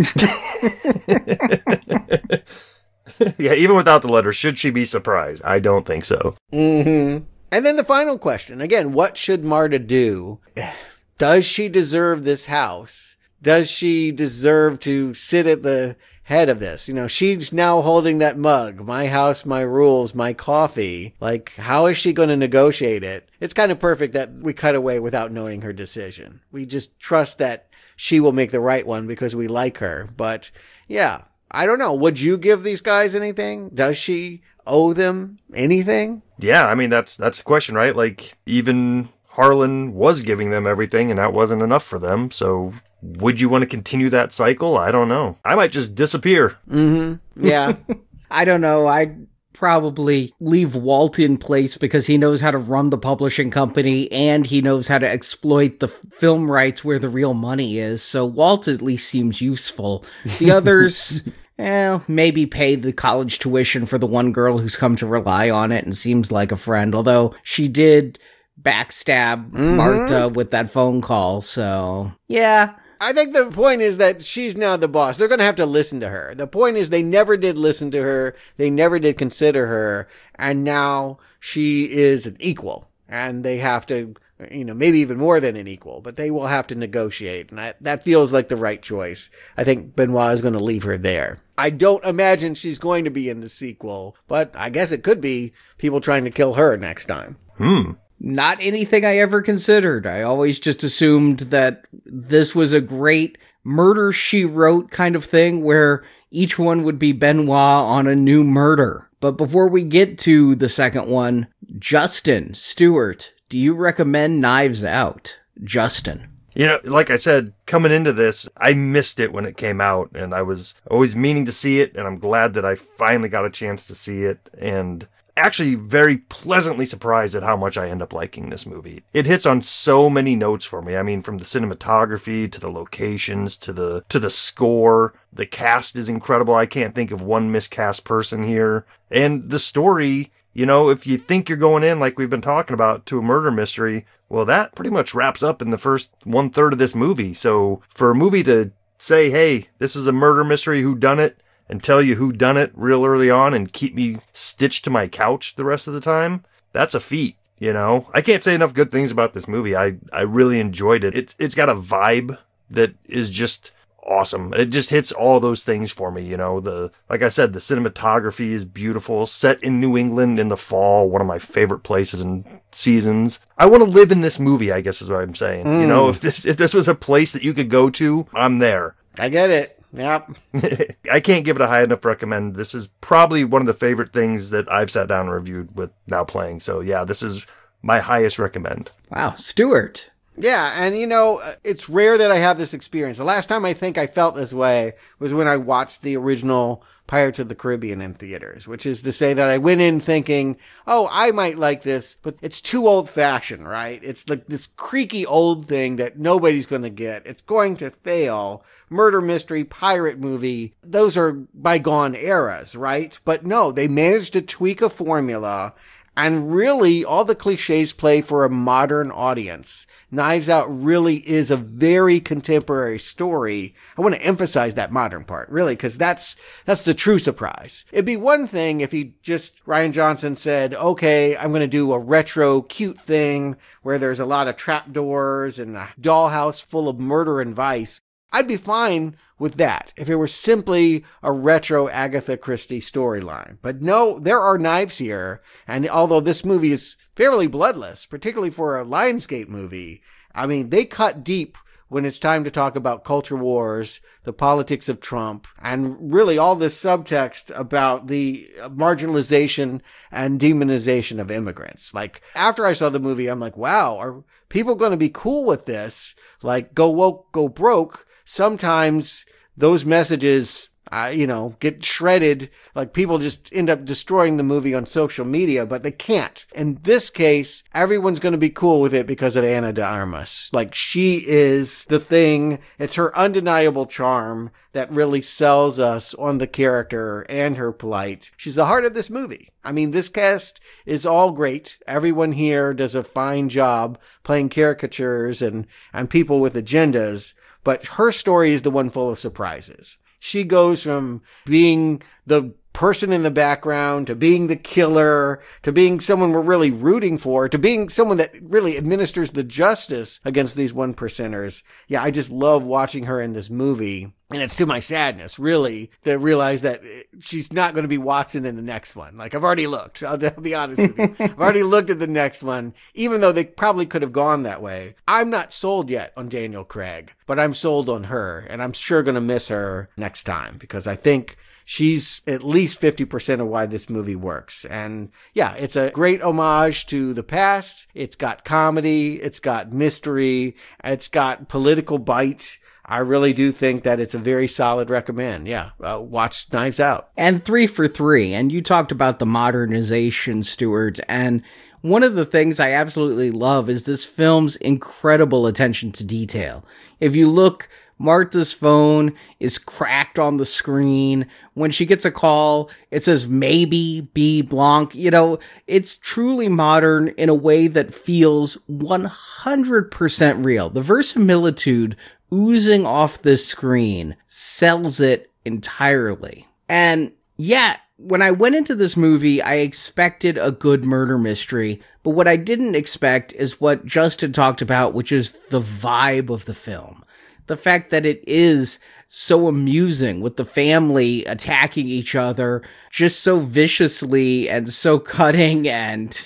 yeah, 3.38 3.54
even 3.54 3.76
without 3.76 4.02
the 4.02 4.12
letter, 4.12 4.34
should 4.34 4.58
she 4.58 4.72
be 4.72 4.84
surprised? 4.84 5.44
I 5.46 5.60
don't 5.60 5.86
think 5.86 6.06
so. 6.06 6.36
hmm 6.52 7.20
And 7.52 7.66
then 7.66 7.76
the 7.76 7.84
final 7.84 8.18
question 8.18 8.62
again: 8.62 8.94
What 8.94 9.16
should 9.16 9.46
Marta 9.46 9.80
do? 9.80 10.40
Does 11.20 11.46
she 11.46 11.70
deserve 11.70 12.24
this 12.24 12.48
house? 12.48 13.16
Does 13.44 13.70
she 13.70 14.12
deserve 14.12 14.80
to 14.82 15.14
sit 15.14 15.46
at 15.46 15.62
the 15.62 15.96
head 16.24 16.50
of 16.50 16.60
this? 16.60 16.88
You 16.88 16.94
know, 16.94 17.08
she's 17.08 17.52
now 17.52 17.82
holding 17.82 18.20
that 18.20 18.38
mug. 18.38 18.86
My 18.86 19.08
house, 19.08 19.46
my 19.46 19.62
rules, 19.62 20.16
my 20.16 20.34
coffee. 20.34 21.16
Like, 21.20 21.54
how 21.56 21.88
is 21.88 21.98
she 21.98 22.14
going 22.14 22.30
to 22.30 22.38
negotiate 22.38 23.04
it? 23.04 23.30
It's 23.40 23.54
kind 23.54 23.72
of 23.72 23.80
perfect 23.80 24.14
that 24.14 24.32
we 24.34 24.54
cut 24.54 24.76
away 24.76 25.00
without 25.00 25.32
knowing 25.32 25.62
her 25.62 25.74
decision. 25.74 26.42
We 26.52 26.66
just 26.66 27.00
trust 27.00 27.38
that 27.40 27.68
she 27.96 28.20
will 28.20 28.32
make 28.32 28.52
the 28.52 28.60
right 28.60 28.86
one 28.86 29.08
because 29.08 29.36
we 29.36 29.48
like 29.48 29.78
her. 29.78 30.10
But 30.16 30.52
yeah, 30.88 31.26
I 31.52 31.66
don't 31.66 31.80
know. 31.80 31.94
Would 31.94 32.20
you 32.20 32.38
give 32.38 32.64
these 32.64 32.82
guys 32.82 33.16
anything? 33.16 33.70
Does 33.70 33.98
she 33.98 34.42
owe 34.66 34.94
them 34.94 35.38
anything? 35.54 36.22
Yeah, 36.40 36.68
I 36.68 36.76
mean 36.76 36.90
that's 36.90 37.18
that's 37.18 37.40
the 37.40 37.44
question, 37.44 37.76
right? 37.76 37.96
Like 37.96 38.34
even 38.46 39.10
Harlan 39.30 39.94
was 39.94 40.22
giving 40.22 40.50
them 40.50 40.66
everything, 40.66 41.10
and 41.10 41.20
that 41.20 41.34
wasn't 41.34 41.62
enough 41.62 41.84
for 41.84 42.00
them. 42.00 42.32
So 42.32 42.74
would 43.02 43.40
you 43.40 43.50
want 43.50 43.64
to 43.64 43.70
continue 43.70 44.10
that 44.10 44.32
cycle? 44.32 44.78
I 44.78 44.92
don't 44.92 45.10
know. 45.10 45.38
I 45.44 45.56
might 45.56 45.72
just 45.72 45.96
disappear. 45.96 46.58
Mm-hmm. 46.70 47.46
Yeah. 47.46 47.76
I 48.32 48.46
don't 48.46 48.62
know. 48.62 48.88
I'd 48.88 49.28
probably 49.54 50.34
leave 50.40 50.76
Walt 50.76 51.20
in 51.20 51.38
place 51.38 51.78
because 51.78 52.08
he 52.08 52.18
knows 52.18 52.42
how 52.42 52.50
to 52.50 52.58
run 52.58 52.90
the 52.90 52.98
publishing 52.98 53.52
company 53.52 54.12
and 54.12 54.46
he 54.46 54.62
knows 54.62 54.88
how 54.88 54.98
to 54.98 55.08
exploit 55.08 55.80
the 55.80 55.88
film 55.88 56.50
rights 56.50 56.84
where 56.84 56.98
the 56.98 57.10
real 57.10 57.36
money 57.36 57.78
is. 57.78 58.02
So 58.02 58.26
Walt 58.26 58.68
at 58.68 58.82
least 58.82 59.08
seems 59.08 59.40
useful. 59.40 60.04
The 60.40 60.50
others, 60.58 61.22
well, 61.60 62.04
maybe 62.08 62.48
pay 62.48 62.76
the 62.76 62.92
college 62.92 63.38
tuition 63.38 63.86
for 63.86 64.00
the 64.00 64.08
one 64.08 64.32
girl 64.32 64.58
who's 64.58 64.76
come 64.76 64.96
to 64.96 65.06
rely 65.06 65.50
on 65.50 65.72
it 65.72 65.86
and 65.86 65.96
seems 65.96 66.32
like 66.32 66.52
a 66.52 66.58
friend, 66.58 66.96
although 66.96 67.36
she 67.44 67.68
did 67.68 68.18
backstab 68.60 69.52
Marta 69.54 70.30
with 70.30 70.52
that 70.52 70.72
phone 70.72 71.02
call. 71.02 71.42
So, 71.42 72.12
yeah. 72.28 72.74
I 73.02 73.14
think 73.14 73.34
the 73.34 73.50
point 73.50 73.82
is 73.82 73.98
that 73.98 74.24
she's 74.24 74.56
now 74.56 74.78
the 74.78 74.88
boss. 74.88 75.18
They're 75.18 75.28
going 75.28 75.40
to 75.40 75.46
have 75.46 75.56
to 75.56 75.66
listen 75.66 76.00
to 76.02 76.10
her. 76.10 76.36
The 76.36 76.46
point 76.46 76.78
is 76.78 76.92
they 76.92 77.02
never 77.02 77.36
did 77.36 77.58
listen 77.58 77.90
to 77.92 78.02
her. 78.04 78.36
They 78.58 78.70
never 78.70 79.00
did 79.00 79.18
consider 79.18 79.66
her. 79.66 80.08
And 80.36 80.64
now 80.64 81.18
she 81.40 81.86
is 81.86 82.28
an 82.28 82.38
equal 82.40 82.88
and 83.10 83.44
they 83.44 83.58
have 83.58 83.88
to, 83.88 84.14
you 84.52 84.64
know, 84.64 84.76
maybe 84.76 85.00
even 85.00 85.18
more 85.18 85.40
than 85.40 85.56
an 85.56 85.68
equal, 85.68 86.00
but 86.00 86.16
they 86.16 86.30
will 86.30 86.46
have 86.46 86.68
to 86.68 86.76
negotiate. 86.76 87.50
And 87.50 87.60
I, 87.60 87.74
that 87.82 88.04
feels 88.04 88.32
like 88.32 88.50
the 88.50 88.56
right 88.56 88.82
choice. 88.82 89.32
I 89.58 89.64
think 89.64 89.96
Benoit 89.96 90.36
is 90.36 90.42
going 90.44 90.54
to 90.54 90.64
leave 90.64 90.84
her 90.84 90.98
there. 90.98 91.40
I 91.58 91.72
don't 91.72 92.06
imagine 92.06 92.54
she's 92.54 92.78
going 92.78 93.06
to 93.06 93.10
be 93.10 93.30
in 93.30 93.42
the 93.42 93.50
sequel, 93.50 94.16
but 94.28 94.56
I 94.56 94.70
guess 94.70 94.92
it 94.92 95.04
could 95.04 95.22
be 95.22 95.54
people 95.80 96.02
trying 96.02 96.24
to 96.26 96.32
kill 96.32 96.54
her 96.54 96.78
next 96.78 97.08
time. 97.08 97.38
Hmm. 97.58 97.94
Not 98.24 98.60
anything 98.62 99.04
I 99.04 99.18
ever 99.18 99.42
considered. 99.42 100.06
I 100.06 100.22
always 100.22 100.60
just 100.60 100.84
assumed 100.84 101.40
that 101.40 101.86
this 102.06 102.54
was 102.54 102.72
a 102.72 102.80
great 102.80 103.40
murder 103.64 104.12
she 104.12 104.46
wrote 104.46 104.92
kind 104.92 105.16
of 105.16 105.26
thing 105.26 105.64
where 105.64 106.04
each 106.30 106.60
one 106.60 106.84
would 106.84 107.00
be 107.00 107.14
Benoit 107.14 107.50
on 107.50 108.06
a 108.06 108.16
new 108.16 108.44
murder. 108.44 109.10
But 109.22 109.38
before 109.38 109.68
we 109.68 109.84
get 109.84 110.20
to 110.20 110.54
the 110.54 110.70
second 110.70 111.08
one, 111.08 111.48
Justin 111.80 112.54
Stuart, 112.54 113.34
do 113.50 113.58
you 113.58 113.74
recommend 113.74 114.40
Knives 114.40 114.86
Out? 114.86 115.40
Justin. 115.64 116.28
You 116.54 116.68
know, 116.68 116.80
like 116.84 117.10
I 117.10 117.16
said, 117.16 117.54
coming 117.66 117.92
into 117.92 118.14
this, 118.14 118.48
I 118.58 118.74
missed 118.74 119.20
it 119.20 119.34
when 119.34 119.46
it 119.46 119.58
came 119.58 119.82
out, 119.82 120.12
and 120.14 120.34
I 120.34 120.42
was 120.42 120.76
always 120.90 121.16
meaning 121.16 121.46
to 121.46 121.52
see 121.52 121.80
it, 121.80 121.96
and 121.96 122.06
I'm 122.06 122.20
glad 122.20 122.54
that 122.54 122.66
I 122.66 122.76
finally 122.76 123.30
got 123.30 123.46
a 123.46 123.50
chance 123.50 123.88
to 123.88 123.96
see 123.96 124.24
it, 124.24 124.50
and 124.60 125.08
actually 125.38 125.76
very 125.76 126.18
pleasantly 126.18 126.86
surprised 126.86 127.36
at 127.36 127.44
how 127.44 127.56
much 127.56 127.78
I 127.78 127.90
end 127.90 128.02
up 128.02 128.14
liking 128.14 128.50
this 128.50 128.66
movie. 128.66 129.04
It 129.14 129.26
hits 129.26 129.46
on 129.46 129.62
so 129.62 130.10
many 130.10 130.36
notes 130.36 130.66
for 130.66 130.82
me. 130.82 130.96
I 130.96 131.04
mean, 131.04 131.22
from 131.22 131.38
the 131.38 131.46
cinematography 131.46 132.52
to 132.52 132.60
the 132.60 132.72
locations 132.72 133.58
to 133.58 133.74
the 133.74 134.04
to 134.10 134.20
the 134.20 134.30
score, 134.30 135.14
the 135.32 135.46
cast 135.46 135.96
is 135.96 136.10
incredible. 136.10 136.56
I 136.56 136.66
can't 136.66 136.96
think 136.96 137.12
of 137.12 137.22
one 137.22 137.52
miscast 137.52 138.04
person 138.04 138.44
here. 138.44 138.86
And 139.10 139.50
the 139.50 139.60
story, 139.60 140.32
you 140.54 140.66
know, 140.66 140.90
if 140.90 141.08
you 141.08 141.18
think 141.18 141.48
you're 141.48 141.58
going 141.58 141.84
in 141.84 142.00
like 142.00 142.18
we've 142.18 142.30
been 142.30 142.42
talking 142.42 142.74
about 142.74 143.06
to 143.08 143.20
a 143.20 143.24
murder 143.24 143.52
mystery, 143.52 144.06
well, 144.30 144.46
that 144.46 144.76
pretty 144.76 144.92
much 144.92 145.14
wraps 145.14 145.44
up 145.44 145.62
in 145.62 145.72
the 145.72 145.78
first 145.78 146.12
one 146.24 146.50
third 146.50 146.74
of 146.74 146.80
this 146.80 146.96
movie. 146.96 147.34
So 147.34 147.82
for 147.94 148.12
a 148.12 148.16
movie 148.16 148.44
to 148.44 148.72
say, 148.98 149.30
hey, 149.30 149.68
this 149.80 149.96
is 149.96 150.08
a 150.08 150.12
murder 150.12 150.44
mystery, 150.44 150.82
who 150.82 150.96
done 150.96 151.20
it, 151.20 151.42
and 151.72 151.82
tell 151.82 152.02
you 152.02 152.16
who 152.16 152.34
done 152.34 152.58
it 152.58 152.72
real 152.76 153.06
early 153.06 153.32
on 153.32 153.54
and 153.54 153.72
keep 153.72 153.96
me 153.96 154.18
stitched 154.34 154.84
to 154.84 154.90
my 154.90 155.08
couch 155.08 155.56
the 155.56 155.64
rest 155.64 155.88
of 155.88 155.94
the 155.94 156.02
time, 156.02 156.44
that's 156.74 156.94
a 156.94 157.00
feat. 157.00 157.38
You 157.58 157.72
know, 157.74 158.08
I 158.14 158.22
can't 158.22 158.44
say 158.44 158.56
enough 158.56 158.74
good 158.74 158.92
things 158.92 159.12
about 159.12 159.34
this 159.34 159.48
movie. 159.48 159.76
I, 159.76 159.96
I 160.12 160.22
really 160.22 160.60
enjoyed 160.60 161.04
it. 161.04 161.16
It's 161.16 161.36
it's 161.38 161.56
got 161.56 161.70
a 161.70 161.76
vibe 161.76 162.38
that 162.72 162.96
is 163.06 163.30
just 163.30 163.72
awesome. 164.04 164.52
It 164.56 164.72
just 164.72 164.90
hits 164.90 165.12
all 165.12 165.40
those 165.40 165.64
things 165.64 165.92
for 165.92 166.12
me, 166.12 166.24
you 166.24 166.38
know. 166.38 166.60
The 166.60 166.92
like 167.08 167.22
I 167.22 167.30
said, 167.30 167.54
the 167.54 167.60
cinematography 167.60 168.50
is 168.50 168.66
beautiful, 168.66 169.28
set 169.28 169.64
in 169.64 169.80
New 169.80 169.96
England 169.96 170.40
in 170.40 170.48
the 170.48 170.58
fall, 170.58 171.08
one 171.08 171.22
of 171.22 171.28
my 171.28 171.38
favorite 171.38 171.84
places 171.84 172.20
and 172.20 172.44
seasons. 172.72 173.40
I 173.60 173.68
want 173.68 173.84
to 173.84 173.90
live 173.90 174.12
in 174.12 174.22
this 174.22 174.40
movie, 174.40 174.72
I 174.72 174.82
guess 174.82 175.02
is 175.02 175.10
what 175.10 175.22
I'm 175.22 175.36
saying. 175.36 175.68
You 175.68 175.88
know, 175.88 176.08
mm. 176.08 176.10
if 176.10 176.20
this 176.20 176.46
if 176.46 176.58
this 176.58 176.74
was 176.74 176.88
a 176.88 176.96
place 176.96 177.32
that 177.32 177.44
you 177.44 177.54
could 177.54 177.70
go 177.70 177.92
to, 177.92 178.26
I'm 178.34 178.58
there. 178.58 178.96
I 179.20 179.30
get 179.30 179.52
it. 179.52 179.81
Yep. 179.94 180.32
I 181.12 181.20
can't 181.20 181.46
give 181.46 181.56
it 181.56 181.62
a 181.62 181.68
high 181.68 181.84
enough 181.84 182.06
recommend. 182.06 182.56
This 182.56 182.74
is 182.74 182.88
probably 183.02 183.44
one 183.44 183.62
of 183.62 183.68
the 183.68 183.74
favorite 183.74 184.14
things 184.14 184.50
that 184.52 184.72
I've 184.72 184.92
sat 184.92 185.08
down 185.08 185.22
and 185.22 185.32
reviewed 185.32 185.76
with 185.76 185.92
now 186.08 186.24
playing. 186.24 186.60
So 186.62 186.80
yeah, 186.80 187.04
this 187.04 187.22
is 187.24 187.46
my 187.82 188.00
highest 188.00 188.40
recommend. 188.40 188.90
Wow, 189.10 189.36
Stuart. 189.36 190.11
Yeah, 190.42 190.74
and 190.76 190.98
you 190.98 191.06
know, 191.06 191.38
uh, 191.38 191.54
it's 191.64 191.88
rare 191.88 192.18
that 192.18 192.32
I 192.32 192.38
have 192.38 192.58
this 192.58 192.74
experience. 192.74 193.20
The 193.20 193.24
last 193.24 193.48
time 193.48 193.64
I 193.64 193.74
think 193.74 193.98
I 194.00 194.08
felt 194.08 194.36
this 194.36 194.52
way 194.52 194.94
was 195.20 195.34
when 195.34 195.48
I 195.48 195.58
watched 195.58 196.02
the 196.02 196.18
original 196.18 196.84
Pirates 197.06 197.40
of 197.40 197.50
the 197.50 197.56
Caribbean 197.56 198.02
in 198.02 198.14
theaters, 198.14 198.68
which 198.68 198.86
is 198.86 199.02
to 199.02 199.12
say 199.12 199.34
that 199.34 199.50
I 199.50 199.58
went 199.58 199.82
in 199.82 200.00
thinking, 200.00 200.58
oh, 200.88 201.10
I 201.12 201.32
might 201.32 201.58
like 201.58 201.84
this, 201.84 202.16
but 202.22 202.38
it's 202.42 202.62
too 202.62 202.88
old 202.88 203.10
fashioned, 203.10 203.68
right? 203.68 204.00
It's 204.02 204.28
like 204.30 204.48
this 204.48 204.66
creaky 204.66 205.26
old 205.26 205.66
thing 205.66 205.98
that 205.98 206.18
nobody's 206.18 206.66
going 206.66 206.84
to 206.84 206.90
get. 206.90 207.28
It's 207.28 207.42
going 207.42 207.76
to 207.78 207.92
fail. 207.92 208.64
Murder 208.90 209.22
mystery, 209.22 209.64
pirate 209.64 210.20
movie, 210.20 210.74
those 210.84 211.18
are 211.18 211.34
bygone 211.54 212.16
eras, 212.16 212.76
right? 212.76 213.20
But 213.26 213.46
no, 213.46 213.72
they 213.72 213.88
managed 213.88 214.34
to 214.34 214.42
tweak 214.42 214.82
a 214.82 214.90
formula 214.90 215.74
and 216.16 216.54
really, 216.54 217.06
all 217.06 217.24
the 217.24 217.36
cliches 217.36 217.94
play 217.94 218.22
for 218.22 218.44
a 218.44 218.50
modern 218.50 219.12
audience. 219.12 219.88
Knives 220.12 220.50
Out 220.50 220.68
really 220.68 221.18
is 221.28 221.50
a 221.50 221.56
very 221.56 222.20
contemporary 222.20 223.00
story. 223.00 223.74
I 223.98 224.02
want 224.02 224.16
to 224.16 224.22
emphasize 224.22 224.74
that 224.74 224.92
modern 224.92 225.24
part, 225.24 225.48
really, 225.50 225.74
because 225.74 225.98
that's, 225.98 226.36
that's 226.66 226.84
the 226.84 226.94
true 226.94 227.18
surprise. 227.18 227.86
It'd 227.94 228.06
be 228.06 228.18
one 228.18 228.46
thing 228.46 228.82
if 228.82 228.92
he 228.92 229.16
just, 229.24 229.64
Rian 229.66 229.94
Johnson 229.94 230.36
said, 230.36 230.74
okay, 230.74 231.38
I'm 231.38 231.52
going 231.52 231.62
to 231.62 231.68
do 231.68 231.94
a 231.94 232.00
retro 232.00 232.62
cute 232.64 233.00
thing 233.00 233.56
where 233.82 233.98
there's 233.98 234.20
a 234.20 234.26
lot 234.26 234.50
of 234.50 234.58
trapdoors 234.58 235.60
and 235.60 235.78
a 235.78 235.90
dollhouse 236.00 236.62
full 236.62 236.90
of 236.90 237.00
murder 237.00 237.40
and 237.40 237.56
vice. 237.56 238.02
I'd 238.34 238.48
be 238.48 238.58
fine 238.58 239.18
with 239.42 239.56
that 239.56 239.92
if 239.98 240.08
it 240.08 240.16
were 240.16 240.28
simply 240.28 241.04
a 241.24 241.32
retro 241.32 241.90
Agatha 241.90 242.38
Christie 242.38 242.80
storyline. 242.80 243.58
But 243.64 243.82
no, 243.82 244.20
there 244.20 244.40
are 244.40 244.60
knives 244.60 245.00
here, 245.00 245.42
and 245.68 245.90
although 245.90 246.22
this 246.22 246.46
movie 246.46 246.72
is 246.72 246.96
fairly 247.16 247.48
bloodless, 247.48 248.06
particularly 248.06 248.52
for 248.52 248.80
a 248.80 248.86
Lionsgate 248.86 249.50
movie, 249.50 250.04
I 250.36 250.46
mean, 250.46 250.70
they 250.70 250.86
cut 250.86 251.24
deep 251.24 251.58
when 251.90 252.06
it's 252.06 252.20
time 252.20 252.44
to 252.44 252.52
talk 252.52 252.76
about 252.76 253.04
culture 253.04 253.36
wars, 253.36 254.00
the 254.24 254.32
politics 254.32 254.88
of 254.88 255.02
Trump, 255.02 255.48
and 255.60 256.14
really 256.14 256.38
all 256.38 256.56
this 256.56 256.82
subtext 256.82 257.52
about 257.58 258.08
the 258.08 258.48
marginalization 258.60 259.82
and 260.12 260.40
demonization 260.40 261.20
of 261.20 261.32
immigrants. 261.32 261.94
Like, 261.96 262.22
after 262.36 262.66
I 262.66 262.74
saw 262.74 262.90
the 262.90 263.00
movie, 263.00 263.28
I'm 263.28 263.42
like, 263.42 263.58
wow, 263.58 263.98
are 263.98 264.24
people 264.50 264.76
going 264.76 264.92
to 264.92 264.98
be 264.98 265.10
cool 265.10 265.44
with 265.46 265.66
this? 265.66 266.14
Like, 266.44 266.76
go 266.76 266.92
woke, 266.92 267.32
go 267.34 267.50
broke. 267.50 268.06
Sometimes 268.24 269.26
those 269.62 269.86
messages 269.86 270.70
uh, 270.92 271.12
you 271.14 271.26
know, 271.26 271.56
get 271.60 271.84
shredded. 271.84 272.50
Like 272.76 272.94
people 272.94 273.18
just 273.18 273.50
end 273.54 273.70
up 273.70 273.86
destroying 273.86 274.38
the 274.38 274.44
movie 274.44 274.76
on 274.76 274.86
social 274.86 275.26
media, 275.26 275.66
but 275.66 275.84
they 275.84 275.92
can't. 275.92 276.46
In 276.54 276.80
this 276.84 277.10
case, 277.10 277.64
everyone's 277.74 278.20
going 278.20 278.34
to 278.34 278.38
be 278.38 278.50
cool 278.50 278.82
with 278.82 278.94
it 278.94 279.08
because 279.08 279.36
of 279.36 279.46
Ana 279.46 279.72
de 279.72 279.84
Armas. 279.84 280.50
Like 280.52 280.74
she 280.74 281.24
is 281.26 281.86
the 281.86 282.00
thing. 282.00 282.60
It's 282.78 282.96
her 282.96 283.18
undeniable 283.18 283.86
charm 283.86 284.52
that 284.74 284.92
really 284.92 285.22
sells 285.22 285.80
us 285.80 286.14
on 286.16 286.38
the 286.38 286.48
character 286.48 287.26
and 287.30 287.58
her 287.58 287.72
plight. 287.72 288.32
She's 288.36 288.56
the 288.56 288.66
heart 288.66 288.86
of 288.86 288.94
this 288.94 289.10
movie. 289.10 289.52
I 289.64 289.72
mean, 289.72 289.92
this 289.92 290.10
cast 290.10 290.60
is 290.86 291.06
all 291.06 291.32
great. 291.32 291.78
Everyone 291.88 292.34
here 292.34 292.74
does 292.74 292.96
a 292.96 293.04
fine 293.04 293.48
job 293.48 294.00
playing 294.24 294.50
caricatures 294.50 295.42
and, 295.42 295.68
and 295.94 296.10
people 296.10 296.40
with 296.40 296.56
agendas. 296.56 297.34
But 297.64 297.86
her 297.88 298.12
story 298.12 298.54
is 298.54 298.64
the 298.64 298.72
one 298.72 298.90
full 298.90 299.10
of 299.10 299.20
surprises. 299.20 299.98
She 300.20 300.44
goes 300.44 300.84
from 300.84 301.22
being 301.46 302.02
the 302.26 302.54
person 302.74 303.12
in 303.12 303.24
the 303.24 303.32
background 303.32 304.08
to 304.08 304.16
being 304.16 304.48
the 304.48 304.56
killer 304.56 305.42
to 305.64 305.72
being 305.72 306.00
someone 306.00 306.32
we're 306.32 306.42
really 306.42 306.72
rooting 306.72 307.18
for 307.18 307.50
to 307.50 307.58
being 307.58 307.90
someone 307.90 308.18
that 308.18 308.34
really 308.42 308.78
administers 308.78 309.32
the 309.32 309.44
justice 309.44 310.20
against 310.24 310.56
these 310.56 310.74
one 310.74 310.94
percenters. 310.94 311.64
Yeah, 311.88 312.02
I 312.02 312.12
just 312.12 312.30
love 312.30 312.64
watching 312.64 313.06
her 313.06 313.22
in 313.22 313.34
this 313.34 313.50
movie. 313.50 314.14
And 314.32 314.42
it's 314.42 314.56
to 314.56 314.66
my 314.66 314.80
sadness, 314.80 315.38
really, 315.38 315.92
to 316.06 316.18
realize 316.18 316.62
that 316.62 316.82
she's 317.20 317.52
not 317.52 317.74
going 317.74 317.84
to 317.84 317.90
be 317.90 317.98
Watson 317.98 318.46
in 318.46 318.56
the 318.56 318.62
next 318.62 318.96
one. 318.96 319.18
Like, 319.18 319.36
I've 319.36 319.44
already 319.44 319.68
looked. 319.68 320.04
I'll, 320.04 320.24
I'll 320.24 320.42
be 320.42 320.56
honest 320.56 320.82
with 320.82 320.98
you. 320.98 321.16
I've 321.20 321.40
already 321.40 321.64
looked 321.64 321.90
at 321.90 322.00
the 322.00 322.08
next 322.08 322.42
one, 322.42 322.74
even 322.94 323.20
though 323.20 323.34
they 323.34 323.44
probably 323.44 323.86
could 323.86 324.02
have 324.02 324.14
gone 324.14 324.44
that 324.44 324.62
way. 324.62 324.96
I'm 325.06 325.30
not 325.30 325.52
sold 325.52 325.90
yet 325.90 326.14
on 326.16 326.30
Daniel 326.30 326.64
Craig, 326.64 327.14
but 327.26 327.40
I'm 327.40 327.54
sold 327.54 327.90
on 327.90 328.06
her. 328.06 328.48
And 328.50 328.64
I'm 328.64 328.72
sure 328.72 329.04
going 329.04 329.16
to 329.16 329.22
miss 329.22 329.50
her 329.50 329.90
next 329.98 330.24
time 330.24 330.56
because 330.58 330.88
I 330.88 330.96
think 330.96 331.36
she's 331.66 332.22
at 332.28 332.44
least 332.44 332.82
50% 332.82 333.40
of 333.42 333.48
why 333.48 333.66
this 333.66 333.90
movie 333.90 334.16
works. 334.16 334.66
And 334.66 335.12
yeah, 335.34 335.54
it's 335.56 335.76
a 335.76 335.92
great 335.92 336.22
homage 336.22 336.86
to 336.88 337.14
the 337.14 337.24
past. 337.24 337.88
It's 337.94 338.16
got 338.16 338.44
comedy. 338.44 339.22
It's 339.22 339.40
got 339.40 339.72
mystery. 339.72 340.56
It's 340.84 341.08
got 341.08 341.48
political 341.48 341.98
bite. 341.98 342.58
I 342.84 342.98
really 342.98 343.32
do 343.32 343.52
think 343.52 343.84
that 343.84 344.00
it's 344.00 344.16
a 344.16 344.20
very 344.20 344.48
solid 344.48 344.90
recommend. 344.90 345.48
Yeah, 345.48 345.70
uh, 345.82 346.00
watch 346.02 346.52
Knives 346.52 346.80
Out. 346.80 347.10
And 347.16 347.42
three 347.42 347.68
for 347.68 347.88
three. 347.88 348.34
And 348.34 348.52
you 348.52 348.62
talked 348.62 348.92
about 348.92 349.20
the 349.20 349.26
modernization, 349.26 350.44
Stuart. 350.44 351.00
And 351.08 351.44
one 351.82 352.04
of 352.04 352.16
the 352.16 352.26
things 352.26 352.60
I 352.60 352.72
absolutely 352.72 353.32
love 353.32 353.70
is 353.70 353.86
this 353.86 354.04
film's 354.04 354.56
incredible 354.58 355.48
attention 355.48 355.92
to 355.94 356.04
detail. 356.04 356.66
If 357.00 357.16
you 357.16 357.30
look, 357.30 357.70
Marta's 358.02 358.52
phone 358.52 359.14
is 359.40 359.60
cracked 359.60 360.18
on 360.18 360.38
the 360.38 360.46
screen. 360.46 361.28
When 361.54 361.70
she 361.70 361.86
gets 361.86 362.04
a 362.04 362.12
call, 362.12 362.72
it 362.90 363.04
says 363.04 363.28
maybe 363.28 364.02
be 364.14 364.42
Blanc. 364.42 364.96
You 364.96 365.12
know, 365.12 365.38
it's 365.68 365.98
truly 365.98 366.50
modern 366.50 367.10
in 367.10 367.30
a 367.30 367.36
way 367.36 367.68
that 367.68 367.94
feels 367.94 368.58
100% 368.72 370.44
real. 370.44 370.70
The 370.72 370.82
verisimilitude 370.82 371.96
oozing 372.34 372.88
off 372.88 373.22
the 373.22 373.38
screen 373.38 374.16
sells 374.28 375.00
it 375.00 375.30
entirely. 375.46 376.48
And 376.68 377.12
yet, 377.38 377.82
when 377.98 378.24
I 378.24 378.32
went 378.32 378.56
into 378.56 378.74
this 378.74 378.98
movie, 378.98 379.44
I 379.44 379.56
expected 379.56 380.40
a 380.40 380.52
good 380.52 380.86
murder 380.86 381.20
mystery, 381.20 381.84
but 382.02 382.12
what 382.12 382.28
I 382.28 382.36
didn't 382.36 382.74
expect 382.74 383.32
is 383.34 383.62
what 383.62 383.86
Justin 383.86 384.34
talked 384.34 384.62
about, 384.62 384.96
which 384.96 385.12
is 385.12 385.34
the 385.50 385.62
vibe 385.62 386.32
of 386.32 386.46
the 386.46 386.56
film. 386.56 387.04
The 387.48 387.58
fact 387.58 387.90
that 387.90 388.06
it 388.06 388.24
is 388.28 388.80
so 389.14 389.48
amusing 389.48 390.22
with 390.22 390.38
the 390.38 390.46
family 390.46 391.26
attacking 391.26 391.86
each 391.86 392.16
other 392.16 392.62
just 392.92 393.20
so 393.20 393.40
viciously 393.40 394.50
and 394.50 394.74
so 394.74 394.98
cutting 395.00 395.68
and 395.68 396.26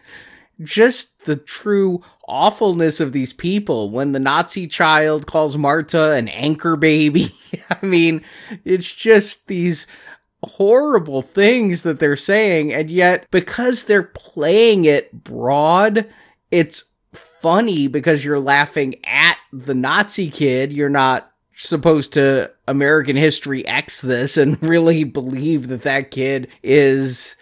just 0.62 1.24
the 1.24 1.34
true 1.34 2.00
awfulness 2.28 3.00
of 3.00 3.12
these 3.12 3.32
people 3.32 3.90
when 3.90 4.12
the 4.12 4.20
Nazi 4.20 4.68
child 4.68 5.26
calls 5.26 5.58
Marta 5.58 6.12
an 6.12 6.28
anchor 6.28 6.76
baby. 6.76 7.34
I 7.70 7.84
mean, 7.84 8.22
it's 8.64 8.90
just 8.90 9.48
these 9.48 9.88
horrible 10.44 11.22
things 11.22 11.82
that 11.82 11.98
they're 11.98 12.16
saying, 12.16 12.72
and 12.72 12.90
yet 12.90 13.26
because 13.30 13.84
they're 13.84 14.04
playing 14.04 14.84
it 14.84 15.12
broad, 15.24 16.08
it's 16.50 16.84
funny 17.40 17.88
because 17.88 18.24
you're 18.24 18.40
laughing 18.40 18.96
at 19.04 19.36
the 19.52 19.74
Nazi 19.74 20.30
kid. 20.30 20.72
You're 20.72 20.88
not 20.88 21.32
supposed 21.54 22.12
to 22.14 22.50
American 22.66 23.16
History 23.16 23.66
X 23.66 24.00
this 24.00 24.36
and 24.36 24.62
really 24.62 25.04
believe 25.04 25.68
that 25.68 25.82
that 25.82 26.10
kid 26.10 26.48
is 26.62 27.36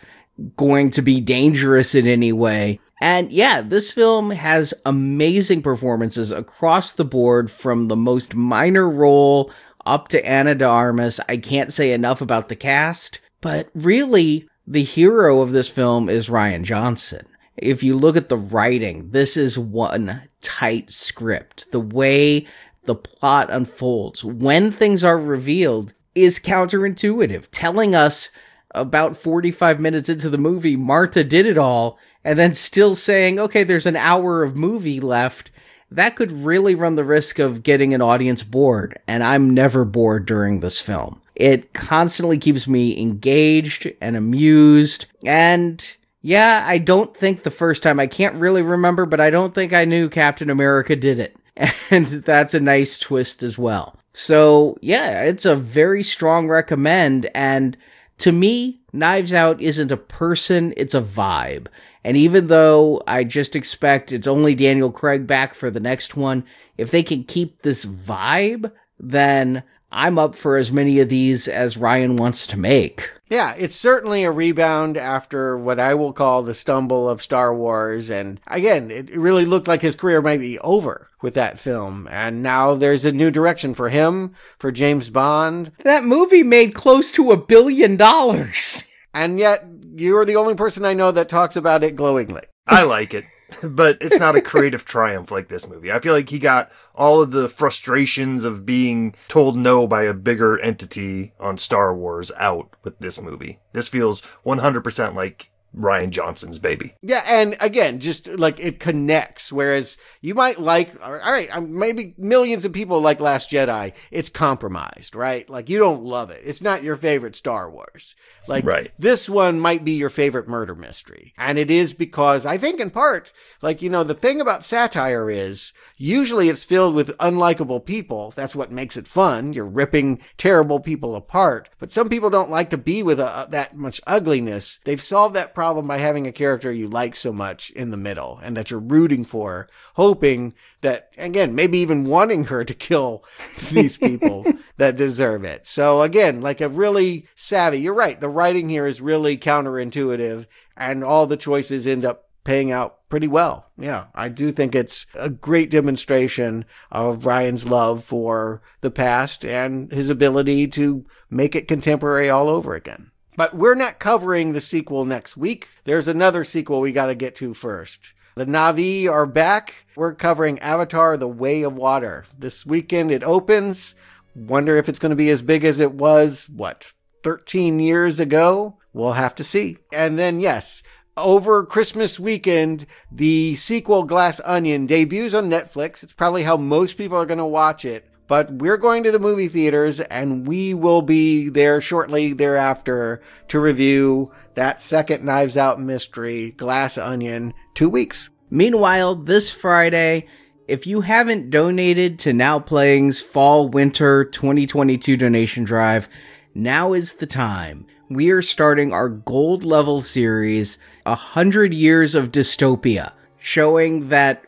going 0.57 0.91
to 0.93 1.03
be 1.03 1.21
dangerous 1.21 1.95
in 1.95 2.07
any 2.07 2.33
way. 2.33 2.81
And 3.01 3.31
yeah, 3.31 3.61
this 3.61 3.93
film 3.93 4.31
has 4.31 4.75
amazing 4.85 5.63
performances 5.63 6.33
across 6.33 6.93
the 6.93 7.05
board 7.05 7.51
from 7.51 7.89
the 7.89 7.97
most 7.97 8.35
minor 8.35 8.89
role 8.89 9.53
up 9.87 10.09
to 10.09 10.29
Ana 10.29 10.55
de 10.55 10.65
Armas. 10.67 11.21
I 11.29 11.37
can't 11.37 11.73
say 11.73 11.93
enough 11.93 12.21
about 12.21 12.49
the 12.49 12.57
cast, 12.57 13.21
but 13.41 13.71
really, 13.75 14.49
the 14.67 14.83
hero 14.83 15.41
of 15.41 15.53
this 15.53 15.71
film 15.71 16.09
is 16.09 16.29
Rian 16.29 16.63
Johnson. 16.63 17.27
If 17.59 17.83
you 17.83 17.97
look 17.97 18.17
at 18.17 18.29
the 18.29 18.37
writing, 18.37 19.11
this 19.11 19.37
is 19.37 19.59
one 19.59 20.23
tight 20.41 20.91
script. 20.91 21.71
The 21.73 21.81
way 21.81 22.47
the 22.85 22.95
plot 22.95 23.51
unfolds, 23.51 24.25
when 24.25 24.73
things 24.73 25.05
are 25.05 25.19
revealed, 25.19 25.93
is 26.15 26.41
counterintuitive, 26.41 27.49
telling 27.53 27.95
us 27.95 28.31
about 28.75 29.17
45 29.17 29.81
minutes 29.81 30.09
into 30.09 30.31
the 30.31 30.39
movie, 30.39 30.77
Marta 30.77 31.25
did 31.25 31.47
it 31.47 31.59
all, 31.59 31.99
and 32.25 32.39
then 32.39 32.55
still 32.55 32.95
saying, 32.95 33.39
okay, 33.39 33.65
there's 33.65 33.87
an 33.87 33.97
hour 33.97 34.43
of 34.43 34.57
movie 34.57 35.01
left, 35.01 35.51
that 35.91 36.17
could 36.17 36.33
really 36.33 36.75
run 36.75 36.97
the 36.97 37.05
risk 37.05 37.39
of 37.39 37.63
getting 37.63 37.95
an 37.95 38.03
audience 38.03 38.43
bored. 38.43 38.99
And 39.09 39.23
I'm 39.23 39.55
never 39.55 39.85
bored 39.85 40.27
during 40.27 40.61
this 40.61 40.81
film. 40.81 41.21
It 41.35 41.73
constantly 41.73 42.37
keeps 42.37 42.69
me 42.69 43.01
engaged 43.01 43.91
and 44.01 44.17
amused. 44.17 45.07
And 45.25 45.85
yeah, 46.29 46.63
I 46.67 46.77
don't 46.77 47.17
think 47.17 47.43
the 47.43 47.51
first 47.51 47.83
time, 47.83 47.99
I 47.99 48.07
can't 48.07 48.35
really 48.35 48.61
remember, 48.61 49.07
but 49.07 49.19
I 49.19 49.31
don't 49.31 49.55
think 49.55 49.73
I 49.73 49.87
knew 49.87 50.11
Captain 50.11 50.51
America 50.51 50.95
did 50.95 51.19
it. 51.19 51.35
And 51.91 52.05
that's 52.07 52.53
a 52.53 52.61
nice 52.61 52.99
twist 52.99 53.43
as 53.43 53.57
well. 53.57 53.97
So 54.13 54.77
yeah, 54.83 55.23
it's 55.23 55.47
a 55.47 55.57
very 55.57 56.03
strong 56.03 56.47
recommend. 56.47 57.31
And 57.35 57.79
to 58.19 58.31
me, 58.31 58.79
Knives 58.93 59.33
Out 59.33 59.59
isn't 59.63 59.91
a 59.91 59.97
person, 59.97 60.75
it's 60.77 60.95
a 60.95 61.01
vibe. 61.01 61.69
And 62.05 62.15
even 62.15 62.49
though 62.49 63.03
I 63.07 63.25
just 63.25 63.57
expect 63.57 64.13
it's 64.13 64.27
only 64.27 64.55
Daniel 64.55 64.93
Craig 64.93 65.27
back 65.27 65.55
for 65.55 65.71
the 65.71 65.81
next 65.81 66.15
one, 66.15 66.45
if 66.77 66.91
they 66.91 67.03
can 67.03 67.25
keep 67.25 67.63
this 67.63 67.87
vibe, 67.87 68.71
then 69.01 69.63
I'm 69.91 70.19
up 70.19 70.35
for 70.35 70.57
as 70.57 70.71
many 70.71 71.01
of 71.01 71.09
these 71.09 71.49
as 71.49 71.77
Rian 71.77 72.19
wants 72.19 72.47
to 72.49 72.59
make. 72.59 73.11
Yeah, 73.31 73.55
it's 73.55 73.77
certainly 73.77 74.25
a 74.25 74.31
rebound 74.31 74.97
after 74.97 75.57
what 75.59 75.79
I 75.79 75.95
will 75.95 76.13
call 76.13 76.43
the 76.43 76.55
stumble 76.55 77.09
of 77.09 77.23
Star 77.23 77.55
Wars. 77.55 78.11
And 78.11 78.41
again, 78.47 78.91
it 78.91 79.15
really 79.17 79.45
looked 79.45 79.69
like 79.69 79.83
his 79.83 79.97
career 79.97 80.23
might 80.23 80.41
be 80.41 80.59
over 80.61 81.09
with 81.21 81.35
that 81.35 81.59
film. 81.59 82.09
And 82.11 82.43
now 82.43 82.75
there's 82.75 83.05
a 83.05 83.13
new 83.13 83.31
direction 83.31 83.75
for 83.75 83.91
him, 83.91 84.35
for 84.59 84.73
James 84.73 85.11
Bond. 85.11 85.73
That 85.85 86.05
movie 86.05 86.43
made 86.43 86.75
close 86.75 87.13
to 87.13 87.33
a 87.33 87.37
billion 87.37 87.97
dollars. 87.97 88.85
And 89.15 89.39
yet, 89.39 89.65
you're 89.97 90.27
the 90.27 90.37
only 90.37 90.55
person 90.55 90.85
I 90.85 90.93
know 90.93 91.11
that 91.11 91.31
talks 91.31 91.57
about 91.57 91.83
it 91.83 91.97
glowingly. 91.97 92.43
I 92.67 92.85
like 92.85 93.15
it, 93.15 93.25
but 93.63 93.99
it's 94.01 94.19
not 94.19 94.37
a 94.37 94.41
creative 94.41 94.85
triumph 94.85 95.31
like 95.31 95.49
this 95.49 95.69
movie. 95.69 95.93
I 95.93 96.01
feel 96.01 96.13
like 96.13 96.29
he 96.29 96.39
got 96.39 96.71
all 96.95 97.23
of 97.23 97.31
the 97.31 97.49
frustrations 97.49 98.45
of 98.45 98.67
being 98.67 99.15
told 99.29 99.57
no 99.57 99.87
by 99.87 100.03
a 100.03 100.15
bigger 100.15 100.59
entity 100.61 101.33
on 101.41 101.59
Star 101.59 101.95
Wars 101.95 102.31
out 102.39 102.75
with 102.83 102.99
this 102.99 103.21
movie. 103.21 103.59
This 103.73 103.89
feels 103.89 104.23
100% 104.45 105.15
like 105.15 105.51
Rian 105.77 106.11
Johnson's 106.11 106.59
baby. 106.59 106.95
Yeah, 107.03 107.23
and 107.27 107.57
again, 107.61 108.01
just 108.01 108.27
like 108.29 108.59
it 108.59 108.81
connects. 108.81 109.53
Whereas 109.53 109.97
you 110.21 110.35
might 110.35 110.59
like, 110.59 110.91
all 111.03 111.13
right, 111.13 111.49
um, 111.55 111.79
maybe 111.79 112.15
millions 112.19 112.65
of 112.65 112.73
people 112.73 113.01
like 113.01 113.21
Last 113.21 113.51
Jedi. 113.51 113.93
It's 114.11 114.29
compromised, 114.29 115.15
right? 115.15 115.49
Like 115.49 115.69
you 115.69 115.79
don't 115.79 116.03
love 116.05 116.31
it. 116.31 116.43
It's 116.45 116.63
not 116.63 116.83
your 116.83 116.97
favorite 116.97 117.37
Star 117.37 117.71
Wars. 117.71 118.15
Like 118.47 118.65
Right. 118.65 118.91
this 118.99 119.29
one 119.29 119.61
might 119.61 119.85
be 119.85 119.93
your 119.93 120.09
favorite 120.09 120.49
murder 120.49 120.75
mystery, 120.75 121.35
and 121.37 121.59
it 121.59 121.71
is 121.71 121.93
because 121.93 122.47
I 122.47 122.57
think 122.57 122.81
in 122.81 122.89
part, 122.91 123.31
like 123.61 123.83
you 123.83 123.91
know, 123.91 124.05
the 124.05 124.15
thing 124.15 124.41
about 124.41 124.65
satire 124.65 125.31
is 125.31 125.73
usually 125.99 126.49
it's 126.49 126.65
filled 126.65 126.95
with 126.95 127.17
unlikable 127.19 127.85
people. 127.85 128.33
That's 128.35 128.57
what 128.57 128.73
makes 128.73 128.97
it 128.97 129.07
fun. 129.07 129.53
You're 129.53 129.67
ripping 129.67 130.21
terrible 130.39 130.81
people 130.81 131.15
apart, 131.15 131.69
but 131.79 131.93
some 131.93 132.09
people 132.09 132.31
don't 132.31 132.51
like 132.51 132.71
to 132.71 132.79
be 132.79 133.03
with 133.03 133.21
a, 133.21 133.47
that 133.51 133.77
much 133.77 134.01
ugliness. 134.07 134.81
They've 134.85 135.01
solved 135.01 135.37
that 135.37 135.55
problem 135.59 135.89
by 135.89 135.99
having 135.99 136.25
a 136.25 136.31
character 136.31 136.71
you 136.71 136.87
like 136.87 137.17
so 137.17 137.33
much 137.33 137.71
in 137.71 137.91
the 137.91 137.97
middle 137.97 138.39
and 138.45 138.57
that 138.57 138.71
you're 138.71 138.79
rooting 138.79 139.25
for, 139.25 139.69
hoping 139.95 140.55
that, 140.83 141.11
again, 141.19 141.53
maybe 141.53 141.79
even 141.79 142.05
wanting 142.05 142.45
her 142.45 142.65
to 142.65 142.73
kill 142.73 143.25
these 143.69 143.97
people 144.09 144.47
that 144.77 144.95
deserve 144.95 145.43
it. 145.43 145.67
So 145.67 146.03
again, 146.03 146.41
like 146.41 146.61
a 146.61 146.69
really 146.69 147.27
savvy, 147.35 147.81
you're 147.81 147.93
right. 147.93 148.21
The 148.21 148.29
writing 148.29 148.69
here 148.69 148.87
is 148.87 149.01
really 149.01 149.37
counterintuitive 149.37 150.47
and 150.77 151.03
all 151.03 151.27
the 151.27 151.37
choices 151.37 151.89
end 151.89 152.05
up 152.05 152.29
paying 152.45 152.71
out 152.71 153.09
pretty 153.09 153.27
well. 153.27 153.67
Yeah, 153.77 154.07
I 154.15 154.29
do 154.29 154.53
think 154.53 154.77
it's 154.77 155.07
a 155.15 155.29
great 155.29 155.73
demonstration 155.73 156.67
of 156.93 157.27
Rian's 157.27 157.65
love 157.65 158.05
for 158.05 158.63
the 158.81 158.93
past 158.93 159.45
and 159.45 159.91
his 159.91 160.09
ability 160.09 160.69
to 160.69 161.05
make 161.29 161.57
it 161.57 161.67
contemporary 161.67 162.31
all 162.31 162.49
over 162.49 162.77
again. 162.77 163.11
But 163.39 163.55
we're 163.55 163.77
not 163.77 164.01
covering 164.01 164.53
the 164.53 164.61
sequel 164.61 165.05
next 165.05 165.37
week. 165.37 165.69
There's 165.85 166.09
another 166.09 166.43
sequel 166.43 166.81
we 166.81 166.91
got 166.91 167.07
to 167.07 167.15
get 167.15 167.37
to 167.37 167.55
first. 167.55 168.13
The 168.35 168.47
Na'vi 168.47 169.09
are 169.09 169.27
back. 169.27 169.87
We're 169.95 170.17
covering 170.17 170.59
Avatar 170.59 171.17
The 171.17 171.29
Way 171.29 171.63
of 171.63 171.77
Water. 171.77 172.25
This 172.37 172.67
weekend 172.67 173.13
it 173.13 173.23
opens. 173.23 173.95
Wonder 174.35 174.77
if 174.77 174.89
it's 174.89 174.99
going 174.99 175.11
to 175.11 175.17
be 175.17 175.31
as 175.31 175.41
big 175.41 175.65
as 175.65 175.79
it 175.79 175.93
was, 175.93 176.49
what, 176.49 176.95
13 177.23 177.79
years 177.79 178.19
ago? 178.19 178.79
We'll 178.93 179.13
have 179.13 179.37
to 179.37 179.45
see. 179.45 179.79
And 179.93 180.19
then, 180.19 180.41
yes, 180.41 180.83
over 181.17 181.65
Christmas 181.65 182.19
weekend, 182.19 182.87
the 183.13 183.55
sequel 183.55 184.03
Glass 184.03 184.41
Onion 184.45 184.87
debuts 184.87 185.33
on 185.33 185.49
Netflix. 185.49 186.03
It's 186.03 186.13
probably 186.13 186.43
how 186.43 186.57
most 186.57 186.97
people 186.97 187.17
are 187.17 187.27
going 187.27 187.39
to 187.39 187.47
watch 187.47 187.85
it. 187.85 188.08
But 188.29 188.53
we're 188.53 188.77
going 188.77 189.03
to 189.05 189.11
the 189.11 189.19
movie 189.19 189.49
theaters 189.49 190.01
and 190.01 190.47
we 190.47 190.75
will 190.75 191.03
be 191.03 191.49
there 191.49 191.81
shortly 191.81 192.35
thereafter 192.35 193.23
to 193.49 193.59
review 193.59 194.31
that 194.55 194.83
second 194.83 195.25
Knives 195.25 195.57
Out 195.57 195.81
mystery, 195.81 196.51
Glass 196.53 196.99
Onion, 196.99 197.55
two 197.75 197.89
weeks. 197.89 198.29
Meanwhile, 198.51 199.17
this 199.17 199.51
Friday, 199.51 200.27
if 200.69 200.87
you 200.87 201.01
haven't 201.01 201.49
donated 201.49 202.19
to 202.21 202.35
Now 202.35 202.59
Playing's 202.59 203.23
Fall 203.23 203.69
Winter 203.69 204.27
2022 204.27 205.17
donation 205.17 205.65
drive, 205.65 206.09
now 206.55 206.93
is 206.93 207.15
the 207.15 207.27
time. 207.27 207.87
We 208.11 208.31
are 208.31 208.43
starting 208.43 208.93
our 208.93 209.09
gold 209.09 209.65
level 209.65 210.03
series, 210.03 210.79
A 211.07 211.15
Hundred 211.15 211.73
Years 211.73 212.15
of 212.15 212.33
Dystopia, 212.33 213.13
showing 213.39 214.09
that 214.11 214.45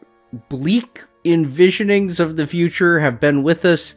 bleak 0.50 1.04
envisionings 1.24 2.20
of 2.20 2.36
the 2.36 2.46
future 2.46 3.00
have 3.00 3.20
been 3.20 3.42
with 3.42 3.64
us 3.64 3.94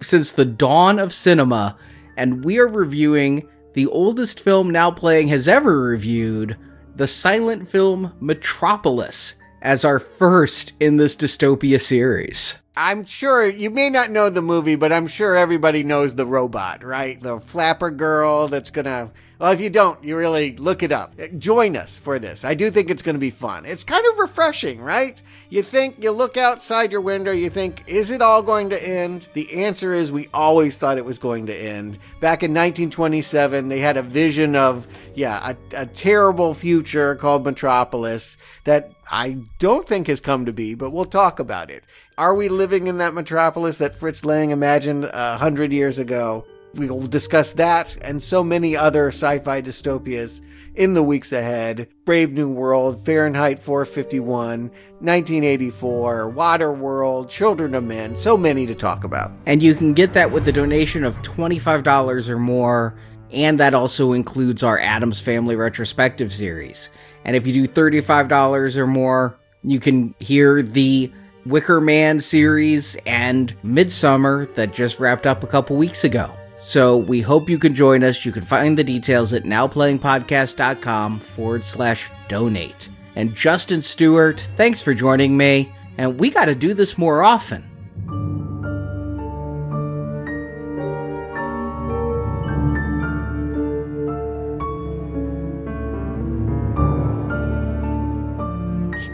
since 0.00 0.32
the 0.32 0.44
dawn 0.44 0.98
of 0.98 1.12
cinema, 1.12 1.76
and 2.16 2.44
we 2.44 2.58
are 2.58 2.68
reviewing 2.68 3.48
the 3.74 3.86
oldest 3.86 4.40
film 4.40 4.70
Now 4.70 4.90
Playing 4.90 5.28
has 5.28 5.48
ever 5.48 5.80
reviewed, 5.80 6.56
the 6.94 7.06
silent 7.06 7.68
film 7.68 8.12
Metropolis, 8.20 9.34
as 9.62 9.84
our 9.84 9.98
first 9.98 10.72
in 10.80 10.96
this 10.96 11.16
dystopia 11.16 11.80
series. 11.80 12.62
I'm 12.76 13.04
sure 13.04 13.46
you 13.46 13.70
may 13.70 13.90
not 13.90 14.10
know 14.10 14.30
the 14.30 14.42
movie, 14.42 14.76
but 14.76 14.92
I'm 14.92 15.06
sure 15.06 15.36
everybody 15.36 15.82
knows 15.82 16.14
the 16.14 16.26
robot, 16.26 16.82
right? 16.82 17.20
The 17.20 17.40
flapper 17.40 17.90
girl 17.90 18.48
that's 18.48 18.70
gonna. 18.70 19.10
Well, 19.38 19.50
if 19.50 19.60
you 19.60 19.70
don't, 19.70 20.02
you 20.04 20.16
really 20.16 20.56
look 20.56 20.82
it 20.82 20.92
up. 20.92 21.14
Join 21.36 21.76
us 21.76 21.98
for 21.98 22.20
this. 22.20 22.44
I 22.44 22.54
do 22.54 22.70
think 22.70 22.88
it's 22.90 23.02
to 23.02 23.14
be 23.14 23.30
fun. 23.30 23.66
It's 23.66 23.82
kind 23.82 24.04
of 24.12 24.18
refreshing, 24.20 24.80
right? 24.80 25.20
You 25.50 25.64
think, 25.64 26.02
you 26.02 26.12
look 26.12 26.36
outside 26.36 26.92
your 26.92 27.00
window, 27.00 27.32
you 27.32 27.50
think, 27.50 27.82
is 27.88 28.12
it 28.12 28.22
all 28.22 28.40
going 28.40 28.70
to 28.70 28.80
end? 28.80 29.28
The 29.32 29.64
answer 29.64 29.92
is 29.92 30.12
we 30.12 30.28
always 30.32 30.76
thought 30.76 30.96
it 30.96 31.04
was 31.04 31.18
going 31.18 31.46
to 31.46 31.56
end. 31.56 31.98
Back 32.20 32.44
in 32.44 32.52
1927, 32.52 33.66
they 33.66 33.80
had 33.80 33.96
a 33.96 34.02
vision 34.02 34.54
of, 34.54 34.86
yeah, 35.16 35.54
a, 35.72 35.82
a 35.82 35.86
terrible 35.86 36.54
future 36.54 37.16
called 37.16 37.44
Metropolis 37.44 38.36
that 38.62 38.92
I 39.12 39.36
don't 39.58 39.86
think 39.86 40.06
has 40.06 40.22
come 40.22 40.46
to 40.46 40.54
be, 40.54 40.74
but 40.74 40.90
we'll 40.90 41.04
talk 41.04 41.38
about 41.38 41.70
it. 41.70 41.84
Are 42.16 42.34
we 42.34 42.48
living 42.48 42.86
in 42.86 42.96
that 42.96 43.12
metropolis 43.12 43.76
that 43.76 43.94
Fritz 43.94 44.24
Lang 44.24 44.50
imagined 44.50 45.04
a 45.04 45.36
hundred 45.36 45.70
years 45.70 45.98
ago? 45.98 46.46
We 46.72 46.88
will 46.88 47.06
discuss 47.06 47.52
that 47.52 47.94
and 48.00 48.22
so 48.22 48.42
many 48.42 48.74
other 48.74 49.08
sci-fi 49.08 49.60
dystopias 49.60 50.40
in 50.76 50.94
the 50.94 51.02
weeks 51.02 51.30
ahead. 51.30 51.88
Brave 52.06 52.32
New 52.32 52.48
World, 52.48 53.04
Fahrenheit 53.04 53.58
451, 53.58 54.70
1984, 54.70 56.32
Waterworld, 56.34 57.28
Children 57.28 57.74
of 57.74 57.84
Men, 57.84 58.16
so 58.16 58.38
many 58.38 58.64
to 58.64 58.74
talk 58.74 59.04
about. 59.04 59.30
And 59.44 59.62
you 59.62 59.74
can 59.74 59.92
get 59.92 60.14
that 60.14 60.32
with 60.32 60.48
a 60.48 60.52
donation 60.52 61.04
of 61.04 61.20
$25 61.20 62.30
or 62.30 62.38
more, 62.38 62.94
and 63.30 63.60
that 63.60 63.74
also 63.74 64.12
includes 64.12 64.62
our 64.62 64.78
Addams 64.78 65.20
Family 65.20 65.54
Retrospective 65.54 66.32
series. 66.32 66.88
And 67.24 67.36
if 67.36 67.46
you 67.46 67.52
do 67.52 67.66
$35 67.66 68.76
or 68.76 68.86
more, 68.86 69.38
you 69.64 69.80
can 69.80 70.14
hear 70.18 70.62
the 70.62 71.12
Wicker 71.46 71.80
Man 71.80 72.20
series 72.20 72.96
and 73.06 73.54
Midsummer 73.62 74.46
that 74.54 74.72
just 74.72 75.00
wrapped 75.00 75.26
up 75.26 75.42
a 75.42 75.46
couple 75.46 75.76
weeks 75.76 76.04
ago. 76.04 76.32
So 76.58 76.96
we 76.96 77.20
hope 77.20 77.50
you 77.50 77.58
can 77.58 77.74
join 77.74 78.04
us. 78.04 78.24
You 78.24 78.30
can 78.30 78.42
find 78.42 78.78
the 78.78 78.84
details 78.84 79.32
at 79.32 79.42
nowplayingpodcast.com 79.42 81.18
forward 81.18 81.64
slash 81.64 82.10
donate. 82.28 82.88
And 83.16 83.34
Justin 83.34 83.82
Stuart, 83.82 84.48
thanks 84.56 84.80
for 84.80 84.94
joining 84.94 85.36
me. 85.36 85.72
And 85.98 86.18
we 86.18 86.30
got 86.30 86.46
to 86.46 86.54
do 86.54 86.72
this 86.72 86.96
more 86.96 87.22
often. 87.22 88.41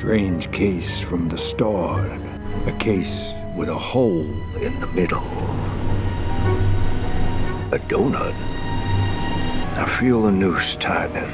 Strange 0.09 0.51
case 0.53 1.03
from 1.03 1.29
the 1.29 1.37
start. 1.37 2.19
A 2.65 2.73
case 2.79 3.35
with 3.55 3.69
a 3.69 3.75
hole 3.75 4.25
in 4.57 4.81
the 4.81 4.87
middle. 4.87 5.27
A 7.73 7.79
donut. 7.91 8.33
I 9.77 9.87
feel 10.01 10.23
the 10.23 10.33
noose 10.33 10.77
tightening. 10.77 11.31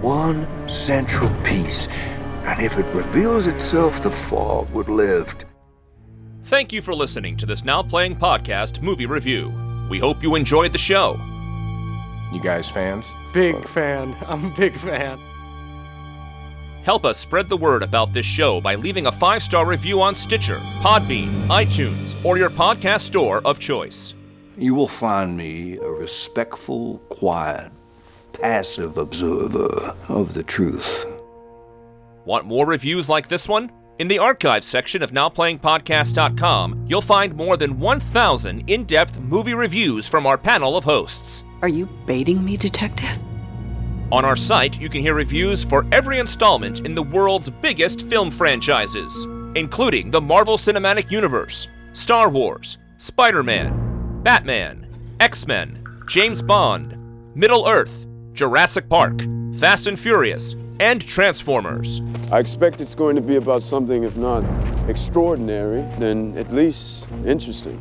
One 0.00 0.46
central 0.66 1.30
piece, 1.42 1.86
and 2.46 2.62
if 2.62 2.78
it 2.78 2.86
reveals 2.94 3.46
itself, 3.46 4.02
the 4.02 4.10
fog 4.10 4.70
would 4.70 4.88
lift. 4.88 5.44
Thank 6.44 6.72
you 6.72 6.80
for 6.80 6.94
listening 6.94 7.36
to 7.36 7.44
this 7.44 7.62
Now 7.62 7.82
Playing 7.82 8.16
Podcast 8.16 8.80
movie 8.80 9.04
review. 9.04 9.52
We 9.90 9.98
hope 9.98 10.22
you 10.22 10.34
enjoyed 10.34 10.72
the 10.72 10.78
show. 10.78 11.20
You 12.32 12.40
guys 12.42 12.70
fans? 12.70 13.04
Big 13.34 13.68
fan. 13.68 14.16
I'm 14.26 14.46
a 14.46 14.56
big 14.56 14.78
fan. 14.78 15.20
Help 16.88 17.04
us 17.04 17.18
spread 17.18 17.48
the 17.48 17.56
word 17.56 17.82
about 17.82 18.14
this 18.14 18.24
show 18.24 18.62
by 18.62 18.74
leaving 18.74 19.08
a 19.08 19.12
five 19.12 19.42
star 19.42 19.66
review 19.66 20.00
on 20.00 20.14
Stitcher, 20.14 20.56
Podbean, 20.80 21.46
iTunes, 21.48 22.14
or 22.24 22.38
your 22.38 22.48
podcast 22.48 23.00
store 23.00 23.42
of 23.44 23.58
choice. 23.58 24.14
You 24.56 24.74
will 24.74 24.88
find 24.88 25.36
me 25.36 25.76
a 25.76 25.86
respectful, 25.86 26.96
quiet, 27.10 27.70
passive 28.32 28.96
observer 28.96 29.94
of 30.08 30.32
the 30.32 30.42
truth. 30.42 31.04
Want 32.24 32.46
more 32.46 32.64
reviews 32.64 33.06
like 33.06 33.28
this 33.28 33.46
one? 33.48 33.70
In 33.98 34.08
the 34.08 34.18
archives 34.18 34.66
section 34.66 35.02
of 35.02 35.10
NowPlayingPodcast.com, 35.12 36.86
you'll 36.88 37.02
find 37.02 37.34
more 37.34 37.58
than 37.58 37.78
1,000 37.78 38.70
in 38.70 38.84
depth 38.84 39.20
movie 39.20 39.52
reviews 39.52 40.08
from 40.08 40.26
our 40.26 40.38
panel 40.38 40.74
of 40.74 40.84
hosts. 40.84 41.44
Are 41.60 41.68
you 41.68 41.84
baiting 42.06 42.42
me, 42.42 42.56
Detective? 42.56 43.18
On 44.10 44.24
our 44.24 44.36
site, 44.36 44.80
you 44.80 44.88
can 44.88 45.02
hear 45.02 45.14
reviews 45.14 45.64
for 45.64 45.84
every 45.92 46.18
installment 46.18 46.80
in 46.86 46.94
the 46.94 47.02
world's 47.02 47.50
biggest 47.50 48.08
film 48.08 48.30
franchises, 48.30 49.26
including 49.54 50.10
the 50.10 50.20
Marvel 50.20 50.56
Cinematic 50.56 51.10
Universe, 51.10 51.68
Star 51.92 52.30
Wars, 52.30 52.78
Spider 52.96 53.42
Man, 53.42 54.22
Batman, 54.22 54.88
X 55.20 55.46
Men, 55.46 55.84
James 56.06 56.40
Bond, 56.40 56.96
Middle 57.34 57.68
Earth, 57.68 58.06
Jurassic 58.32 58.88
Park, 58.88 59.20
Fast 59.58 59.86
and 59.88 59.98
Furious, 59.98 60.54
and 60.80 61.06
Transformers. 61.06 62.00
I 62.32 62.38
expect 62.38 62.80
it's 62.80 62.94
going 62.94 63.14
to 63.16 63.22
be 63.22 63.36
about 63.36 63.62
something, 63.62 64.04
if 64.04 64.16
not 64.16 64.42
extraordinary, 64.88 65.82
then 65.98 66.34
at 66.38 66.50
least 66.50 67.08
interesting. 67.26 67.78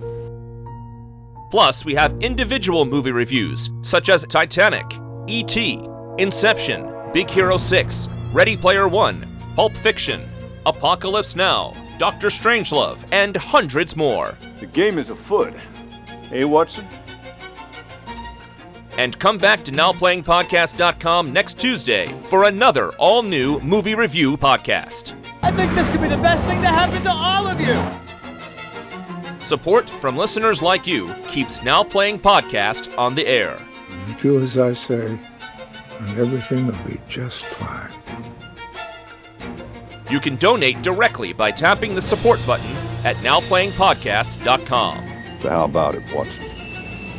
Plus, 1.52 1.86
we 1.86 1.95
have 1.95 2.14
individual 2.20 2.84
movie 2.84 3.14
reviews 3.14 3.70
such 3.82 4.10
as 4.10 4.26
Titanic, 4.26 4.86
E.T., 5.28 5.88
Inception, 6.18 6.91
Big 7.14 7.30
Hero 7.30 7.57
6, 7.57 8.10
Ready 8.34 8.57
Player 8.57 8.88
1, 8.88 9.53
Pulp 9.56 9.77
Fiction, 9.77 10.27
Apocalypse 10.65 11.35
Now, 11.35 11.76
Doctor 11.99 12.30
Strangelove, 12.30 13.03
and 13.11 13.38
hundreds 13.38 13.95
more. 13.95 14.35
The 14.60 14.65
game 14.65 14.98
is 14.98 15.11
afoot. 15.11 15.53
Hey, 16.30 16.44
Watson? 16.44 16.88
And 18.98 19.18
come 19.19 19.38
back 19.38 19.64
to 19.65 19.72
NowPlayingPodcast.com 19.72 21.31
next 21.31 21.60
Tuesday 21.60 22.07
for 22.26 22.45
another 22.45 22.94
all 22.94 23.22
new 23.22 23.60
movie 23.60 23.94
review 23.94 24.38
podcast. 24.38 25.14
I 25.44 25.52
think 25.52 25.72
this 25.76 25.88
could 25.89 26.02
be 26.02 26.07
the 26.07 26.18
best 26.18 26.44
thing 26.45 26.61
to 26.61 26.68
happen 26.68 27.03
to 27.03 27.11
all 27.11 27.45
of 27.45 27.61
you! 27.61 29.39
Support 29.39 29.88
from 29.88 30.18
listeners 30.18 30.64
like 30.64 30.88
you 30.88 31.14
keeps 31.27 31.61
Now 31.61 31.84
Playing 31.84 32.18
Podcast 32.19 32.98
on 32.98 33.14
the 33.14 33.26
air. 33.27 33.60
Do 34.19 34.41
as 34.41 34.57
I 34.57 34.73
say, 34.73 35.19
and 35.99 36.19
everything 36.19 36.68
will 36.68 36.84
be 36.86 36.99
just 37.07 37.45
fine. 37.45 37.91
You 40.10 40.19
can 40.19 40.38
donate 40.38 40.82
directly 40.82 41.34
by 41.34 41.52
tapping 41.52 41.94
the 41.94 42.02
support 42.02 42.40
button 42.48 42.76
at 43.03 43.15
NowPlayingPodcast.com. 43.18 45.40
So 45.41 45.49
how 45.49 45.65
about 45.65 45.95
it, 45.95 46.03
Watson? 46.14 46.45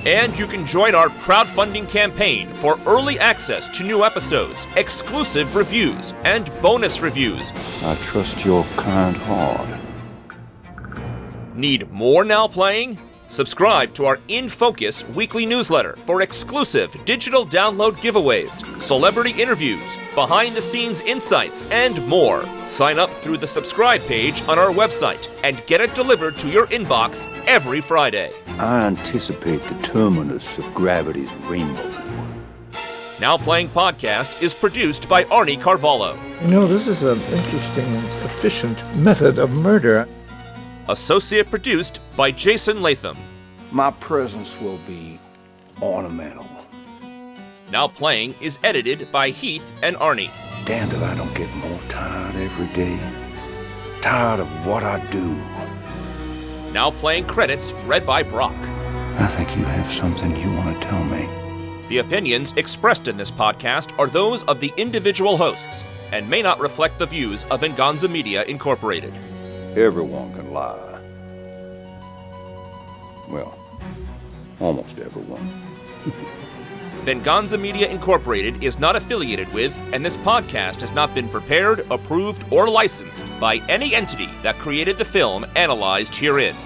And 0.07 0.39
you 0.39 0.47
can 0.47 0.65
join 0.65 0.95
our 0.95 1.09
crowdfunding 1.09 1.89
campaign 1.89 2.53
for 2.55 2.79
early 2.87 3.19
access 3.19 3.69
to 3.77 3.85
new 3.85 4.05
episodes, 4.05 4.67
exclusive 4.77 5.55
reviews, 5.55 6.15
and 6.25 6.51
bonus 6.63 7.01
reviews. 7.01 7.53
I 7.83 7.95
trust 7.97 8.45
your 8.45 8.65
kind 8.77 9.17
heart. 9.17 9.69
Need 11.55 11.91
more 11.91 12.25
Now 12.25 12.49
Playing? 12.49 12.97
Subscribe 13.31 13.93
to 13.93 14.07
our 14.07 14.19
In 14.29 14.49
Focus 14.49 15.07
weekly 15.11 15.45
newsletter 15.45 15.97
for 15.97 16.23
exclusive 16.23 16.97
digital 17.05 17.45
download 17.45 17.93
giveaways, 17.97 18.65
celebrity 18.81 19.31
interviews, 19.41 19.99
behind 20.15 20.57
the 20.57 20.61
scenes 20.61 21.03
insights, 21.03 21.69
and 21.71 22.05
more. 22.07 22.45
Sign 22.65 22.99
up 22.99 23.11
through 23.11 23.37
the 23.37 23.47
subscribe 23.47 24.01
page 24.03 24.41
on 24.49 24.59
our 24.59 24.71
website 24.71 25.29
and 25.45 25.65
get 25.67 25.83
it 25.83 25.95
delivered 25.95 26.39
to 26.39 26.49
your 26.49 26.67
inbox 26.69 27.29
every 27.47 27.83
Friday. 27.83 28.33
I 28.59 28.87
anticipate 28.87 29.63
the 29.65 29.75
terminus 29.83 30.59
of 30.59 30.75
gravity's 30.75 31.33
rainbow. 31.45 31.91
Now 33.21 33.37
Playing 33.37 33.69
Podcast 33.69 34.41
is 34.43 34.55
produced 34.55 35.09
by 35.09 35.25
Arnie 35.25 35.61
Carvalho. 35.61 36.19
You 36.43 36.49
know, 36.49 36.67
this 36.67 36.87
is 36.87 37.03
an 37.03 37.21
interesting 37.21 37.85
and 37.85 38.07
efficient 38.25 38.97
method 38.97 39.39
of 39.39 39.51
murder. 39.51 40.09
Associate 40.89 41.49
produced 41.49 42.01
by 42.17 42.31
Jason 42.31 42.81
Latham. 42.81 43.17
My 43.73 43.91
presence 43.91 44.59
will 44.59 44.79
be 44.87 45.21
ornamental. 45.83 46.47
Now 47.71 47.89
Playing 47.89 48.35
is 48.41 48.59
edited 48.65 49.07
by 49.13 49.29
Heath 49.29 49.71
and 49.83 49.97
Arnie. 49.97 50.31
Damned 50.65 50.95
if 50.95 51.03
I 51.03 51.15
don't 51.15 51.35
get 51.35 51.55
more 51.57 51.79
tired 51.91 52.35
every 52.37 52.67
day. 52.69 52.99
Tired 54.01 54.41
of 54.41 54.67
what 54.67 54.83
I 54.83 55.05
do. 55.11 55.37
Now 56.73 56.91
Playing 56.91 57.27
credits 57.27 57.75
read 57.85 58.07
by 58.07 58.23
Brock. 58.23 58.57
I 59.19 59.27
think 59.27 59.55
you 59.59 59.65
have 59.65 59.93
something 59.93 60.35
you 60.37 60.51
want 60.55 60.81
to 60.81 60.89
tell 60.89 61.05
me. 61.05 61.29
The 61.89 61.99
opinions 61.99 62.55
expressed 62.57 63.09
in 63.09 63.19
this 63.19 63.31
podcast 63.31 63.99
are 63.99 64.07
those 64.07 64.43
of 64.45 64.59
the 64.59 64.73
individual 64.79 65.37
hosts 65.37 65.85
and 66.13 66.29
may 66.31 66.41
not 66.41 66.61
reflect 66.61 66.99
the 66.99 67.05
views 67.05 67.45
of 67.51 67.61
Venganza 67.61 68.09
Media 68.09 68.45
Incorporated. 68.45 69.13
Everyone 69.79 70.35
can 70.35 70.53
lie. 70.53 71.01
Well, 73.31 73.57
almost 74.59 74.99
everyone. 74.99 75.39
Venganza 77.05 77.57
Media 77.57 77.89
Incorporated 77.89 78.65
is 78.65 78.81
not 78.81 78.97
affiliated 78.97 79.53
with, 79.53 79.79
and 79.93 80.05
this 80.05 80.17
podcast 80.17 80.81
has 80.81 80.91
not 80.91 81.15
been 81.15 81.29
prepared, 81.29 81.87
approved, 81.93 82.45
or 82.51 82.69
licensed 82.69 83.25
by 83.39 83.59
any 83.69 83.95
entity 83.95 84.29
that 84.43 84.57
created 84.57 84.99
the 84.99 85.05
film 85.05 85.47
analyzed 85.55 86.13
herein. 86.13 86.57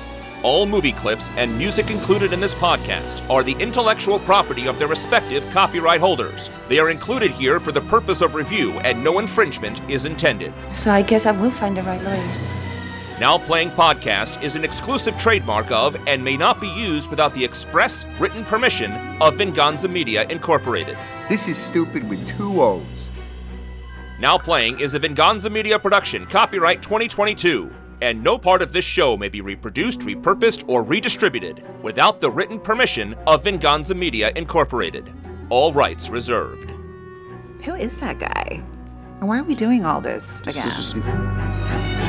All 0.43 0.65
movie 0.65 0.93
clips 0.93 1.31
and 1.37 1.59
music 1.59 1.91
included 1.91 2.33
in 2.33 2.41
this 2.41 2.55
podcast 2.55 3.29
are 3.29 3.43
the 3.43 3.57
intellectual 3.61 4.21
property 4.21 4.67
of 4.67 4.79
their 4.79 4.89
respective 4.89 5.47
copyright 5.51 6.01
holders. 6.01 6.49
They 6.67 6.79
are 6.79 6.89
included 6.89 7.31
here 7.33 7.61
for 7.61 7.73
the 7.73 7.83
purpose 7.83 8.23
of 8.23 8.35
review, 8.35 8.73
and 8.81 9.05
no 9.05 9.19
infringement 9.19 9.83
is 9.91 10.07
intended. 10.07 10.55
So 10.75 10.91
I 10.91 11.03
guess 11.03 11.27
I 11.27 11.33
will 11.33 11.51
find 11.51 11.77
the 11.77 11.83
right 11.83 12.03
lawyers. 12.03 12.41
Now 13.21 13.39
Playing 13.39 13.71
Podcast 13.71 14.43
is 14.43 14.57
an 14.57 14.65
exclusive 14.65 15.17
trademark 15.17 15.71
of 15.71 15.97
and 16.09 16.25
may 16.25 16.37
not 16.37 16.61
be 16.61 16.69
used 16.69 17.11
without 17.11 17.33
the 17.35 17.45
express 17.45 18.05
written 18.19 18.45
permission 18.45 18.91
of 19.21 19.37
Venganza 19.37 19.87
Media 19.87 20.27
Incorporated. 20.29 20.97
This 21.29 21.47
is 21.47 21.57
stupid 21.59 22.09
with 22.09 22.27
two 22.27 22.61
O's. 22.63 23.11
Now 24.19 24.39
Playing 24.39 24.81
is 24.81 24.95
a 24.95 24.99
Venganza 24.99 25.51
Media 25.51 25.79
production, 25.79 26.27
copyright 26.27 26.83
2022, 26.83 27.73
and 28.01 28.23
no 28.25 28.39
part 28.39 28.63
of 28.63 28.73
this 28.73 28.85
show 28.85 29.17
may 29.17 29.29
be 29.29 29.41
reproduced, 29.41 30.01
repurposed, 30.01 30.65
or 30.69 30.83
redistributed 30.83 31.65
without 31.83 32.21
the 32.21 32.31
written 32.31 32.59
permission 32.59 33.15
of 33.27 33.45
Venganza 33.45 33.95
Media 33.95 34.33
Incorporated. 34.35 35.13
All 35.49 35.73
rights 35.73 36.09
reserved. 36.09 36.71
Who 37.65 37.75
is 37.75 38.01
that 38.01 38.19
guy? 38.19 38.65
And 39.21 39.29
why 39.29 39.39
are 39.39 39.45
we 39.45 39.55
doing 39.55 39.85
all 39.85 40.01
this 40.01 40.41
again? 40.43 42.02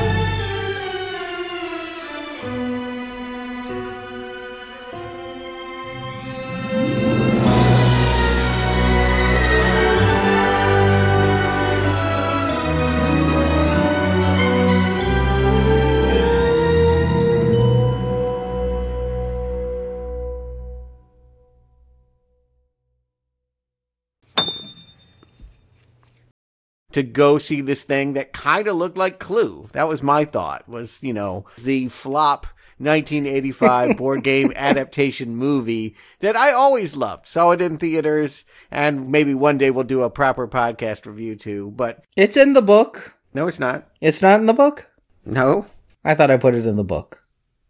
To 26.94 27.04
go 27.04 27.38
see 27.38 27.62
this 27.62 27.84
thing 27.84 28.14
that 28.14 28.34
kind 28.34 28.68
of 28.68 28.76
looked 28.76 28.98
like 28.98 29.20
Clue. 29.20 29.68
That 29.74 29.88
was 29.88 30.02
my 30.04 30.26
thought. 30.26 30.68
Was 30.68 31.00
you 31.02 31.14
know 31.14 31.46
the 31.62 31.90
flop 31.90 32.48
1985 32.78 33.98
board 33.98 34.24
game 34.24 34.52
adaptation 34.56 35.36
movie 35.36 35.96
that 36.20 36.36
I 36.36 36.52
always 36.54 36.96
loved. 36.96 37.28
Saw 37.28 37.52
it 37.52 37.62
in 37.62 37.78
theaters, 37.78 38.46
and 38.72 39.10
maybe 39.10 39.34
one 39.34 39.58
day 39.58 39.72
we'll 39.72 39.84
do 39.84 40.04
a 40.04 40.10
proper 40.10 40.48
podcast 40.48 41.06
review 41.06 41.36
too. 41.36 41.72
But 41.76 42.04
It's 42.16 42.38
in 42.38 42.54
the 42.54 42.62
book. 42.62 43.16
no, 43.34 43.48
it's 43.48 43.60
not. 43.60 43.88
It's 44.02 44.22
not 44.22 44.40
in 44.40 44.46
the 44.46 44.54
book? 44.54 44.90
No. 45.26 45.66
I 46.04 46.16
thought 46.16 46.32
I 46.32 46.38
put 46.38 46.56
it 46.56 46.66
in 46.66 46.76
the 46.76 46.84
book. 46.84 47.24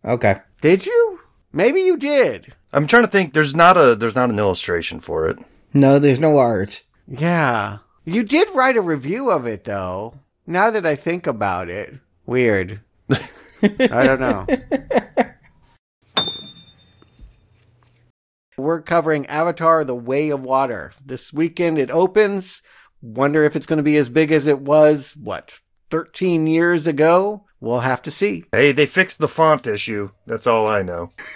Okay. 0.03 0.37
Did 0.61 0.85
you? 0.85 1.19
Maybe 1.51 1.81
you 1.81 1.97
did. 1.97 2.53
I'm 2.71 2.87
trying 2.87 3.03
to 3.03 3.09
think. 3.11 3.33
There's 3.33 3.53
not 3.55 3.77
a 3.77 3.95
there's 3.95 4.15
not 4.15 4.31
an 4.31 4.39
illustration 4.39 4.99
for 4.99 5.27
it. 5.29 5.37
No, 5.73 5.99
there's 5.99 6.19
no 6.19 6.37
art. 6.39 6.83
Yeah. 7.07 7.77
You 8.05 8.23
did 8.23 8.49
write 8.53 8.75
a 8.75 8.81
review 8.81 9.29
of 9.31 9.47
it 9.47 9.63
though. 9.63 10.15
Now 10.45 10.69
that 10.71 10.85
I 10.85 10.95
think 10.95 11.25
about 11.25 11.69
it. 11.69 11.93
Weird. 12.25 12.81
I 13.61 14.03
don't 14.03 14.19
know. 14.19 14.45
We're 18.57 18.81
covering 18.81 19.25
Avatar 19.27 19.85
The 19.85 19.95
Way 19.95 20.29
of 20.29 20.41
Water. 20.41 20.91
This 21.03 21.31
weekend 21.33 21.79
it 21.79 21.89
opens. 21.89 22.61
Wonder 23.01 23.43
if 23.45 23.55
it's 23.55 23.65
going 23.65 23.77
to 23.77 23.83
be 23.83 23.97
as 23.97 24.09
big 24.09 24.31
as 24.31 24.47
it 24.47 24.59
was, 24.59 25.15
what, 25.15 25.61
13 25.89 26.45
years 26.47 26.87
ago? 26.87 27.45
We'll 27.59 27.79
have 27.79 28.01
to 28.03 28.11
see. 28.11 28.45
Hey, 28.51 28.73
they 28.73 28.85
fixed 28.85 29.19
the 29.19 29.27
font 29.27 29.65
issue. 29.65 30.11
That's 30.27 30.47
all 30.47 30.67
I 30.67 30.83
know. 30.83 31.11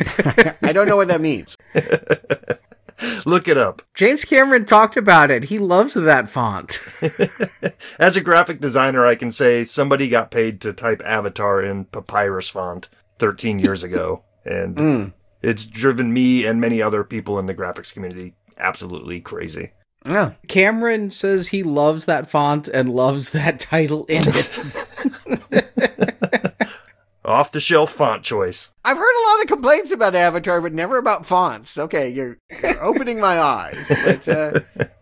I 0.62 0.72
don't 0.74 0.88
know 0.88 0.98
what 0.98 1.08
that 1.08 1.22
means. 1.22 1.58
Look 3.26 3.48
it 3.48 3.58
up. 3.58 3.82
James 3.94 4.26
Cameron 4.26 4.66
talked 4.66 4.98
about 4.98 5.30
it. 5.32 5.46
He 5.46 5.60
loves 5.60 5.94
that 5.94 6.30
font. 6.30 6.82
As 8.00 8.16
a 8.18 8.22
graphic 8.22 8.60
designer, 8.60 9.06
I 9.06 9.16
can 9.16 9.32
say 9.32 9.64
somebody 9.64 10.10
got 10.10 10.32
paid 10.32 10.62
to 10.62 10.74
type 10.74 11.02
Avatar 11.06 11.62
in 11.62 11.86
papyrus 11.86 12.50
font 12.50 12.90
13 13.20 13.60
years 13.60 13.84
ago. 13.84 14.24
And 14.46 14.76
Mm. 14.78 15.14
it's 15.42 15.66
driven 15.66 16.14
me 16.14 16.46
and 16.46 16.62
many 16.62 16.82
other 16.82 17.04
people 17.04 17.38
in 17.38 17.48
the 17.48 17.54
graphics 17.56 17.92
community 17.94 18.34
absolutely 18.58 19.20
crazy. 19.20 19.72
Yeah. 20.06 20.36
Cameron 20.48 21.12
says 21.12 21.50
he 21.50 21.64
loves 21.64 22.06
that 22.06 22.30
font 22.30 22.70
and 22.70 22.90
loves 22.90 23.32
that 23.32 23.60
title 23.60 24.06
in 24.06 24.24
it. 24.26 25.87
Off 27.28 27.52
the 27.52 27.60
shelf 27.60 27.92
font 27.92 28.24
choice. 28.24 28.72
I've 28.86 28.96
heard 28.96 29.04
a 29.04 29.28
lot 29.30 29.42
of 29.42 29.48
complaints 29.48 29.92
about 29.92 30.16
Avatar, 30.16 30.62
but 30.62 30.74
never 30.74 30.98
about 30.98 31.26
fonts. 31.26 31.78
Okay, 31.78 32.08
you're, 32.08 32.38
you're 32.64 32.82
opening 32.82 33.20
my 33.20 33.38
eyes. 33.38 33.78
But 33.90 34.28
uh, 34.30 34.60